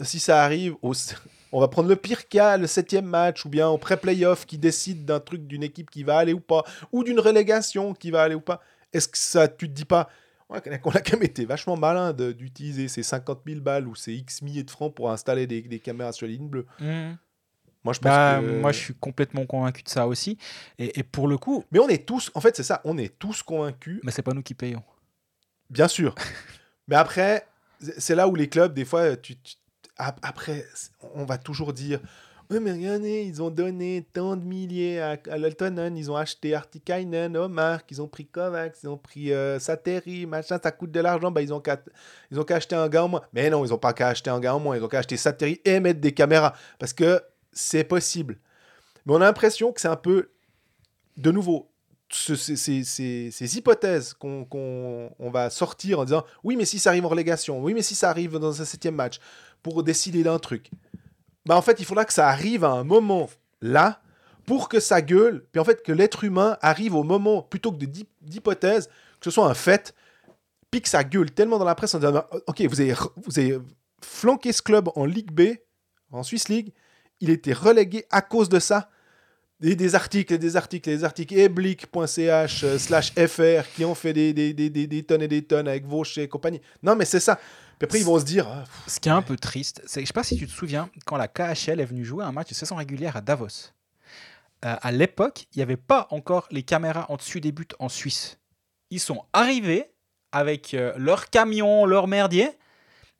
si 0.00 0.20
ça 0.20 0.44
arrive, 0.44 0.76
au- 0.80 0.92
on 1.54 1.60
va 1.60 1.68
prendre 1.68 1.88
le 1.88 1.94
pire 1.96 2.28
cas, 2.28 2.56
le 2.56 2.66
septième 2.66 3.06
match, 3.06 3.46
ou 3.46 3.48
bien 3.48 3.68
au 3.68 3.78
pré-playoff 3.78 4.44
qui 4.44 4.58
décide 4.58 5.04
d'un 5.04 5.20
truc 5.20 5.46
d'une 5.46 5.62
équipe 5.62 5.88
qui 5.88 6.02
va 6.02 6.18
aller 6.18 6.32
ou 6.32 6.40
pas, 6.40 6.64
ou 6.90 7.04
d'une 7.04 7.20
relégation 7.20 7.94
qui 7.94 8.10
va 8.10 8.22
aller 8.22 8.34
ou 8.34 8.40
pas, 8.40 8.60
est-ce 8.92 9.06
que 9.08 9.16
ça, 9.16 9.46
tu 9.46 9.68
te 9.68 9.72
dis 9.72 9.84
pas, 9.84 10.08
qu'on 10.48 10.90
a 10.90 11.00
quand 11.00 11.12
même 11.14 11.22
été 11.22 11.44
vachement 11.44 11.76
malin 11.76 12.12
d'utiliser 12.12 12.88
ces 12.88 13.02
50 13.02 13.40
000 13.46 13.60
balles 13.60 13.86
ou 13.86 13.94
ces 13.94 14.12
X 14.14 14.42
milliers 14.42 14.64
de 14.64 14.70
francs 14.70 14.92
pour 14.92 15.10
installer 15.10 15.46
des, 15.46 15.62
des 15.62 15.78
caméras 15.78 16.12
sur 16.12 16.26
les 16.26 16.32
lignes 16.34 16.48
bleues? 16.48 16.66
Mhm. 16.80 17.16
Moi, 17.84 17.92
je 17.92 17.98
pense 18.00 18.02
Bah, 18.02 18.40
que... 18.40 18.60
Moi 18.60 18.72
je 18.72 18.78
suis 18.78 18.94
complètement 18.94 19.46
convaincu 19.46 19.82
de 19.82 19.88
ça 19.88 20.06
aussi. 20.08 20.38
Et, 20.78 20.98
et 20.98 21.02
pour 21.04 21.28
le 21.28 21.38
coup, 21.38 21.64
Mais 21.70 21.78
on 21.78 21.88
est 21.88 22.04
tous, 22.04 22.30
en 22.34 22.40
fait, 22.40 22.56
c'est 22.56 22.62
ça, 22.64 22.80
on 22.84 22.98
est 22.98 23.16
tous 23.18 23.42
convaincus, 23.44 24.00
mais 24.02 24.10
c'est 24.10 24.22
pas 24.22 24.32
nous 24.32 24.42
qui 24.42 24.54
payons. 24.54 24.82
bien 25.70 25.86
sûr. 25.88 26.14
Mais 26.88 26.96
après, 26.96 27.46
c'est 27.98 28.14
là 28.14 28.28
où 28.28 28.34
les 28.34 28.48
clubs, 28.48 28.74
des 28.74 28.84
fois, 28.84 29.16
tu, 29.16 29.36
tu- 29.36 29.54
après, 29.96 30.64
on 31.14 31.24
va 31.24 31.38
toujours 31.38 31.72
dire 31.72 32.00
Oui, 32.50 32.58
mais 32.60 32.72
regardez, 32.72 33.22
ils 33.24 33.42
ont 33.42 33.50
donné 33.50 34.06
tant 34.12 34.36
de 34.36 34.44
milliers 34.44 35.00
à, 35.00 35.16
à 35.30 35.36
ils 35.38 36.10
ont 36.10 36.16
acheté 36.16 36.54
Artikainen, 36.54 37.36
Omar, 37.36 37.80
ils 37.90 38.02
ont 38.02 38.08
pris 38.08 38.26
Kovacs, 38.26 38.76
ils 38.82 38.88
ont 38.88 38.98
pris 38.98 39.32
euh, 39.32 39.58
Sateri, 39.58 40.26
machin, 40.26 40.58
ça 40.62 40.70
coûte 40.72 40.90
de 40.90 41.00
l'argent, 41.00 41.30
bah, 41.30 41.42
ils 41.42 41.52
ont 41.54 41.60
qu'à 41.60 41.78
acheter 42.50 42.74
un 42.76 42.88
gars 42.88 43.04
en 43.04 43.08
moins. 43.08 43.22
Mais 43.32 43.48
non, 43.50 43.64
ils 43.64 43.70
n'ont 43.70 43.78
pas 43.78 43.92
qu'à 43.92 44.08
acheter 44.08 44.30
un 44.30 44.40
gars 44.40 44.54
en 44.54 44.60
moins, 44.60 44.76
ils 44.76 44.82
ont 44.82 44.88
qu'à 44.88 44.98
acheter 44.98 45.16
Sateri 45.16 45.60
et 45.64 45.80
mettre 45.80 46.00
des 46.00 46.12
caméras, 46.12 46.54
parce 46.78 46.92
que 46.92 47.22
c'est 47.52 47.84
possible. 47.84 48.38
Mais 49.06 49.12
on 49.14 49.20
a 49.20 49.24
l'impression 49.26 49.72
que 49.72 49.80
c'est 49.80 49.88
un 49.88 49.96
peu, 49.96 50.30
de 51.16 51.30
nouveau, 51.30 51.70
ce- 52.10 52.34
ces, 52.36 53.56
hypothèses 53.58 54.12
qu'on 54.14 54.44
qu'on- 54.44 55.10
on 55.18 55.30
va 55.30 55.50
sortir 55.50 55.98
en 56.00 56.04
disant 56.04 56.24
oui, 56.44 56.56
mais 56.56 56.64
si 56.64 56.78
ça 56.78 56.90
arrive 56.90 57.04
en 57.06 57.08
relégation, 57.08 57.60
oui, 57.62 57.74
mais 57.74 57.82
si 57.82 57.94
ça 57.94 58.10
arrive 58.10 58.38
dans 58.38 58.60
un 58.60 58.64
septième 58.64 58.94
match 58.94 59.18
pour 59.64 59.82
décider 59.82 60.22
d'un 60.22 60.38
truc, 60.38 60.70
bah 61.46 61.56
en 61.56 61.62
fait, 61.62 61.80
il 61.80 61.84
faudra 61.84 62.04
que 62.04 62.12
ça 62.12 62.28
arrive 62.28 62.62
à 62.64 62.70
un 62.70 62.84
moment 62.84 63.28
là 63.60 64.00
pour 64.46 64.68
que 64.68 64.78
ça 64.78 65.00
gueule, 65.02 65.44
puis 65.50 65.58
en 65.58 65.64
fait 65.64 65.82
que 65.82 65.90
l'être 65.90 66.22
humain 66.22 66.56
arrive 66.60 66.94
au 66.94 67.02
moment 67.02 67.42
plutôt 67.42 67.72
que 67.72 67.78
de 67.78 67.86
d'hy- 67.86 68.06
d'hypothèses, 68.22 68.86
que 68.86 69.24
ce 69.24 69.30
soit 69.30 69.48
un 69.48 69.54
fait, 69.54 69.94
puis 70.70 70.82
que 70.82 70.88
ça 70.88 71.02
gueule 71.02 71.30
tellement 71.30 71.58
dans 71.58 71.64
la 71.64 71.74
presse 71.74 71.94
en 71.94 71.98
disant 71.98 72.12
bah, 72.12 72.28
ok, 72.46 72.60
vous 72.68 72.80
avez, 72.80 72.94
vous 73.16 73.38
avez 73.38 73.58
flanqué 74.02 74.52
ce 74.52 74.60
club 74.62 74.90
en 74.96 75.06
Ligue 75.06 75.32
B, 75.32 75.56
en 76.12 76.22
Swiss 76.22 76.48
League, 76.48 76.72
il 77.20 77.30
était 77.30 77.54
relégué 77.54 78.04
à 78.10 78.20
cause 78.20 78.48
de 78.50 78.58
ça 78.58 78.90
des, 79.60 79.76
des 79.76 79.94
articles 79.94 80.34
et 80.34 80.38
des 80.38 80.56
articles 80.56 80.90
et 80.90 80.96
des 80.98 81.04
articles 81.04 81.34
et 81.34 81.48
blick.ch 81.48 82.64
euh, 82.64 82.78
slash 82.78 83.12
fr 83.14 83.62
qui 83.74 83.84
ont 83.86 83.94
fait 83.94 84.12
des, 84.12 84.34
des, 84.34 84.52
des, 84.52 84.68
des- 84.68 84.86
des 84.86 85.02
tonnes 85.04 85.22
et 85.22 85.28
des 85.28 85.42
tonnes 85.42 85.68
avec 85.68 85.86
Vaucher 85.86 86.24
et 86.24 86.28
compagnie. 86.28 86.60
Non, 86.82 86.96
mais 86.96 87.06
c'est 87.06 87.20
ça. 87.20 87.38
Puis 87.78 87.84
après, 87.86 87.98
ils 88.00 88.04
vont 88.04 88.18
se 88.18 88.24
dire 88.24 88.46
ah, 88.48 88.64
pff, 88.64 88.94
Ce 88.94 89.00
qui 89.00 89.08
est 89.08 89.12
un 89.12 89.22
peu 89.22 89.36
triste, 89.36 89.82
c'est 89.86 90.00
je 90.00 90.06
sais 90.06 90.12
pas 90.12 90.22
si 90.22 90.36
tu 90.36 90.46
te 90.46 90.52
souviens, 90.52 90.88
quand 91.06 91.16
la 91.16 91.28
KHL 91.28 91.80
est 91.80 91.84
venue 91.84 92.04
jouer 92.04 92.24
un 92.24 92.32
match 92.32 92.48
de 92.50 92.54
saison 92.54 92.76
régulière 92.76 93.16
à 93.16 93.20
Davos. 93.20 93.46
Euh, 94.64 94.76
à 94.80 94.92
l'époque, 94.92 95.46
il 95.52 95.58
n'y 95.58 95.62
avait 95.62 95.76
pas 95.76 96.06
encore 96.10 96.46
les 96.50 96.62
caméras 96.62 97.06
en 97.10 97.16
dessus 97.16 97.40
des 97.40 97.52
buts 97.52 97.66
en 97.78 97.88
Suisse. 97.88 98.38
Ils 98.90 99.00
sont 99.00 99.24
arrivés 99.32 99.90
avec 100.32 100.74
euh, 100.74 100.92
leur 100.96 101.28
camion, 101.30 101.84
leur 101.84 102.08
merdier. 102.08 102.48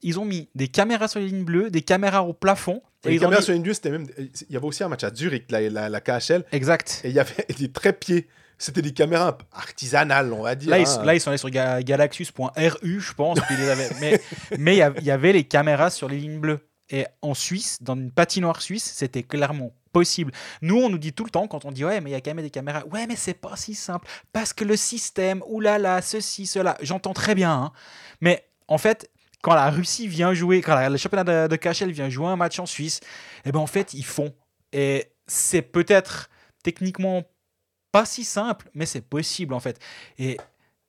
Ils 0.02 0.18
ont 0.18 0.24
mis 0.24 0.48
des 0.54 0.68
caméras 0.68 1.08
sur 1.08 1.20
les 1.20 1.26
lignes 1.28 1.44
bleues, 1.44 1.70
des 1.70 1.82
caméras 1.82 2.22
au 2.24 2.32
plafond. 2.32 2.82
Et 3.04 3.08
les 3.10 3.14
ils 3.14 3.18
ont 3.18 3.22
caméras 3.22 3.40
dit- 3.40 3.44
sur 3.46 3.54
une 3.54 3.62
vue, 3.62 3.74
c'était 3.74 3.90
même. 3.90 4.06
Il 4.18 4.30
y 4.52 4.56
avait 4.56 4.66
aussi 4.66 4.82
un 4.84 4.88
match 4.88 5.04
à 5.04 5.14
Zurich, 5.14 5.50
la, 5.50 5.60
la, 5.68 5.88
la 5.88 6.00
KHL, 6.00 6.44
Exact. 6.52 7.00
et 7.04 7.08
il 7.10 7.14
y 7.14 7.18
avait 7.18 7.46
des 7.58 7.70
trépieds. 7.70 8.28
C'était 8.58 8.82
des 8.82 8.92
caméras 8.92 9.36
artisanales, 9.52 10.32
on 10.32 10.42
va 10.42 10.54
dire. 10.54 10.70
Là 10.70 10.78
ils, 10.78 10.86
hein. 10.88 11.04
là, 11.04 11.14
ils 11.14 11.20
sont 11.20 11.28
allés 11.30 11.38
sur 11.38 11.50
ga- 11.50 11.82
galaxus.ru, 11.82 13.00
je 13.00 13.12
pense. 13.14 13.40
puis 13.40 13.54
ils 13.54 13.60
les 13.60 13.68
avaient- 13.68 13.90
mais 14.00 14.20
mais 14.58 14.76
il 14.76 15.04
y 15.04 15.10
avait 15.10 15.32
les 15.32 15.44
caméras 15.44 15.90
sur 15.90 16.08
les 16.08 16.18
lignes 16.18 16.38
bleues. 16.40 16.60
Et 16.90 17.06
en 17.22 17.32
Suisse, 17.34 17.78
dans 17.80 17.94
une 17.94 18.10
patinoire 18.12 18.60
suisse, 18.60 18.84
c'était 18.94 19.22
clairement 19.22 19.72
possible. 19.92 20.32
Nous, 20.60 20.76
on 20.76 20.90
nous 20.90 20.98
dit 20.98 21.12
tout 21.14 21.24
le 21.24 21.30
temps, 21.30 21.48
quand 21.48 21.64
on 21.64 21.72
dit 21.72 21.84
ouais, 21.84 22.00
mais 22.02 22.10
il 22.10 22.12
y 22.12 22.16
a 22.16 22.20
quand 22.20 22.34
même 22.34 22.44
des 22.44 22.50
caméras. 22.50 22.84
Ouais, 22.92 23.06
mais 23.06 23.16
c'est 23.16 23.32
pas 23.34 23.56
si 23.56 23.74
simple. 23.74 24.06
Parce 24.32 24.52
que 24.52 24.64
le 24.64 24.76
système, 24.76 25.42
oulala, 25.46 26.02
ceci, 26.02 26.46
cela. 26.46 26.76
J'entends 26.82 27.14
très 27.14 27.34
bien. 27.34 27.52
hein. 27.52 27.72
Mais 28.20 28.44
en 28.68 28.76
fait, 28.76 29.10
quand 29.42 29.54
la 29.54 29.70
Russie 29.70 30.08
vient 30.08 30.34
jouer, 30.34 30.60
quand 30.60 30.74
la- 30.74 30.90
le 30.90 30.96
championnat 30.98 31.48
de, 31.48 31.48
de 31.48 31.56
KHL 31.56 31.90
vient 31.90 32.10
jouer 32.10 32.26
un 32.28 32.36
match 32.36 32.58
en 32.58 32.66
Suisse, 32.66 33.00
eh 33.46 33.52
ben 33.52 33.60
en 33.60 33.66
fait, 33.66 33.94
ils 33.94 34.04
font. 34.04 34.34
Et 34.72 35.06
c'est 35.26 35.62
peut-être 35.62 36.28
techniquement 36.62 37.22
pas 37.94 38.04
si 38.04 38.24
simple, 38.24 38.68
mais 38.74 38.86
c'est 38.86 39.02
possible 39.02 39.54
en 39.54 39.60
fait. 39.60 39.78
Et 40.18 40.36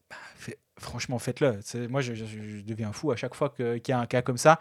bah, 0.09 0.15
fait- 0.37 0.57
franchement, 0.79 1.19
faites-le. 1.19 1.59
Moi, 1.87 2.01
je, 2.01 2.15
je- 2.15 2.25
je 2.25 2.61
deviens 2.61 2.91
fou 2.91 3.11
à 3.11 3.15
chaque 3.15 3.35
fois 3.35 3.49
qu'il 3.49 3.79
y 3.87 3.91
a 3.91 3.99
un 3.99 4.07
cas 4.07 4.23
comme 4.23 4.39
ça. 4.39 4.59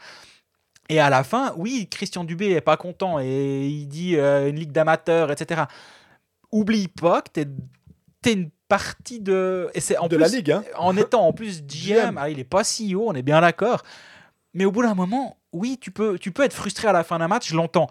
Et 0.91 1.01
à 1.01 1.09
la 1.09 1.25
fin, 1.25 1.55
oui, 1.57 1.89
Christian 1.91 2.25
Dubé 2.25 2.51
est 2.51 2.61
pas 2.61 2.77
content 2.77 3.19
et 3.19 3.67
il 3.67 3.87
dit 3.87 4.17
euh, 4.17 4.51
une 4.51 4.57
ligue 4.57 4.73
d'amateurs, 4.73 5.33
etc. 5.33 5.63
Oublie 6.53 6.89
pas 6.89 7.23
que 7.23 7.31
t'es 7.31 7.47
es 8.27 8.33
une 8.35 8.51
partie 8.69 9.21
de. 9.21 9.71
Et 9.73 9.81
c'est 9.81 9.97
en 9.97 10.09
de 10.09 10.17
plus, 10.17 10.23
la 10.23 10.29
Ligue. 10.29 10.53
Hein. 10.53 10.65
en 10.77 10.95
étant 10.99 11.27
en 11.27 11.33
plus 11.33 11.63
GM, 11.67 12.19
ah, 12.19 12.29
il 12.29 12.39
est 12.39 12.45
pas 12.45 12.63
CEO, 12.63 13.05
on 13.09 13.15
est 13.15 13.23
bien 13.23 13.41
d'accord. 13.41 13.83
Mais 14.53 14.67
au 14.67 14.71
bout 14.73 14.83
d'un 14.83 14.95
moment, 14.95 15.39
oui, 15.53 15.79
tu 15.81 15.91
peux, 15.91 16.19
tu 16.19 16.31
peux 16.33 16.43
être 16.45 16.53
frustré 16.55 16.89
à 16.89 16.93
la 16.93 17.03
fin 17.05 17.19
d'un 17.19 17.29
match, 17.29 17.49
je 17.49 17.57
l'entends. 17.57 17.89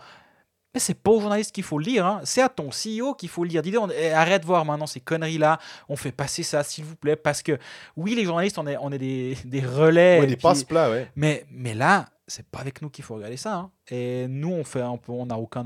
Mais 0.73 0.79
c'est 0.79 0.95
pas 0.95 1.11
aux 1.11 1.21
journalistes 1.21 1.51
qu'il 1.51 1.63
faut 1.63 1.77
le 1.77 1.85
lire, 1.85 2.05
hein. 2.05 2.21
c'est 2.23 2.41
à 2.41 2.49
ton 2.49 2.69
CEO 2.69 3.13
qu'il 3.13 3.29
faut 3.29 3.43
le 3.43 3.49
lire. 3.49 3.61
Dis 3.61 3.77
on, 3.77 3.89
eh, 3.89 4.11
arrête 4.11 4.41
de 4.41 4.47
voir 4.47 4.65
maintenant 4.65 4.87
ces 4.87 4.99
conneries-là, 4.99 5.59
on 5.87 5.95
fait 5.95 6.11
passer 6.11 6.41
ça, 6.41 6.63
s'il 6.63 6.83
vous 6.83 6.95
plaît, 6.95 7.15
parce 7.15 7.43
que 7.43 7.59
oui, 7.95 8.15
les 8.15 8.23
journalistes, 8.25 8.57
on 8.57 8.65
est, 8.65 8.77
on 8.77 8.91
est 8.91 8.97
des, 8.97 9.37
des 9.45 9.61
relais. 9.61 10.19
Ouais, 10.21 10.27
des 10.27 10.35
passe-plats, 10.35 10.89
ouais. 10.89 11.07
mais, 11.15 11.45
mais 11.51 11.75
là, 11.75 12.07
c'est 12.25 12.47
pas 12.47 12.59
avec 12.59 12.81
nous 12.81 12.89
qu'il 12.89 13.03
faut 13.03 13.15
regarder 13.15 13.37
ça. 13.37 13.53
hein. 13.55 13.71
Et 13.91 14.25
nous, 14.27 14.51
on 14.51 14.63
fait 14.63 14.81
un 14.81 14.97
peu, 14.97 15.11
on 15.11 15.25
n'a 15.27 15.37
aucun 15.37 15.63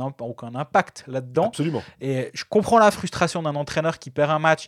impact 0.55 1.05
là-dedans. 1.07 1.47
Absolument. 1.47 1.83
Et 2.01 2.29
je 2.33 2.43
comprends 2.49 2.79
la 2.79 2.91
frustration 2.91 3.41
d'un 3.43 3.55
entraîneur 3.55 3.99
qui 3.99 4.09
perd 4.09 4.31
un 4.31 4.39
match, 4.39 4.67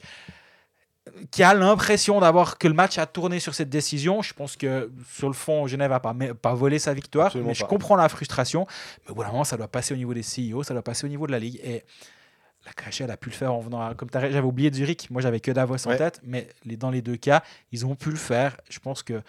qui 1.32 1.44
a 1.44 1.54
l'impression 1.54 2.20
d'avoir 2.20 2.58
que 2.58 2.68
le 2.68 2.74
match 2.74 2.98
a 2.98 3.06
tourné 3.06 3.40
sur 3.40 3.54
cette 3.56 3.70
décision. 3.70 4.22
Je 4.22 4.34
pense 4.34 4.56
que 4.56 4.92
sur 5.14 5.28
le 5.28 5.34
fond, 5.34 5.68
Genève 5.68 5.92
n'a 5.92 6.00
pas, 6.00 6.54
volé 6.54 6.80
sa 6.80 6.94
victoire. 6.94 7.28
Absolument 7.28 7.50
mais 7.50 7.54
je 7.54 7.62
pas. 7.62 7.68
comprends 7.68 7.96
la 7.96 8.10
frustration. 8.10 8.66
Mais 9.06 9.12
au 9.12 9.16
bout 9.16 9.24
d'un 9.24 9.32
moment, 9.32 9.44
ça 9.44 9.58
doit 9.58 9.68
passer 9.68 9.94
au 9.94 9.98
niveau 9.98 10.14
des 10.14 10.22
CEO, 10.24 10.64
ça 10.64 10.74
doit 10.74 10.84
passer 10.84 11.06
au 11.06 11.10
niveau 11.10 11.28
de 11.28 11.32
la 11.32 11.40
Ligue. 11.40 11.60
Et 11.64 11.84
La 12.66 12.74
KHL 12.74 13.10
a 13.10 13.18
pu 13.18 13.30
le 13.30 13.36
faire 13.36 13.54
en 13.54 13.60
venant 13.60 13.82
à, 13.82 13.94
comme 13.96 14.10
j'avais 14.14 14.40
oublié 14.42 14.72
Zurich, 14.74 15.10
moi 15.10 15.22
j'avais 15.22 15.40
que 15.40 15.52
Davos 15.52 15.88
en 15.88 15.96
tête, 15.96 16.20
mais 16.24 16.50
les, 16.66 16.78
dans 16.78 16.90
les 16.90 17.02
deux 17.02 17.18
cas, 17.18 17.44
ils 17.72 17.86
ont 17.86 17.96
pu 17.96 18.10
le 18.10 18.18
faire. 18.18 18.58
Je 18.70 18.80
pense 18.80 19.04
que 19.04 19.22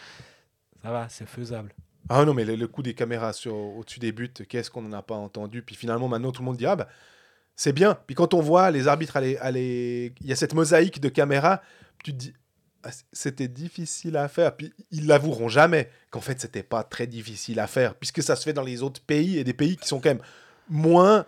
ça 0.82 0.90
va, 0.90 1.08
c'est 1.08 1.28
faisable. 1.28 1.74
Ah 2.08 2.24
non, 2.24 2.34
mais 2.34 2.44
le, 2.44 2.56
le 2.56 2.66
coup 2.66 2.82
des 2.82 2.94
caméras 2.94 3.32
sur, 3.32 3.54
au-dessus 3.54 4.00
des 4.00 4.10
buts, 4.10 4.32
qu'est-ce 4.48 4.70
qu'on 4.70 4.82
n'en 4.82 4.96
a 4.98 5.02
pas 5.02 5.14
entendu? 5.14 5.62
Puis 5.62 5.76
finalement, 5.76 6.08
maintenant, 6.08 6.32
tout 6.32 6.42
le 6.42 6.46
monde 6.46 6.56
dit 6.56 6.66
Ah, 6.66 6.74
bah, 6.74 6.88
c'est 7.61 7.74
bien. 7.74 7.98
Puis 8.06 8.14
quand 8.14 8.32
on 8.32 8.40
voit 8.40 8.70
les 8.70 8.88
arbitres, 8.88 9.18
aller, 9.18 9.36
aller... 9.36 10.14
il 10.22 10.26
y 10.26 10.32
a 10.32 10.36
cette 10.36 10.54
mosaïque 10.54 10.98
de 10.98 11.11
caméras, 11.11 11.61
tu 12.02 12.12
te 12.12 12.16
dis 12.16 12.32
Ah, 12.82 12.88
C'était 13.12 13.48
difficile 13.48 14.16
à 14.16 14.28
faire. 14.28 14.56
Puis 14.56 14.72
ils 14.90 15.06
l'avoueront 15.06 15.50
jamais 15.50 15.90
qu'en 16.11 16.22
fait, 16.22 16.40
c'était 16.40 16.62
pas 16.62 16.84
très 16.84 17.06
difficile 17.06 17.61
à 17.61 17.66
faire, 17.66 17.96
puisque 17.96 18.22
ça 18.22 18.34
se 18.34 18.44
fait 18.44 18.54
dans 18.54 18.62
les 18.62 18.82
autres 18.82 19.02
pays 19.02 19.36
et 19.36 19.44
des 19.44 19.52
pays 19.52 19.76
qui 19.76 19.86
sont 19.86 20.00
quand 20.00 20.08
même 20.08 20.22
moins. 20.70 21.26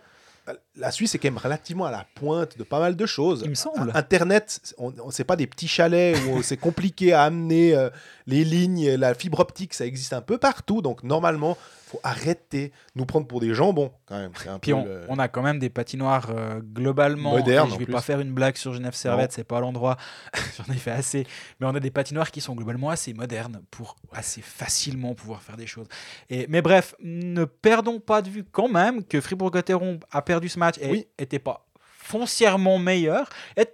La 0.75 0.89
Suisse 0.89 1.13
est 1.13 1.19
quand 1.19 1.27
même 1.27 1.37
relativement 1.37 1.85
à 1.85 1.91
la 1.91 2.07
pointe 2.15 2.57
de 2.57 2.63
pas 2.63 2.79
mal 2.79 2.95
de 2.95 3.05
choses. 3.05 3.41
Il 3.43 3.51
me 3.51 3.55
semble. 3.55 3.91
Internet, 3.93 4.73
on, 4.79 4.91
on 5.03 5.11
c'est 5.11 5.25
pas 5.25 5.35
des 5.35 5.45
petits 5.45 5.67
chalets 5.67 6.17
où 6.31 6.41
c'est 6.41 6.57
compliqué 6.57 7.13
à 7.13 7.25
amener 7.25 7.75
euh, 7.75 7.91
les 8.25 8.43
lignes, 8.43 8.95
la 8.95 9.13
fibre 9.13 9.39
optique, 9.39 9.75
ça 9.75 9.85
existe 9.85 10.13
un 10.13 10.21
peu 10.21 10.39
partout. 10.39 10.81
Donc 10.81 11.03
normalement, 11.03 11.59
faut 11.93 11.99
arrêter 12.03 12.69
de 12.69 12.73
nous 12.99 13.05
prendre 13.05 13.27
pour 13.27 13.39
des 13.39 13.53
jambons 13.53 13.91
quand 14.05 14.17
même. 14.17 14.31
Un 14.47 14.59
Puis 14.59 14.71
peu 14.71 14.77
on, 14.77 14.83
le- 14.85 15.05
on 15.09 15.19
a 15.19 15.27
quand 15.27 15.41
même 15.43 15.59
des 15.59 15.69
patinoires 15.69 16.29
euh, 16.31 16.59
globalement. 16.59 17.31
Modernes, 17.31 17.69
Je 17.71 17.77
vais 17.77 17.85
pas 17.85 18.01
faire 18.01 18.19
une 18.19 18.33
blague 18.33 18.55
sur 18.57 18.73
Genève 18.73 18.93
Servette, 18.95 19.31
c'est 19.31 19.43
pas 19.43 19.59
l'endroit. 19.59 19.97
J'en 20.57 20.73
ai 20.73 20.77
fait 20.77 20.91
assez. 20.91 21.27
Mais 21.59 21.67
on 21.67 21.75
a 21.75 21.79
des 21.79 21.91
patinoires 21.91 22.31
qui 22.31 22.41
sont 22.41 22.55
globalement 22.55 22.89
assez 22.89 23.13
modernes 23.13 23.61
pour 23.71 23.95
assez 24.11 24.41
facilement 24.41 25.13
pouvoir 25.13 25.41
faire 25.43 25.55
des 25.57 25.67
choses. 25.67 25.87
Et, 26.29 26.47
mais 26.49 26.61
bref, 26.61 26.95
ne 27.01 27.45
perdons 27.45 27.99
pas 27.99 28.21
de 28.21 28.29
vue 28.29 28.43
quand 28.43 28.67
même 28.69 29.03
que 29.03 29.21
Fribourg-Gotteron 29.21 29.99
a 30.11 30.21
perdu 30.21 30.49
ce 30.49 30.57
match 30.59 30.75
et 30.81 30.89
Oui. 30.89 31.07
était 31.19 31.39
pas 31.39 31.65
foncièrement 31.97 32.79
meilleur. 32.79 33.29
Et 33.57 33.67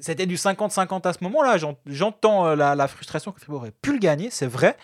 c'était 0.00 0.26
du 0.26 0.36
50-50 0.36 1.06
à 1.08 1.12
ce 1.12 1.18
moment-là. 1.24 1.58
J'en- 1.58 1.76
J'entends 1.86 2.46
euh, 2.46 2.56
la, 2.56 2.74
la 2.74 2.88
frustration 2.88 3.32
que 3.32 3.40
Fribourg 3.40 3.66
ait 3.66 3.72
pu 3.82 3.92
le 3.92 3.98
gagner, 3.98 4.30
c'est 4.30 4.46
vrai. 4.46 4.76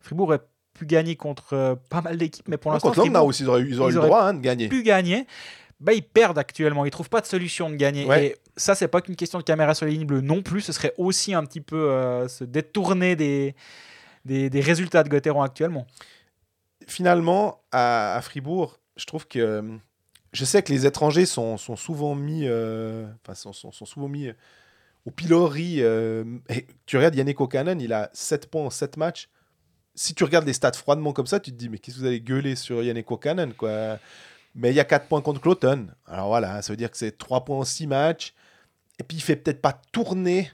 Fribourg 0.00 0.32
a 0.32 0.38
pu 0.74 0.84
gagner 0.86 1.16
contre 1.16 1.54
euh, 1.54 1.74
pas 1.90 2.02
mal 2.02 2.16
d'équipes, 2.18 2.48
mais 2.48 2.56
pour 2.58 2.70
l'instant, 2.72 2.88
contre 2.90 3.00
Fribourg 3.02 3.26
aussi, 3.26 3.42
ils 3.44 3.48
auraient, 3.48 3.62
eu- 3.62 3.70
ils 3.70 3.80
auraient 3.80 3.92
ils 3.92 3.96
eu 3.96 4.00
le 4.00 4.06
droit 4.06 4.22
hein, 4.24 4.34
de 4.34 4.40
gagner. 4.40 4.68
pu 4.68 4.82
gagner, 4.82 5.26
bah, 5.80 5.92
ils 5.92 6.02
perdent 6.02 6.38
actuellement. 6.38 6.84
Ils 6.84 6.90
trouvent 6.90 7.08
pas 7.08 7.20
de 7.20 7.26
solution 7.26 7.70
de 7.70 7.76
gagner. 7.76 8.04
Ouais. 8.06 8.26
Et 8.26 8.36
ça, 8.56 8.74
c'est 8.74 8.88
pas 8.88 9.00
qu'une 9.00 9.16
question 9.16 9.38
de 9.38 9.44
caméra 9.44 9.74
sur 9.74 9.86
les 9.86 9.92
lignes 9.92 10.06
bleues 10.06 10.20
non 10.20 10.42
plus. 10.42 10.60
Ce 10.60 10.72
serait 10.72 10.92
aussi 10.98 11.32
un 11.34 11.44
petit 11.44 11.60
peu 11.60 11.90
euh, 11.90 12.28
se 12.28 12.44
détourner 12.44 13.16
des, 13.16 13.54
des, 14.24 14.50
des 14.50 14.60
résultats 14.60 15.02
de 15.02 15.08
Gotteron 15.08 15.42
actuellement. 15.42 15.86
Finalement, 16.86 17.62
à, 17.72 18.16
à 18.16 18.20
Fribourg, 18.22 18.78
je 18.96 19.06
trouve 19.06 19.26
que 19.26 19.38
euh, 19.38 19.62
je 20.32 20.44
sais 20.44 20.62
que 20.62 20.72
les 20.72 20.86
étrangers 20.86 21.24
sont, 21.26 21.56
sont 21.56 21.76
souvent 21.76 22.14
mis, 22.14 22.42
euh, 22.46 23.06
enfin, 23.22 23.34
sont, 23.34 23.52
sont- 23.52 23.72
sont 23.72 23.86
souvent 23.86 24.08
mis 24.08 24.28
au 25.06 25.10
pilori. 25.10 25.76
euh, 25.80 26.24
et 26.50 26.66
tu 26.86 26.96
regardes 26.96 27.14
Yannick 27.14 27.40
O'Cannon, 27.40 27.78
il 27.78 27.92
a 27.92 28.10
7 28.12 28.50
points 28.50 28.64
en 28.66 28.70
7 28.70 28.96
matchs. 28.96 29.28
Si 29.94 30.14
tu 30.14 30.24
regardes 30.24 30.46
les 30.46 30.52
stats 30.52 30.72
froidement 30.72 31.12
comme 31.12 31.26
ça, 31.26 31.38
tu 31.40 31.50
te 31.52 31.56
dis, 31.56 31.68
mais 31.68 31.78
qu'est-ce 31.78 31.96
que 31.96 32.00
vous 32.02 32.06
allez 32.06 32.20
gueuler 32.20 32.56
sur 32.56 32.82
Yannick 32.82 33.10
O'Cannon, 33.10 33.52
quoi? 33.56 33.98
Mais 34.56 34.70
il 34.70 34.76
y 34.76 34.80
a 34.80 34.84
4 34.84 35.06
points 35.08 35.20
contre 35.20 35.40
Cloton. 35.40 35.88
Alors 36.06 36.28
voilà, 36.28 36.62
ça 36.62 36.72
veut 36.72 36.76
dire 36.76 36.90
que 36.90 36.96
c'est 36.96 37.16
3 37.16 37.44
points 37.44 37.58
en 37.58 37.64
6 37.64 37.86
matchs. 37.86 38.34
Et 39.00 39.02
puis 39.02 39.16
il 39.16 39.20
fait 39.20 39.36
peut-être 39.36 39.60
pas 39.60 39.80
tourner. 39.92 40.50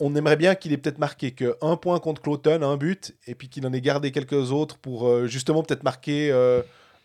On 0.00 0.16
aimerait 0.16 0.36
bien 0.36 0.54
qu'il 0.56 0.72
ait 0.72 0.78
peut-être 0.78 0.98
marqué 0.98 1.30
que 1.30 1.56
un 1.62 1.76
point 1.76 2.00
contre 2.00 2.20
Cloton, 2.22 2.62
un 2.62 2.76
but, 2.76 3.14
et 3.28 3.34
puis 3.36 3.48
qu'il 3.48 3.64
en 3.66 3.72
ait 3.72 3.80
gardé 3.80 4.10
quelques 4.10 4.50
autres 4.50 4.76
pour 4.78 5.06
euh, 5.06 5.26
justement 5.28 5.62
peut-être 5.62 5.84
marquer 5.84 6.32
euh, 6.32 6.60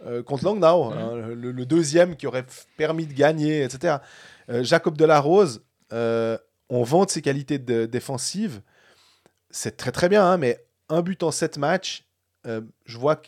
euh, 0.08 0.24
contre 0.24 0.46
Langnau, 0.46 0.90
Mhm. 0.90 0.98
hein, 0.98 1.12
le, 1.36 1.52
le 1.52 1.66
deuxième 1.66 2.16
qui 2.16 2.26
aurait 2.26 2.46
permis 2.76 3.06
de 3.06 3.14
gagner, 3.14 3.62
etc. 3.64 3.98
Jacob 4.62 4.98
Delarose, 4.98 5.62
on 5.92 6.84
vante 6.84 7.12
ses 7.12 7.22
qualités 7.22 7.60
de- 7.60 7.86
défensives. 7.86 8.62
C'est 9.52 9.78
très 9.78 9.92
très 9.92 10.10
bien, 10.10 10.26
hein, 10.26 10.38
mais 10.38 10.66
un 10.90 11.02
but 11.02 11.24
en 11.24 11.32
sept 11.32 11.58
matchs, 11.58 12.06
euh, 12.46 12.62
je 12.86 12.98
vois 12.98 13.16
que 13.18 13.28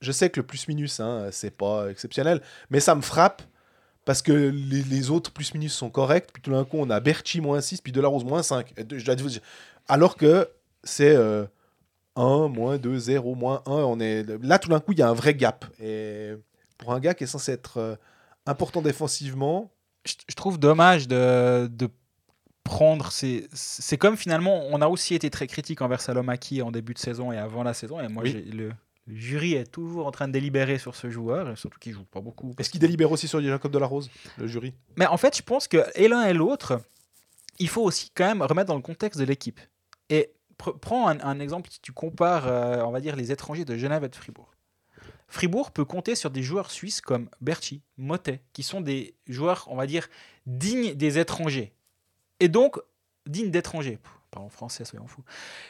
je 0.00 0.12
sais 0.12 0.28
que 0.30 0.38
le 0.40 0.46
plus-minus, 0.46 1.00
hein, 1.00 1.28
c'est 1.32 1.50
pas 1.50 1.88
exceptionnel, 1.90 2.42
mais 2.70 2.80
ça 2.80 2.94
me 2.94 3.00
frappe 3.00 3.42
parce 4.04 4.20
que 4.20 4.32
les, 4.32 4.82
les 4.82 5.10
autres 5.10 5.30
plus-minus 5.32 5.72
sont 5.72 5.88
corrects. 5.88 6.30
Puis 6.32 6.42
tout 6.42 6.50
d'un 6.50 6.64
coup, 6.64 6.76
on 6.78 6.90
a 6.90 7.00
Berchi 7.00 7.40
moins 7.40 7.60
6, 7.62 7.80
puis 7.80 7.90
Delarose 7.92 8.24
moins 8.24 8.42
5. 8.42 8.74
Et 8.76 8.84
de- 8.84 8.98
je 8.98 9.04
dois 9.06 9.14
dire- 9.14 9.40
Alors 9.88 10.16
que 10.16 10.46
c'est 10.82 11.16
euh, 11.16 11.46
1, 12.16 12.48
moins 12.48 12.76
2, 12.76 12.98
0, 12.98 13.34
moins 13.34 13.62
1. 13.66 13.70
On 13.72 13.98
est... 14.00 14.24
Là, 14.42 14.58
tout 14.58 14.68
d'un 14.68 14.80
coup, 14.80 14.92
il 14.92 14.98
y 14.98 15.02
a 15.02 15.08
un 15.08 15.14
vrai 15.14 15.34
gap. 15.34 15.64
Et 15.80 16.32
pour 16.76 16.92
un 16.92 17.00
gars 17.00 17.14
qui 17.14 17.24
est 17.24 17.28
censé 17.28 17.52
être 17.52 17.78
euh, 17.78 17.96
important 18.44 18.82
défensivement, 18.82 19.72
Je, 20.04 20.12
je 20.28 20.34
trouve 20.34 20.58
dommage 20.58 21.08
de 21.08 21.66
prendre 22.64 23.12
ces. 23.12 23.46
C'est 23.52 23.98
comme 23.98 24.16
finalement, 24.16 24.64
on 24.70 24.80
a 24.80 24.88
aussi 24.88 25.14
été 25.14 25.30
très 25.30 25.46
critique 25.46 25.80
envers 25.82 26.00
Salomaki 26.00 26.62
en 26.62 26.72
début 26.72 26.94
de 26.94 26.98
saison 26.98 27.30
et 27.30 27.38
avant 27.38 27.62
la 27.62 27.74
saison. 27.74 28.00
Et 28.00 28.08
moi, 28.08 28.22
Oui. 28.24 28.32
le, 28.50 28.72
le 29.06 29.14
jury 29.16 29.52
est 29.54 29.70
toujours 29.70 30.06
en 30.06 30.10
train 30.10 30.26
de 30.26 30.32
délibérer 30.32 30.78
sur 30.78 30.96
ce 30.96 31.10
joueur, 31.10 31.50
et 31.50 31.56
surtout 31.56 31.78
qu'il 31.78 31.92
joue 31.92 32.04
pas 32.04 32.20
beaucoup. 32.22 32.54
est-ce 32.58 32.70
qu'il 32.70 32.80
délibère 32.80 33.12
aussi 33.12 33.28
sur 33.28 33.40
Jacob 33.42 33.70
Delarose, 33.70 34.10
le 34.38 34.46
jury? 34.46 34.72
Mais 34.96 35.06
en 35.06 35.18
fait, 35.18 35.36
je 35.36 35.42
pense 35.42 35.68
que 35.68 35.84
et 35.94 36.08
l'un 36.08 36.24
et 36.24 36.32
l'autre, 36.32 36.80
il 37.58 37.68
faut 37.68 37.82
aussi 37.82 38.10
quand 38.14 38.26
même 38.26 38.42
remettre 38.42 38.68
dans 38.68 38.76
le 38.76 38.82
contexte 38.82 39.20
de 39.20 39.24
l'équipe. 39.26 39.60
Et 40.08 40.32
pr- 40.58 40.76
prends 40.78 41.08
un, 41.08 41.20
un 41.20 41.38
exemple, 41.40 41.68
si 41.70 41.80
tu 41.80 41.92
compares, 41.92 42.48
euh, 42.48 42.82
on 42.82 42.90
va 42.90 43.00
dire, 43.00 43.14
les 43.14 43.30
étrangers 43.30 43.66
de 43.66 43.76
Genève 43.76 44.04
et 44.04 44.08
de 44.08 44.16
Fribourg. 44.16 44.50
Fribourg 45.28 45.70
peut 45.70 45.84
compter 45.84 46.14
sur 46.14 46.30
des 46.30 46.42
joueurs 46.42 46.70
suisses 46.70 47.00
comme 47.00 47.28
Berchi, 47.40 47.82
Motet, 47.98 48.40
qui 48.52 48.62
sont 48.62 48.80
des 48.80 49.14
joueurs, 49.26 49.66
on 49.68 49.76
va 49.76 49.86
dire, 49.86 50.08
dignes 50.46 50.94
des 50.94 51.18
étrangers. 51.18 51.72
Et 52.40 52.48
donc, 52.48 52.78
dignes 53.26 53.50
d'étrangers. 53.50 53.98
Parlons 54.30 54.48
français, 54.48 54.84
soyons 54.84 55.06
fous. 55.06 55.24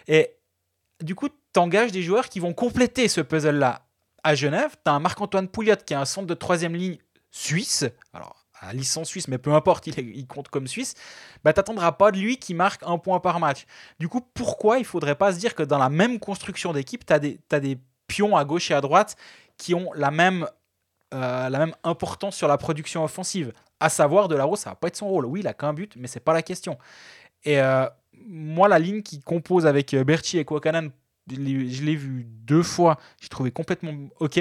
Et 0.08 0.36
du 1.00 1.14
coup, 1.14 1.28
tu 1.28 1.60
engages 1.60 1.92
des 1.92 2.02
joueurs 2.02 2.28
qui 2.28 2.40
vont 2.40 2.54
compléter 2.54 3.08
ce 3.08 3.20
puzzle-là. 3.20 3.86
À 4.22 4.34
Genève, 4.34 4.76
tu 4.84 4.90
as 4.90 4.94
un 4.94 5.00
Marc-Antoine 5.00 5.48
Pouliot 5.48 5.76
qui 5.84 5.92
est 5.92 5.96
un 5.96 6.06
centre 6.06 6.26
de 6.26 6.34
troisième 6.34 6.74
ligne 6.74 6.98
suisse. 7.30 7.84
Alors, 8.12 8.44
à 8.60 8.72
licence 8.72 9.08
suisse, 9.08 9.28
mais 9.28 9.38
peu 9.38 9.52
importe, 9.52 9.86
il, 9.86 10.26
compte 10.26 10.48
comme 10.48 10.66
suisse. 10.66 10.94
Bah, 11.42 11.52
t'attendras 11.52 11.92
pas 11.92 12.10
de 12.10 12.18
lui 12.18 12.38
qui 12.38 12.54
marque 12.54 12.82
un 12.84 12.98
point 12.98 13.20
par 13.20 13.38
match. 13.40 13.66
Du 13.98 14.08
coup, 14.08 14.20
pourquoi 14.20 14.78
il 14.78 14.84
faudrait 14.84 15.14
pas 15.16 15.32
se 15.32 15.38
dire 15.38 15.54
que 15.54 15.62
dans 15.62 15.78
la 15.78 15.90
même 15.90 16.18
construction 16.18 16.72
d'équipe, 16.72 17.04
tu 17.04 17.12
as 17.12 17.60
des 17.60 17.78
pions 18.06 18.36
à 18.36 18.44
gauche 18.44 18.70
et 18.70 18.74
à 18.74 18.80
droite 18.80 19.16
qui 19.58 19.74
ont 19.74 19.92
la 19.94 20.10
même, 20.10 20.46
euh, 21.12 21.48
la 21.48 21.58
même 21.58 21.74
importance 21.82 22.36
sur 22.36 22.48
la 22.48 22.56
production 22.56 23.04
offensive? 23.04 23.52
À 23.80 23.88
savoir, 23.88 24.28
De 24.28 24.36
ça 24.56 24.70
va 24.70 24.76
pas 24.76 24.88
être 24.88 24.96
son 24.96 25.08
rôle. 25.08 25.26
Oui, 25.26 25.40
il 25.40 25.46
a 25.46 25.52
qu'un 25.54 25.74
but, 25.74 25.94
mais 25.96 26.06
c'est 26.08 26.20
pas 26.20 26.32
la 26.32 26.42
question. 26.42 26.78
Et 27.44 27.60
euh, 27.60 27.86
moi, 28.26 28.68
la 28.68 28.78
ligne 28.78 29.02
qui 29.02 29.20
compose 29.20 29.66
avec 29.66 29.92
euh, 29.94 30.04
Berti 30.04 30.38
et 30.38 30.44
Kwakanan, 30.44 30.90
je 31.30 31.36
l'ai 31.36 31.96
vu 31.96 32.24
deux 32.26 32.62
fois. 32.62 32.98
J'ai 33.20 33.28
trouvé 33.28 33.50
complètement 33.50 33.92
OK. 34.20 34.40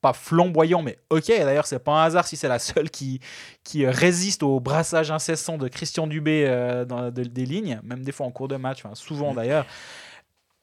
Pas 0.00 0.12
flamboyant, 0.12 0.82
mais 0.82 0.96
OK. 1.10 1.30
Et 1.30 1.40
D'ailleurs, 1.40 1.66
c'est 1.66 1.80
pas 1.80 2.02
un 2.02 2.04
hasard 2.04 2.26
si 2.28 2.36
c'est 2.36 2.46
la 2.48 2.60
seule 2.60 2.90
qui, 2.90 3.18
qui 3.64 3.84
résiste 3.86 4.44
au 4.44 4.60
brassage 4.60 5.10
incessant 5.10 5.58
de 5.58 5.66
Christian 5.66 6.06
Dubé 6.06 6.44
euh, 6.46 6.84
dans, 6.84 7.10
de- 7.10 7.24
des 7.24 7.46
lignes, 7.46 7.80
même 7.82 8.02
des 8.04 8.12
fois 8.12 8.26
en 8.26 8.30
cours 8.30 8.46
de 8.48 8.56
match, 8.56 8.84
enfin, 8.84 8.94
souvent 8.94 9.34
d'ailleurs. 9.34 9.66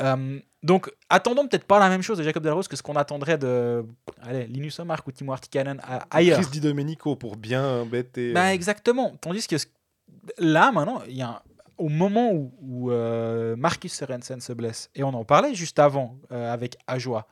Euh, 0.02 0.40
donc, 0.64 0.92
attendons 1.10 1.48
peut-être 1.48 1.66
pas 1.66 1.80
la 1.80 1.90
même 1.90 2.02
chose 2.02 2.18
de 2.18 2.24
Jacob 2.24 2.44
Delrose 2.44 2.68
que 2.68 2.76
ce 2.76 2.82
qu'on 2.84 2.96
attendrait 2.96 3.38
de 3.38 3.86
allez, 4.22 4.46
Linus 4.48 4.80
Omark 4.80 5.06
ou 5.08 5.12
Timo 5.12 5.32
Artikainen 5.32 5.80
a- 5.84 6.06
ailleurs. 6.12 6.40
Chris 6.42 6.50
Di 6.52 6.60
Domenico 6.60 7.16
pour 7.16 7.38
bien 7.38 7.64
embêter. 7.82 8.34
Bah, 8.34 8.48
euh, 8.48 8.52
exactement. 8.54 9.16
Tandis 9.22 9.48
que 9.48 9.56
là, 10.38 10.72
maintenant, 10.72 11.02
il 11.08 11.16
y 11.16 11.22
a 11.22 11.30
un- 11.30 11.42
au 11.78 11.90
moment 11.90 12.32
où, 12.32 12.54
où, 12.62 12.92
euh, 12.92 13.56
Marcus 13.58 13.94
Sorensen 13.94 14.42
se 14.42 14.54
blesse, 14.54 14.90
et 14.96 15.04
on 15.04 15.10
en 15.14 15.24
parlait 15.24 15.54
juste 15.54 15.78
avant 15.80 16.18
euh, 16.32 16.52
avec 16.52 16.78
Ajoie, 16.88 17.28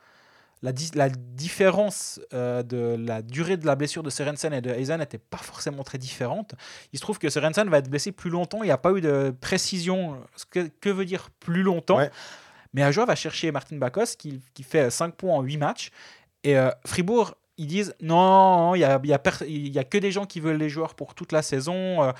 la, 0.62 0.72
di- 0.72 0.90
la 0.94 1.08
différence 1.10 2.20
euh, 2.32 2.62
de 2.62 2.96
la 2.98 3.20
durée 3.20 3.56
de 3.58 3.66
la 3.66 3.74
blessure 3.74 4.02
de 4.02 4.10
Sorensen 4.10 4.52
et 4.54 4.60
de 4.62 4.70
Eisen 4.70 4.98
n'était 4.98 5.18
pas 5.18 5.36
forcément 5.38 5.82
très 5.82 5.98
différente. 5.98 6.54
Il 6.92 6.98
se 6.98 7.02
trouve 7.02 7.18
que 7.18 7.28
Sorensen 7.28 7.68
va 7.68 7.78
être 7.78 7.90
blessé 7.90 8.12
plus 8.12 8.30
longtemps. 8.30 8.62
Il 8.62 8.66
n'y 8.66 8.70
a 8.72 8.78
pas 8.78 8.92
eu 8.92 9.00
de 9.02 9.34
précision. 9.40 10.22
Ce 10.36 10.44
que, 10.46 10.70
que 10.80 10.88
veut 10.88 11.04
dire 11.04 11.28
plus 11.40 11.62
longtemps 11.62 11.96
Ouais. 11.98 12.10
Mais 12.74 12.82
Ajoie 12.82 13.06
va 13.06 13.14
chercher 13.14 13.50
Martin 13.52 13.76
Bakos 13.76 14.16
qui, 14.18 14.42
qui 14.52 14.62
fait 14.62 14.90
5 14.90 15.14
points 15.14 15.34
en 15.34 15.40
8 15.42 15.56
matchs. 15.56 15.90
Et 16.42 16.58
euh, 16.58 16.70
Fribourg, 16.84 17.34
ils 17.56 17.66
disent 17.66 17.94
non, 18.02 18.74
il 18.74 18.78
n'y 18.80 18.84
a, 18.84 19.00
y 19.02 19.12
a, 19.14 19.18
pers- 19.18 19.42
il 19.48 19.68
y 19.72 19.78
a 19.78 19.84
que 19.84 19.96
des 19.96 20.10
gens 20.12 20.26
qui 20.26 20.40
veulent 20.40 20.58
les 20.58 20.68
joueurs 20.68 20.94
pour 20.94 21.14
toute 21.14 21.32
la 21.32 21.40
saison. 21.42 22.02
Euh, 22.02 22.12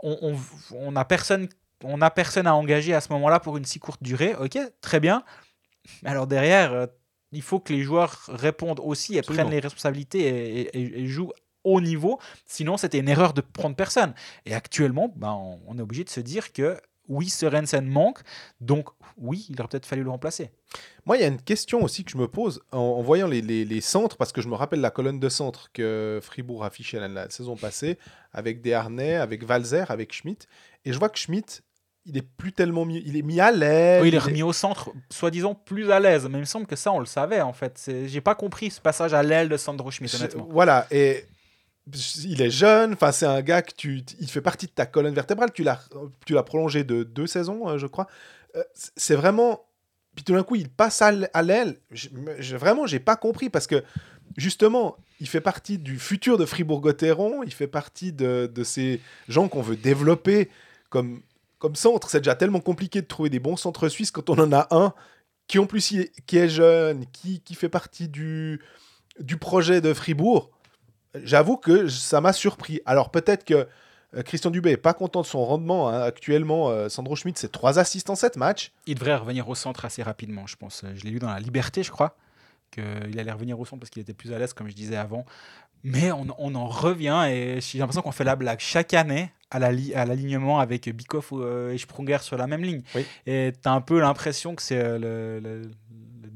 on, 0.00 0.16
on, 0.22 0.36
on 0.74 0.96
a 0.96 1.04
personne. 1.04 1.48
On 1.84 1.98
n'a 1.98 2.10
personne 2.10 2.46
à 2.46 2.54
engager 2.54 2.94
à 2.94 3.02
ce 3.02 3.12
moment-là 3.12 3.38
pour 3.38 3.58
une 3.58 3.66
si 3.66 3.78
courte 3.80 4.02
durée. 4.02 4.34
Ok, 4.36 4.56
très 4.80 4.98
bien. 5.00 5.22
Mais 6.02 6.08
alors 6.10 6.26
derrière, 6.26 6.72
euh, 6.72 6.86
il 7.32 7.42
faut 7.42 7.60
que 7.60 7.72
les 7.72 7.82
joueurs 7.82 8.22
répondent 8.28 8.80
aussi 8.82 9.16
et 9.16 9.18
Absolument. 9.18 9.42
prennent 9.44 9.52
les 9.54 9.60
responsabilités 9.60 10.20
et, 10.20 10.60
et- 10.78 11.00
et 11.02 11.06
jouent 11.06 11.32
au 11.64 11.80
niveau. 11.80 12.18
Sinon, 12.46 12.76
c'était 12.76 12.98
une 13.00 13.08
erreur 13.08 13.34
de 13.34 13.40
prendre 13.42 13.74
personne. 13.76 14.14
Et 14.46 14.54
actuellement, 14.54 15.12
ben, 15.16 15.32
on 15.66 15.76
est 15.78 15.82
obligé 15.82 16.04
de 16.04 16.08
se 16.10 16.20
dire 16.20 16.52
que 16.52 16.80
Oui, 17.08 17.28
Sorensen 17.28 17.86
manque, 17.86 18.20
donc 18.60 18.88
oui, 19.18 19.46
il 19.48 19.58
aurait 19.60 19.68
peut-être 19.68 19.86
fallu 19.86 20.02
le 20.02 20.10
remplacer. 20.10 20.50
Moi, 21.06 21.16
il 21.16 21.20
y 21.20 21.24
a 21.24 21.28
une 21.28 21.40
question 21.40 21.82
aussi 21.82 22.04
que 22.04 22.10
je 22.10 22.16
me 22.18 22.28
pose 22.28 22.60
en, 22.72 22.78
en 22.78 23.02
voyant 23.02 23.28
les, 23.28 23.40
les- 23.40 23.64
les 23.64 23.80
centres, 23.80 24.16
parce 24.16 24.32
que 24.32 24.40
je 24.42 24.48
me 24.48 24.54
rappelle 24.54 24.80
la 24.80 24.90
colonne 24.90 25.20
de 25.20 25.28
centre 25.28 25.70
que 25.72 26.18
Fribourg 26.22 26.64
affichait 26.64 26.98
la, 27.00 27.08
la 27.08 27.30
saison 27.30 27.56
passée, 27.56 27.98
avec 28.32 28.60
Desharnais, 28.60 29.14
avec 29.16 29.44
Valzer, 29.44 29.90
avec 29.90 30.12
Schmitt. 30.12 30.48
Et 30.84 30.92
je 30.92 30.98
vois 30.98 31.08
que 31.08 31.18
Schmitt, 31.18 31.62
il 32.04 32.16
est 32.16 32.22
plus 32.36 32.52
tellement 32.52 32.84
mis, 32.84 33.02
il 33.06 33.16
est 33.16 33.22
mis 33.22 33.40
à 33.40 33.50
l'aise. 33.50 34.02
Oui, 34.02 34.08
il 34.08 34.14
est 34.14 34.18
remis 34.18 34.42
au 34.42 34.52
centre, 34.52 34.90
soi-disant 35.10 35.54
plus 35.54 35.90
à 35.90 35.98
l'aise, 35.98 36.24
mais 36.28 36.38
il 36.38 36.40
me 36.40 36.44
semble 36.44 36.66
que 36.66 36.76
ça, 36.76 36.92
on 36.92 37.00
le 37.00 37.06
savait 37.06 37.40
en 37.40 37.52
fait. 37.52 37.90
J'ai 38.06 38.20
pas 38.20 38.34
compris 38.34 38.70
ce 38.70 38.80
passage 38.80 39.14
à 39.14 39.22
l'aile 39.22 39.48
de 39.48 39.56
Sandro 39.56 39.90
Schmidt, 39.90 40.12
Je- 40.16 40.22
honnêtement. 40.22 40.46
Voilà, 40.50 40.86
et 40.90 41.24
il 42.24 42.42
est 42.42 42.50
jeune, 42.50 42.94
enfin 42.94 43.12
c'est 43.12 43.26
un 43.26 43.42
gars 43.42 43.62
que 43.62 43.72
tu, 43.74 44.02
il 44.18 44.28
fait 44.28 44.40
partie 44.40 44.66
de 44.66 44.72
ta 44.72 44.86
colonne 44.86 45.14
vertébrale, 45.14 45.52
tu 45.52 45.62
l'as, 45.62 45.80
tu 46.24 46.32
l'as 46.34 46.42
prolongé 46.42 46.84
de 46.84 47.04
deux 47.04 47.26
saisons, 47.26 47.68
euh, 47.68 47.78
je 47.78 47.86
crois. 47.86 48.08
Euh, 48.56 48.62
c'est 48.74 49.14
vraiment, 49.14 49.66
puis 50.14 50.24
tout 50.24 50.32
d'un 50.32 50.42
coup 50.42 50.56
il 50.56 50.68
passe 50.68 51.00
à 51.02 51.12
l'aile. 51.42 51.78
Vraiment, 52.40 52.86
j'ai 52.86 52.98
pas 52.98 53.16
compris 53.16 53.50
parce 53.50 53.66
que 53.66 53.84
justement, 54.36 54.96
il 55.20 55.28
fait 55.28 55.40
partie 55.40 55.78
du 55.78 55.98
futur 55.98 56.38
de 56.38 56.44
Fribourg-Gotteron, 56.44 57.42
il 57.44 57.52
fait 57.52 57.68
partie 57.68 58.12
de, 58.12 58.50
ces 58.64 59.00
gens 59.28 59.48
qu'on 59.48 59.62
veut 59.62 59.76
développer 59.76 60.50
comme 60.90 61.22
comme 61.58 61.76
centre. 61.76 62.10
C'est 62.10 62.20
déjà 62.20 62.34
tellement 62.34 62.60
compliqué 62.60 63.00
de 63.00 63.06
trouver 63.06 63.30
des 63.30 63.38
bons 63.38 63.56
centres 63.56 63.88
suisses 63.88 64.10
quand 64.10 64.28
on 64.28 64.38
en 64.38 64.52
a 64.52 64.66
un 64.72 64.92
qui 65.46 65.58
en 65.58 65.66
plus 65.66 65.94
qui 66.26 66.38
est 66.38 66.48
jeune, 66.48 67.06
qui, 67.12 67.40
qui 67.40 67.54
fait 67.54 67.68
partie 67.68 68.08
du 68.08 68.60
du 69.20 69.36
projet 69.36 69.80
de 69.80 69.94
Fribourg. 69.94 70.50
J'avoue 71.24 71.56
que 71.56 71.88
ça 71.88 72.20
m'a 72.20 72.32
surpris. 72.32 72.80
Alors 72.86 73.10
peut-être 73.10 73.44
que 73.44 73.66
euh, 74.14 74.22
Christian 74.22 74.50
Dubé 74.50 74.70
est 74.70 74.76
pas 74.76 74.94
content 74.94 75.20
de 75.22 75.26
son 75.26 75.44
rendement. 75.44 75.88
hein. 75.88 76.00
Actuellement, 76.02 76.70
euh, 76.70 76.88
Sandro 76.88 77.16
Schmidt, 77.16 77.38
c'est 77.40 77.50
3 77.52 77.78
assists 77.78 78.08
en 78.10 78.14
7 78.14 78.36
matchs. 78.36 78.72
Il 78.86 78.94
devrait 78.94 79.16
revenir 79.16 79.48
au 79.48 79.54
centre 79.54 79.84
assez 79.84 80.02
rapidement, 80.02 80.46
je 80.46 80.56
pense. 80.56 80.84
Je 80.94 81.02
l'ai 81.04 81.10
lu 81.10 81.18
dans 81.18 81.28
La 81.28 81.40
Liberté, 81.40 81.82
je 81.82 81.90
crois, 81.90 82.16
qu'il 82.70 83.18
allait 83.18 83.32
revenir 83.32 83.58
au 83.58 83.64
centre 83.64 83.80
parce 83.80 83.90
qu'il 83.90 84.02
était 84.02 84.14
plus 84.14 84.32
à 84.32 84.38
l'aise, 84.38 84.52
comme 84.52 84.68
je 84.68 84.74
disais 84.74 84.96
avant. 84.96 85.24
Mais 85.84 86.10
on, 86.10 86.26
on 86.38 86.54
en 86.54 86.66
revient 86.66 87.26
et 87.30 87.60
j'ai 87.60 87.78
l'impression 87.78 88.02
qu'on 88.02 88.10
fait 88.12 88.24
la 88.24 88.34
blague 88.34 88.58
chaque 88.58 88.92
année 88.94 89.30
à 89.50 89.60
la 89.60 89.70
li- 89.70 89.94
à 89.94 90.04
l'alignement 90.04 90.58
avec 90.58 90.88
Bikoff 90.88 91.28
euh, 91.32 91.72
et 91.72 91.78
Sprunger 91.78 92.18
sur 92.22 92.36
la 92.36 92.48
même 92.48 92.62
ligne. 92.64 92.82
Oui. 92.96 93.06
Et 93.26 93.52
tu 93.60 93.68
as 93.68 93.72
un 93.72 93.80
peu 93.80 94.00
l'impression 94.00 94.56
que 94.56 94.62
c'est 94.62 94.98
le 94.98 95.62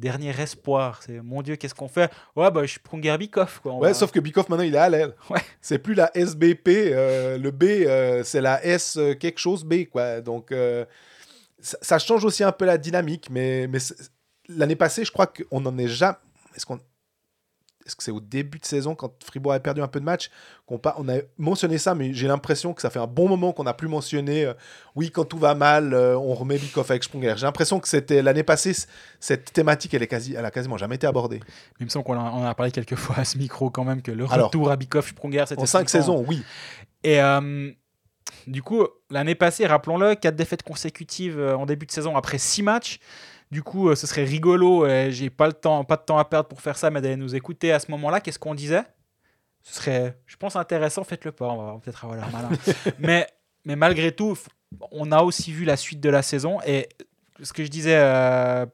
dernier 0.00 0.30
espoir. 0.40 1.00
C'est 1.04 1.20
mon 1.20 1.42
Dieu, 1.42 1.54
qu'est-ce 1.56 1.74
qu'on 1.74 1.88
fait? 1.88 2.10
Ouais, 2.34 2.50
bah 2.50 2.66
Sprunger 2.66 3.16
Bikoff. 3.18 3.60
Quoi. 3.60 3.72
On 3.74 3.78
Ouais, 3.78 3.88
va- 3.88 3.94
sauf 3.94 4.10
que 4.10 4.18
Bikoff 4.18 4.48
maintenant 4.48 4.64
il 4.64 4.74
est 4.74 4.78
à 4.78 4.88
l'aile. 4.88 5.14
Ouais. 5.30 5.40
C'est 5.60 5.78
plus 5.78 5.94
la 5.94 6.10
SBP, 6.16 6.68
euh, 6.68 7.38
le 7.38 7.50
B, 7.52 7.62
euh, 7.64 8.24
c'est 8.24 8.40
la 8.40 8.64
S 8.64 8.96
euh, 8.96 9.14
quelque 9.14 9.38
chose 9.38 9.64
B 9.64 9.84
quoi. 9.84 10.20
Donc 10.20 10.50
euh, 10.50 10.84
ça, 11.60 11.78
ça 11.82 11.98
change 11.98 12.24
aussi 12.24 12.42
un 12.42 12.52
peu 12.52 12.64
la 12.64 12.78
dynamique, 12.78 13.28
mais, 13.30 13.66
mais 13.68 13.78
l'année 14.48 14.76
passée, 14.76 15.04
je 15.04 15.12
crois 15.12 15.26
qu'on 15.26 15.64
en 15.66 15.78
est 15.78 15.86
jamais. 15.88 16.16
Est-ce 16.56 16.66
qu'on 16.66 16.80
est-ce 17.90 17.96
que 17.96 18.04
c'est 18.04 18.12
au 18.12 18.20
début 18.20 18.58
de 18.58 18.64
saison, 18.64 18.94
quand 18.94 19.12
Fribourg 19.24 19.52
a 19.52 19.58
perdu 19.58 19.82
un 19.82 19.88
peu 19.88 19.98
de 19.98 20.04
match, 20.04 20.30
qu'on 20.66 20.80
on 20.96 21.08
a 21.08 21.16
mentionné 21.38 21.76
ça, 21.76 21.96
mais 21.96 22.14
j'ai 22.14 22.28
l'impression 22.28 22.72
que 22.72 22.80
ça 22.80 22.88
fait 22.88 23.00
un 23.00 23.08
bon 23.08 23.28
moment 23.28 23.52
qu'on 23.52 23.64
n'a 23.64 23.74
plus 23.74 23.88
mentionné. 23.88 24.44
euh, 24.44 24.54
oui, 24.94 25.10
quand 25.10 25.24
tout 25.24 25.38
va 25.38 25.56
mal, 25.56 25.92
euh, 25.92 26.16
on 26.16 26.34
remet 26.34 26.56
Bikoff 26.56 26.90
avec 26.90 27.02
Sprunger. 27.02 27.34
J'ai 27.36 27.46
l'impression 27.46 27.80
que 27.80 27.88
c'était 27.88 28.22
l'année 28.22 28.44
passée, 28.44 28.72
cette 29.18 29.52
thématique, 29.52 29.92
elle, 29.92 30.04
est 30.04 30.06
quasi, 30.06 30.34
elle 30.34 30.44
a 30.44 30.52
quasiment 30.52 30.76
jamais 30.76 30.94
été 30.94 31.06
abordée. 31.06 31.40
Il 31.80 31.84
me 31.84 31.90
semble 31.90 32.04
qu'on 32.04 32.16
en 32.16 32.44
a 32.44 32.54
parlé 32.54 32.70
quelques 32.70 32.94
fois 32.94 33.18
à 33.18 33.24
ce 33.24 33.36
micro 33.36 33.70
quand 33.70 33.84
même, 33.84 34.02
que 34.02 34.12
le 34.12 34.24
Alors, 34.30 34.46
retour 34.46 34.70
à 34.70 34.76
Bikoff, 34.76 35.08
Sprunger, 35.08 35.44
c'était 35.48 35.60
En 35.60 35.66
cinq 35.66 35.88
saisons, 35.88 36.24
oui. 36.28 36.44
Et 37.02 37.20
euh, 37.20 37.72
du 38.46 38.62
coup, 38.62 38.86
l'année 39.10 39.34
passée, 39.34 39.66
rappelons-le, 39.66 40.14
quatre 40.14 40.36
défaites 40.36 40.62
consécutives 40.62 41.40
en 41.40 41.66
début 41.66 41.86
de 41.86 41.92
saison 41.92 42.16
après 42.16 42.38
six 42.38 42.62
matchs. 42.62 43.00
Du 43.50 43.62
coup, 43.62 43.88
euh, 43.88 43.96
ce 43.96 44.06
serait 44.06 44.24
rigolo. 44.24 44.86
et 44.86 45.10
J'ai 45.10 45.30
pas 45.30 45.46
le 45.46 45.52
temps, 45.52 45.84
pas 45.84 45.96
de 45.96 46.02
temps 46.02 46.18
à 46.18 46.24
perdre 46.24 46.48
pour 46.48 46.60
faire 46.60 46.76
ça, 46.76 46.90
mais 46.90 47.00
d'aller 47.00 47.16
nous 47.16 47.34
écouter 47.34 47.72
à 47.72 47.80
ce 47.80 47.90
moment-là. 47.90 48.20
Qu'est-ce 48.20 48.38
qu'on 48.38 48.54
disait? 48.54 48.82
Ce 49.62 49.74
serait, 49.74 50.18
je 50.26 50.36
pense, 50.36 50.56
intéressant. 50.56 51.04
Faites-le 51.04 51.32
pas. 51.32 51.48
On 51.48 51.74
va 51.74 51.80
peut-être 51.80 52.04
avoir 52.04 52.18
l'air 52.18 52.30
malin. 52.30 52.50
mais, 52.98 53.26
mais 53.64 53.76
malgré 53.76 54.12
tout, 54.12 54.36
on 54.90 55.10
a 55.12 55.22
aussi 55.22 55.52
vu 55.52 55.64
la 55.64 55.76
suite 55.76 56.00
de 56.00 56.08
la 56.08 56.22
saison. 56.22 56.58
Et 56.66 56.88
ce 57.42 57.52
que 57.52 57.64
je 57.64 57.68
disais, 57.68 57.96
euh, 57.96 58.66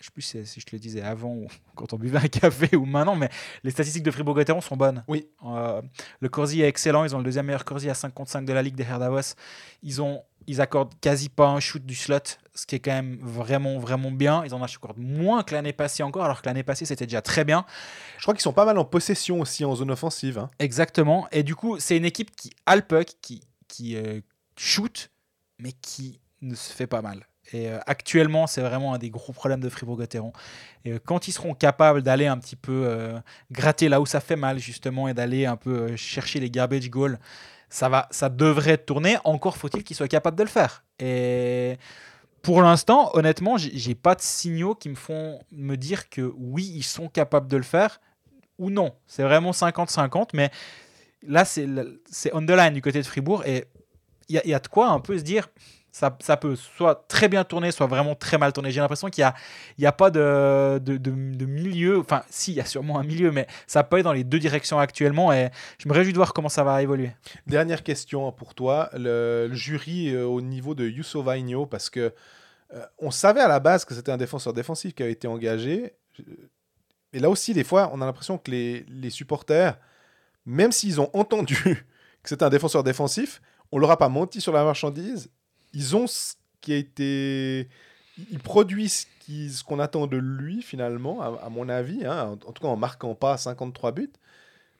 je 0.00 0.04
sais 0.04 0.10
plus 0.12 0.22
si, 0.22 0.46
si 0.46 0.60
je 0.60 0.66
te 0.66 0.74
le 0.74 0.80
disais 0.80 1.02
avant 1.02 1.34
ou 1.34 1.46
quand 1.74 1.92
on 1.92 1.96
buvait 1.96 2.18
un 2.18 2.28
café 2.28 2.76
ou 2.76 2.84
maintenant, 2.84 3.16
mais 3.16 3.28
les 3.64 3.70
statistiques 3.70 4.02
de 4.02 4.10
Fribourg-Gotteron 4.10 4.60
sont 4.60 4.76
bonnes. 4.76 5.04
Oui. 5.08 5.28
Euh, 5.44 5.82
le 6.20 6.28
Corsi 6.28 6.62
est 6.62 6.68
excellent. 6.68 7.04
Ils 7.04 7.14
ont 7.14 7.18
le 7.18 7.24
deuxième 7.24 7.46
meilleur 7.46 7.64
Corsi 7.64 7.88
à 7.88 7.94
5 7.94 8.12
contre 8.12 8.30
5 8.30 8.44
de 8.44 8.52
la 8.52 8.62
Ligue 8.62 8.74
derrière 8.74 8.98
Davos. 8.98 9.34
Ils, 9.82 10.02
ont, 10.02 10.22
ils 10.48 10.60
accordent 10.60 10.94
quasi 11.00 11.28
pas 11.28 11.46
un 11.46 11.60
shoot 11.60 11.84
du 11.84 11.94
slot, 11.94 12.18
ce 12.54 12.66
qui 12.66 12.74
est 12.74 12.80
quand 12.80 12.90
même 12.90 13.18
vraiment, 13.22 13.78
vraiment 13.78 14.10
bien. 14.10 14.42
Ils 14.44 14.54
en 14.54 14.62
accordent 14.62 14.98
moins 14.98 15.44
que 15.44 15.54
l'année 15.54 15.74
passée 15.74 16.02
encore, 16.02 16.24
alors 16.24 16.42
que 16.42 16.46
l'année 16.46 16.64
passée, 16.64 16.86
c'était 16.86 17.06
déjà 17.06 17.22
très 17.22 17.44
bien. 17.44 17.64
Je 18.16 18.22
crois 18.22 18.34
qu'ils 18.34 18.42
sont 18.42 18.52
pas 18.54 18.64
mal 18.64 18.78
en 18.78 18.84
possession 18.84 19.40
aussi 19.40 19.64
en 19.64 19.76
zone 19.76 19.90
offensive. 19.90 20.38
hein. 20.38 20.50
Exactement. 20.58 21.28
Et 21.30 21.42
du 21.42 21.54
coup, 21.54 21.78
c'est 21.78 21.96
une 21.96 22.06
équipe 22.06 22.34
qui 22.34 22.50
a 22.66 22.74
le 22.74 22.82
puck, 22.82 23.08
qui, 23.20 23.42
qui 23.68 23.94
euh, 23.96 24.20
shoot, 24.56 25.10
mais 25.58 25.72
qui 25.72 26.18
ne 26.40 26.54
se 26.54 26.72
fait 26.72 26.86
pas 26.86 27.02
mal. 27.02 27.26
Et 27.52 27.68
euh, 27.68 27.78
actuellement, 27.86 28.46
c'est 28.46 28.60
vraiment 28.60 28.94
un 28.94 28.98
des 28.98 29.10
gros 29.10 29.32
problèmes 29.32 29.60
de 29.60 29.68
Fribourg-Gotteron. 29.68 30.32
Et 30.84 30.92
euh, 30.92 30.98
quand 31.04 31.28
ils 31.28 31.32
seront 31.32 31.54
capables 31.54 32.02
d'aller 32.02 32.26
un 32.26 32.38
petit 32.38 32.56
peu 32.56 32.84
euh, 32.86 33.18
gratter 33.50 33.88
là 33.88 34.00
où 34.00 34.06
ça 34.06 34.20
fait 34.20 34.36
mal, 34.36 34.58
justement, 34.58 35.08
et 35.08 35.14
d'aller 35.14 35.46
un 35.46 35.56
peu 35.56 35.94
chercher 35.96 36.40
les 36.40 36.50
garbage 36.50 36.88
goals, 36.90 37.18
ça, 37.68 37.88
va, 37.88 38.08
ça 38.10 38.28
devrait 38.28 38.78
tourner. 38.78 39.16
Encore 39.24 39.56
faut-il 39.56 39.84
qu'ils 39.84 39.96
soient 39.96 40.08
capables 40.08 40.36
de 40.36 40.42
le 40.42 40.48
faire. 40.48 40.84
Et 40.98 41.78
pour 42.42 42.62
l'instant, 42.62 43.10
honnêtement, 43.14 43.56
j'ai 43.58 43.94
pas 43.94 44.14
de 44.14 44.20
signaux 44.20 44.74
qui 44.74 44.88
me 44.88 44.94
font 44.94 45.40
me 45.52 45.76
dire 45.76 46.08
que 46.08 46.32
oui, 46.36 46.72
ils 46.74 46.84
sont 46.84 47.08
capables 47.08 47.48
de 47.48 47.56
le 47.56 47.62
faire 47.62 48.00
ou 48.58 48.70
non. 48.70 48.94
C'est 49.06 49.22
vraiment 49.22 49.50
50-50, 49.52 50.30
mais 50.34 50.50
là, 51.26 51.44
c'est 51.44 51.66
on 52.32 52.44
the 52.44 52.50
line 52.50 52.74
du 52.74 52.82
côté 52.82 53.00
de 53.00 53.06
Fribourg 53.06 53.44
et 53.46 53.64
il 54.28 54.40
y, 54.44 54.48
y 54.48 54.54
a 54.54 54.58
de 54.58 54.68
quoi 54.68 54.88
un 54.88 55.00
peu 55.00 55.18
se 55.18 55.22
dire. 55.22 55.48
Ça, 55.90 56.16
ça 56.20 56.36
peut 56.36 56.54
soit 56.54 57.06
très 57.08 57.28
bien 57.28 57.44
tourner, 57.44 57.72
soit 57.72 57.86
vraiment 57.86 58.14
très 58.14 58.38
mal 58.38 58.52
tourner. 58.52 58.70
J'ai 58.70 58.80
l'impression 58.80 59.08
qu'il 59.08 59.24
n'y 59.78 59.86
a, 59.86 59.88
a 59.88 59.92
pas 59.92 60.10
de, 60.10 60.78
de, 60.78 60.96
de- 60.96 61.46
milieu. 61.46 61.98
Enfin, 61.98 62.22
si, 62.30 62.52
il 62.52 62.56
y 62.56 62.60
a 62.60 62.64
sûrement 62.64 62.98
un 62.98 63.02
milieu, 63.04 63.32
mais 63.32 63.46
ça 63.66 63.82
peut 63.82 63.98
être 63.98 64.04
dans 64.04 64.12
les 64.12 64.22
deux 64.24 64.38
directions 64.38 64.78
actuellement. 64.78 65.32
Et 65.32 65.50
je 65.78 65.88
me 65.88 65.94
réjouis 65.94 66.12
de 66.12 66.18
voir 66.18 66.32
comment 66.34 66.48
ça 66.50 66.62
va 66.62 66.82
évoluer. 66.82 67.10
Dernière 67.46 67.82
question 67.82 68.30
pour 68.32 68.54
toi, 68.54 68.90
le, 68.94 69.48
jury 69.52 70.14
euh, 70.14 70.24
au 70.26 70.40
niveau 70.40 70.74
de 70.74 70.86
Yusso 70.86 71.22
Vainho, 71.22 71.66
parce 71.66 71.90
que 71.90 72.12
euh, 72.74 72.84
on 72.98 73.10
savait 73.10 73.40
à 73.40 73.48
la 73.48 73.58
base 73.60 73.84
que 73.84 73.94
c'était 73.94 74.12
un 74.12 74.18
défenseur 74.18 74.52
défensif 74.52 74.94
qui 74.94 75.02
avait 75.02 75.12
été 75.12 75.26
engagé. 75.26 75.94
Je- 76.12 76.22
Et 77.14 77.18
là 77.18 77.30
aussi, 77.30 77.54
des 77.54 77.64
fois, 77.64 77.90
on 77.94 78.02
a 78.02 78.06
l'impression 78.06 78.36
que 78.38 78.50
les, 78.50 78.84
les 78.88 79.10
supporters, 79.10 79.78
même 80.44 80.70
s'ils 80.70 81.00
ont 81.00 81.10
entendu 81.14 81.56
que 82.22 82.28
c'était 82.28 82.44
un 82.44 82.50
défenseur 82.50 82.84
défensif, 82.84 83.40
on 83.72 83.78
leur 83.78 83.90
a 83.90 83.96
pas 83.98 84.08
menti 84.10 84.40
sur 84.40 84.52
la 84.52 84.64
marchandise. 84.64 85.30
Ils 85.72 85.96
ont 85.96 86.06
ce 86.06 86.34
qui 86.60 86.72
a 86.72 86.76
été. 86.76 87.68
Il 88.30 88.38
produit 88.40 88.88
ce 88.88 89.62
qu'on 89.62 89.78
attend 89.78 90.06
de 90.06 90.16
lui, 90.16 90.62
finalement, 90.62 91.22
à, 91.22 91.48
mon 91.50 91.68
avis, 91.68 92.04
hein, 92.04 92.36
en, 92.46 92.52
tout 92.52 92.62
cas 92.62 92.68
en 92.68 92.76
marquant 92.76 93.14
pas 93.14 93.36
53 93.36 93.92
buts. 93.92 94.12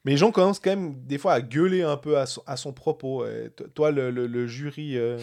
Mais 0.05 0.13
les 0.13 0.17
gens 0.17 0.33
commencent 0.33 0.59
quand 0.59 0.71
même 0.71 1.05
des 1.05 1.19
fois 1.19 1.35
à 1.35 1.41
gueuler 1.41 1.83
un 1.83 1.97
peu 1.97 2.19
à 2.19 2.27
son, 2.27 2.73
propos. 2.73 3.27
Et 3.27 3.51
to- 3.55 3.69
toi, 3.69 3.91
le 3.91 4.47
jury, 4.47 4.97
euh, 4.97 5.19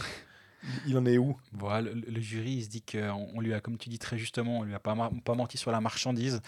il, 0.88 0.98
en 0.98 1.06
est 1.06 1.18
où? 1.18 1.38
Voilà, 1.54 1.90
le, 1.92 2.22
jury, 2.22 2.52
il 2.52 2.64
se 2.64 2.70
dit 2.70 2.82
qu'on 2.82 3.30
on 3.34 3.40
lui 3.40 3.54
a, 3.54 3.60
comme 3.60 3.78
tu 3.78 3.90
dis 3.90 4.00
très 4.00 4.18
justement, 4.18 4.60
on 4.60 4.64
lui 4.64 4.74
a 4.74 4.80
pas, 4.80 4.96
menti 4.96 5.58
sur 5.58 5.72
la 5.72 5.82
marchandise. 5.82 6.42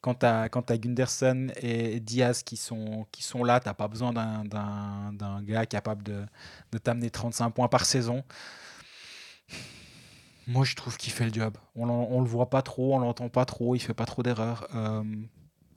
Quant 0.00 0.16
à, 0.22 0.48
Gunderson 0.48 1.48
et 1.56 2.00
Diaz 2.00 2.42
qui 2.42 2.56
sont, 2.56 3.06
qui 3.12 3.22
sont 3.22 3.44
là, 3.44 3.60
tu 3.60 3.68
n'as 3.68 3.74
pas 3.74 3.88
besoin 3.88 4.12
d'un- 4.12 5.42
gars 5.42 5.66
capable 5.66 6.02
de, 6.02 6.78
t'amener 6.78 7.10
35 7.10 7.50
points 7.50 7.68
par 7.68 7.84
saison. 7.84 8.24
Moi, 10.48 10.64
je 10.64 10.74
trouve 10.74 10.96
qu'il 10.96 11.12
fait 11.12 11.24
le 11.24 11.32
job. 11.32 11.56
On, 11.76 11.88
on 11.88 12.20
le 12.20 12.26
voit 12.26 12.50
pas 12.50 12.62
trop, 12.62 12.96
on 12.96 12.98
l'entend 12.98 13.28
pas 13.28 13.44
trop, 13.44 13.76
il 13.76 13.80
fait 13.80 13.94
pas 13.94 14.06
trop 14.06 14.24
d'erreurs. 14.24 14.66
Euh, 14.74 15.04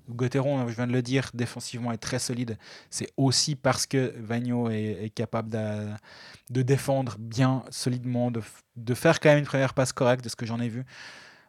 Gauthieron, 0.09 0.67
je 0.67 0.75
viens 0.75 0.87
de 0.87 0.91
le 0.91 1.01
dire, 1.01 1.29
défensivement 1.33 1.91
est 1.91 1.97
très 1.97 2.19
solide. 2.19 2.57
C'est 2.89 3.11
aussi 3.17 3.55
parce 3.55 3.85
que 3.85 4.13
Vagno 4.17 4.69
est, 4.69 5.11
capable 5.13 5.49
de, 5.49 6.61
défendre 6.61 7.15
bien, 7.19 7.63
solidement, 7.69 8.31
de, 8.31 8.93
faire 8.93 9.19
quand 9.19 9.29
même 9.29 9.39
une 9.39 9.45
première 9.45 9.73
passe 9.73 9.93
correcte 9.93 10.23
de 10.23 10.29
ce 10.29 10.35
que 10.35 10.45
j'en 10.45 10.59
ai 10.59 10.69
vu. 10.69 10.85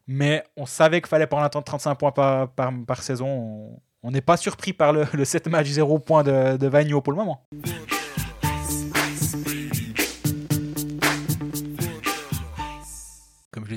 Mais 0.06 0.44
on 0.56 0.66
savait 0.66 1.00
qu'il 1.00 1.08
fallait 1.08 1.26
pas 1.26 1.36
en 1.36 1.42
attendre 1.42 1.64
35 1.64 1.94
points 1.96 2.12
par, 2.12 2.48
par, 2.50 3.02
saison. 3.02 3.80
On- 4.02 4.10
n'est 4.10 4.20
pas 4.20 4.36
surpris 4.36 4.72
par 4.72 4.92
le, 4.92 5.04
le 5.12 5.24
7 5.24 5.48
match 5.48 5.66
0 5.66 5.98
points 5.98 6.22
de, 6.22 6.56
de 6.56 6.66
Vagno 6.68 7.00
pour 7.00 7.12
le 7.12 7.18
moment. 7.18 7.44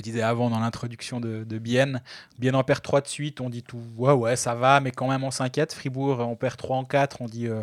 Le 0.00 0.02
disais 0.02 0.22
avant 0.22 0.50
dans 0.50 0.58
l'introduction 0.60 1.20
de, 1.20 1.44
de 1.44 1.58
Bienne, 1.58 2.02
Bienne 2.38 2.56
en 2.56 2.64
perd 2.64 2.82
3 2.82 3.02
de 3.02 3.06
suite, 3.08 3.40
on 3.40 3.50
dit 3.50 3.62
tout, 3.62 3.80
ouais, 3.96 4.12
ouais, 4.12 4.36
ça 4.36 4.54
va, 4.54 4.80
mais 4.80 4.90
quand 4.90 5.08
même 5.08 5.22
on 5.24 5.30
s'inquiète. 5.30 5.72
Fribourg, 5.74 6.18
on 6.20 6.36
perd 6.36 6.56
3 6.56 6.76
en 6.78 6.84
4, 6.84 7.20
on 7.20 7.26
dit, 7.26 7.46
euh, 7.48 7.62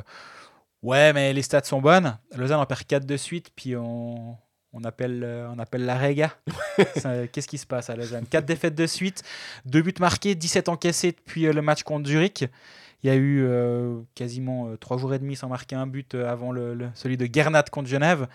ouais, 0.84 1.14
mais 1.14 1.34
les 1.34 1.42
stats 1.42 1.64
sont 1.64 1.82
bonnes. 1.82 2.18
Lausanne 2.36 2.60
en 2.60 2.66
perd 2.66 2.84
4 2.84 3.06
de 3.06 3.18
suite, 3.18 3.50
puis 3.56 3.76
on, 3.76 4.38
On 4.74 4.84
appelle, 4.84 5.24
euh, 5.24 5.50
on 5.56 5.58
appelle 5.60 5.86
la 5.86 5.98
Rega. 5.98 6.32
Ça, 6.98 7.26
Qu'est-ce 7.28 7.48
qui 7.48 7.58
se 7.58 7.66
passe 7.66 7.90
à 7.90 7.96
Lausanne? 7.96 8.26
4 8.30 8.46
défaites 8.46 8.76
de 8.76 8.86
suite, 8.86 9.24
2 9.66 9.82
buts 9.82 9.94
marqués, 10.00 10.36
17 10.36 10.70
encaissés 10.70 11.14
depuis 11.14 11.48
euh, 11.48 11.54
le 11.54 11.62
match 11.64 11.82
contre 11.84 12.08
Zurich. 12.08 12.46
Il 13.04 13.08
y 13.08 13.10
a 13.10 13.16
eu 13.16 13.44
euh, 13.44 14.00
quasiment 14.16 14.76
3 14.80 14.98
jours 14.98 15.14
et 15.14 15.20
demi 15.20 15.36
sans 15.36 15.48
marquer 15.48 15.76
un 15.76 15.88
but 15.88 16.14
avant 16.16 16.52
le, 16.52 16.74
le- 16.76 16.90
celui 16.96 17.16
de 17.18 17.28
Gernat 17.32 17.64
contre 17.72 17.88
Genève. 17.90 18.28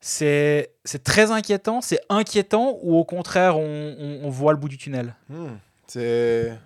C'est 0.00 0.70
très 1.04 1.30
inquiétant. 1.30 1.80
C'est 1.80 2.00
inquiétant 2.08 2.78
ou 2.82 2.96
au 2.96 3.04
contraire, 3.04 3.58
on, 3.58 4.20
on- 4.22 4.30
voit 4.30 4.52
le 4.52 4.58
bout 4.58 4.68
du 4.68 4.78
tunnel? 4.78 5.14
Hmm, 5.28 5.56
C'est 5.86 6.56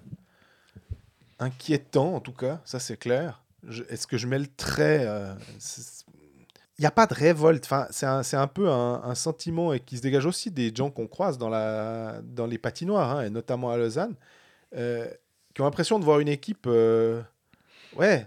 inquiétant, 1.38 2.14
en 2.14 2.20
tout 2.20 2.32
cas, 2.32 2.60
ça 2.64 2.78
c'est 2.78 2.96
clair. 2.96 3.42
Est-ce 3.88 4.06
que 4.06 4.16
je 4.16 4.26
mets 4.26 4.38
le 4.38 4.46
trait 4.46 5.00
euh, 5.06 5.34
Il 6.78 6.82
n'y 6.82 6.86
a 6.86 6.90
pas 6.90 7.06
de 7.06 7.14
révolte. 7.14 7.64
Enfin, 7.64 7.86
c'est 7.90 8.06
un, 8.06 8.22
un 8.40 8.46
peu 8.46 8.70
un, 8.70 9.14
sentiment 9.14 9.76
qui 9.78 9.96
se 9.96 10.02
dégage 10.02 10.26
aussi 10.26 10.50
des 10.50 10.72
gens 10.74 10.90
qu'on 10.90 11.06
croise 11.06 11.38
dans, 11.38 11.48
la, 11.48 12.20
dans 12.22 12.46
les 12.46 12.58
patinoires, 12.58 13.16
hein, 13.18 13.24
et 13.24 13.30
notamment 13.30 13.70
à 13.70 13.76
Lausanne, 13.76 14.14
euh, 14.76 15.08
qui 15.54 15.62
ont 15.62 15.64
l'impression 15.64 15.98
de 15.98 16.04
voir 16.04 16.20
une 16.20 16.28
équipe. 16.28 16.66
euh, 16.66 17.22
ouais, 17.96 18.26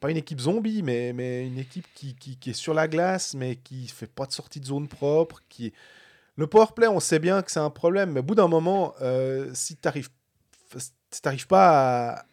pas 0.00 0.10
une 0.10 0.16
équipe 0.16 0.40
zombie, 0.40 0.82
mais, 0.82 1.12
mais 1.12 1.46
une 1.46 1.58
équipe 1.58 1.86
qui, 1.94 2.14
qui, 2.14 2.36
qui 2.36 2.50
est 2.50 2.54
sur 2.54 2.74
la 2.74 2.88
glace, 2.88 3.34
mais 3.34 3.56
qui 3.56 3.88
fait 3.88 4.06
pas 4.06 4.26
de 4.26 4.32
sortie 4.32 4.60
de 4.60 4.66
zone 4.66 4.88
propre. 4.88 5.42
Qui... 5.48 5.72
Le 6.36 6.46
powerplay, 6.46 6.86
on 6.88 7.00
sait 7.00 7.18
bien 7.18 7.42
que 7.42 7.50
c'est 7.50 7.60
un 7.60 7.70
problème, 7.70 8.12
mais 8.12 8.20
au 8.20 8.22
bout 8.22 8.34
d'un 8.34 8.48
moment, 8.48 8.94
euh, 9.02 9.50
si 9.54 9.76
tu 9.76 9.80
n'arrives 9.84 10.08
si 11.10 11.46
pas 11.46 12.10
à, 12.14 12.24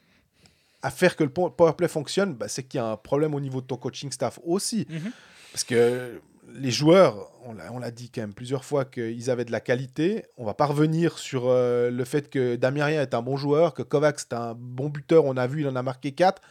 à 0.81 0.91
faire 0.91 1.15
que 1.15 1.23
le 1.23 1.29
po- 1.29 1.49
powerplay 1.49 1.87
fonctionne, 1.87 2.35
bah, 2.35 2.47
c'est 2.47 2.63
qu'il 2.63 2.77
y 2.77 2.81
a 2.81 2.85
un 2.85 2.97
problème 2.97 3.33
au 3.33 3.39
niveau 3.39 3.61
de 3.61 3.67
ton 3.67 3.77
coaching 3.77 4.11
staff 4.11 4.39
aussi. 4.43 4.85
Mhm. 4.89 5.11
Parce 5.51 5.63
que 5.63 6.21
les 6.53 6.71
joueurs, 6.71 7.31
on 7.43 7.53
l'a 7.53 7.71
on 7.73 7.79
l'a 7.79 7.91
dit 7.91 8.09
quand 8.09 8.21
même 8.21 8.33
plusieurs 8.33 8.63
fois 8.63 8.85
qu'ils 8.85 9.29
avaient 9.29 9.45
de 9.45 9.51
la 9.51 9.61
qualité. 9.61 10.25
On 10.37 10.45
va 10.45 10.53
pas 10.53 10.65
revenir 10.65 11.17
sur 11.17 11.45
euh, 11.47 11.89
le 11.89 12.05
fait 12.05 12.29
que 12.29 12.55
Damirien 12.55 13.01
est 13.01 13.13
un 13.13 13.21
bon 13.21 13.37
joueur, 13.37 13.73
que 13.73 13.81
Kovacs 13.81 14.19
est 14.19 14.33
un 14.33 14.53
bon 14.55 14.89
buteur. 14.89 15.25
On 15.25 15.37
a 15.37 15.47
vu, 15.47 15.61
il 15.61 15.67
en 15.67 15.75
a 15.75 15.81
marqué 15.81 16.11
4. 16.11 16.41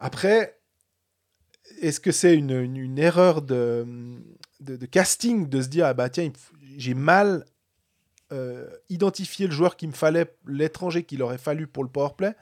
Après, 0.00 0.58
est-ce 1.80 2.00
que 2.00 2.10
c'est 2.10 2.34
une, 2.34 2.98
erreur 2.98 3.42
de, 3.42 3.86
casting 4.90 5.48
de 5.48 5.62
se 5.62 5.68
dire 5.68 5.86
ah 5.86 5.94
bah 5.94 6.08
tiens, 6.08 6.30
j'ai 6.76 6.94
mal 6.94 7.44
euh, 8.32 8.66
identifié 8.88 9.46
le 9.46 9.52
joueur 9.52 9.76
qu'il 9.76 9.90
me 9.90 9.94
fallait, 9.94 10.34
l'étranger 10.46 11.04
qu'il 11.04 11.22
aurait 11.22 11.38
fallu 11.38 11.66
pour 11.66 11.84
le 11.84 11.90
powerplay, 11.90 12.34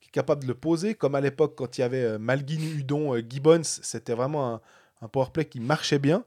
qui 0.00 0.08
est 0.08 0.12
capable 0.12 0.42
de 0.42 0.48
le 0.48 0.54
poser, 0.54 0.94
comme 0.94 1.14
à 1.16 1.20
l'époque 1.20 1.56
quand 1.56 1.78
il 1.78 1.80
y 1.80 1.84
avait 1.84 2.04
euh, 2.04 2.18
Malguin, 2.18 2.60
Udon, 2.60 3.14
euh, 3.14 3.22
Gibbons, 3.28 3.64
c'était 3.64 4.14
vraiment 4.14 4.54
un, 4.54 4.60
un 5.02 5.08
powerplay 5.08 5.44
qui 5.44 5.60
marchait 5.60 5.98
bien. 5.98 6.24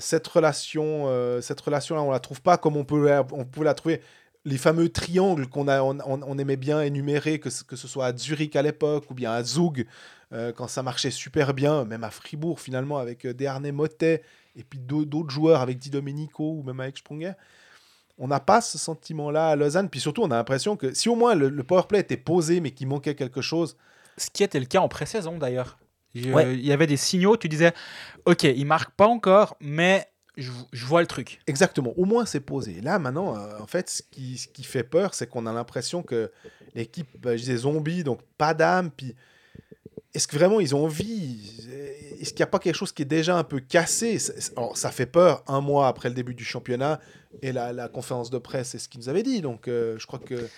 Cette 0.00 0.26
relation, 0.26 1.04
cette 1.42 1.60
relation-là, 1.60 2.00
on 2.00 2.10
la 2.10 2.18
trouve 2.18 2.40
pas 2.40 2.56
comme 2.56 2.78
on 2.78 2.86
peut, 2.86 3.12
on 3.32 3.44
pouvait 3.44 3.66
la 3.66 3.74
trouver. 3.74 4.00
Les 4.46 4.56
fameux 4.58 4.88
triangles 4.88 5.46
qu'on 5.48 5.66
a, 5.68 5.82
on, 5.82 6.38
aimait 6.38 6.56
bien 6.56 6.80
énumérer, 6.80 7.38
que, 7.40 7.50
ce- 7.50 7.64
que 7.64 7.74
ce 7.76 7.88
soit 7.88 8.06
à 8.06 8.16
Zurich 8.16 8.54
à 8.56 8.62
l'époque 8.62 9.10
ou 9.10 9.14
bien 9.14 9.32
à 9.32 9.42
Zug, 9.42 9.86
euh, 10.32 10.52
quand 10.52 10.68
ça 10.68 10.82
marchait 10.82 11.10
super 11.10 11.52
bien, 11.52 11.84
même 11.84 12.04
à 12.04 12.10
Fribourg 12.10 12.60
finalement 12.60 12.98
avec 12.98 13.26
euh, 13.26 13.34
Desharnais 13.34 13.72
Motet 13.72 14.22
et 14.54 14.62
puis 14.64 14.78
d'au- 14.78 15.04
d'autres 15.04 15.30
joueurs 15.30 15.60
avec 15.60 15.78
Di 15.78 15.90
Domenico 15.90 16.52
ou 16.58 16.62
même 16.62 16.78
avec 16.80 16.96
Sprunger. 16.96 17.32
On 18.18 18.28
n'a 18.28 18.40
pas 18.40 18.60
ce 18.60 18.78
sentiment-là 18.78 19.48
à 19.50 19.56
Lausanne. 19.56 19.90
Puis 19.90 20.00
surtout, 20.00 20.22
on 20.22 20.30
a 20.30 20.36
l'impression 20.36 20.76
que 20.76 20.94
si 20.94 21.08
au 21.10 21.16
moins 21.16 21.34
le, 21.34 21.48
le 21.50 21.62
powerplay 21.64 21.98
était 22.00 22.16
posé 22.16 22.60
mais 22.60 22.70
qu'il 22.70 22.86
manquait 22.86 23.14
quelque 23.16 23.42
chose, 23.42 23.76
Ce 24.16 24.30
qui 24.30 24.42
était 24.44 24.60
le 24.60 24.66
cas 24.66 24.78
en 24.80 24.88
pré-saison 24.88 25.36
d'ailleurs. 25.38 25.76
Ouais. 26.14 26.54
Il 26.54 26.64
y 26.64 26.72
avait 26.72 26.86
des 26.86 26.96
signaux, 26.96 27.36
tu 27.36 27.46
disais, 27.48 27.74
ok, 28.24 28.44
il 28.44 28.64
marque 28.64 28.92
pas 28.92 29.06
encore, 29.06 29.56
mais 29.60 30.08
je, 30.36 30.50
vois 30.84 31.00
le 31.00 31.06
truc. 31.06 31.40
Exactement, 31.46 31.94
au 31.96 32.04
moins 32.04 32.26
c'est 32.26 32.40
posé. 32.40 32.80
Là, 32.80 32.98
maintenant, 32.98 33.36
euh, 33.36 33.58
en 33.58 33.66
fait, 33.66 33.88
ce 33.88 34.02
qui, 34.02 34.62
fait 34.62 34.84
peur, 34.84 35.14
c'est 35.14 35.26
qu'on 35.26 35.46
a 35.46 35.52
l'impression 35.52 36.02
que 36.02 36.30
l'équipe, 36.74 37.08
bah, 37.20 37.36
je 37.36 37.42
disais 37.42 37.56
zombie, 37.56 38.04
donc 38.04 38.20
pas 38.36 38.52
d'âme, 38.52 38.90
puis 38.90 39.14
est-ce 40.12 40.28
que 40.28 40.36
vraiment 40.36 40.60
ils 40.60 40.74
ont 40.74 40.84
envie? 40.84 41.52
Est-ce 42.20 42.30
qu'il 42.30 42.38
n'y 42.38 42.44
a 42.44 42.48
pas 42.48 42.58
quelque 42.58 42.74
chose 42.74 42.92
qui 42.92 43.02
est 43.02 43.06
déjà 43.06 43.36
un 43.36 43.44
peu 43.44 43.60
cassé? 43.60 44.18
Alors, 44.56 44.76
Ça 44.76 44.90
fait 44.90 45.06
peur 45.06 45.42
un 45.46 45.60
mois 45.60 45.88
après 45.88 46.08
le 46.08 46.14
début 46.14 46.34
du 46.34 46.44
championnat, 46.44 47.00
et 47.42 47.52
la, 47.52 47.72
la 47.72 47.88
conférence 47.88 48.30
de 48.30 48.38
presse, 48.38 48.70
c'est 48.70 48.78
ce 48.78 48.88
qu'ils 48.88 49.00
nous 49.00 49.08
avait 49.08 49.22
dit, 49.22 49.40
donc 49.40 49.68
euh, 49.68 49.98
je 49.98 50.06
crois 50.06 50.18
que 50.18 50.48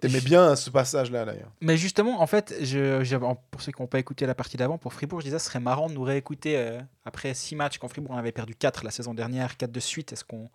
t'aimais 0.00 0.20
bien 0.20 0.56
ce 0.56 0.70
passage-là, 0.70 1.24
d'ailleurs. 1.24 1.50
Mais 1.60 1.76
justement, 1.76 2.20
en 2.20 2.26
fait, 2.26 2.54
je, 2.60 3.02
je- 3.04 3.16
pour 3.16 3.60
ceux 3.60 3.72
qui 3.72 3.80
n'ont 3.82 3.88
pas 3.88 3.98
écouté 3.98 4.26
la 4.26 4.34
partie 4.34 4.56
d'avant, 4.56 4.78
pour 4.78 4.92
Fribourg, 4.92 5.20
je 5.20 5.26
disais, 5.26 5.38
ce 5.38 5.46
serait 5.46 5.60
marrant 5.60 5.88
de 5.88 5.94
nous 5.94 6.02
réécouter 6.02 6.56
euh, 6.58 6.80
après 7.04 7.34
six 7.34 7.56
matchs. 7.56 7.78
Quand 7.78 7.88
Fribourg 7.88 8.12
en 8.14 8.18
avait 8.18 8.32
perdu 8.32 8.54
4 8.54 8.84
la 8.84 8.90
saison 8.90 9.14
dernière, 9.14 9.56
4 9.56 9.72
de 9.72 9.80
suite, 9.80 10.12
est-ce 10.12 10.24
qu'on 10.24 10.50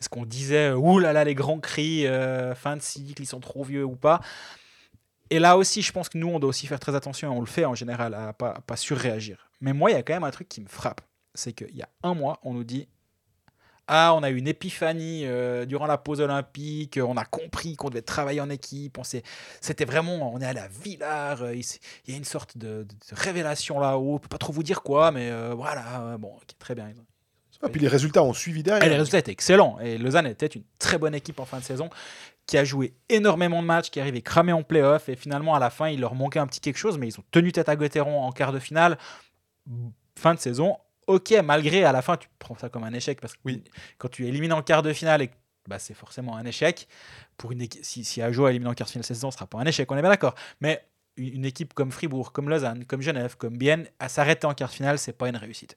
est 0.00 0.08
qu'on 0.08 0.26
disait, 0.26 0.70
ouh 0.72 0.98
là 0.98 1.12
là, 1.12 1.24
les 1.24 1.34
grands 1.34 1.60
cris, 1.60 2.06
euh, 2.06 2.54
fin 2.54 2.76
de 2.76 2.82
cycle, 2.82 3.22
ils 3.22 3.26
sont 3.26 3.40
trop 3.40 3.64
vieux 3.64 3.84
ou 3.84 3.96
pas? 3.96 4.20
Et 5.30 5.38
là 5.38 5.56
aussi, 5.56 5.80
je 5.82 5.90
pense 5.92 6.08
que 6.08 6.18
nous, 6.18 6.28
on 6.28 6.38
doit 6.38 6.50
aussi 6.50 6.66
faire 6.66 6.78
très 6.80 6.94
attention, 6.94 7.32
et 7.32 7.36
on 7.36 7.40
le 7.40 7.46
fait 7.46 7.64
en 7.64 7.74
général, 7.74 8.12
à 8.14 8.32
pas, 8.34 8.50
à 8.50 8.60
pas 8.60 8.76
surréagir. 8.76 9.48
Mais 9.60 9.72
moi, 9.72 9.90
il 9.90 9.94
y 9.94 9.96
a 9.96 10.02
quand 10.02 10.12
même 10.12 10.24
un 10.24 10.30
truc 10.30 10.48
qui 10.48 10.60
me 10.60 10.68
frappe. 10.68 11.00
C'est 11.34 11.52
qu'il 11.52 11.74
y 11.74 11.82
a 11.82 11.88
un 12.02 12.14
mois, 12.14 12.38
on 12.44 12.52
nous 12.52 12.64
dit 12.64 12.86
ah, 13.86 14.14
on 14.16 14.22
a 14.22 14.30
eu 14.30 14.36
une 14.36 14.48
épiphanie 14.48 15.26
euh, 15.26 15.66
durant 15.66 15.86
la 15.86 15.98
pause 15.98 16.20
olympique, 16.20 16.98
on 17.02 17.16
a 17.16 17.24
compris 17.24 17.76
qu'on 17.76 17.90
devait 17.90 18.02
travailler 18.02 18.40
en 18.40 18.48
équipe, 18.48 18.96
on 18.98 19.04
s'est 19.04 19.22
c'était 19.60 19.84
vraiment, 19.84 20.32
on 20.32 20.40
est 20.40 20.46
allé 20.46 20.60
à 20.60 20.68
Villars, 20.68 21.42
euh, 21.42 21.54
il 21.54 21.64
il 22.06 22.12
y 22.12 22.14
a 22.14 22.16
une 22.16 22.24
sorte 22.24 22.56
de, 22.56 22.86
révélation 23.12 23.78
là-haut, 23.78 24.14
on 24.14 24.18
peut 24.18 24.28
pas 24.28 24.38
trop 24.38 24.52
vous 24.52 24.62
dire 24.62 24.82
quoi, 24.82 25.10
mais 25.10 25.30
euh, 25.30 25.54
voilà, 25.54 25.84
euh, 26.00 26.18
bon, 26.18 26.32
très 26.58 26.74
bien. 26.74 26.90
Ah, 27.62 27.68
puis 27.68 27.80
les 27.80 27.88
résultats 27.88 28.22
ont 28.22 28.32
suivi 28.32 28.62
derrière. 28.62 28.84
Et 28.84 28.88
les 28.88 28.96
résultats 28.96 29.18
étaient 29.18 29.32
excellents, 29.32 29.78
et 29.80 29.98
Lausanne 29.98 30.26
était 30.26 30.46
une 30.46 30.64
très 30.78 30.98
bonne 30.98 31.14
équipe 31.14 31.40
en 31.40 31.44
fin 31.44 31.58
de 31.58 31.64
saison, 31.64 31.90
qui 32.46 32.58
a 32.58 32.64
joué 32.64 32.94
énormément 33.08 33.62
de 33.62 33.66
matchs, 33.66 33.90
qui 33.90 33.98
est 33.98 34.02
arrivé 34.02 34.22
cramé 34.22 34.52
en 34.52 34.62
playoff, 34.62 35.08
et 35.08 35.16
finalement 35.16 35.54
à 35.54 35.58
la 35.58 35.70
fin, 35.70 35.88
il 35.88 36.00
leur 36.00 36.14
manquait 36.14 36.40
un 36.40 36.46
petit 36.46 36.60
quelque 36.60 36.78
chose, 36.78 36.98
mais 36.98 37.08
ils 37.08 37.18
ont 37.18 37.24
tenu 37.30 37.52
tête 37.52 37.68
à 37.68 37.76
Gauthieron 37.76 38.22
en 38.22 38.32
quart 38.32 38.52
de 38.52 38.58
finale, 38.58 38.98
fin 40.16 40.34
de 40.34 40.40
saison. 40.40 40.76
Ok, 41.06 41.32
malgré 41.44 41.84
à 41.84 41.92
la 41.92 42.02
fin, 42.02 42.16
tu 42.16 42.28
prends 42.38 42.56
ça 42.56 42.68
comme 42.68 42.84
un 42.84 42.92
échec 42.92 43.20
parce 43.20 43.34
que 43.34 43.40
Oui. 43.44 43.62
quand 43.98 44.08
tu 44.08 44.26
élimines 44.26 44.52
en 44.52 44.62
quart 44.62 44.82
de 44.82 44.92
finale, 44.92 45.22
et, 45.22 45.30
bah, 45.68 45.78
c'est 45.78 45.94
forcément 45.94 46.36
un 46.36 46.44
échec. 46.44 46.88
Pour 47.36 47.52
une 47.52 47.66
si, 47.82 48.04
si 48.04 48.22
Ajo 48.22 48.48
élimine 48.48 48.68
en 48.68 48.74
quart 48.74 48.86
de 48.86 48.92
finale 48.92 49.04
cette 49.04 49.16
saison, 49.16 49.30
ce 49.30 49.36
sera 49.36 49.46
pas 49.46 49.58
un 49.58 49.64
échec, 49.66 49.90
on 49.90 49.96
est 49.96 50.00
bien 50.02 50.10
d'accord. 50.10 50.34
Mais 50.60 50.84
une, 51.16 51.34
une 51.36 51.44
équipe 51.44 51.74
comme 51.74 51.90
Fribourg, 51.92 52.32
comme 52.32 52.48
Lausanne, 52.48 52.84
comme 52.86 53.02
Genève, 53.02 53.36
comme 53.36 53.56
Bienne, 53.56 53.86
à 53.98 54.08
s'arrêter 54.08 54.46
en 54.46 54.54
quart 54.54 54.68
de 54.68 54.74
finale, 54.74 54.98
c'est 54.98 55.12
pas 55.12 55.28
une 55.28 55.36
réussite. 55.36 55.76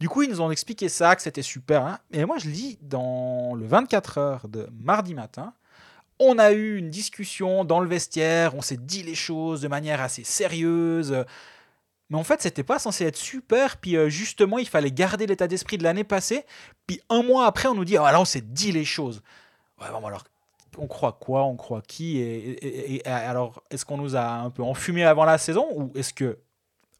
Du 0.00 0.08
coup, 0.08 0.22
ils 0.22 0.30
nous 0.30 0.40
ont 0.40 0.50
expliqué 0.50 0.88
ça, 0.88 1.14
que 1.14 1.22
c'était 1.22 1.42
super. 1.42 1.86
hein. 1.86 1.98
Et 2.12 2.24
moi, 2.24 2.38
je 2.38 2.48
lis 2.48 2.78
dans 2.82 3.54
le 3.54 3.64
24 3.66 4.18
heures 4.18 4.48
de 4.48 4.68
mardi 4.72 5.14
matin, 5.14 5.54
on 6.18 6.38
a 6.38 6.52
eu 6.52 6.76
une 6.76 6.90
discussion 6.90 7.64
dans 7.64 7.80
le 7.80 7.88
vestiaire, 7.88 8.54
on 8.54 8.62
s'est 8.62 8.76
dit 8.76 9.02
les 9.02 9.14
choses 9.14 9.60
de 9.60 9.68
manière 9.68 10.00
assez 10.00 10.24
sérieuse. 10.24 11.24
Mais 12.12 12.18
en 12.18 12.24
fait, 12.24 12.42
c'était 12.42 12.62
pas 12.62 12.78
censé 12.78 13.06
être 13.06 13.16
super. 13.16 13.78
Puis 13.78 13.96
euh, 13.96 14.10
justement, 14.10 14.58
il 14.58 14.68
fallait 14.68 14.90
garder 14.90 15.26
l'état 15.26 15.48
d'esprit 15.48 15.78
de 15.78 15.82
l'année 15.82 16.04
passée. 16.04 16.44
Puis 16.86 17.00
un 17.08 17.22
mois 17.22 17.46
après, 17.46 17.68
on 17.68 17.74
nous 17.74 17.86
dit, 17.86 17.96
ah 17.96 18.12
là, 18.12 18.20
on 18.20 18.26
s'est 18.26 18.42
dit 18.42 18.70
les 18.70 18.84
choses. 18.84 19.22
Ouais, 19.80 19.86
bon, 19.90 20.06
alors, 20.06 20.24
on 20.76 20.86
croit 20.86 21.12
quoi 21.18 21.44
On 21.44 21.56
croit 21.56 21.80
qui 21.80 22.18
et, 22.20 23.00
alors, 23.06 23.62
est-ce 23.70 23.86
qu'on 23.86 23.96
nous 23.96 24.14
a 24.14 24.26
un 24.26 24.50
peu 24.50 24.62
enfumé 24.62 25.04
avant 25.04 25.24
la 25.24 25.38
saison 25.38 25.66
ou 25.72 25.90
est-ce 25.94 26.12
que 26.12 26.38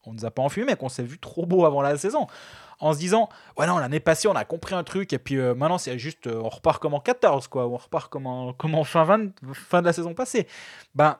on 0.07 0.15
nous 0.15 0.25
a 0.25 0.31
pas 0.31 0.43
enfumé, 0.43 0.67
mais 0.67 0.77
qu'on 0.77 0.89
s'est 0.89 1.03
vu 1.03 1.19
trop 1.19 1.45
beau 1.45 1.67
avant 1.67 1.83
la 1.83 1.99
saison? 1.99 2.27
En 2.81 2.95
se 2.95 2.99
disant 2.99 3.29
ouais 3.59 3.67
non 3.67 3.79
l'année 3.79 4.01
passée 4.01 4.27
on 4.27 4.35
a 4.35 4.45
compris 4.45 4.75
un 4.75 4.83
truc 4.83 5.13
et 5.13 5.19
puis 5.19 5.37
euh, 5.37 5.55
maintenant 5.55 5.79
c'est 5.79 5.97
juste 6.01 6.27
euh, 6.27 6.41
on 6.43 6.49
repart 6.49 6.83
comme 6.83 6.95
en 6.95 7.01
14 7.01 7.47
quoi 7.47 7.69
on 7.69 7.77
repart 7.77 8.11
comme 8.11 8.27
en, 8.27 8.53
comme 8.55 8.75
en 8.75 8.83
fin, 8.83 9.05
20 9.05 9.31
fin 9.53 9.83
de 9.83 9.87
la 9.87 9.93
saison 9.93 10.15
passée 10.15 10.49
ben 10.93 11.17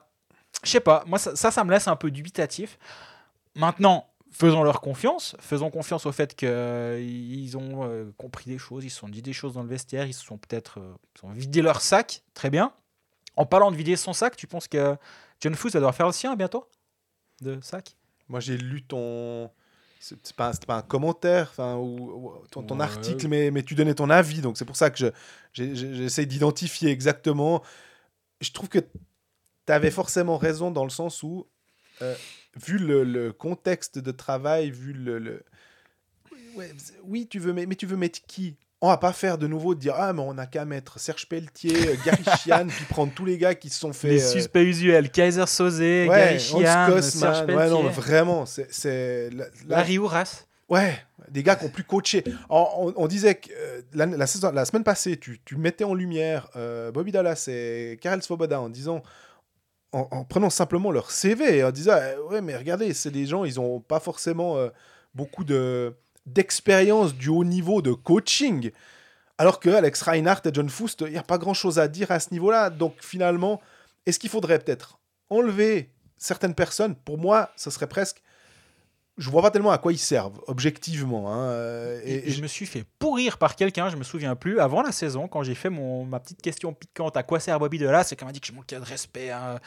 je 0.61 0.71
sais 0.71 0.81
pas 0.81 1.05
moi 1.07 1.19
ça 1.19 1.35
ça 1.35 1.63
me 1.63 1.71
laisse 1.71 1.87
un 1.87 1.95
peu 1.95 2.11
dubitatif 2.11 2.77
maintenant 3.55 4.07
faisons 4.31 4.63
leur 4.63 4.81
confiance 4.81 5.35
faisons 5.39 5.69
confiance 5.69 6.05
au 6.05 6.11
fait 6.11 6.35
qu'ils 6.35 7.57
ont 7.57 7.83
euh, 7.83 8.11
compris 8.17 8.49
des 8.49 8.57
choses 8.57 8.83
ils 8.83 8.89
se 8.89 8.97
sont 8.99 9.09
dit 9.09 9.21
des 9.21 9.33
choses 9.33 9.53
dans 9.53 9.61
le 9.63 9.69
vestiaire 9.69 10.05
ils 10.07 10.13
se 10.13 10.25
sont 10.25 10.37
peut-être 10.37 10.79
euh, 10.79 10.93
ils 11.21 11.25
ont 11.27 11.31
vidé 11.31 11.61
leur 11.61 11.81
sac 11.81 12.23
très 12.33 12.49
bien 12.49 12.73
en 13.35 13.45
parlant 13.45 13.69
de 13.71 13.75
vider 13.75 13.95
son 13.95 14.13
sac 14.13 14.35
tu 14.35 14.47
penses 14.47 14.67
que 14.67 14.95
John 15.39 15.53
Foos 15.55 15.69
va 15.69 15.79
devoir 15.79 15.93
faire 15.95 16.07
le 16.07 16.13
sien 16.13 16.35
bientôt 16.35 16.67
de 17.41 17.59
sac? 17.61 17.95
Moi, 18.29 18.39
j'ai 18.39 18.57
lu 18.57 18.83
ton. 18.83 19.51
C'est 19.99 20.33
pas, 20.33 20.51
pas 20.65 20.77
un 20.77 20.81
commentaire, 20.81 21.49
enfin, 21.51 21.75
ou, 21.75 22.37
ou 22.41 22.47
ton, 22.47 22.63
ton 22.63 22.77
Ouais. 22.77 22.83
article, 22.83 23.27
mais, 23.27 23.51
mais 23.51 23.63
tu 23.63 23.75
donnais 23.75 23.95
ton 23.95 24.09
avis, 24.09 24.39
donc 24.39 24.57
c'est 24.57 24.63
pour 24.65 24.75
ça 24.77 24.89
que 24.89 24.97
je- 25.51 25.73
j'essaie 25.75 26.25
d'identifier 26.25 26.89
exactement. 26.91 27.61
Je 28.39 28.51
trouve 28.51 28.69
que 28.69 28.79
tu 28.79 28.87
avais 29.73 29.91
forcément 29.91 30.37
raison 30.37 30.71
dans 30.71 30.83
le 30.85 30.89
sens 30.89 31.21
où, 31.23 31.47
euh, 32.01 32.15
vu 32.61 32.77
le, 32.77 33.03
le 33.03 33.31
contexte 33.33 33.99
de 33.99 34.11
travail, 34.11 34.71
vu 34.71 34.93
le. 34.93 35.19
le- 35.19 35.43
Ouais, 36.55 36.71
oui, 37.05 37.27
tu 37.27 37.39
veux, 37.39 37.51
mais, 37.53 37.65
mais 37.65 37.75
tu 37.75 37.85
veux 37.87 37.97
mettre 37.97 38.19
qui? 38.27 38.55
On 38.79 38.87
va 38.89 38.97
pas 38.97 39.13
faire 39.13 39.37
de 39.37 39.47
nouveau 39.47 39.73
de 39.75 39.79
dire 39.79 39.93
ah 39.97 40.11
mais 40.13 40.21
on 40.23 40.37
a 40.37 40.45
qu'à 40.45 40.65
mettre 40.65 40.99
Serge 40.99 41.27
Pelletier, 41.27 41.73
euh, 41.89 41.95
Gary 42.05 42.23
Chian, 42.43 42.67
puis 42.67 42.85
prendre 42.85 43.13
tous 43.13 43.25
les 43.25 43.37
gars 43.37 43.55
qui 43.55 43.69
se 43.69 43.79
sont 43.79 43.93
fait 43.93 44.09
les 44.09 44.23
euh, 44.23 44.31
suspects 44.31 44.61
usuels 44.61 45.09
Kaiser 45.09 45.47
Sosé 45.47 46.07
ouais, 46.07 46.15
Gary 46.15 46.39
Chian 46.39 46.59
Serge 47.01 47.45
Kosman, 47.45 47.55
ouais, 47.55 47.69
non, 47.69 47.81
Pelletier 47.83 48.01
vraiment, 48.01 48.45
c'est 48.45 48.67
c'est 48.71 49.29
la- 49.31 49.45
la- 49.45 49.77
Larry 49.77 49.97
Ouras 49.97 50.45
Ouais, 50.69 50.97
des 51.29 51.43
gars 51.43 51.55
qui 51.55 51.65
ont 51.65 51.69
plus 51.69 51.83
coaché. 51.83 52.23
On, 52.49 52.67
on- 52.77 52.93
on 52.97 53.07
disait 53.07 53.35
que 53.35 53.49
euh, 53.55 53.81
la, 53.93 54.05
la 54.05 54.27
saison- 54.27 54.51
la 54.51 54.65
semaine 54.65 54.83
passée, 54.83 55.17
tu, 55.17 55.39
tu 55.45 55.55
mettais 55.55 55.83
en 55.85 55.93
lumière 55.93 56.49
euh, 56.55 56.91
Bobby 56.91 57.11
Dallas 57.11 57.45
et 57.47 57.97
Karel 58.01 58.21
Svoboda 58.21 58.59
en 58.61 58.69
disant, 58.69 59.01
en, 59.93 60.07
en 60.11 60.23
prenant 60.25 60.49
simplement 60.49 60.91
leur 60.91 61.11
CV 61.11 61.57
et 61.57 61.63
en 61.63 61.71
disant, 61.71 61.93
euh, 61.93 62.17
ouais, 62.29 62.41
mais 62.41 62.57
regardez, 62.57 62.93
c'est 62.93 63.11
des 63.11 63.25
gens, 63.25 63.45
ils 63.45 63.59
ont 63.59 63.79
pas 63.79 63.99
forcément 63.99 64.57
euh, 64.57 64.69
beaucoup 65.13 65.43
de 65.43 65.95
d'expérience 66.25 67.13
du 67.13 67.27
haut 67.27 67.43
niveau 67.43 67.81
de 67.81 67.91
coaching. 67.91 68.71
Alors 69.37 69.59
que 69.59 69.69
Alex 69.69 70.01
Reinhardt 70.01 70.47
et 70.47 70.53
John 70.53 70.69
Foust, 70.69 71.03
il 71.05 71.11
n'y 71.11 71.17
a 71.17 71.23
pas 71.23 71.37
grand 71.37 71.53
chose 71.53 71.79
à 71.79 71.89
dire 71.89 72.11
à 72.11 72.19
ce 72.21 72.31
niveau-là. 72.31 72.69
Donc 72.69 72.95
finalement, 73.01 73.59
est-ce 74.05 74.19
qu'il 74.19 74.29
faudrait 74.29 74.59
peut-être 74.59 74.99
enlever 75.29 75.91
certaines 76.15 76.55
personnes? 76.55 76.95
Pour 76.95 77.17
moi, 77.17 77.51
ce 77.57 77.69
serait 77.69 77.87
presque. 77.87 78.22
Je 79.17 79.29
vois 79.29 79.41
pas 79.43 79.51
tellement 79.51 79.69
à 79.71 79.77
quoi 79.77 79.91
ils 79.93 79.97
servent, 79.99 80.39
objectivement. 80.47 81.31
hein, 81.31 81.51
Et, 82.03 82.29
et- 82.29 82.31
je 82.31 82.41
me 82.41 82.47
suis 82.47 82.65
fait 82.65 82.83
pourrir 82.97 83.37
par 83.37 83.55
quelqu'un, 83.55 83.89
je 83.89 83.95
me 83.95 84.03
souviens 84.03 84.35
plus, 84.35 84.59
avant 84.59 84.81
la 84.81 84.91
saison, 84.91 85.27
quand 85.27 85.43
j'ai 85.43 85.53
fait 85.53 85.69
mon, 85.69 86.03
ma 86.03 86.19
petite 86.19 86.41
question 86.41 86.73
piquante 86.73 87.15
à 87.15 87.21
quoi 87.23 87.39
sert 87.39 87.59
Bobby 87.59 87.77
de 87.77 87.87
là, 87.87 88.03
c'est 88.03 88.15
qu'on 88.15 88.25
m'a 88.25 88.31
dit 88.31 88.39
que 88.41 88.47
je 88.47 88.53
manquais 88.53 88.77
de 88.77 88.85
respect. 88.85 89.29
hein. 89.29 89.59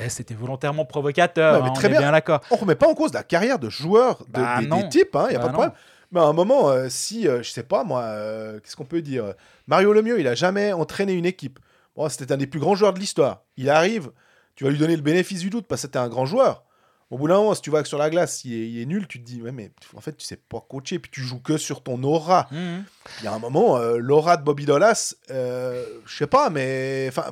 Ouais, 0.00 0.10
c'était 0.10 0.34
volontairement 0.34 0.84
provocateur, 0.84 1.62
mais 1.62 1.70
hein, 1.70 1.72
très 1.72 1.86
on 1.88 1.90
est 1.92 1.92
bien. 1.92 2.00
bien 2.00 2.12
d'accord. 2.12 2.40
on 2.50 2.56
remet 2.56 2.74
pas 2.74 2.88
en 2.88 2.94
cause 2.94 3.14
la 3.14 3.22
carrière 3.22 3.58
de 3.58 3.70
joueurs 3.70 4.18
de, 4.26 4.32
Bah 4.32 4.60
des, 4.60 4.66
non. 4.66 4.80
des 4.82 4.88
types, 4.90 5.16
il 5.28 5.30
n'y 5.30 5.34
a 5.36 5.38
Bah 5.38 5.38
pas 5.38 5.46
de 5.46 5.46
non. 5.46 5.52
problème. 5.52 5.72
Mais 6.10 6.20
à 6.20 6.24
un 6.24 6.34
moment, 6.34 6.68
euh, 6.68 6.88
si, 6.90 7.26
euh, 7.26 7.42
je 7.42 7.50
sais 7.50 7.62
pas 7.62 7.82
moi, 7.84 8.02
euh, 8.02 8.60
qu'est-ce 8.60 8.76
qu'on 8.76 8.84
peut 8.84 9.00
dire 9.00 9.32
Mario 9.66 9.94
Lemieux, 9.94 10.20
il 10.20 10.28
a 10.28 10.34
jamais 10.34 10.74
entraîné 10.74 11.14
une 11.14 11.24
équipe. 11.24 11.58
Bon, 11.96 12.06
c'était 12.10 12.30
un 12.32 12.36
des 12.36 12.46
plus 12.46 12.60
grands 12.60 12.74
joueurs 12.74 12.92
de 12.92 12.98
l'histoire. 12.98 13.44
Il 13.56 13.70
arrive, 13.70 14.10
tu 14.56 14.64
vas 14.64 14.70
lui 14.70 14.76
donner 14.78 14.94
le 14.96 15.00
bénéfice 15.00 15.40
du 15.40 15.48
doute 15.48 15.66
parce 15.66 15.80
que 15.80 15.86
c'était 15.88 15.98
un 15.98 16.08
grand 16.10 16.26
joueur. 16.26 16.64
Au 17.12 17.18
bout 17.18 17.28
d'un 17.28 17.34
moment, 17.34 17.54
si 17.54 17.60
tu 17.60 17.68
vois 17.68 17.82
que 17.82 17.88
sur 17.88 17.98
la 17.98 18.08
glace, 18.08 18.42
il 18.46 18.54
est, 18.54 18.70
il 18.70 18.80
est 18.80 18.86
nul, 18.86 19.06
tu 19.06 19.20
te 19.20 19.26
dis, 19.26 19.42
ouais, 19.42 19.52
mais 19.52 19.70
en 19.94 20.00
fait, 20.00 20.16
tu 20.16 20.24
sais 20.24 20.38
pas 20.38 20.64
coacher, 20.66 20.98
puis 20.98 21.10
tu 21.10 21.20
joues 21.20 21.40
que 21.40 21.58
sur 21.58 21.82
ton 21.82 22.02
aura. 22.04 22.48
Mhm. 22.50 22.84
Il 23.20 23.24
y 23.24 23.26
a 23.26 23.34
un 23.34 23.38
moment, 23.38 23.76
euh, 23.76 23.98
l'aura 23.98 24.38
de 24.38 24.42
Bobby 24.42 24.64
Dolas, 24.64 25.14
euh, 25.30 25.84
je 26.06 26.16
sais 26.16 26.26
pas, 26.26 26.48
mais 26.48 27.04
enfin, 27.10 27.26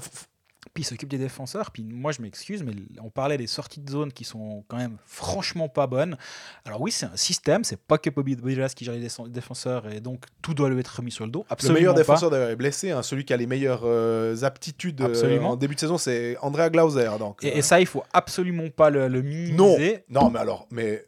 Puis 0.72 0.82
il 0.84 0.86
s'occupe 0.86 1.08
des 1.08 1.18
défenseurs. 1.18 1.70
Puis 1.72 1.82
moi, 1.82 2.12
je 2.12 2.22
m'excuse, 2.22 2.62
mais 2.62 2.72
on 3.02 3.10
parlait 3.10 3.36
des 3.36 3.46
sorties 3.48 3.80
de 3.80 3.90
zone 3.90 4.12
qui 4.12 4.24
sont 4.24 4.64
quand 4.68 4.76
même 4.76 4.96
franchement 5.04 5.68
pas 5.68 5.86
bonnes. 5.88 6.16
Alors 6.64 6.80
oui, 6.80 6.92
c'est 6.92 7.06
un 7.06 7.16
système. 7.16 7.64
C'est 7.64 7.80
pas 7.80 7.98
que 7.98 8.08
Bobby 8.10 8.36
Douglas 8.36 8.72
qui 8.76 8.84
gère 8.84 8.94
les 8.94 9.00
défense- 9.00 9.28
défenseurs 9.30 9.90
et 9.92 10.00
donc 10.00 10.24
tout 10.42 10.54
doit 10.54 10.68
lui 10.70 10.78
être 10.78 10.88
remis 10.96 11.10
sur 11.10 11.24
le 11.24 11.32
dos. 11.32 11.40
le 11.48 11.52
Absolument 11.52 11.78
meilleur 11.78 11.94
pas. 11.94 12.00
défenseur 12.00 12.30
d'ailleurs 12.30 12.50
est 12.50 12.56
blessé. 12.56 12.90
hein. 12.92 13.02
celui 13.02 13.24
qui 13.24 13.32
a 13.32 13.36
les 13.36 13.46
meilleures 13.46 13.82
euh, 13.84 14.36
aptitudes 14.42 15.00
euh, 15.00 15.40
en 15.42 15.56
début 15.56 15.74
de 15.74 15.80
saison, 15.80 15.98
c'est 15.98 16.36
Andrea 16.40 16.70
Glauser. 16.70 17.10
Donc, 17.18 17.42
Et, 17.42 17.52
euh, 17.52 17.56
et 17.56 17.62
ça, 17.62 17.80
il 17.80 17.86
faut 17.86 18.04
absolument 18.12 18.68
pas 18.70 18.90
le, 18.90 19.08
le 19.08 19.22
Non, 19.22 19.28
minimiser. 19.76 20.04
non, 20.08 20.30
mais 20.30 20.38
alors, 20.38 20.66
mais 20.70 21.04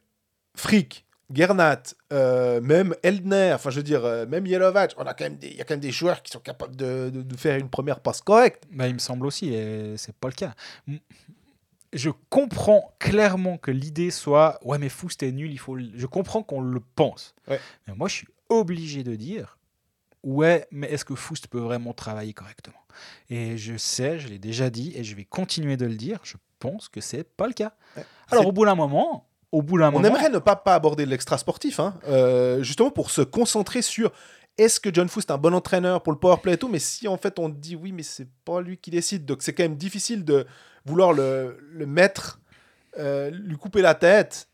Frick, 0.56 1.06
Gernat, 1.34 1.82
euh, 2.12 2.60
même 2.60 2.94
Eldner, 3.02 3.52
enfin 3.54 3.70
je 3.70 3.76
veux 3.76 3.82
dire, 3.82 4.04
euh, 4.04 4.26
même 4.26 4.46
Yelovac, 4.46 4.94
on 4.98 5.02
a 5.04 5.14
quand 5.14 5.24
même 5.24 5.36
des, 5.36 5.48
il 5.48 5.56
y 5.56 5.60
a 5.60 5.64
quand 5.64 5.74
même 5.74 5.80
des 5.80 5.90
joueurs 5.92 6.22
qui 6.22 6.30
sont 6.32 6.40
capables 6.40 6.76
de, 6.76 7.10
de- 7.12 7.22
de 7.22 7.36
faire 7.36 7.56
une 7.58 7.68
première 7.70 8.00
passe 8.00 8.20
correcte. 8.20 8.64
Bah, 8.70 8.88
il 8.88 8.94
me 8.94 8.98
semble 8.98 9.26
aussi, 9.26 9.52
et 9.54 9.96
c'est 9.96 10.14
pas 10.14 10.28
le 10.28 10.34
cas. 10.34 10.54
Je 11.92 12.10
comprends 12.30 12.94
clairement 12.98 13.58
que 13.58 13.70
l'idée 13.70 14.10
soit 14.10 14.58
ouais 14.64 14.78
mais 14.78 14.88
Foust 14.88 15.22
est 15.22 15.32
nul, 15.32 15.50
il 15.52 15.58
faut. 15.58 15.74
le- 15.76 15.90
Je 15.94 16.06
comprends 16.06 16.42
qu'on 16.42 16.62
le 16.62 16.80
pense. 16.80 17.34
Ouais. 17.48 17.60
Mais 17.86 17.94
moi 17.94 18.08
je 18.08 18.14
suis 18.14 18.28
obligé 18.48 19.02
de 19.04 19.14
dire 19.14 19.58
ouais 20.22 20.66
mais 20.70 20.86
est-ce 20.90 21.04
que 21.04 21.14
Foust 21.14 21.48
peut 21.48 21.58
vraiment 21.60 21.92
travailler 21.92 22.32
correctement? 22.32 22.78
Et 23.28 23.58
je 23.58 23.76
sais, 23.76 24.18
je 24.18 24.28
l'ai 24.28 24.38
déjà 24.38 24.70
dit 24.70 24.92
et 24.96 25.04
je 25.04 25.14
vais 25.14 25.24
continuer 25.24 25.76
de 25.76 25.84
le 25.84 25.96
dire. 25.96 26.20
Je 26.24 26.36
pense 26.60 26.88
que 26.88 27.00
c'est 27.02 27.24
pas 27.24 27.46
le 27.46 27.52
cas. 27.52 27.74
Ouais. 27.96 28.04
Alors 28.30 28.46
au 28.46 28.52
bout 28.52 28.64
d'un 28.64 28.74
moment, 28.74 29.28
au 29.52 29.60
bout 29.62 29.78
d'un 29.78 29.88
On 29.88 29.92
moment, 29.92 30.08
aimerait 30.08 30.30
ne 30.30 30.38
pas, 30.38 30.56
pas 30.56 30.74
aborder 30.74 31.06
l'extra 31.06 31.36
sportif, 31.38 31.78
hein, 31.78 31.94
euh, 32.08 32.62
justement 32.62 32.90
pour 32.90 33.10
se 33.10 33.20
concentrer 33.20 33.82
sur 33.82 34.10
est-ce 34.58 34.80
que 34.80 34.92
John 34.92 35.08
Foust 35.08 35.30
est 35.30 35.32
un 35.32 35.38
bon 35.38 35.54
entraîneur 35.54 36.02
pour 36.02 36.12
le 36.12 36.18
powerplay 36.18 36.54
et 36.54 36.56
tout, 36.56 36.68
mais 36.68 36.78
si 36.78 37.06
en 37.06 37.16
fait 37.16 37.38
on 37.38 37.48
dit 37.48 37.76
oui, 37.76 37.92
mais 37.92 38.02
c'est 38.02 38.28
pas 38.44 38.60
lui 38.60 38.78
qui 38.78 38.90
décide, 38.90 39.24
donc 39.26 39.42
c'est 39.42 39.52
quand 39.52 39.62
même 39.62 39.76
difficile 39.76 40.24
de 40.24 40.46
vouloir 40.84 41.12
le, 41.12 41.58
le 41.70 41.86
mettre, 41.86 42.40
euh, 42.98 43.30
lui 43.30 43.56
couper 43.56 43.82
la 43.82 43.94
tête, 43.94 44.48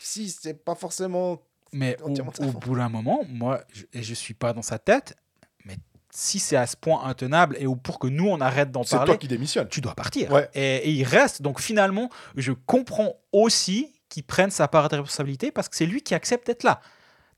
si 0.00 0.30
c'est 0.30 0.64
pas 0.64 0.74
forcément. 0.74 1.42
Mais 1.72 1.98
au, 2.02 2.08
bout 2.52 2.76
d'un 2.76 2.88
moment, 2.88 3.24
moi, 3.28 3.60
je, 3.72 3.84
et 3.92 4.02
je 4.02 4.14
suis 4.14 4.32
pas 4.32 4.54
dans 4.54 4.62
sa 4.62 4.78
tête, 4.78 5.14
mais 5.66 5.76
si 6.10 6.38
c'est 6.38 6.56
à 6.56 6.66
ce 6.66 6.76
point 6.76 7.04
intenable 7.04 7.56
et 7.60 7.66
pour 7.82 7.98
que 7.98 8.06
nous 8.06 8.26
on 8.26 8.40
arrête 8.40 8.70
d'en 8.70 8.82
C'est 8.82 8.96
parler, 8.96 9.12
toi 9.12 9.18
qui 9.18 9.28
démissionne. 9.28 9.68
tu 9.68 9.82
dois 9.82 9.94
partir. 9.94 10.32
Ouais. 10.32 10.48
Et, 10.54 10.76
et 10.76 10.90
il 10.90 11.04
reste. 11.04 11.42
Donc 11.42 11.60
finalement, 11.60 12.08
je 12.36 12.52
comprends 12.52 13.16
aussi 13.32 13.97
qu'il 14.08 14.24
prenne 14.24 14.50
sa 14.50 14.68
part 14.68 14.88
de 14.88 14.96
responsabilité 14.96 15.50
parce 15.50 15.68
que 15.68 15.76
c'est 15.76 15.86
lui 15.86 16.02
qui 16.02 16.14
accepte 16.14 16.46
d'être 16.46 16.62
là. 16.62 16.80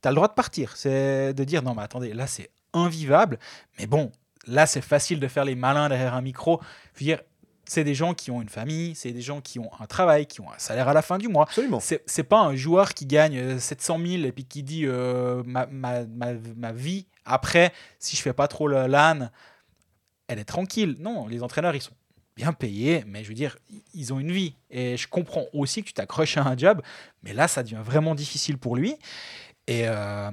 Tu 0.02 0.08
as 0.08 0.10
le 0.10 0.14
droit 0.14 0.28
de 0.28 0.34
partir. 0.34 0.76
C'est 0.76 1.34
de 1.34 1.44
dire 1.44 1.62
non, 1.62 1.74
mais 1.74 1.82
attendez, 1.82 2.12
là 2.12 2.26
c'est 2.26 2.50
invivable. 2.72 3.38
Mais 3.78 3.86
bon, 3.86 4.12
là 4.46 4.66
c'est 4.66 4.80
facile 4.80 5.20
de 5.20 5.28
faire 5.28 5.44
les 5.44 5.54
malins 5.54 5.88
derrière 5.88 6.14
un 6.14 6.22
micro. 6.22 6.60
Je 6.94 7.00
veux 7.00 7.06
dire, 7.06 7.20
c'est 7.64 7.84
des 7.84 7.94
gens 7.94 8.14
qui 8.14 8.30
ont 8.30 8.42
une 8.42 8.48
famille, 8.48 8.94
c'est 8.96 9.12
des 9.12 9.20
gens 9.20 9.40
qui 9.40 9.58
ont 9.60 9.70
un 9.78 9.86
travail, 9.86 10.26
qui 10.26 10.40
ont 10.40 10.50
un 10.50 10.58
salaire 10.58 10.88
à 10.88 10.92
la 10.92 11.02
fin 11.02 11.18
du 11.18 11.28
mois. 11.28 11.44
Absolument. 11.44 11.80
C'est 11.80 12.24
pas 12.24 12.40
un 12.40 12.56
joueur 12.56 12.94
qui 12.94 13.06
gagne 13.06 13.38
euh, 13.38 13.58
700 13.58 13.98
000 14.04 14.22
et 14.24 14.32
puis 14.32 14.44
qui 14.44 14.62
dit 14.62 14.86
euh, 14.86 15.42
ma, 15.46 15.66
ma, 15.66 16.04
ma, 16.04 16.32
ma 16.56 16.72
vie 16.72 17.06
après, 17.24 17.72
si 17.98 18.16
je 18.16 18.22
fais 18.22 18.32
pas 18.32 18.48
trop 18.48 18.66
LAN, 18.66 19.30
elle 20.26 20.38
est 20.38 20.44
tranquille. 20.44 20.96
Non, 20.98 21.26
les 21.26 21.42
entraîneurs, 21.42 21.74
ils 21.74 21.82
sont 21.82 21.94
bien 22.40 22.52
payés, 22.52 23.04
mais 23.06 23.22
je 23.22 23.28
veux 23.28 23.34
dire, 23.34 23.58
ils 23.94 24.12
ont 24.12 24.18
une 24.18 24.32
vie. 24.32 24.54
Et 24.70 24.96
je 24.96 25.06
comprends 25.06 25.44
aussi 25.52 25.82
que 25.82 25.88
tu 25.88 25.92
t'accroches 25.92 26.36
à 26.38 26.42
un 26.42 26.56
job, 26.56 26.80
mais 27.22 27.34
là, 27.34 27.48
ça 27.48 27.62
devient 27.62 27.82
vraiment 27.84 28.14
difficile 28.14 28.56
pour 28.56 28.76
lui. 28.76 28.96
Et 29.66 29.82
euh, 29.86 30.30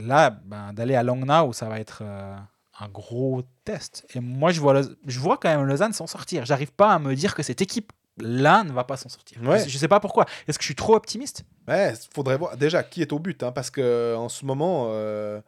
là, 0.00 0.30
ben, 0.30 0.72
d'aller 0.72 0.96
à 0.96 1.02
Langnau, 1.02 1.52
ça 1.52 1.68
va 1.68 1.78
être 1.78 2.00
euh, 2.02 2.36
un 2.80 2.88
gros 2.88 3.42
test. 3.64 4.04
Et 4.14 4.20
moi, 4.20 4.50
je 4.50 4.60
vois, 4.60 4.82
je 5.06 5.20
vois 5.20 5.38
quand 5.38 5.48
même 5.48 5.64
Lausanne 5.64 5.92
s'en 5.92 6.08
sortir. 6.08 6.44
J'arrive 6.44 6.72
pas 6.72 6.92
à 6.92 6.98
me 6.98 7.14
dire 7.14 7.34
que 7.36 7.44
cette 7.44 7.62
équipe-là 7.62 8.64
ne 8.64 8.72
va 8.72 8.82
pas 8.82 8.96
s'en 8.96 9.08
sortir. 9.08 9.40
Ouais. 9.42 9.68
Je, 9.68 9.78
sais 9.78 9.88
pas 9.88 10.00
pourquoi. 10.00 10.26
Est-ce 10.48 10.58
que 10.58 10.62
je 10.64 10.68
suis 10.68 10.74
trop 10.74 10.96
optimiste? 10.96 11.44
Ouais, 11.68 11.94
faudrait 12.12 12.36
voir 12.36 12.56
déjà 12.56 12.82
qui 12.82 13.00
est 13.00 13.12
au 13.12 13.20
but, 13.20 13.44
hein, 13.44 13.52
parce 13.52 13.70
que 13.70 14.16
en 14.16 14.28
ce 14.28 14.44
moment, 14.44 14.88
euh, 14.90 15.40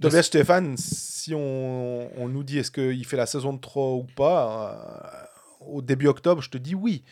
De- 0.00 0.08
Tobias 0.08 0.22
Stéphane, 0.24 0.76
si 0.76 1.34
on, 1.34 2.10
on 2.18 2.28
nous 2.28 2.42
dit 2.42 2.58
est-ce 2.58 2.70
qu'il 2.70 3.04
fait 3.06 3.16
la 3.16 3.26
saison 3.26 3.52
de 3.52 3.60
trop 3.60 3.98
ou 4.00 4.06
pas, 4.14 4.72
euh, 4.72 5.25
au 5.68 5.82
début 5.82 6.06
octobre, 6.08 6.42
je 6.42 6.50
te 6.50 6.58
dis 6.58 6.74
oui. 6.74 7.02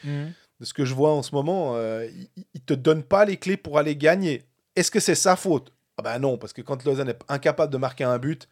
De 0.61 0.65
ce 0.65 0.73
que 0.73 0.85
je 0.85 0.95
vois 0.95 1.13
en 1.13 1.23
ce 1.23 1.35
moment, 1.35 1.73
euh, 1.77 2.07
il, 2.37 2.45
il 2.55 2.61
te 2.61 2.75
donne 2.75 3.03
pas 3.03 3.25
les 3.25 3.37
clés 3.37 3.57
pour 3.57 3.77
aller 3.79 3.97
gagner. 3.97 4.45
Est-ce 4.77 4.91
que 4.91 5.01
c'est 5.01 5.15
sa 5.17 5.35
faute? 5.37 5.73
Ah 5.99 6.03
ben 6.03 6.19
non, 6.19 6.39
parce 6.39 6.53
que 6.53 6.63
quand 6.63 6.85
Lausanne 6.85 7.09
est 7.09 7.19
incapable 7.29 7.73
de 7.73 7.77
marquer 7.79 8.05
un 8.05 8.19
but, 8.19 8.49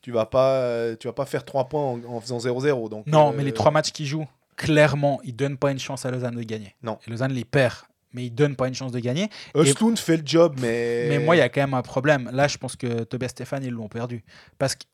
tu 0.00 0.10
vas 0.12 0.26
pas, 0.26 0.56
euh, 0.56 0.96
tu 0.98 1.06
vas 1.08 1.12
pas 1.12 1.26
faire 1.26 1.44
3 1.44 1.68
points 1.68 1.82
en, 1.82 2.00
en 2.04 2.20
faisant 2.20 2.38
0-0. 2.38 2.88
Donc 2.88 3.06
Non, 3.06 3.30
euh, 3.30 3.34
mais 3.36 3.44
les 3.44 3.52
trois 3.52 3.70
matchs 3.70 3.92
qu'ils 3.92 4.06
jouent, 4.06 4.26
clairement, 4.56 5.20
ils 5.24 5.34
donnent 5.36 5.56
pas 5.58 5.70
une 5.70 5.78
chance 5.78 6.04
à 6.06 6.10
Lausanne 6.10 6.34
de 6.36 6.42
gagner. 6.42 6.74
Non. 6.82 6.98
Et 7.06 7.10
Lausanne 7.10 7.32
les 7.32 7.44
perd, 7.44 7.74
mais 8.12 8.24
ils 8.26 8.30
donnent 8.30 8.56
pas 8.56 8.68
une 8.68 8.74
chance 8.74 8.92
de 8.92 8.98
gagner. 9.00 9.28
Östlund 9.54 9.98
fait 9.98 10.16
le 10.16 10.22
job, 10.26 10.56
mais. 10.60 11.06
Mais 11.08 11.18
moi, 11.18 11.36
il 11.36 11.38
y 11.38 11.42
a 11.42 11.48
quand 11.48 11.60
même 11.62 11.74
un 11.74 11.82
problème. 11.82 12.30
Là, 12.32 12.48
je 12.48 12.58
pense 12.58 12.76
que 12.76 13.04
Tobias 13.04 13.28
Stéphane, 13.28 13.62
ils 13.64 13.70
l'ont 13.70 13.88
perdu. 13.88 14.24
Parce 14.58 14.74
que, 14.74 14.84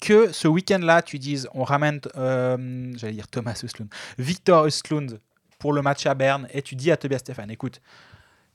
que 0.00 0.32
ce 0.32 0.48
week-end-là, 0.48 1.02
tu 1.02 1.18
dises, 1.18 1.48
on 1.54 1.64
ramène, 1.64 2.00
euh, 2.16 2.92
j'allais 2.96 3.12
dire 3.14 3.28
Thomas 3.28 3.60
Östlund, 3.64 3.88
Victor 4.18 4.64
Östlund 4.66 5.20
pour 5.58 5.72
le 5.72 5.82
match 5.82 6.06
à 6.06 6.14
Berne, 6.14 6.48
et 6.52 6.62
tu 6.62 6.74
dis 6.74 6.90
à 6.90 6.96
Tobias 6.96 7.18
Stéphane, 7.20 7.50
écoute, 7.50 7.80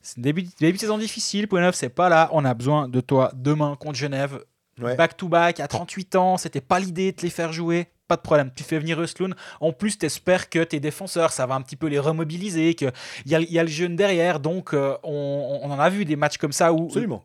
c'est 0.01 0.19
début, 0.19 0.43
début 0.59 0.73
de 0.77 0.81
saison 0.81 0.97
difficile, 0.97 1.47
point 1.47 1.61
neuf, 1.61 1.75
c'est 1.75 1.89
pas 1.89 2.09
là, 2.09 2.29
on 2.33 2.43
a 2.45 2.53
besoin 2.53 2.87
de 2.89 3.01
toi 3.01 3.31
demain 3.35 3.75
contre 3.79 3.95
Genève, 3.97 4.43
Ouais. 4.79 4.95
back-to-back, 4.95 5.59
à 5.59 5.67
38 5.67 6.15
ans, 6.15 6.37
c'était 6.37 6.61
pas 6.61 6.79
l'idée 6.79 7.11
de 7.11 7.17
te 7.17 7.21
les 7.21 7.29
faire 7.29 7.53
jouer. 7.53 7.87
Pas 8.07 8.15
de 8.15 8.21
problème, 8.21 8.49
tu 8.55 8.63
fais 8.63 8.79
venir 8.79 8.99
Östlund. 8.99 9.35
En 9.59 9.73
plus, 9.73 9.97
tu 9.99 10.05
espères 10.07 10.49
que 10.49 10.63
tes 10.63 10.79
défenseurs, 10.79 11.31
ça 11.31 11.45
va 11.45 11.53
un 11.55 11.61
petit 11.61 11.75
peu 11.75 11.87
les 11.87 11.99
remobiliser, 11.99 12.73
qu'il 12.73 12.91
y, 13.27 13.35
a- 13.35 13.41
y 13.41 13.59
a 13.59 13.63
le 13.63 13.69
jeune 13.69 13.95
derrière. 13.95 14.39
Donc, 14.39 14.73
euh, 14.73 14.97
on, 15.03 15.59
on 15.61 15.69
en 15.71 15.79
a 15.79 15.89
vu 15.89 16.03
des 16.03 16.15
matchs 16.15 16.37
comme 16.37 16.51
ça 16.53 16.73
où 16.73 16.85
Absolument. 16.87 17.23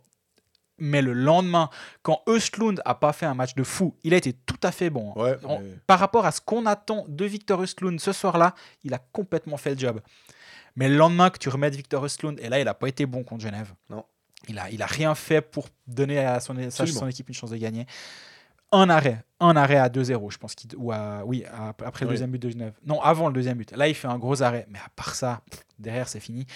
Mais 0.78 1.03
le 1.03 1.12
lendemain, 1.12 1.70
quand 2.03 2.23
Östlund 2.28 2.81
a 2.85 2.94
pas 2.94 3.12
fait 3.12 3.27
un 3.27 3.35
match 3.35 3.55
de 3.55 3.62
fou, 3.62 3.94
il 4.05 4.12
a 4.15 4.16
été 4.16 4.32
tout 4.32 4.59
à 4.62 4.70
fait 4.73 4.90
bon. 4.90 5.12
hein. 5.16 5.20
Ouais, 5.23 5.36
En- 5.44 5.61
mais- 5.61 5.78
Par 5.86 5.98
rapport 5.98 6.27
à 6.27 6.32
ce 6.32 6.40
qu'on 6.40 6.66
attend 6.66 7.05
de 7.09 7.24
Victor 7.24 7.62
Östlund 7.62 7.98
ce 8.01 8.12
soir-là, 8.12 8.55
il 8.85 8.93
a 8.94 8.98
complètement 8.98 9.57
fait 9.57 9.70
le 9.70 9.78
job. 9.78 10.01
Mais 10.77 10.89
le 10.89 10.97
lendemain 10.97 11.31
que 11.31 11.39
tu 11.39 11.48
remettes 11.48 11.74
Victor 11.74 12.05
Östlund, 12.05 12.39
et 12.40 12.48
là, 12.51 12.59
il 12.61 12.65
n'a 12.66 12.74
pas 12.74 12.89
été 12.89 13.07
bon 13.07 13.24
contre 13.24 13.43
Genève. 13.43 13.73
Non. 13.89 14.05
Il 14.48 14.59
a, 14.59 14.70
il 14.70 14.82
a 14.82 14.86
rien 14.86 15.15
fait 15.15 15.40
pour 15.40 15.69
donner 15.86 16.19
à 16.19 16.39
son, 16.40 16.57
à 16.59 16.62
Absolument. 16.65 17.01
son 17.01 17.09
équipe 17.09 17.28
une 17.28 17.35
chance 17.35 17.51
de 17.51 17.57
gagner. 17.57 17.86
Un 18.73 18.90
arrêt, 18.90 19.24
un 19.40 19.57
arrêt 19.57 19.77
à 19.78 19.89
2-0, 19.89 20.31
je 20.31 20.39
pense 20.39 20.55
ou 20.77 20.93
à, 20.93 21.23
oui, 21.24 21.44
à- 21.47 21.69
après 21.85 22.05
le 22.05 22.09
Oui. 22.09 22.15
deuxième 22.15 22.31
but 22.31 22.43
de 22.43 22.51
Genève. 22.51 22.74
Non, 22.85 23.01
avant 23.01 23.28
le 23.28 23.32
deuxième 23.32 23.57
but. 23.57 23.70
Là, 23.73 23.89
il 23.89 23.94
fait 23.94 24.09
un 24.09 24.19
gros 24.19 24.43
arrêt, 24.43 24.66
mais 24.69 24.78
à 24.78 24.89
part 24.94 25.15
ça, 25.15 25.40
pff, 25.51 25.61
derrière, 25.78 26.09
c'est 26.09 26.20
fini. 26.20 26.47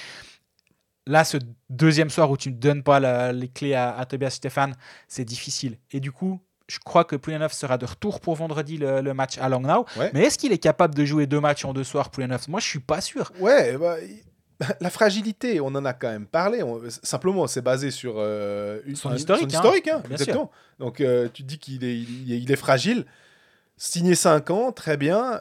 Là, 1.07 1.25
ce 1.25 1.39
deuxième 1.71 2.11
soir 2.11 2.31
où 2.31 2.37
tu 2.37 2.51
ne 2.51 2.57
donnes 2.57 2.83
pas 2.83 3.01
la- 3.01 3.33
les 3.33 3.49
clés 3.49 3.75
à, 3.75 3.97
à 3.97 4.05
Tobias 4.07 4.31
Stéphane, 4.31 4.75
c'est 5.09 5.25
difficile. 5.25 5.79
Et 5.93 6.01
du 6.01 6.13
coup, 6.13 6.41
je 6.69 6.79
crois 6.79 7.05
que 7.05 7.17
Poulenov 7.17 7.53
sera 7.53 7.79
de 7.79 7.87
retour 7.87 8.21
pour 8.21 8.37
vendredi 8.37 8.77
le, 8.77 9.01
le 9.01 9.15
match 9.15 9.39
à 9.39 9.49
Langnau. 9.49 9.87
Ouais. 9.97 10.11
Mais 10.15 10.25
est-ce 10.25 10.39
qu'il 10.39 10.53
est 10.53 10.59
capable 10.59 10.95
de 10.95 11.05
jouer 11.05 11.27
deux 11.27 11.41
matchs 11.41 11.65
en 11.65 11.73
deux 11.73 11.85
soirs, 11.85 12.11
Poulenov? 12.11 12.49
Moi, 12.49 12.61
je 12.61 12.67
suis 12.67 12.79
pas 12.81 13.01
sûr. 13.01 13.33
Ouais, 13.41 13.77
bah, 13.77 13.97
la 14.81 14.91
fragilité, 14.91 15.59
on 15.61 15.69
en 15.69 15.85
a 15.85 15.95
quand 15.95 16.11
même 16.11 16.27
parlé. 16.27 16.63
On- 16.63 16.81
simplement, 17.03 17.47
c'est 17.47 17.63
basé 17.63 17.91
sur 17.91 18.15
euh, 18.19 18.81
une- 18.85 18.95
Son 18.95 19.13
historique, 19.15 19.45
hein. 19.45 19.49
historique, 19.49 19.89
hein, 19.89 20.03
Bien 20.05 20.13
exactement. 20.13 20.51
Donc, 20.79 21.01
euh, 21.01 21.29
tu 21.33 21.43
dis 21.43 21.59
qu'il 21.59 21.83
est, 21.83 21.97
il 21.99 22.33
est, 22.33 22.39
il 22.41 22.53
est 22.53 22.57
fragile. 22.57 23.07
Signé 23.79 24.15
5 24.15 24.51
ans, 24.51 24.71
très 24.71 24.97
bien. 24.99 25.41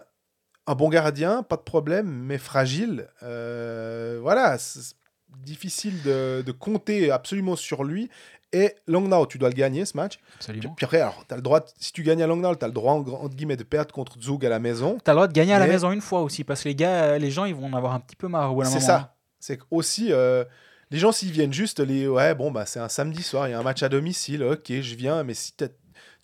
Un 0.67 0.75
bon 0.75 0.87
gardien, 0.89 1.43
pas 1.43 1.57
de 1.57 1.61
problème, 1.61 2.07
mais 2.07 2.37
fragile. 2.37 3.07
Euh, 3.23 4.17
voilà, 4.21 4.57
difficile 5.45 6.01
de, 6.03 6.43
de 6.45 6.51
compter 6.51 7.11
absolument 7.11 7.55
sur 7.55 7.83
lui. 7.83 8.09
Et 8.51 8.73
Langnau, 8.87 9.27
tu 9.27 9.37
dois 9.37 9.49
le 9.49 9.55
gagner 9.55 9.85
ce 9.85 9.95
match. 9.95 10.19
Absolument. 10.37 10.73
Puis 10.75 10.83
après, 10.85 10.99
alors, 11.01 11.23
as 11.29 11.35
le 11.35 11.41
droit, 11.43 11.59
de- 11.59 11.65
si 11.79 11.91
tu 11.93 12.01
gagnes 12.01 12.23
à 12.23 12.27
Langnau, 12.27 12.55
tu 12.55 12.65
as 12.65 12.67
le 12.67 12.73
droit, 12.73 12.93
en- 12.93 13.07
entre 13.07 13.35
guillemets, 13.35 13.57
de 13.57 13.63
perdre 13.63 13.93
contre 13.93 14.19
Zug 14.19 14.43
à 14.45 14.49
la 14.49 14.57
maison. 14.59 14.97
T'as 15.03 15.11
le 15.11 15.17
droit 15.17 15.27
de 15.27 15.33
gagner 15.33 15.53
à 15.53 15.59
la 15.59 15.65
Mais- 15.67 15.73
maison 15.73 15.91
une 15.91 16.01
fois 16.01 16.21
aussi, 16.21 16.43
parce 16.43 16.63
que 16.63 16.69
les 16.69 16.75
gars, 16.75 17.03
euh, 17.03 17.17
les 17.19 17.29
gens, 17.29 17.45
ils 17.45 17.53
vont 17.53 17.67
en 17.67 17.73
avoir 17.73 17.93
un 17.93 17.99
petit 17.99 18.15
peu 18.15 18.27
marre 18.27 18.55
au 18.55 18.63
C'est 18.63 18.79
ça. 18.79 19.15
C'est 19.39 19.59
aussi 19.69 20.11
les 20.91 20.97
gens 20.97 21.11
s'ils 21.11 21.31
viennent 21.31 21.53
juste 21.53 21.79
les 21.79 22.07
ouais 22.07 22.33
bon 22.33 22.49
bah 22.49 22.65
c'est 22.65 22.79
un 22.79 22.89
samedi 22.89 23.21
soir, 23.21 23.47
il 23.47 23.51
y 23.51 23.53
a 23.53 23.59
un 23.59 23.63
match 23.63 23.83
à 23.83 23.89
domicile, 23.89 24.41
ok 24.43 24.65
je 24.81 24.95
viens, 24.95 25.23
mais 25.23 25.35
si 25.35 25.53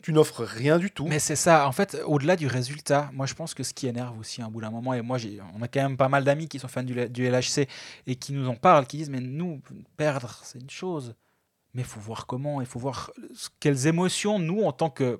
tu 0.03 0.13
n'offres 0.13 0.43
rien 0.43 0.77
du 0.77 0.91
tout. 0.91 1.07
Mais 1.07 1.19
c'est 1.19 1.35
ça, 1.35 1.67
en 1.67 1.71
fait, 1.71 1.97
au-delà 2.05 2.35
du 2.35 2.47
résultat, 2.47 3.09
moi 3.13 3.25
je 3.25 3.33
pense 3.33 3.53
que 3.53 3.63
ce 3.63 3.73
qui 3.73 3.87
énerve 3.87 4.19
aussi 4.19 4.41
un 4.41 4.49
bout 4.49 4.61
d'un 4.61 4.69
moment, 4.69 4.93
et 4.93 5.01
moi 5.01 5.17
on 5.57 5.61
a 5.61 5.67
quand 5.67 5.81
même 5.81 5.97
pas 5.97 6.09
mal 6.09 6.23
d'amis 6.23 6.47
qui 6.47 6.59
sont 6.59 6.67
fans 6.67 6.83
du, 6.83 7.09
du 7.09 7.27
LHC 7.29 7.67
et 8.05 8.15
qui 8.15 8.33
nous 8.33 8.47
en 8.47 8.55
parlent, 8.55 8.85
qui 8.85 8.97
disent 8.97 9.09
mais 9.09 9.21
nous, 9.21 9.61
perdre, 9.97 10.39
c'est 10.43 10.59
une 10.59 10.69
chose, 10.69 11.15
mais 11.73 11.81
il 11.81 11.87
faut 11.87 11.99
voir 11.99 12.25
comment, 12.25 12.61
il 12.61 12.67
faut 12.67 12.79
voir 12.79 13.11
quelles 13.59 13.87
émotions 13.87 14.39
nous, 14.39 14.63
en 14.63 14.71
tant 14.71 14.89
que 14.89 15.19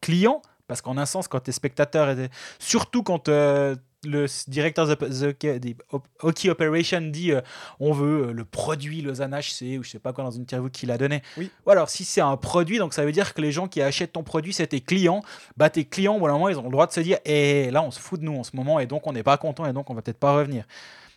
clients, 0.00 0.42
parce 0.66 0.80
qu'en 0.82 0.96
un 0.98 1.06
sens, 1.06 1.28
quand 1.28 1.40
tu 1.40 1.50
es 1.50 1.52
spectateur, 1.52 2.10
et 2.10 2.28
surtout 2.58 3.02
quand 3.02 3.28
euh, 3.28 3.76
le 4.06 4.26
directeur 4.48 4.86
des 4.86 5.76
Hockey 6.22 6.48
Operation 6.50 7.00
dit 7.02 7.32
euh, 7.32 7.40
on 7.80 7.92
veut 7.92 8.28
euh, 8.28 8.32
le 8.32 8.44
produit 8.44 9.02
Lausanne 9.02 9.32
HC, 9.34 9.78
ou 9.78 9.82
je 9.82 9.90
sais 9.90 9.98
pas 9.98 10.12
quoi, 10.12 10.24
dans 10.24 10.30
une 10.30 10.42
interview 10.42 10.70
qu'il 10.70 10.90
a 10.90 10.98
donné. 10.98 11.22
Oui. 11.36 11.50
Ou 11.66 11.70
alors, 11.70 11.90
si 11.90 12.04
c'est 12.04 12.20
un 12.20 12.36
produit, 12.36 12.78
donc 12.78 12.94
ça 12.94 13.04
veut 13.04 13.12
dire 13.12 13.34
que 13.34 13.40
les 13.40 13.52
gens 13.52 13.68
qui 13.68 13.82
achètent 13.82 14.12
ton 14.12 14.22
produit, 14.22 14.52
c'est 14.52 14.68
tes 14.68 14.80
clients. 14.80 15.22
Bah, 15.56 15.68
tes 15.70 15.84
clients, 15.84 16.14
au 16.16 16.18
moment, 16.20 16.48
ils 16.48 16.58
ont 16.58 16.64
le 16.64 16.70
droit 16.70 16.86
de 16.86 16.92
se 16.92 17.00
dire 17.00 17.18
et 17.24 17.70
là, 17.70 17.82
on 17.82 17.90
se 17.90 18.00
fout 18.00 18.20
de 18.20 18.24
nous 18.24 18.36
en 18.36 18.44
ce 18.44 18.54
moment, 18.54 18.80
et 18.80 18.86
donc 18.86 19.06
on 19.06 19.12
n'est 19.12 19.22
pas 19.22 19.36
content, 19.36 19.66
et 19.66 19.72
donc 19.72 19.90
on 19.90 19.94
va 19.94 20.02
peut-être 20.02 20.18
pas 20.20 20.34
revenir. 20.34 20.64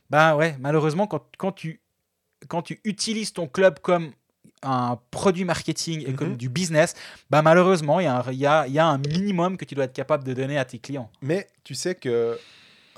Bah 0.09 0.35
ouais, 0.35 0.55
malheureusement, 0.59 1.05
quand, 1.07 1.23
quand, 1.37 1.51
tu, 1.51 1.79
quand 2.47 2.61
tu 2.63 2.79
utilises 2.83 3.31
ton 3.33 3.47
club 3.47 3.79
comme 3.79 4.11
un 4.61 4.99
produit 5.11 5.45
marketing 5.45 6.03
et 6.05 6.13
comme 6.13 6.31
Mhm. 6.31 6.37
du 6.37 6.49
business, 6.49 6.93
bah 7.29 7.41
malheureusement, 7.41 8.01
il 8.01 8.03
y, 8.03 8.07
un- 8.07 8.23
y 8.33 8.45
a, 8.45 8.67
il 8.67 8.73
y 8.73 8.79
a 8.79 8.87
un 8.87 8.97
minimum 8.97 9.55
que 9.55 9.63
tu 9.63 9.73
dois 9.73 9.85
être 9.85 9.93
capable 9.93 10.25
de 10.25 10.33
donner 10.33 10.57
à 10.57 10.65
tes 10.65 10.79
clients. 10.79 11.09
Mais 11.21 11.47
tu 11.63 11.75
sais 11.75 11.95
que 11.95 12.37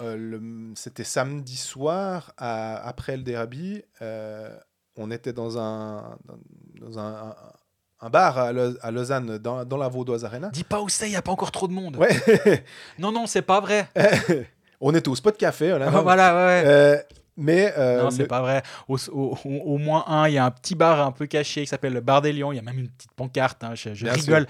euh, 0.01 0.71
c'était 0.75 1.03
samedi 1.03 1.57
soir 1.57 2.33
à- 2.37 2.77
après 2.87 3.17
le 3.17 3.23
derby, 3.23 3.83
euh, 4.01 4.55
on 4.95 5.11
était 5.11 5.33
dans 5.33 5.57
un 5.57 6.17
dans, 6.25 6.37
dans 6.87 6.99
un, 6.99 7.13
un- 7.29 7.35
un 8.03 8.09
bar 8.09 8.37
à, 8.37 8.51
Lau- 8.51 8.77
à 8.81 8.89
Lausanne 8.91 9.37
dans, 9.37 9.63
dans 9.63 9.77
la 9.77 9.87
Vaudoise 9.87 10.25
Arena. 10.25 10.49
Dis 10.49 10.63
pas 10.63 10.81
où 10.81 10.89
c'est, 10.89 11.07
il 11.07 11.11
n'y 11.11 11.15
a 11.17 11.21
pas 11.21 11.31
encore 11.31 11.51
trop 11.51 11.67
de 11.67 11.73
monde. 11.73 11.97
Ouais, 11.97 12.09
Non, 12.99 13.11
non, 13.11 13.27
c'est 13.27 13.43
pas 13.43 13.59
vrai. 13.59 13.87
on 14.81 14.93
était 14.95 15.07
au 15.09 15.15
spot 15.15 15.37
café. 15.37 15.77
là, 15.77 15.91
Ah, 15.93 16.01
voilà, 16.01 16.33
ouais. 16.33 16.63
Euh, 16.65 16.97
mais 17.37 17.73
euh, 17.77 18.03
non, 18.03 18.09
c'est 18.11 18.23
le- 18.23 18.27
pas 18.27 18.41
vrai. 18.41 18.63
Au, 18.87 18.97
au- 19.11 19.37
au- 19.45 19.49
au 19.73 19.77
moins 19.77 20.03
un, 20.07 20.27
il 20.27 20.33
y 20.33 20.37
a 20.39 20.45
un 20.45 20.51
petit 20.51 20.73
bar 20.75 21.05
un 21.05 21.11
peu 21.11 21.27
caché 21.27 21.61
qui 21.61 21.67
s'appelle 21.67 21.93
le 21.93 22.01
Bar 22.01 22.21
des 22.21 22.33
Lions. 22.33 22.51
Il 22.51 22.55
y 22.55 22.59
a 22.59 22.63
même 22.63 22.79
une 22.79 22.89
petite 22.89 23.11
pancarte, 23.13 23.63
hein, 23.63 23.75
je, 23.75 23.89
rigole. 24.07 24.47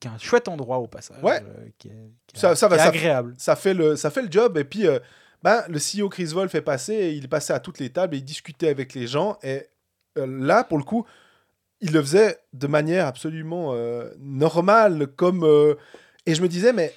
Qui 0.00 0.06
est 0.08 0.10
un 0.10 0.18
chouette 0.18 0.46
endroit 0.48 0.78
au 0.78 0.86
passage. 0.86 1.22
Ouais. 1.22 1.40
euh, 1.42 1.68
qui 1.78 1.88
est, 1.88 1.92
qui 2.26 2.36
est- 2.36 2.38
Ça- 2.38 2.54
ça 2.54 2.68
va, 2.68 2.76
est 2.76 2.80
agréable. 2.80 3.34
ça 3.38 3.56
fait 3.56 3.74
le 3.74 3.96
ça 3.96 4.10
fait 4.10 4.22
le 4.22 4.30
job 4.30 4.56
et 4.56 4.64
puis 4.64 4.86
euh, 4.86 4.98
ben, 5.42 5.62
le 5.68 5.78
CEO 5.78 6.08
Chris 6.08 6.26
Wolf 6.26 6.54
est 6.54 6.60
passé 6.62 6.92
et 6.94 7.12
il 7.12 7.28
passait 7.28 7.52
à 7.52 7.60
toutes 7.60 7.78
les 7.80 7.90
tables 7.90 8.14
et 8.14 8.18
il 8.18 8.24
discutait 8.24 8.68
avec 8.68 8.94
les 8.94 9.06
gens 9.06 9.38
et 9.42 9.66
euh, 10.18 10.26
là 10.26 10.62
pour 10.64 10.78
le 10.78 10.84
coup 10.84 11.04
il 11.80 11.92
le 11.92 12.00
faisait 12.00 12.38
de 12.52 12.66
manière 12.66 13.06
absolument 13.06 13.72
normale 14.18 15.06
comme 15.16 15.44
et 16.26 16.34
je 16.34 16.42
me 16.42 16.48
disais 16.48 16.72
mais 16.72 16.92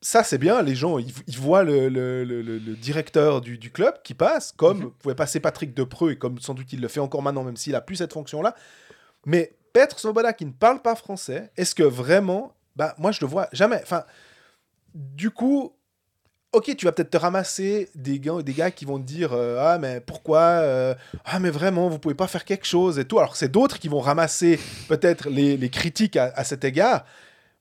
ça 0.00 0.22
c'est 0.22 0.38
bien 0.38 0.62
les 0.62 0.74
gens 0.74 0.98
ils, 0.98 1.12
ils 1.26 1.36
voient 1.38 1.62
le, 1.64 1.88
le- 1.88 2.24
le- 2.24 2.58
directeur 2.76 3.40
du, 3.40 3.58
du 3.58 3.70
club 3.72 3.94
qui 4.04 4.14
passe 4.14 4.52
comme 4.56 4.78
Mhm. 4.84 4.90
pouvait 4.92 5.14
passer 5.14 5.40
Patrick 5.40 5.74
Depreux 5.74 6.12
et 6.12 6.18
comme 6.18 6.38
sans 6.38 6.54
doute 6.54 6.72
il 6.72 6.80
le 6.80 6.88
fait 6.88 7.00
encore 7.00 7.22
maintenant 7.22 7.42
même 7.44 7.56
s'il 7.56 7.74
a 7.74 7.80
plus 7.80 7.96
cette 7.96 8.12
fonction 8.12 8.42
là 8.42 8.54
mais 9.26 9.52
Petr 9.72 9.98
Svoboda 9.98 10.32
qui 10.32 10.46
ne 10.46 10.52
parle 10.52 10.80
pas 10.82 10.94
français 10.94 11.50
est-ce 11.56 11.74
que 11.74 11.82
vraiment 11.82 12.52
bah 12.76 12.94
moi 12.98 13.12
je 13.12 13.20
le 13.20 13.26
vois 13.26 13.48
jamais 13.52 13.80
enfin 13.82 14.04
du 14.94 15.30
coup, 15.30 15.72
ok, 16.52 16.76
tu 16.76 16.84
vas 16.84 16.92
peut-être 16.92 17.10
te 17.10 17.16
ramasser 17.16 17.88
des 17.94 18.18
gars, 18.18 18.42
des 18.42 18.52
gars 18.52 18.70
qui 18.70 18.84
vont 18.84 18.98
te 18.98 19.04
dire 19.04 19.32
euh, 19.32 19.58
ah 19.60 19.78
mais 19.78 20.00
pourquoi 20.00 20.40
euh, 20.40 20.94
ah 21.24 21.38
mais 21.38 21.50
vraiment 21.50 21.88
vous 21.88 21.98
pouvez 21.98 22.14
pas 22.14 22.26
faire 22.26 22.44
quelque 22.44 22.66
chose 22.66 22.98
et 22.98 23.04
tout. 23.04 23.18
Alors 23.18 23.36
c'est 23.36 23.48
d'autres 23.48 23.78
qui 23.78 23.88
vont 23.88 24.00
ramasser 24.00 24.58
peut-être 24.88 25.28
les, 25.28 25.70
critiques 25.70 26.16
à, 26.16 26.44
cet 26.44 26.64
égard. 26.64 27.04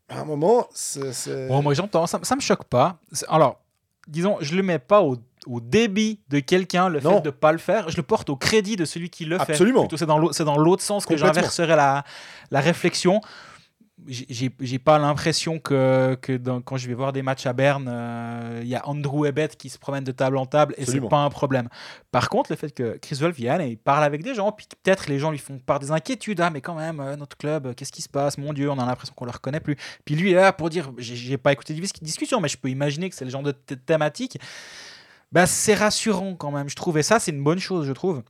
À 0.09 0.21
un 0.21 0.25
moment, 0.25 0.67
c'est 0.73 1.47
Bon, 1.47 1.61
moi 1.61 1.73
j'entends, 1.73 2.07
ça, 2.07 2.19
ça 2.23 2.35
me 2.35 2.41
choque 2.41 2.63
pas. 2.63 2.97
Alors, 3.27 3.59
disons, 4.07 4.37
je 4.39 4.55
le 4.55 4.63
mets 4.63 4.79
pas 4.79 5.01
au, 5.01 5.17
au 5.47 5.59
débit 5.61 6.19
de 6.29 6.39
quelqu'un, 6.39 6.89
le 6.89 6.99
Non. 6.99 7.15
fait 7.17 7.21
de 7.21 7.29
pas 7.29 7.51
le 7.51 7.57
faire. 7.57 7.89
Je 7.89 7.97
le 7.97 8.03
porte 8.03 8.29
au 8.29 8.35
crédit 8.35 8.75
de 8.75 8.85
celui 8.85 9.09
qui 9.09 9.25
le 9.25 9.37
fait. 9.39 9.51
Absolument. 9.53 9.87
C'est 9.95 10.05
dans 10.45 10.57
l'autre- 10.57 10.83
sens 10.83 11.05
que 11.05 11.17
j'inverserai 11.17 11.75
la, 11.75 12.03
la 12.51 12.59
réflexion. 12.59 13.21
J'ai- 14.07 14.77
pas 14.77 14.99
l'impression 14.99 15.57
que, 15.57 16.15
que 16.21 16.37
dans- 16.37 16.61
quand 16.61 16.77
je 16.77 16.87
vais 16.87 16.93
voir 16.93 17.11
des 17.13 17.23
matchs 17.23 17.47
à 17.47 17.53
Berne, 17.53 17.87
euh, 17.89 18.59
il 18.61 18.67
y 18.67 18.75
a 18.75 18.87
Andrew 18.87 19.25
Ebet 19.25 19.47
qui 19.57 19.69
se 19.69 19.79
promène 19.79 20.03
de 20.03 20.11
table 20.11 20.37
en 20.37 20.45
table 20.45 20.75
et 20.77 20.85
c'est 20.85 21.01
pas 21.01 21.17
un 21.23 21.29
problème. 21.31 21.67
Par 22.11 22.29
contre, 22.29 22.51
le 22.51 22.57
fait 22.57 22.69
que 22.71 22.97
Chris 23.01 23.15
Wolf 23.15 23.35
vienne 23.35 23.59
et 23.59 23.69
il 23.69 23.77
parle 23.77 24.03
avec 24.03 24.21
des 24.21 24.35
gens, 24.35 24.51
puis 24.51 24.67
peut-être 24.83 25.07
les 25.09 25.17
gens 25.17 25.31
lui 25.31 25.39
font 25.39 25.57
part 25.57 25.79
des 25.79 25.89
inquiétudes, 25.91 26.39
ah 26.41 26.51
mais 26.51 26.61
quand 26.61 26.75
même, 26.75 26.99
euh, 26.99 27.15
notre 27.15 27.35
club, 27.37 27.65
euh, 27.65 27.73
qu'est-ce 27.73 27.91
qui 27.91 28.03
se 28.03 28.07
passe? 28.09 28.37
Mon 28.37 28.53
Dieu, 28.53 28.69
on 28.69 28.77
a 28.77 28.85
l'impression 28.85 29.15
qu'on 29.17 29.25
le 29.25 29.31
reconnaît 29.31 29.59
plus. 29.59 29.75
Puis 30.05 30.13
lui 30.15 30.31
est 30.31 30.35
là 30.35 30.53
pour 30.53 30.69
dire, 30.69 30.91
j'ai- 30.99 31.37
pas 31.39 31.51
écouté 31.51 31.73
dis- 31.73 31.91
discussions, 32.01 32.39
mais 32.39 32.49
je 32.49 32.57
peux 32.57 32.69
imaginer 32.69 33.09
que 33.09 33.15
c'est 33.15 33.25
le 33.25 33.31
genre 33.31 33.43
de 33.43 33.51
th- 33.51 33.79
thématique. 33.83 34.37
Bah, 35.31 35.45
c'est 35.45 35.73
rassurant 35.75 36.35
quand 36.35 36.51
même, 36.51 36.69
je 36.69 36.75
trouve. 36.75 36.97
Et 36.97 37.03
ça, 37.03 37.19
c'est 37.19 37.31
une 37.31 37.43
bonne 37.43 37.59
chose, 37.59 37.85
je 37.85 37.93
trouve. 37.93 38.23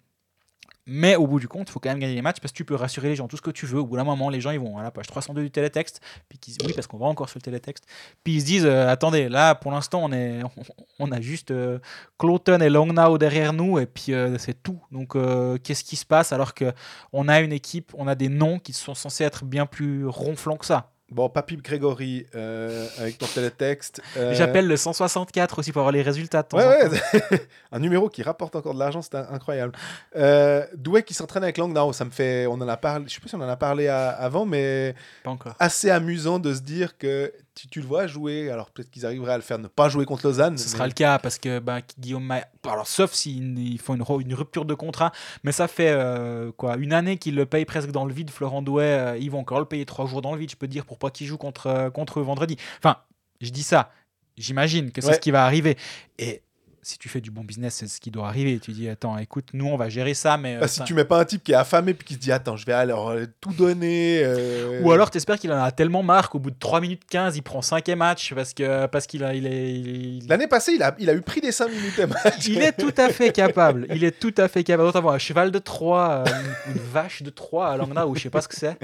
Mais 0.90 1.18
au 1.18 1.28
bout 1.28 1.42
du 1.42 1.50
compte, 1.50 1.68
il 1.68 1.72
faut 1.74 1.82
quand 1.82 1.90
même 1.90 2.00
gagner 2.00 2.16
les 2.16 2.22
matchs 2.22 2.40
parce 2.40 2.54
que 2.54 2.58
tu 2.58 2.64
peux 2.64 2.74
rassurer 2.74 3.10
les 3.10 3.18
gens 3.18 3.28
tout 3.28 3.36
ce 3.36 3.42
que 3.42 3.52
tu 3.52 3.66
veux. 3.66 3.80
Au 3.80 3.86
bout 3.86 3.98
d'un 3.98 4.06
moment, 4.06 4.30
les 4.30 4.40
gens 4.40 4.52
ils 4.52 4.60
vont 4.60 4.78
à 4.78 4.84
la 4.84 4.90
page 4.90 5.06
302 5.08 5.42
du 5.44 5.52
télétexte, 5.52 6.00
puis 6.30 6.40
qu'ils 6.40 6.56
oui 6.66 6.72
parce 6.72 6.88
qu'on 6.88 6.98
va 6.98 7.08
encore 7.08 7.28
sur 7.28 7.40
le 7.40 7.42
télétexte, 7.42 7.84
puis 8.24 8.36
ils 8.36 8.42
se 8.42 8.46
disent 8.46 8.66
euh, 8.66 8.88
attendez 8.88 9.28
là 9.28 9.54
pour 9.54 9.74
l'instant 9.74 10.02
on 10.02 10.14
est 10.14 10.40
on 11.00 11.12
a 11.12 11.20
juste 11.20 11.52
euh, 11.52 11.80
Cloton 12.18 12.62
et 12.62 12.70
Longnau 12.70 13.18
derrière 13.18 13.52
nous 13.52 13.80
et 13.80 13.86
puis 13.86 14.14
euh, 14.14 14.38
c'est 14.38 14.64
tout. 14.64 14.80
Donc 14.94 15.18
euh, 15.18 15.58
qu'est-ce 15.58 15.84
qui 15.84 15.98
se 15.98 16.06
passe 16.06 16.32
alors 16.32 16.54
que 16.54 16.72
on 17.12 17.28
a 17.28 17.42
une 17.42 17.52
équipe, 17.52 17.92
on 17.98 18.08
a 18.08 18.16
des 18.16 18.30
noms 18.30 18.58
qui 18.58 18.72
sont 18.72 18.96
censés 18.96 19.26
être 19.26 19.44
bien 19.44 19.66
plus 19.66 20.08
ronflants 20.08 20.58
que 20.58 20.66
ça? 20.66 20.94
Bon, 21.10 21.30
Papy 21.30 21.56
Grégory 21.56 22.26
euh, 22.36 22.86
avec 23.00 23.18
ton 23.18 23.28
télétexte. 23.28 24.02
euh, 24.18 24.34
J'appelle 24.34 24.68
le 24.68 24.76
164 24.76 25.60
aussi 25.60 25.72
pour 25.72 25.80
avoir 25.80 25.94
les 25.94 26.02
résultats. 26.02 26.44
De 26.44 26.48
temps 26.50 26.58
Ouais, 26.58 26.66
en 26.86 26.90
temps. 26.90 26.96
ouais. 27.32 27.48
un 27.72 27.80
numéro 27.80 28.10
qui 28.10 28.24
rapporte 28.24 28.58
encore 28.58 28.74
de 28.74 28.80
l'argent, 28.80 29.02
c'est 29.02 29.16
incroyable. 29.16 29.72
Euh, 30.18 30.66
Douai 30.76 31.04
qui 31.04 31.14
s'entraîne 31.14 31.44
avec 31.44 31.58
Langnau, 31.58 31.94
ça 31.94 32.04
me 32.04 32.10
fait. 32.12 32.46
On 32.48 32.56
en 32.56 32.68
a 32.68 32.76
parlé, 32.76 33.06
je 33.08 33.14
sais 33.14 33.22
pas 33.22 33.30
si 33.30 33.36
on 33.36 33.42
en 33.42 33.48
a 33.48 33.56
parlé 33.56 33.88
à- 33.88 34.10
avant, 34.10 34.46
mais 34.46 34.96
Pas 35.24 35.30
encore. 35.32 35.56
assez 35.60 35.90
amusant 35.90 36.40
de 36.40 36.54
se 36.54 36.60
dire 36.60 36.98
que 36.98 37.32
tu, 37.58 37.68
tu 37.68 37.82
le 37.82 37.88
vois 37.88 38.06
jouer. 38.08 38.52
Alors 38.52 38.70
peut-être 38.70 38.90
qu'ils 38.92 39.06
arriveraient 39.06 39.34
à 39.34 39.38
le 39.38 39.42
faire 39.44 39.58
ne 39.58 39.68
pas 39.68 39.90
jouer 39.90 40.06
contre 40.06 40.28
Lausanne. 40.28 40.58
Ce 40.58 40.66
mais- 40.66 40.70
sera 40.72 40.88
le 40.88 40.94
cas 40.94 41.18
parce 41.20 41.40
que 41.40 41.60
bah, 41.60 41.80
Guillaume 41.98 42.32
alors 42.64 42.88
sauf 42.88 43.14
s'ils 43.14 43.58
ils 43.58 43.80
font 43.80 43.96
une, 43.96 44.34
rupture 44.34 44.66
de 44.66 44.74
contrat, 44.74 45.12
mais 45.44 45.52
ça 45.52 45.68
fait 45.68 45.90
euh, 45.90 46.52
quoi 46.52 46.78
une 46.78 46.94
année 46.94 47.18
qu'il 47.18 47.36
le 47.36 47.46
paye 47.46 47.66
presque 47.66 47.92
dans 47.92 48.06
le 48.06 48.14
vide. 48.14 48.30
Florent 48.30 48.62
Douai, 48.62 48.84
euh, 48.84 49.18
ils 49.18 49.32
vont 49.32 49.40
encore 49.40 49.60
le 49.60 49.66
payer 49.66 49.86
trois 49.86 50.06
jours 50.06 50.22
dans 50.22 50.34
le 50.34 50.40
vide. 50.40 50.52
Je 50.52 50.56
peux 50.56 50.68
te 50.68 50.72
dire 50.72 50.86
pour 50.86 51.00
pas 51.00 51.10
qu'il 51.10 51.26
joue 51.28 51.38
contre 51.38 51.68
euh, 51.68 51.90
contre 51.90 52.20
eux 52.20 52.24
vendredi. 52.24 52.58
Enfin, 52.78 52.98
je 53.42 53.50
dis 53.50 53.64
ça. 53.64 53.92
J'imagine 54.38 54.92
que 54.92 55.02
c'est 55.02 55.08
Ouais. 55.08 55.14
ce 55.16 55.20
qui 55.20 55.32
va 55.32 55.46
arriver. 55.46 55.78
Et 56.20 56.44
si 56.88 56.98
tu 56.98 57.10
fais 57.10 57.20
du 57.20 57.32
bon 57.32 57.44
business, 57.44 57.76
c'est 57.76 57.88
ce 57.88 58.00
qui 58.00 58.12
doit 58.12 58.28
arriver. 58.30 58.60
Tu 58.60 58.72
dis 58.72 58.88
attends, 58.88 59.18
écoute, 59.18 59.50
nous 59.54 59.66
on 59.68 59.76
va 59.76 59.90
gérer 59.90 60.14
ça, 60.14 60.38
mais 60.38 60.56
euh, 60.56 60.60
Bah, 60.62 60.68
si 60.70 60.78
ça- 60.80 60.84
tu 60.86 60.94
mets 60.94 61.04
pas 61.04 61.20
un 61.20 61.26
type 61.26 61.44
qui 61.44 61.52
est 61.52 61.56
affamé 61.56 61.94
puis 61.94 62.08
qui 62.08 62.14
se 62.14 62.20
dit 62.20 62.32
attends 62.32 62.56
je 62.56 62.66
vais 62.66 62.72
alors 62.74 63.10
euh, 63.10 63.26
tout 63.42 63.52
donner 63.52 64.22
euh, 64.24 64.82
Ou 64.84 64.92
alors 64.94 65.12
t'espères 65.12 65.38
qu'il 65.38 65.52
en 65.52 65.62
a 65.62 65.72
tellement 65.72 66.02
marre 66.04 66.30
qu'au 66.30 66.40
bout 66.40 66.52
de 66.52 66.56
3 66.58 66.80
minutes 66.80 67.02
15, 67.10 67.36
il 67.36 67.42
prend 67.42 67.62
5 67.62 67.88
match 67.90 68.34
parce 68.34 68.54
que 68.54 68.86
parce 68.86 69.06
qu'il 69.06 69.24
a 69.26 69.34
il 69.34 69.46
est, 69.48 69.74
il 69.74 70.28
l'année 70.30 70.48
passée 70.48 70.74
il 70.76 70.84
a, 70.84 70.96
il 71.00 71.10
a 71.10 71.14
eu 71.14 71.22
pris 71.22 71.42
des 71.42 71.52
5 71.52 71.70
minutes 71.70 72.00
match. 72.00 72.48
Il 72.48 72.62
est 72.62 72.72
tout 72.72 72.94
à 72.98 73.10
fait 73.10 73.32
capable. 73.34 73.88
Il 73.94 74.04
est 74.06 74.18
tout 74.18 74.34
à 74.38 74.48
fait 74.48 74.64
capable. 74.64 74.88
Autant 74.90 75.00
avoir 75.00 75.16
un 75.16 75.20
cheval 75.20 75.52
de 75.52 75.60
Troie, 75.60 76.24
euh, 76.26 76.32
une, 76.70 76.74
une 76.76 76.82
vache 76.82 77.22
de 77.22 77.30
Troie 77.30 77.68
à 77.68 77.76
Langna, 77.78 78.08
ou 78.08 78.16
je 78.16 78.22
sais 78.22 78.30
pas 78.30 78.42
ce 78.42 78.48
que 78.48 78.56
c'est. 78.56 78.78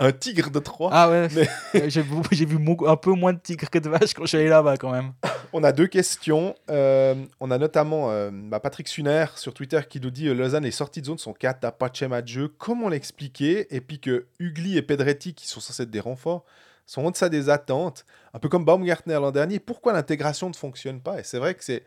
un 0.00 0.10
tigre 0.12 0.50
de 0.50 0.58
3 0.58 0.90
Ah 0.92 1.08
ouais. 1.10 1.28
Euh, 1.76 1.88
J'ai 1.88 2.02
vu 2.46 2.58
un 2.86 2.96
peu 2.96 3.12
moins 3.12 3.32
de 3.32 3.38
tigres 3.38 3.70
que 3.70 3.78
de 3.78 3.88
vaches 3.88 4.14
quand 4.14 4.22
je 4.24 4.28
suis 4.28 4.38
allé 4.38 4.48
là-bas 4.48 4.76
quand 4.76 4.90
même. 4.90 5.12
On 5.52 5.62
a 5.62 5.72
deux 5.72 5.86
questions. 5.86 6.54
Euh, 6.70 6.95
on 7.40 7.50
a 7.50 7.58
notamment 7.58 8.10
euh, 8.10 8.30
bah, 8.32 8.60
Patrick 8.60 8.88
Suner 8.88 9.26
sur 9.36 9.54
Twitter 9.54 9.80
qui 9.88 10.00
nous 10.00 10.10
dit 10.10 10.28
euh, 10.28 10.34
Lausanne 10.34 10.64
est 10.64 10.70
sortie 10.70 11.00
de 11.00 11.06
zone, 11.06 11.18
son 11.18 11.32
4 11.32 11.64
à 11.64 11.72
pas 11.72 11.88
de 11.88 12.28
jeu. 12.28 12.48
Comment 12.48 12.88
l'expliquer? 12.88 13.74
Et 13.74 13.80
puis 13.80 13.98
que 14.00 14.26
Ugly 14.38 14.76
et 14.76 14.82
Pedretti, 14.82 15.34
qui 15.34 15.46
sont 15.48 15.60
censés 15.60 15.84
être 15.84 15.90
des 15.90 16.00
renforts, 16.00 16.44
sont 16.86 17.04
en 17.04 17.10
deçà 17.10 17.28
des 17.28 17.48
attentes. 17.48 18.04
Un 18.34 18.38
peu 18.38 18.48
comme 18.48 18.64
Baumgartner 18.64 19.14
l'an 19.14 19.32
dernier. 19.32 19.58
Pourquoi 19.58 19.92
l'intégration 19.92 20.48
ne 20.48 20.54
fonctionne 20.54 21.00
pas? 21.00 21.20
Et 21.20 21.24
c'est 21.24 21.38
vrai 21.38 21.54
que 21.54 21.64
c'est 21.64 21.82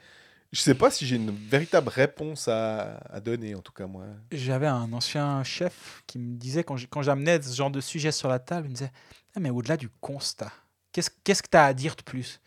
Je 0.52 0.60
sais 0.60 0.76
pas 0.76 0.92
si 0.92 1.06
j'ai 1.06 1.16
une 1.16 1.32
véritable 1.32 1.90
réponse 1.90 2.48
à, 2.48 3.00
donner, 3.24 3.56
en 3.56 3.62
tout 3.62 3.72
cas, 3.72 3.88
moi. 3.88 4.06
J'avais 4.32 4.68
un 4.68 4.92
ancien 4.92 5.44
chef 5.44 6.04
qui 6.08 6.20
me 6.20 6.36
disait, 6.36 6.64
quand 6.64 7.02
j'amenais 7.02 7.42
ce 7.42 7.56
genre 7.56 7.72
de 7.72 7.82
sujet 7.82 8.12
sur 8.12 8.28
la 8.28 8.40
table, 8.40 8.68
il 8.68 8.70
me 8.72 8.76
disait 8.76 8.92
Ah, 9.36 9.40
Mais 9.40 9.50
au-delà 9.50 9.78
du 9.78 9.90
constat, 10.02 10.52
qu'est-ce 10.92 11.10
que 11.10 11.50
tu 11.50 11.58
as 11.58 11.66
à 11.66 11.74
dire 11.74 11.96
de 11.96 12.04
plus? 12.04 12.42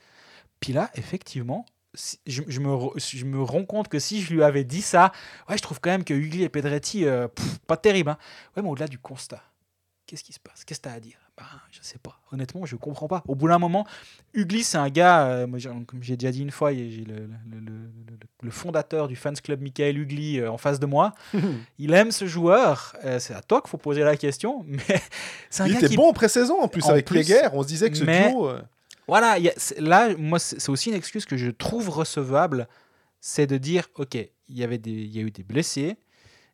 Puis 0.61 0.73
là, 0.73 0.91
effectivement, 0.95 1.67
je, 2.27 2.43
je 2.49 2.61
me, 2.61 2.77
je 2.99 3.25
me 3.25 3.43
rends 3.43 3.65
compte 3.65 3.89
que 3.89 3.99
si 3.99 4.23
je 4.23 4.33
lui 4.33 4.43
avais 4.43 4.65
dit 4.65 4.83
ça, 4.83 5.13
ouais, 5.49 5.57
je 5.59 5.63
trouve 5.63 5.81
quand 5.81 5.91
même 5.91 6.05
que 6.05 6.15
Ugly 6.15 6.43
et 6.43 6.49
Pedretti, 6.49 7.05
euh, 7.05 7.29
pff, 7.29 7.59
pas 7.67 7.77
terrible. 7.77 8.11
Hein. 8.11 8.19
Ouais, 8.57 8.63
mais 8.63 8.69
au-delà 8.71 8.89
du 8.89 8.99
constat, 8.99 9.43
qu'est-ce 10.07 10.25
qui 10.25 10.33
se 10.33 10.41
passe? 10.41 10.65
Qu'est-ce 10.65 10.81
que 10.81 10.89
tu 10.89 10.93
as 10.93 10.97
à 10.97 11.01
dire? 11.01 11.17
Bah, 11.37 11.45
Je 11.71 11.79
sais 11.83 11.99
pas. 11.99 12.19
Honnêtement, 12.31 12.65
je 12.67 12.77
comprends 12.77 13.09
pas. 13.09 13.23
Au 13.27 13.35
bout 13.35 13.49
d'un 13.49 13.59
moment, 13.59 13.87
Ugly, 14.35 14.65
c'est 14.65 14.77
un 14.79 14.89
gars, 14.91 15.27
euh, 15.27 15.47
moi, 15.47 15.59
comme 15.87 16.03
j'ai 16.03 16.17
déjà 16.17 16.31
dit 16.33 16.41
une 16.43 16.51
fois, 16.51 16.73
j'ai 16.73 17.05
le, 17.07 17.15
le- 17.51 17.61
le- 17.61 18.19
le- 18.43 18.51
fondateur 18.51 19.07
du 19.09 19.17
fans 19.17 19.33
club 19.35 19.61
Michael 19.63 19.99
Ugly 19.99 20.41
euh, 20.41 20.51
en 20.51 20.59
face 20.59 20.79
de 20.81 20.87
moi. 20.87 21.15
Il 21.79 21.93
aime 21.95 22.11
ce 22.11 22.27
joueur. 22.27 22.95
c'est 23.19 23.35
à 23.35 23.41
toi 23.43 23.61
qu'il 23.63 23.71
faut 23.71 23.79
poser 23.79 24.03
la 24.03 24.17
question. 24.17 24.65
Mais 24.67 24.79
c'est 25.51 25.63
un 25.63 25.67
Il 25.67 25.73
gars 25.75 25.79
était 25.81 25.89
qui. 25.89 25.97
bon 25.97 26.09
en 26.09 26.13
pré-saison, 26.13 26.61
en 26.61 26.69
plus, 26.69 26.85
En 26.85 26.91
avec 26.91 27.07
plus, 27.07 27.17
les 27.19 27.25
guerres. 27.25 27.55
On 27.55 27.63
se 27.63 27.69
disait 27.69 27.91
que 27.91 27.97
ce 27.99 28.05
mais- 28.05 28.31
duo... 28.31 28.51
Voilà, 29.13 29.39
y 29.39 29.49
a- 29.49 29.55
là, 29.79 30.15
moi, 30.17 30.39
c'est 30.39 30.69
aussi 30.71 30.89
une 30.89 30.95
excuse 30.97 31.27
que 31.27 31.37
je 31.37 31.51
trouve 31.51 31.89
recevable. 31.91 32.67
C'est 33.21 33.47
de 33.47 33.59
dire 33.59 33.89
ok, 33.97 34.15
il 34.15 34.31
y, 34.59 34.65
avait 34.65 34.79
des, 34.79 34.91
il 34.91 35.15
y 35.15 35.19
a 35.19 35.23
eu 35.23 35.31
des 35.31 35.43
blessés. 35.43 35.97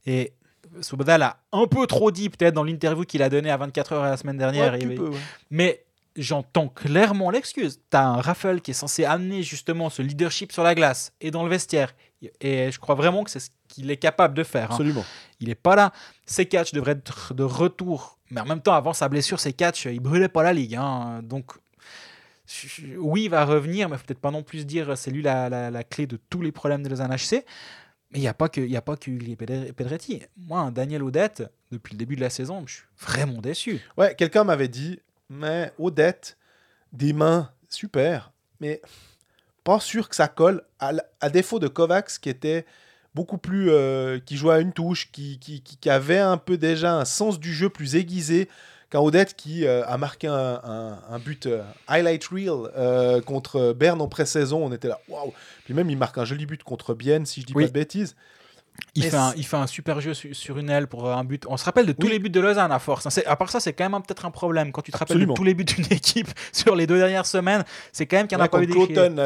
Et 0.06 0.32
Svoboda 0.80 1.16
l'a 1.18 1.40
un 1.52 1.66
peu 1.66 1.86
trop 1.86 2.10
dit, 2.10 2.28
peut-être, 2.28 2.54
dans 2.54 2.64
l'interview 2.64 3.04
qu'il 3.04 3.22
a 3.22 3.28
donnée 3.30 3.50
à 3.50 3.56
24 3.56 3.92
heures 3.92 4.02
la 4.02 4.16
semaine 4.16 4.36
dernière. 4.38 4.72
ouais, 4.72 4.84
avait- 4.84 4.98
ouais. 5.08 5.18
Mais 5.50 5.84
j'entends 6.16 6.68
clairement 6.68 7.30
l'excuse. 7.30 7.80
Tu 7.90 7.96
as 7.96 8.06
un 8.06 8.20
Raffle 8.20 8.60
qui 8.60 8.72
est 8.72 8.74
censé 8.74 9.04
amener 9.04 9.42
justement 9.42 9.88
ce 9.88 10.02
leadership 10.02 10.50
sur 10.52 10.62
la 10.64 10.74
glace 10.74 11.12
et 11.20 11.30
dans 11.30 11.44
le 11.44 11.48
vestiaire. 11.50 11.94
Et 12.40 12.72
je 12.72 12.78
crois 12.80 12.96
vraiment 12.96 13.22
que 13.24 13.30
c'est 13.30 13.40
ce 13.40 13.50
qu'il 13.68 13.88
est 13.90 13.96
capable 13.96 14.34
de 14.34 14.42
faire. 14.42 14.64
hein. 14.72 14.74
Absolument. 14.74 15.04
Il 15.40 15.48
n'est 15.48 15.54
pas 15.54 15.76
là. 15.76 15.92
Ses 16.26 16.46
catchs 16.46 16.72
devraient 16.72 16.92
être 16.92 17.34
de 17.34 17.44
retour. 17.44 18.18
Mais 18.30 18.40
en 18.40 18.44
même 18.46 18.60
temps, 18.60 18.74
avant 18.74 18.92
sa 18.92 19.08
blessure, 19.08 19.38
ses 19.40 19.52
catchs, 19.54 19.86
il 19.86 20.00
brûlait 20.00 20.28
pas 20.28 20.42
la 20.42 20.52
ligue. 20.52 20.74
hein. 20.74 21.20
Donc, 21.22 21.52
oui, 22.98 23.24
il 23.24 23.28
va 23.30 23.44
revenir, 23.44 23.88
mais 23.88 23.96
faut 23.96 24.04
peut-être 24.06 24.20
pas 24.20 24.30
non 24.30 24.42
plus 24.42 24.64
dire 24.66 24.96
c'est 24.96 25.10
lui 25.10 25.22
la, 25.22 25.48
la- 25.48 25.70
la 25.70 25.84
clé 25.84 26.06
de 26.06 26.18
tous 26.30 26.40
les 26.42 26.52
problèmes 26.52 26.82
de 26.82 26.88
Lausanne 26.88 27.14
HC. 27.14 27.44
Mais 28.10 28.18
il 28.18 28.22
n'y 28.22 28.28
a 28.28 28.34
pas 28.34 28.48
que 28.48 28.60
il 28.62 28.74
a 28.74 28.80
pas 28.80 28.96
que 28.96 29.10
Pedretti. 29.72 30.22
Moi, 30.36 30.70
Daniel 30.70 31.02
Odette, 31.02 31.42
depuis 31.70 31.92
le 31.92 31.98
début 31.98 32.16
de 32.16 32.22
la 32.22 32.30
saison, 32.30 32.64
je 32.66 32.76
suis 32.76 32.84
vraiment 32.98 33.40
déçu. 33.42 33.80
Ouais, 33.98 34.14
quelqu'un 34.14 34.44
m'avait 34.44 34.68
dit, 34.68 34.98
mais 35.28 35.72
Odette, 35.78 36.38
des 36.94 37.12
mains, 37.12 37.50
super, 37.68 38.32
mais 38.60 38.80
pas 39.62 39.78
sûr 39.78 40.08
que 40.08 40.16
ça 40.16 40.28
colle, 40.28 40.62
à, 40.78 41.28
défaut 41.28 41.58
de 41.58 41.68
Kovacs 41.68 42.18
qui 42.18 42.30
était 42.30 42.64
beaucoup 43.14 43.36
plus... 43.36 43.68
euh, 43.70 44.18
qui 44.20 44.38
jouait 44.38 44.54
à 44.54 44.60
une 44.60 44.72
touche, 44.72 45.12
qui, 45.12 45.38
qui- 45.38 45.60
qui 45.62 45.90
avait 45.90 46.18
un 46.18 46.38
peu 46.38 46.56
déjà 46.56 46.94
un 46.94 47.04
sens 47.04 47.38
du 47.38 47.52
jeu 47.52 47.68
plus 47.68 47.94
aiguisé 47.94 48.48
qu'un 48.90 49.00
Odette 49.00 49.34
qui 49.34 49.66
euh, 49.66 49.84
a 49.86 49.98
marqué 49.98 50.26
un, 50.28 50.60
un- 50.64 50.98
un 51.10 51.18
but 51.18 51.46
euh, 51.46 51.62
highlight 51.88 52.24
reel 52.24 52.50
euh, 52.76 53.20
contre 53.20 53.72
Berne 53.74 54.00
en 54.00 54.08
pré-saison. 54.08 54.64
On 54.64 54.72
était 54.72 54.88
là, 54.88 54.98
waouh 55.08 55.32
Puis 55.64 55.74
même, 55.74 55.90
il 55.90 55.96
marque 55.98 56.18
un 56.18 56.24
joli 56.24 56.46
but 56.46 56.62
contre 56.62 56.94
Bienne, 56.94 57.26
si 57.26 57.40
je 57.42 57.46
dis 57.46 57.52
Oui. 57.54 57.64
pas 57.64 57.68
de 57.68 57.72
bêtises. 57.74 58.16
Il 58.94 59.02
fait, 59.02 59.16
un, 59.16 59.30
c'est- 59.32 59.38
il 59.38 59.42
fait 59.44 59.56
un 59.56 59.66
super 59.66 60.00
jeu 60.00 60.14
su- 60.14 60.34
sur 60.34 60.56
une 60.56 60.70
aile 60.70 60.86
pour 60.86 61.10
un 61.10 61.24
but. 61.24 61.44
On 61.48 61.56
se 61.56 61.64
rappelle 61.64 61.84
de 61.84 61.90
tous 61.90 62.06
Oui. 62.06 62.12
les 62.12 62.18
buts 62.20 62.30
de 62.30 62.38
Lausanne 62.38 62.70
à 62.70 62.78
force. 62.78 63.06
hein. 63.06 63.22
À 63.26 63.34
part 63.34 63.50
ça, 63.50 63.58
c'est 63.58 63.72
quand 63.72 63.90
même 63.90 64.00
peut-être 64.02 64.24
un 64.24 64.30
problème. 64.30 64.70
Quand 64.70 64.82
tu 64.82 64.92
te 64.92 64.96
rappelles 64.96 65.18
de 65.26 65.32
tous 65.34 65.42
les 65.42 65.52
buts 65.52 65.64
d'une 65.64 65.84
équipe 65.90 66.28
sur 66.52 66.76
les 66.76 66.86
deux 66.86 66.96
dernières 66.96 67.26
semaines, 67.26 67.64
c'est 67.90 68.06
quand 68.06 68.18
même 68.18 68.28
qu'il 68.28 68.38
n'y 68.38 68.42
en 68.42 68.46
a 68.46 68.48
pas 68.48 68.62
eu 68.62 68.66
des. 68.66 68.72
Cloton, 68.72 69.16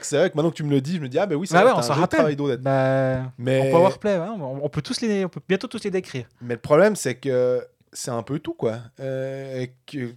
c'est 0.00 0.16
vrai 0.16 0.30
que 0.30 0.36
maintenant 0.36 0.50
que 0.50 0.56
tu 0.56 0.64
me 0.64 0.70
le 0.70 0.80
dis, 0.80 0.96
je 0.96 1.00
me 1.02 1.10
dis, 1.10 1.18
ah 1.18 1.26
ben 1.26 1.36
oui, 1.36 1.46
c'est 1.46 1.52
Bah 1.52 1.60
vrai, 1.60 1.72
ouais, 1.72 1.76
on 1.76 1.80
un 1.80 1.82
s'en 1.82 1.92
rappelle. 1.92 2.20
travail 2.20 2.36
d'Odette. 2.36 2.62
Bah, 2.62 3.18
Mais... 3.36 3.68
En 3.68 3.70
powerplay, 3.70 4.16
ouais, 4.16 4.26
on, 4.40 4.64
on 4.64 4.68
peut 4.70 4.80
tous 4.80 5.02
les, 5.02 5.26
on 5.26 5.28
peut 5.28 5.42
bientôt 5.46 5.68
tous 5.68 5.84
les 5.84 5.90
décrire. 5.90 6.24
Mais 6.40 6.54
le 6.54 6.60
problème, 6.60 6.96
c'est 6.96 7.16
que 7.16 7.62
c'est 7.92 8.10
un 8.10 8.22
peu 8.22 8.38
tout, 8.38 8.54
quoi. 8.54 8.78
Euh, 9.00 9.60
et 9.62 9.74
que, 9.86 10.14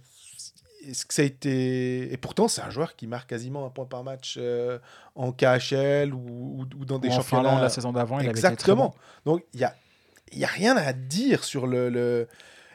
est-ce 0.86 1.04
que 1.04 1.14
ça 1.14 1.22
a 1.22 1.24
été... 1.24 2.12
Et 2.12 2.16
pourtant, 2.16 2.48
c'est 2.48 2.62
un 2.62 2.70
joueur 2.70 2.96
qui 2.96 3.06
marque 3.06 3.28
quasiment 3.30 3.66
un 3.66 3.70
point 3.70 3.86
par 3.86 4.04
match 4.04 4.36
euh, 4.38 4.78
en 5.14 5.32
KHL 5.32 6.14
ou, 6.14 6.18
ou- 6.18 6.66
ou 6.80 6.84
dans 6.84 6.98
des 6.98 7.08
Ou 7.08 7.12
en 7.12 7.16
championnats. 7.16 7.42
Finlande 7.48 7.62
la 7.62 7.68
saison 7.68 7.92
d'avant, 7.92 8.16
il 8.18 8.28
avait 8.28 8.30
été 8.30 8.38
Exactement. 8.38 8.94
bon. 9.24 9.32
Donc, 9.32 9.44
il 9.54 9.58
n'y 9.58 9.64
a, 9.64 9.74
y 10.32 10.44
a 10.44 10.48
rien 10.48 10.76
à 10.76 10.92
dire 10.92 11.44
sur 11.44 11.66
le... 11.66 11.90
le- 11.90 12.28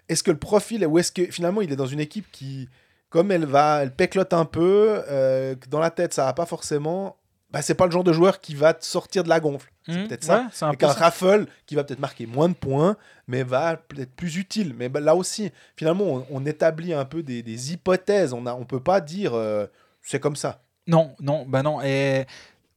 Est-ce 0.10 0.24
que 0.24 0.32
le 0.32 0.38
profil... 0.40 0.86
Ou 0.86 0.98
est-ce 1.00 1.12
que 1.12 1.26
finalement, 1.32 1.62
il 1.62 1.72
est 1.72 1.76
dans 1.78 1.86
une 1.88 2.00
équipe 2.02 2.30
qui, 2.32 2.68
comme 3.10 3.32
elle 3.32 3.46
va... 3.46 3.82
Elle 3.84 3.94
péclote 3.96 4.34
un 4.34 4.46
peu, 4.46 5.02
euh, 5.10 5.56
dans 5.70 5.80
la 5.80 5.90
tête, 5.92 6.14
ça 6.14 6.26
va 6.26 6.34
pas 6.34 6.46
forcément... 6.46 7.16
Bah, 7.52 7.62
c'est 7.62 7.76
pas 7.76 7.86
le 7.86 7.92
genre 7.92 8.04
de 8.04 8.14
joueur 8.14 8.40
qui 8.40 8.56
va 8.56 8.74
te 8.74 8.86
sortir 8.86 9.24
de 9.24 9.30
la 9.30 9.40
gonfle. 9.40 9.72
C'est 9.86 9.94
Mhm, 9.94 10.08
peut-être 10.08 10.24
ça. 10.24 10.38
ouais, 10.42 10.46
c'est 10.54 10.66
un 10.66 10.70
Avec 10.70 10.84
un 10.84 10.88
raffle 10.88 11.48
qui 11.66 11.76
va 11.76 11.84
peut-être 11.84 12.00
marquer 12.00 12.26
moins 12.26 12.48
de 12.50 12.54
points, 12.54 12.96
mais 13.28 13.44
va 13.44 13.78
peut-être 13.78 14.12
plus 14.16 14.38
utile. 14.38 14.74
Mais 14.78 14.90
bah, 14.90 15.00
là 15.00 15.16
aussi, 15.16 15.52
finalement, 15.76 16.06
on, 16.06 16.26
on 16.30 16.46
établit 16.46 16.94
un 16.94 17.06
peu 17.06 17.24
des, 17.24 17.44
des 17.44 17.74
hypothèses. 17.74 18.34
On 18.34 18.42
ne 18.42 18.50
on 18.52 18.66
peut 18.66 18.80
pas 18.80 19.02
dire 19.02 19.34
euh, 19.34 19.68
c'est 20.02 20.20
comme 20.20 20.36
ça. 20.36 20.62
Non, 20.88 21.14
non, 21.20 21.46
bah 21.48 21.62
non. 21.64 21.82
Et 21.82 22.26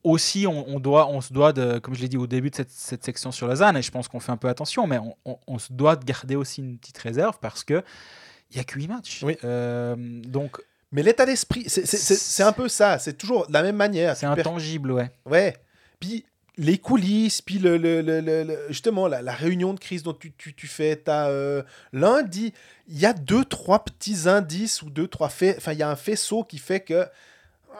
aussi, 0.02 0.46
on, 0.46 0.68
on 0.68 0.80
doit, 0.80 1.08
on 1.08 1.20
se 1.20 1.32
doit 1.32 1.52
de, 1.52 1.78
comme 1.78 1.94
je 1.94 2.00
l'ai 2.02 2.08
dit 2.08 2.16
au 2.18 2.26
début 2.26 2.50
de 2.50 2.56
cette, 2.56 2.70
cette 2.70 3.04
section 3.04 3.32
sur 3.32 3.46
Lausanne, 3.48 3.76
et 3.76 3.82
je 3.82 3.90
pense 3.90 4.08
qu'on 4.08 4.20
fait 4.20 4.32
un 4.32 4.36
peu 4.36 4.48
attention, 4.48 4.86
mais 4.86 4.98
on, 5.24 5.58
se 5.58 5.72
doit 5.72 5.96
de 5.96 6.04
garder 6.04 6.36
aussi 6.36 6.60
une 6.60 6.78
petite 6.78 6.98
réserve 6.98 7.38
parce 7.40 7.64
que 7.64 7.82
il 8.50 8.58
y 8.58 8.60
a 8.60 8.64
que 8.64 8.78
8 8.78 8.88
matchs. 8.88 9.22
Oui. 9.24 9.36
Euh, 9.44 9.94
donc, 9.96 10.60
Mais 10.94 11.02
l'état 11.02 11.26
d'esprit, 11.26 11.64
c'est- 11.68 12.42
un 12.42 12.52
peu 12.52 12.68
ça. 12.68 12.98
C'est 12.98 13.14
toujours 13.18 13.46
de 13.48 13.52
la 13.52 13.62
même 13.62 13.76
manière. 13.76 14.16
c'est 14.16 14.26
intangible, 14.26 14.92
ouais. 14.92 15.10
Ouais. 15.26 15.56
Puis 16.00 16.24
les 16.56 16.78
coulisses, 16.78 17.42
puis 17.42 17.58
le, 17.58 17.76
le- 17.76 18.00
le- 18.00 18.20
le- 18.20 18.58
justement 18.68 19.08
la, 19.08 19.20
la 19.20 19.32
réunion 19.32 19.74
de 19.74 19.80
crise 19.80 20.04
dont 20.04 20.12
tu, 20.14 20.32
tu, 20.38 20.54
tu 20.54 20.68
fais, 20.68 20.94
t'as 20.94 21.28
euh, 21.30 21.64
lundi, 21.92 22.54
il 22.86 22.96
y 22.98 23.06
a 23.06 23.12
deux, 23.12 23.44
trois 23.44 23.84
petits 23.84 24.28
indices 24.28 24.80
ou 24.82 24.88
deux, 24.88 25.08
trois 25.08 25.28
faits. 25.30 25.56
Enfin, 25.58 25.72
il 25.72 25.78
y 25.80 25.82
a 25.82 25.90
un 25.90 25.96
faisceau 25.96 26.44
qui 26.44 26.58
fait 26.58 26.80
que. 26.80 27.06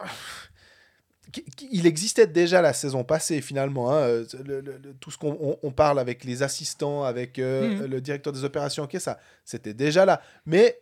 Il 1.71 1.85
existait 1.85 2.27
déjà 2.27 2.61
la 2.61 2.71
saison 2.71 3.03
passée 3.03 3.41
finalement. 3.41 3.91
hein, 3.91 3.97
euh, 3.97 4.25
le- 4.45 4.61
le- 4.61 4.79
le- 4.81 4.93
tout 5.01 5.11
ce 5.11 5.17
qu'on 5.17 5.37
on- 5.41 5.57
on 5.63 5.71
parle 5.71 5.99
avec 5.99 6.23
les 6.23 6.43
assistants, 6.43 7.03
avec 7.03 7.39
euh, 7.39 7.67
Mhm. 7.79 7.85
le 7.87 7.99
directeur 8.01 8.31
des 8.31 8.45
opérations, 8.45 8.83
ok, 8.83 8.95
ça, 8.99 9.19
c'était 9.43 9.73
déjà 9.73 10.05
là. 10.05 10.21
Mais 10.45 10.79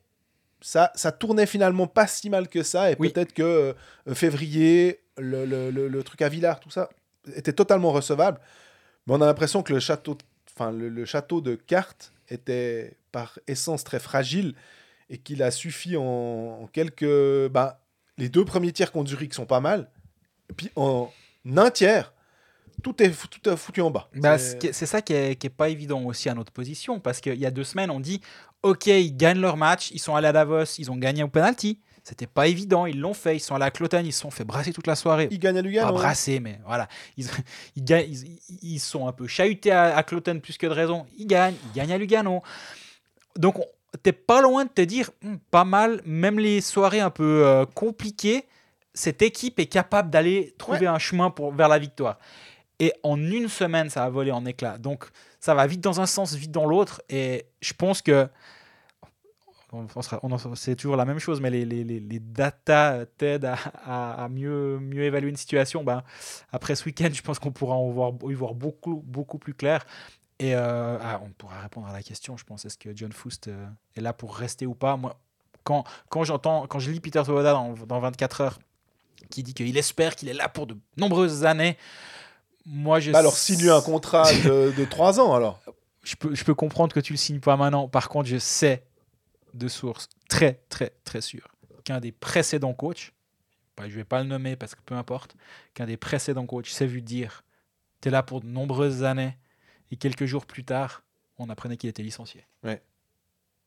ça, 0.63 0.91
ça 0.95 1.11
tournait 1.11 1.45
finalement 1.45 1.87
pas 1.87 2.07
si 2.07 2.29
mal 2.29 2.47
que 2.47 2.63
ça. 2.63 2.89
Et 2.91 2.95
Oui. 2.97 3.09
peut-être 3.11 3.33
que 3.33 3.43
euh, 4.07 4.13
février, 4.15 5.01
le, 5.17 5.45
le- 5.45 5.69
le- 5.69 5.87
le 5.89 6.03
truc 6.03 6.21
à 6.21 6.29
Villars, 6.29 6.59
tout 6.59 6.69
ça, 6.71 6.89
était 7.35 7.53
totalement 7.53 7.91
recevable. 7.91 8.39
Mais 9.05 9.13
on 9.13 9.21
a 9.21 9.25
l'impression 9.25 9.61
que 9.61 9.73
le 9.73 9.79
château, 9.79 10.17
enfin, 10.55 10.71
le, 10.71 11.03
château 11.05 11.41
de 11.41 11.55
cartes 11.55 12.13
était 12.29 12.97
par 13.11 13.37
essence 13.47 13.83
très 13.83 13.99
fragile 13.99 14.55
et 15.09 15.17
qu'il 15.17 15.43
a 15.43 15.51
suffi 15.51 15.97
en, 15.97 16.01
en 16.63 16.67
quelques. 16.67 17.47
bah, 17.49 17.81
les 18.17 18.29
deux 18.29 18.45
premiers 18.45 18.71
tiers 18.71 18.91
contre 18.91 19.09
Zurich 19.09 19.33
sont 19.33 19.45
pas 19.45 19.59
mal. 19.59 19.89
Et 20.49 20.53
puis 20.53 20.71
en 20.75 21.11
un 21.57 21.71
tiers, 21.71 22.12
tout 22.83 23.01
est, 23.01 23.09
tout 23.29 23.49
est 23.49 23.57
foutu 23.57 23.81
en 23.81 23.89
bas. 23.89 24.09
Bah, 24.15 24.37
C'est- 24.37 24.71
ça 24.85 25.01
qui 25.01 25.13
est, 25.13 25.35
qui 25.35 25.47
est 25.47 25.49
pas 25.49 25.69
évident 25.69 26.01
aussi 26.03 26.29
à 26.29 26.35
notre 26.35 26.51
position 26.51 26.99
parce 26.99 27.19
qu'il 27.21 27.39
y 27.39 27.45
a 27.45 27.51
deux 27.51 27.63
semaines 27.63 27.89
on 27.89 27.99
dit 27.99 28.21
ok 28.61 28.85
ils 28.87 29.15
gagnent 29.17 29.39
leur 29.39 29.57
match 29.57 29.89
ils 29.91 29.99
sont 29.99 30.15
allés 30.15 30.27
à 30.27 30.33
Davos 30.33 30.65
ils 30.77 30.91
ont 30.91 30.97
gagné 30.97 31.23
au 31.23 31.27
penalty. 31.29 31.79
C'était 32.05 32.27
pas 32.27 32.47
évident 32.47 32.85
ils 32.85 32.99
l'ont 32.99 33.13
fait 33.13 33.37
ils 33.37 33.39
sont 33.39 33.55
allés 33.55 33.63
à 33.65 33.71
Cloton 33.71 34.01
ils 34.05 34.11
se 34.11 34.19
sont 34.19 34.29
fait 34.29 34.43
brasser 34.43 34.73
toute 34.73 34.87
la 34.87 34.95
soirée. 34.95 35.29
Il 35.31 35.39
gagne 35.39 35.57
à 35.57 35.61
pas 35.63 35.67
Lugano. 35.67 35.93
brasser 35.93 36.39
mais 36.41 36.59
voilà. 36.65 36.87
Ils, 37.17 37.27
ils, 37.77 37.83
gagnent- 37.83 38.11
ils, 38.11 38.39
ils 38.75 38.79
sont 38.79 39.07
un 39.07 39.13
peu 39.13 39.25
chahutés 39.27 39.71
à, 39.71 39.95
à 39.97 40.03
plus 40.03 40.57
que 40.57 40.67
de 40.67 40.71
raison. 40.73 41.05
Ils 41.17 41.25
gagnent 41.27 41.55
ils 41.65 41.77
gagnent 41.77 41.93
à 41.93 41.97
Lugano. 41.97 42.41
Donc 43.37 43.59
on- 43.59 43.65
t'es 44.01 44.11
pas 44.11 44.41
loin 44.41 44.65
de 44.65 44.69
te 44.69 44.81
dire 44.81 45.11
Hmm, 45.21 45.35
pas 45.51 45.63
mal 45.65 46.01
même 46.05 46.39
les 46.39 46.59
soirées 46.61 46.99
un 46.99 47.09
peu 47.09 47.45
euh, 47.45 47.65
compliquées 47.65 48.43
cette 48.95 49.21
équipe 49.23 49.59
est 49.59 49.65
capable 49.65 50.09
d'aller 50.11 50.53
trouver 50.59 50.85
un 50.85 50.99
chemin 50.99 51.31
pour, 51.31 51.51
vers 51.51 51.67
la 51.67 51.79
victoire 51.79 52.19
et 52.79 52.93
en 53.03 53.17
une 53.17 53.47
semaine, 53.47 53.89
ça 53.89 54.03
a 54.03 54.09
volé 54.09 54.31
en 54.31 54.45
éclats. 54.45 54.77
Donc, 54.77 55.05
ça 55.39 55.53
va 55.53 55.67
vite 55.67 55.81
dans 55.81 56.01
un 56.01 56.05
sens, 56.05 56.33
vite 56.33 56.51
dans 56.51 56.65
l'autre. 56.65 57.01
Et 57.09 57.45
je 57.61 57.73
pense 57.73 58.01
que. 58.01 58.27
c'est 60.55 60.75
toujours 60.75 60.95
la 60.95 61.05
même 61.05 61.19
chose, 61.19 61.39
mais 61.41 61.49
les, 61.49 61.65
les, 61.65 62.19
data 62.19 63.05
t'aident 63.17 63.53
à, 63.85 64.27
mieux, 64.29 64.79
évaluer 64.93 65.29
une 65.29 65.37
situation. 65.37 65.83
Ben, 65.83 66.03
après 66.51 66.75
ce 66.75 66.85
week-end, 66.85 67.09
je 67.13 67.21
pense 67.21 67.39
qu'on 67.39 67.51
pourra 67.51 67.77
y 68.29 68.33
voir 68.33 68.53
beaucoup, 68.53 69.37
plus 69.39 69.53
clair. 69.53 69.85
Et 70.39 70.55
euh, 70.55 70.97
ah, 71.01 71.21
on 71.23 71.29
pourra 71.29 71.61
répondre 71.61 71.87
à 71.87 71.93
la 71.93 72.01
question, 72.01 72.35
je 72.37 72.43
pense, 72.43 72.65
est-ce 72.65 72.77
que 72.77 72.89
John 72.95 73.13
Foust 73.13 73.47
euh, 73.47 73.67
est 73.95 74.01
là 74.01 74.13
pour 74.13 74.35
rester 74.35 74.65
ou 74.65 74.73
pas? 74.73 74.97
Moi, 74.97 75.15
quand, 75.63 75.85
j'entends, 76.23 76.67
quand 76.67 76.79
je 76.79 76.91
lis 76.91 76.99
Peter 76.99 77.23
Svoboda 77.23 77.53
dans 77.53 77.99
24 77.99 78.41
heures, 78.41 78.59
qui 79.29 79.43
dit 79.43 79.53
qu'il 79.53 79.77
espère 79.77 80.15
qu'il 80.15 80.29
est 80.29 80.33
là 80.33 80.49
pour 80.49 80.67
de 80.67 80.77
nombreuses 80.97 81.45
années, 81.45 81.77
moi 82.65 82.99
je 82.99 83.11
Bah 83.11 83.19
alors, 83.19 83.35
signe-lui 83.35 83.69
un 83.69 83.81
contrat 83.81 84.31
de, 84.31 84.73
de 84.77 84.85
3 84.89 85.19
ans 85.19 85.33
alors. 85.33 85.61
je 86.03 86.15
peux, 86.15 86.33
je 86.35 86.43
peux 86.43 86.53
comprendre 86.55 86.93
que 86.93 86.99
tu 86.99 87.13
le 87.13 87.17
signes 87.17 87.39
pas 87.39 87.57
maintenant. 87.57 87.87
Par 87.87 88.09
contre, 88.09 88.27
je 88.29 88.37
sais 88.37 88.83
de 89.53 89.67
sources 89.67 90.09
très, 90.29 90.61
très, 90.69 90.91
très 91.03 91.21
sûres 91.21 91.47
qu'un 91.83 91.99
des 91.99 92.11
précédents 92.13 92.73
coachs, 92.73 93.11
bah, 93.75 93.89
je 93.89 93.95
vais 93.95 94.03
pas 94.05 94.21
le 94.23 94.27
nommer 94.29 94.55
parce 94.55 94.73
que 94.75 94.81
peu 94.85 94.95
importe, 94.95 95.35
qu'un 95.73 95.85
des 95.85 95.97
précédents 95.97 96.45
coachs 96.45 96.67
s'est 96.67 96.85
vu 96.87 97.01
dire 97.01 97.43
tu 98.01 98.07
es 98.07 98.11
là 98.11 98.23
pour 98.23 98.41
de 98.41 98.45
nombreuses 98.47 99.03
années 99.03 99.37
et 99.91 99.97
quelques 99.97 100.25
jours 100.25 100.45
plus 100.45 100.63
tard, 100.63 101.03
on 101.37 101.49
apprenait 101.49 101.77
qu'il 101.77 101.89
était 101.89 102.03
licencié. 102.03 102.45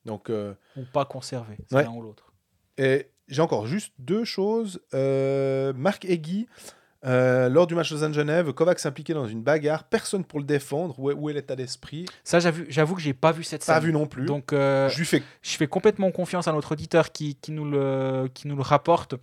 Donc, 0.05 0.29
euh, 0.29 0.53
Ou 0.77 0.83
pas 0.85 1.05
conservé, 1.05 1.57
c'est 1.69 1.75
Ouais. 1.75 1.83
l'un 1.83 1.91
ou 1.91 2.01
l'autre. 2.01 2.31
et 2.77 3.09
j'ai 3.27 3.41
encore 3.41 3.67
juste 3.67 3.91
deux 3.99 4.23
choses. 4.23 4.79
Euh, 4.93 5.73
Marc 5.73 6.05
Egui, 6.05 6.47
euh, 7.07 7.49
lors 7.49 7.65
du 7.65 7.73
match 7.73 7.91
de 7.91 8.13
Genève, 8.13 8.51
Kovac 8.53 8.77
s'impliquait 8.79 9.13
dans 9.13 9.27
une 9.27 9.41
bagarre. 9.41 9.85
Personne 9.85 10.23
pour 10.23 10.39
le 10.39 10.45
défendre. 10.45 10.99
Où 10.99 11.09
est, 11.09 11.13
où 11.13 11.29
est 11.29 11.33
l'état 11.33 11.55
d'esprit? 11.55 12.05
Ça, 12.23 12.39
j'avoue 12.39 12.95
que 12.95 13.01
j'ai 13.01 13.13
pas 13.13 13.31
vu 13.31 13.43
cette 13.43 13.63
scène. 13.63 13.75
Pas 13.75 13.79
vu 13.79 13.93
non 13.93 14.05
plus. 14.05 14.25
Donc, 14.25 14.53
euh, 14.53 14.89
je 14.89 14.97
lui 14.97 15.05
fais 15.05 15.23
je 15.41 15.55
fais 15.55 15.67
complètement 15.67 16.11
confiance 16.11 16.47
à 16.47 16.51
notre 16.51 16.73
auditeur 16.73 17.11
qui, 17.11 17.35
qui, 17.35 17.51
nous, 17.51 17.65
le, 17.65 18.29
qui 18.33 18.47
nous 18.47 18.55
le 18.55 18.61
rapporte. 18.61 19.15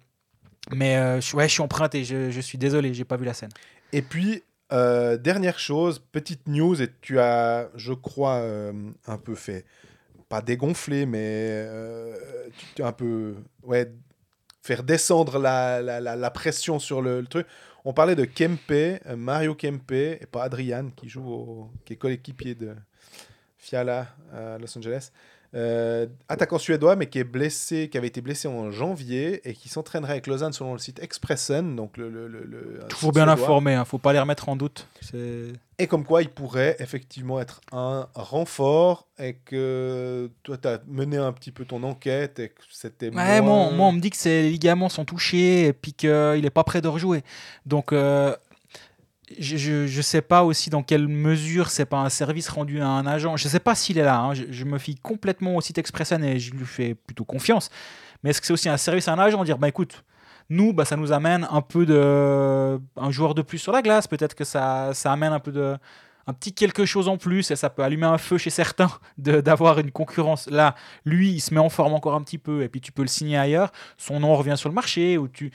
Mais 0.73 0.97
euh, 0.97 1.20
je, 1.20 1.36
ouais, 1.36 1.47
je 1.47 1.52
suis 1.52 1.62
emprunté, 1.62 2.05
je, 2.05 2.31
je 2.31 2.40
suis 2.40 2.56
désolé, 2.56 2.94
j'ai 2.94 3.05
pas 3.05 3.16
vu 3.16 3.27
la 3.27 3.35
scène. 3.35 3.51
Et 3.93 4.01
puis, 4.02 4.43
dernière 4.70 5.59
chose, 5.59 6.01
petite 6.01 6.48
news, 6.48 6.81
et 6.82 6.89
tu 7.01 7.20
as, 7.20 7.69
je 7.77 7.93
crois, 7.93 8.43
un 9.06 9.19
peu 9.19 9.35
fait, 9.35 9.66
pas 10.28 10.40
dégonfler, 10.40 11.06
mais 11.06 11.69
tu 12.59 12.66
tu 12.77 12.82
as 12.82 12.89
un 12.89 12.93
peu, 12.93 13.36
ouais, 13.62 13.93
faire 14.62 14.82
descendre 14.82 15.39
la, 15.39 15.81
la, 15.82 16.01
la- 16.01 16.16
la 16.16 16.31
pression 16.31 16.78
sur 16.78 17.02
le, 17.02 17.20
le 17.20 17.27
truc. 17.27 17.47
On 17.86 17.93
parlait 17.93 18.16
de 18.16 18.24
Kempe, 18.24 18.70
euh, 18.70 19.16
Mario 19.16 19.55
Kempe, 19.55 19.93
et 19.93 20.27
pas 20.31 20.44
Adrian, 20.44 20.89
qui 20.97 21.09
joue, 21.09 21.28
au, 21.28 21.70
qui 21.85 21.93
est 21.93 21.97
coéquipier 21.97 22.55
de 22.55 22.74
Fiala 23.59 24.09
à 24.32 24.56
Los 24.59 24.77
Angeles. 24.78 25.11
Euh, 25.55 26.06
attaquant 26.28 26.59
suédois, 26.59 26.97
mais 26.97 27.06
qui 27.06 27.20
est 27.20 27.24
blessé, 27.24 27.89
qui 27.89 27.97
avait 27.97 28.09
été 28.09 28.20
blessé 28.20 28.48
en 28.48 28.72
janvier 28.72 29.40
et 29.48 29.55
qui 29.55 29.68
s'entraînerait 29.68 30.12
avec 30.12 30.26
Lausanne 30.26 30.52
selon 30.52 30.72
le 30.72 30.81
site 30.81 31.01
Expressen, 31.01 31.76
donc 31.76 31.97
le, 31.97 32.10
Toujours 32.89 33.12
bien 33.12 33.22
suédois. 33.24 33.44
informé, 33.44 33.74
hein, 33.74 33.85
faut 33.85 33.98
pas 33.98 34.12
les 34.12 34.18
remettre 34.18 34.48
en 34.48 34.56
doute. 34.56 34.89
Et 35.78 35.86
comme 35.86 36.05
quoi, 36.05 36.22
il 36.22 36.28
pourrait 36.28 36.76
effectivement 36.78 37.40
être 37.40 37.60
un 37.72 38.09
renfort 38.14 39.06
et 39.18 39.35
que 39.44 40.31
toi, 40.43 40.56
tu 40.56 40.68
as 40.68 40.81
mené 40.86 41.16
un 41.16 41.32
petit 41.32 41.51
peu 41.51 41.64
ton 41.64 41.82
enquête 41.82 42.39
et 42.39 42.48
que 42.51 42.62
c'était 42.70 43.09
Ouais, 43.10 43.40
moins... 43.40 43.68
moi, 43.68 43.70
moi, 43.72 43.86
on 43.89 43.93
me 43.93 44.01
dit 44.01 44.10
que 44.10 44.16
ses 44.16 44.43
ligaments 44.51 44.89
sont 44.89 45.05
touchés 45.05 45.66
et 45.66 45.72
puis 45.72 45.93
qu'il 45.93 46.40
n'est 46.43 46.51
pas 46.51 46.64
prêt 46.64 46.81
de 46.81 46.89
rejouer. 46.89 47.22
Donc, 47.66 47.93
euh, 47.93 48.36
je, 49.39 49.86
je 49.86 50.02
sais 50.02 50.23
pas 50.23 50.44
aussi 50.44 50.70
dans 50.70 50.82
quelle 50.82 51.09
mesure 51.09 51.70
c'est 51.70 51.85
pas 51.86 51.98
un 51.98 52.09
service 52.09 52.48
rendu 52.48 52.81
à 52.81 52.86
un 52.86 53.06
agent. 53.06 53.36
Je 53.36 53.48
sais 53.48 53.61
pas 53.61 53.74
s'il 53.74 53.98
est 53.98 54.05
là. 54.05 54.19
hein. 54.20 54.35
Je, 54.35 54.65
me 54.65 54.78
fie 54.78 54.97
complètement 54.97 55.56
au 55.56 55.61
site 55.61 55.78
Expressen 55.78 56.23
et 56.24 56.39
je 56.39 56.52
lui 56.52 56.65
fais 56.65 56.94
plutôt 56.94 57.24
confiance. 57.24 57.70
Mais 58.23 58.31
est-ce 58.31 58.40
que 58.40 58.47
c'est 58.47 58.52
aussi 58.52 58.69
un 58.69 58.77
service 58.77 59.09
à 59.09 59.12
un 59.12 59.19
agent 59.19 59.43
Dire, 59.44 59.59
bah 59.59 59.69
écoute, 59.69 60.05
nous, 60.51 60.73
bah, 60.73 60.85
ça 60.85 60.97
nous 60.97 61.12
amène 61.12 61.47
un 61.51 61.61
peu 61.61 61.86
de. 61.86 62.81
un 62.97 63.11
joueur 63.11 63.35
de 63.35 63.43
plus 63.43 63.59
sur 63.59 63.73
la 63.73 63.82
glace. 63.82 64.06
Peut-être 64.06 64.35
que 64.35 64.44
ça, 64.44 64.90
ça 64.94 65.12
amène 65.12 65.32
un 65.32 65.40
peu 65.40 65.52
de. 65.52 65.77
Un 66.27 66.32
petit 66.32 66.55
quelque 66.55 66.86
chose 66.86 67.06
en 67.09 67.19
plus 67.19 67.51
et 67.51 67.56
ça 67.56 67.69
peut 67.69 67.82
allumer 67.82 68.06
un 68.06 68.16
feu 68.16 68.39
chez 68.39 68.48
certains 68.48 68.90
d'avoir 69.19 69.78
une 69.78 69.90
concurrence. 69.90 70.48
Là, 70.48 70.74
lui, 71.05 71.32
il 71.32 71.40
se 71.40 71.52
met 71.52 71.61
en 71.61 71.69
forme 71.69 71.93
encore 71.93 72.15
un 72.15 72.23
petit 72.23 72.39
peu 72.39 72.62
et 72.62 72.70
puis 72.70 72.81
tu 72.81 72.93
peux 72.93 73.02
le 73.02 73.09
signer 73.09 73.36
ailleurs. 73.36 73.73
Son 73.98 74.20
nom 74.20 74.35
revient 74.35 74.56
sur 74.56 74.70
le 74.70 74.74
marché 74.74 75.19
ou 75.19 75.28
tu, 75.28 75.52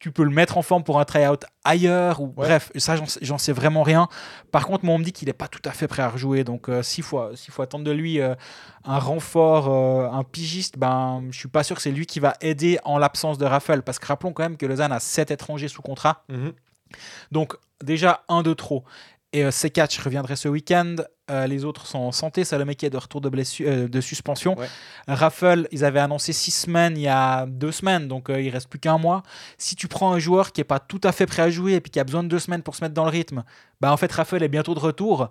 tu 0.00 0.10
peux 0.10 0.24
le 0.24 0.30
mettre 0.30 0.56
en 0.58 0.62
forme 0.62 0.82
pour 0.82 0.98
un 0.98 1.04
try-out 1.04 1.44
ailleurs. 1.62 2.20
Ou, 2.20 2.26
Bref, 2.26 2.72
ça, 2.74 2.96
j'en 2.96 3.06
sais- 3.06 3.20
j'en 3.22 3.38
sais 3.38 3.52
vraiment 3.52 3.82
rien. 3.82 4.08
Par 4.50 4.66
contre, 4.66 4.84
moi, 4.84 4.94
on 4.94 4.98
me 4.98 5.04
dit 5.04 5.12
qu'il 5.12 5.26
n'est 5.28 5.34
pas 5.34 5.46
tout 5.46 5.60
à 5.66 5.70
fait 5.70 5.86
prêt 5.86 6.02
à 6.02 6.08
rejouer. 6.08 6.42
Donc, 6.42 6.68
euh, 6.68 6.82
s'il 6.82 7.04
faut, 7.04 7.36
s'il 7.36 7.52
faut 7.52 7.62
attendre 7.62 7.84
de 7.84 7.90
lui 7.92 8.18
euh, 8.20 8.34
un 8.84 8.98
renfort, 8.98 9.68
euh, 9.68 10.08
un 10.10 10.24
pigiste, 10.24 10.78
ben, 10.78 11.22
je 11.30 11.38
suis 11.38 11.48
pas 11.48 11.62
sûr 11.62 11.76
que 11.76 11.82
c'est 11.82 11.92
lui 11.92 12.06
qui 12.06 12.18
va 12.18 12.32
aider 12.40 12.78
en 12.84 12.98
l'absence 12.98 13.36
de 13.38 13.44
Raphaël. 13.44 13.82
Parce 13.82 13.98
que 13.98 14.06
rappelons 14.06 14.32
quand 14.32 14.42
même 14.42 14.56
que 14.56 14.66
Lausanne 14.66 14.90
a 14.92 15.00
7 15.00 15.30
étrangers 15.30 15.68
sous 15.68 15.82
contrat. 15.82 16.24
Mhm. 16.30 16.52
Donc, 17.30 17.54
déjà, 17.84 18.24
un 18.28 18.42
de 18.42 18.54
trop. 18.54 18.84
Et 19.32 19.44
euh, 19.44 19.50
C4 19.50 20.02
reviendrait 20.02 20.34
ce 20.36 20.48
week-end. 20.48 20.96
Euh, 21.30 21.46
les 21.46 21.64
autres 21.64 21.86
sont 21.86 21.98
en 22.00 22.10
santé. 22.10 22.42
Salomé 22.44 22.74
qui 22.74 22.84
est 22.84 22.90
de 22.90 22.96
retour 22.96 23.20
de, 23.20 23.28
blessure, 23.28 23.68
euh, 23.70 23.88
de 23.88 24.00
suspension. 24.00 24.56
Ouais. 24.58 24.66
Raffle, 25.06 25.68
ils 25.70 25.84
avaient 25.84 26.00
annoncé 26.00 26.32
six 26.32 26.50
semaines 26.50 26.96
il 26.96 27.02
y 27.02 27.08
a 27.08 27.46
deux 27.46 27.70
semaines. 27.70 28.08
Donc, 28.08 28.28
euh, 28.28 28.40
il 28.42 28.50
reste 28.50 28.68
plus 28.68 28.80
qu'un 28.80 28.98
mois. 28.98 29.22
Si 29.56 29.76
tu 29.76 29.86
prends 29.86 30.12
un 30.12 30.18
joueur 30.18 30.50
qui 30.50 30.60
n'est 30.60 30.64
pas 30.64 30.80
tout 30.80 31.00
à 31.04 31.12
fait 31.12 31.26
prêt 31.26 31.42
à 31.42 31.50
jouer 31.50 31.74
et 31.74 31.80
puis 31.80 31.90
qui 31.92 32.00
a 32.00 32.04
besoin 32.04 32.24
de 32.24 32.28
deux 32.28 32.40
semaines 32.40 32.62
pour 32.64 32.74
se 32.74 32.82
mettre 32.82 32.94
dans 32.94 33.04
le 33.04 33.10
rythme, 33.10 33.44
bah, 33.80 33.92
en 33.92 33.96
fait, 33.96 34.10
Raffle 34.10 34.42
est 34.42 34.48
bientôt 34.48 34.74
de 34.74 34.80
retour. 34.80 35.30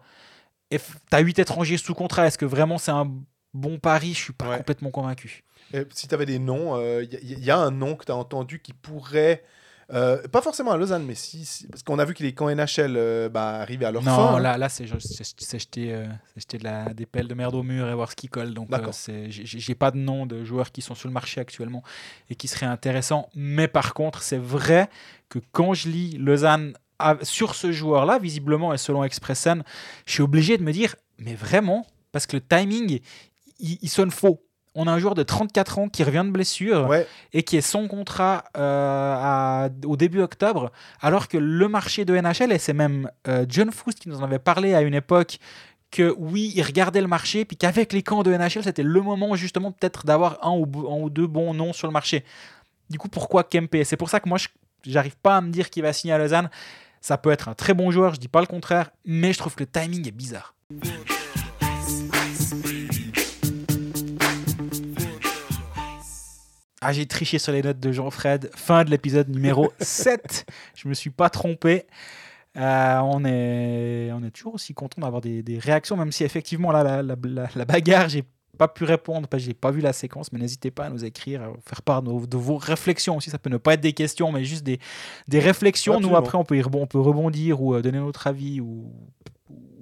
Et 0.71 0.77
tu 0.79 0.85
as 1.11 1.19
huit 1.19 1.37
étrangers 1.37 1.77
sous 1.77 1.93
contrat. 1.93 2.25
Est-ce 2.27 2.37
que 2.37 2.45
vraiment 2.45 2.77
c'est 2.77 2.91
un 2.91 3.11
bon 3.53 3.79
pari? 3.79 4.13
Je 4.13 4.19
suis 4.23 4.33
pas 4.33 4.47
Ouais. 4.49 4.57
complètement 4.57 4.91
convaincu. 4.91 5.43
Et 5.73 5.83
si 5.93 6.07
tu 6.07 6.13
avais 6.15 6.25
des 6.25 6.39
noms, 6.39 6.79
il 7.01 7.09
y, 7.21 7.33
y 7.45 7.51
a 7.51 7.57
un 7.57 7.71
nom 7.71 7.95
que 7.95 8.05
tu 8.05 8.11
as 8.13 8.15
entendu 8.15 8.59
qui 8.61 8.71
pourrait... 8.71 9.43
euh, 9.91 10.21
pas 10.27 10.41
forcément 10.41 10.71
à 10.71 10.77
Lausanne, 10.77 11.03
mais 11.05 11.15
si, 11.15 11.45
si- 11.45 11.67
parce 11.67 11.83
qu'on 11.83 11.97
a 11.99 12.05
vu 12.05 12.13
que 12.13 12.21
les 12.23 12.33
camps 12.33 12.49
NHL 12.49 12.95
euh, 12.97 13.29
bah, 13.29 13.59
arrivaient 13.61 13.85
à 13.85 13.91
leur 13.91 14.03
Non, 14.03 14.15
fin. 14.15 14.35
hein. 14.35 14.39
là, 14.39 14.57
là 14.57 14.69
c'est 14.69 14.85
jeter, 14.85 15.93
euh, 15.93 16.05
jeter 16.37 16.57
de 16.57 16.63
la, 16.63 16.93
des 16.93 17.05
pelles 17.05 17.27
de 17.27 17.33
merde 17.33 17.55
au 17.55 17.63
mur 17.63 17.87
et 17.89 17.93
voir 17.95 18.09
ce 18.11 18.15
qui 18.15 18.27
colle. 18.27 18.53
Donc, 18.53 18.69
euh, 18.71 19.27
j'ai 19.29 19.75
pas 19.75 19.91
de 19.91 19.97
nom 19.97 20.25
de 20.25 20.43
joueurs 20.43 20.71
qui 20.71 20.81
sont 20.81 20.95
sur 20.95 21.07
le 21.07 21.13
marché 21.13 21.41
actuellement 21.41 21.83
et 22.29 22.35
qui 22.35 22.47
seraient 22.47 22.65
intéressants. 22.67 23.29
Mais 23.35 23.67
par 23.67 23.93
contre, 23.93 24.21
c'est 24.21 24.37
vrai 24.37 24.89
que 25.29 25.39
quand 25.51 25.73
je 25.73 25.89
lis 25.89 26.17
Lausanne 26.17 26.73
sur 27.21 27.55
ce 27.55 27.71
joueur-là, 27.71 28.19
visiblement 28.19 28.73
et 28.73 28.77
selon 28.77 29.03
Expressen, 29.03 29.63
je 30.05 30.11
suis 30.13 30.21
obligé 30.21 30.57
de 30.57 30.63
me 30.63 30.73
dire, 30.73 30.95
mais 31.17 31.33
vraiment, 31.33 31.87
parce 32.11 32.25
que 32.27 32.35
le 32.37 32.41
timing, 32.41 32.99
il, 33.59 33.77
il 33.81 33.89
sonne 33.89 34.11
faux. 34.11 34.43
On 34.75 34.85
a 34.87 34.91
un 34.91 34.99
joueur 34.99 35.15
de 35.15 35.23
34 35.23 35.79
ans 35.79 35.89
qui 35.89 36.03
revient 36.03 36.23
de 36.25 36.31
blessure 36.31 36.87
Ouais, 36.87 37.07
et 37.33 37.43
qui 37.43 37.57
est 37.57 37.61
sans 37.61 37.87
contrat 37.87 38.43
euh, 38.57 39.15
à- 39.17 39.69
au 39.85 39.97
début 39.97 40.21
octobre, 40.21 40.71
alors 41.01 41.27
que 41.27 41.37
le 41.37 41.67
marché 41.67 42.05
de 42.05 42.15
NHL, 42.15 42.51
et 42.51 42.59
c'est 42.59 42.73
même 42.73 43.09
euh, 43.27 43.45
John 43.49 43.71
Foust 43.71 43.99
qui 43.99 44.09
nous 44.09 44.19
en 44.19 44.23
avait 44.23 44.39
parlé 44.39 44.75
à 44.75 44.81
une 44.81 44.93
époque, 44.93 45.39
que 45.91 46.13
oui, 46.19 46.53
il 46.55 46.61
regardait 46.61 47.01
le 47.01 47.07
marché, 47.07 47.45
puis 47.45 47.57
qu'avec 47.57 47.93
les 47.93 48.03
camps 48.03 48.21
de 48.21 48.31
NHL, 48.31 48.63
c'était 48.63 48.83
le 48.83 49.01
moment 49.01 49.35
justement 49.35 49.71
peut-être 49.71 50.05
d'avoir 50.05 50.37
un, 50.45 50.51
ou 50.51 50.67
bo- 50.67 50.87
un 50.91 50.99
ou 51.01 51.09
deux 51.09 51.25
bons 51.25 51.53
noms 51.55 51.73
sur 51.73 51.87
le 51.87 51.93
marché. 51.93 52.23
Du 52.91 52.99
coup, 52.99 53.09
pourquoi 53.09 53.43
Kempe? 53.43 53.75
C'est 53.83 53.97
pour 53.97 54.09
ça 54.09 54.19
que 54.19 54.29
moi, 54.29 54.37
je 54.37 54.47
j'arrive 54.85 55.17
pas 55.17 55.37
à 55.37 55.41
me 55.41 55.49
dire 55.49 55.69
qu'il 55.71 55.81
va 55.83 55.91
signer 55.91 56.13
à 56.13 56.17
Lausanne. 56.19 56.49
Ça 57.01 57.17
peut 57.17 57.31
être 57.31 57.49
un 57.49 57.53
très 57.55 57.73
bon 57.73 57.89
joueur, 57.91 58.13
je 58.13 58.19
dis 58.19 58.27
pas 58.27 58.39
le 58.41 58.47
contraire, 58.47 58.91
mais 59.03 59.33
je 59.33 59.39
trouve 59.39 59.55
que 59.55 59.63
le 59.63 59.67
timing 59.69 60.07
est 60.07 60.11
bizarre. 60.11 60.53
Ah, 66.81 66.93
j'ai 66.93 67.05
triché 67.05 67.39
sur 67.39 67.51
les 67.51 67.61
notes 67.61 67.79
de 67.79 67.91
Jean-Fred. 67.91 68.49
Fin 68.55 68.83
de 68.85 68.89
l'épisode 68.89 69.29
numéro 69.29 69.71
7. 69.79 70.45
Je 70.75 70.87
me 70.87 70.93
suis 70.93 71.09
pas 71.09 71.29
trompé. 71.29 71.85
Euh, 72.57 72.97
on, 73.03 73.23
est, 73.25 74.11
on 74.13 74.23
est 74.23 74.31
toujours 74.31 74.55
aussi 74.55 74.73
content 74.73 75.01
d'avoir 75.01 75.21
des, 75.21 75.43
des 75.43 75.59
réactions, 75.59 75.95
même 75.97 76.11
si 76.11 76.23
effectivement, 76.23 76.71
là, 76.71 76.83
la, 76.83 77.03
la, 77.03 77.15
la- 77.23 77.49
la 77.53 77.65
bagarre, 77.65 78.09
j'ai 78.09 78.23
pas 78.57 78.67
pu 78.67 78.83
répondre 78.85 79.27
parce 79.27 79.43
que 79.43 79.47
j'ai 79.47 79.53
pas 79.53 79.71
vu 79.71 79.81
la 79.81 79.93
séquence. 79.93 80.31
Mais 80.31 80.39
n'hésitez 80.39 80.71
pas 80.71 80.85
à 80.85 80.89
nous 80.89 81.03
écrire, 81.05 81.41
à 81.43 81.51
faire 81.67 81.81
part 81.81 82.01
de, 82.01 82.25
de 82.25 82.37
vos 82.37 82.57
réflexions 82.57 83.17
aussi. 83.17 83.29
Ça 83.29 83.37
peut 83.39 83.49
ne 83.49 83.57
pas 83.57 83.73
être 83.75 83.81
des 83.81 83.93
questions, 83.93 84.31
mais 84.31 84.43
juste 84.45 84.63
des, 84.63 84.79
des 85.27 85.39
réflexions. 85.39 85.99
Nous, 85.99 86.15
après, 86.15 86.37
on 86.37 86.43
peut, 86.45 86.57
y 86.57 86.63
on 86.65 86.87
peut 86.87 86.99
rebondir 86.99 87.61
ou 87.61 87.75
euh, 87.75 87.81
donner 87.81 87.99
notre 87.99 88.25
avis 88.27 88.61
ou, 88.61 88.91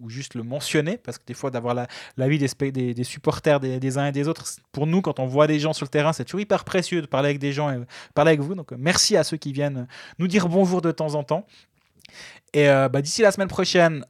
juste 0.10 0.36
le 0.36 0.44
mentionner 0.44 0.98
parce 0.98 1.18
que 1.18 1.26
des 1.26 1.34
fois, 1.34 1.52
d'avoir 1.52 1.74
la- 1.74 1.88
l'avis 2.18 2.38
des, 2.38 2.48
spe- 2.48 2.72
des, 2.72 2.94
des 2.94 3.04
supporters 3.04 3.60
des, 3.60 3.80
des 3.80 3.98
uns 3.98 4.08
et 4.08 4.12
des 4.12 4.28
autres, 4.28 4.46
pour 4.72 4.88
nous, 4.88 5.02
quand 5.02 5.20
on 5.20 5.28
voit 5.28 5.48
des 5.48 5.60
gens 5.60 5.74
sur 5.74 5.86
le 5.86 5.90
terrain, 5.90 6.14
c'est 6.14 6.26
toujours 6.26 6.42
hyper 6.42 6.64
précieux 6.64 7.02
de 7.02 7.08
parler 7.08 7.30
avec 7.30 7.40
des 7.40 7.54
gens 7.54 7.70
et 7.72 7.80
parler 8.14 8.30
avec 8.30 8.42
vous. 8.42 8.56
Donc, 8.56 8.74
euh, 8.74 8.78
merci 8.80 9.18
à 9.18 9.24
ceux 9.24 9.38
qui 9.38 9.54
viennent 9.54 9.88
nous 10.20 10.28
dire 10.28 10.50
bonjour 10.50 10.82
de 10.82 10.92
temps 10.92 11.16
en 11.16 11.24
temps. 11.24 11.46
Et 12.54 12.70
euh, 12.70 12.90
bah, 12.90 13.02
d'ici 13.02 13.22
la 13.22 13.32
semaine 13.32 13.50
prochaine, 13.50 14.06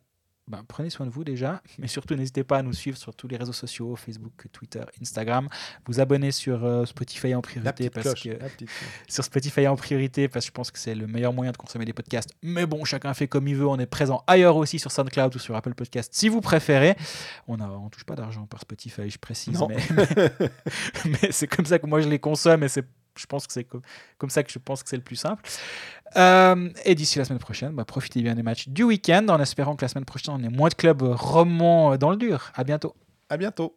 bah, 0.47 0.61
prenez 0.67 0.89
soin 0.89 1.05
de 1.05 1.11
vous 1.11 1.23
déjà, 1.23 1.61
mais 1.77 1.87
surtout 1.87 2.15
n'hésitez 2.15 2.43
pas 2.43 2.57
à 2.59 2.61
nous 2.61 2.71
suivre 2.73 2.97
sur 2.97 3.13
tous 3.13 3.27
les 3.27 3.35
réseaux 3.37 3.53
sociaux, 3.53 3.95
Facebook, 3.95 4.31
Twitter, 4.53 4.81
Instagram, 5.01 5.49
vous 5.85 5.99
abonner 5.99 6.31
sur 6.31 6.63
euh, 6.63 6.85
Spotify 6.85 7.35
en 7.35 7.41
priorité 7.41 7.89
parce 7.89 8.05
cloche. 8.05 8.23
que 8.23 8.65
sur 9.09 9.23
Spotify 9.23 9.67
en 9.67 9.75
priorité 9.75 10.27
parce 10.29 10.45
que 10.45 10.47
je 10.47 10.53
pense 10.53 10.71
que 10.71 10.79
c'est 10.79 10.95
le 10.95 11.05
meilleur 11.07 11.33
moyen 11.33 11.51
de 11.51 11.57
consommer 11.57 11.83
des 11.85 11.93
podcasts. 11.93 12.29
Mais 12.41 12.65
bon, 12.65 12.85
chacun 12.85 13.13
fait 13.13 13.27
comme 13.27 13.47
il 13.47 13.55
veut. 13.55 13.67
On 13.67 13.77
est 13.79 13.85
présent 13.85 14.23
ailleurs 14.27 14.55
aussi 14.55 14.79
sur 14.79 14.91
SoundCloud 14.91 15.35
ou 15.35 15.39
sur 15.39 15.55
Apple 15.55 15.73
Podcast 15.73 16.11
si 16.13 16.29
vous 16.29 16.39
préférez. 16.41 16.95
On 17.47 17.57
ne 17.57 17.89
touche 17.89 18.05
pas 18.05 18.15
d'argent 18.15 18.45
par 18.45 18.61
Spotify, 18.61 19.09
je 19.09 19.19
précise. 19.19 19.59
Non. 19.59 19.67
Mais, 19.67 19.77
mais- 21.05 21.11
mais 21.21 21.31
c'est 21.31 21.47
comme 21.47 21.65
ça 21.65 21.79
que 21.79 21.87
moi 21.87 22.01
je 22.01 22.07
les 22.07 22.19
consomme 22.19 22.63
et 22.63 22.67
c'est 22.69 22.85
je 23.19 23.25
pense 23.25 23.47
que 23.47 23.53
c'est 23.53 23.63
co- 23.63 23.81
comme 24.17 24.29
ça 24.29 24.43
que 24.43 24.51
je 24.51 24.59
pense 24.59 24.83
que 24.83 24.89
c'est 24.89 24.95
le 24.97 25.03
plus 25.03 25.15
simple. 25.15 25.43
Euh, 26.15 26.69
et 26.85 26.95
d'ici 26.95 27.19
la 27.19 27.25
semaine 27.25 27.39
prochaine, 27.39 27.71
bah, 27.73 27.85
profitez 27.85 28.21
bien 28.21 28.35
des 28.35 28.43
matchs 28.43 28.67
du 28.69 28.83
week-end 28.83 29.25
en 29.29 29.39
espérant 29.39 29.75
que 29.75 29.83
la 29.83 29.89
semaine 29.89 30.05
prochaine 30.05 30.33
on 30.37 30.43
ait 30.43 30.49
moins 30.49 30.69
de 30.69 30.75
clubs 30.75 31.01
romans 31.01 31.97
dans 31.97 32.11
le 32.11 32.17
dur. 32.17 32.51
À 32.55 32.63
bientôt. 32.63 32.95
À 33.29 33.37
bientôt. 33.37 33.75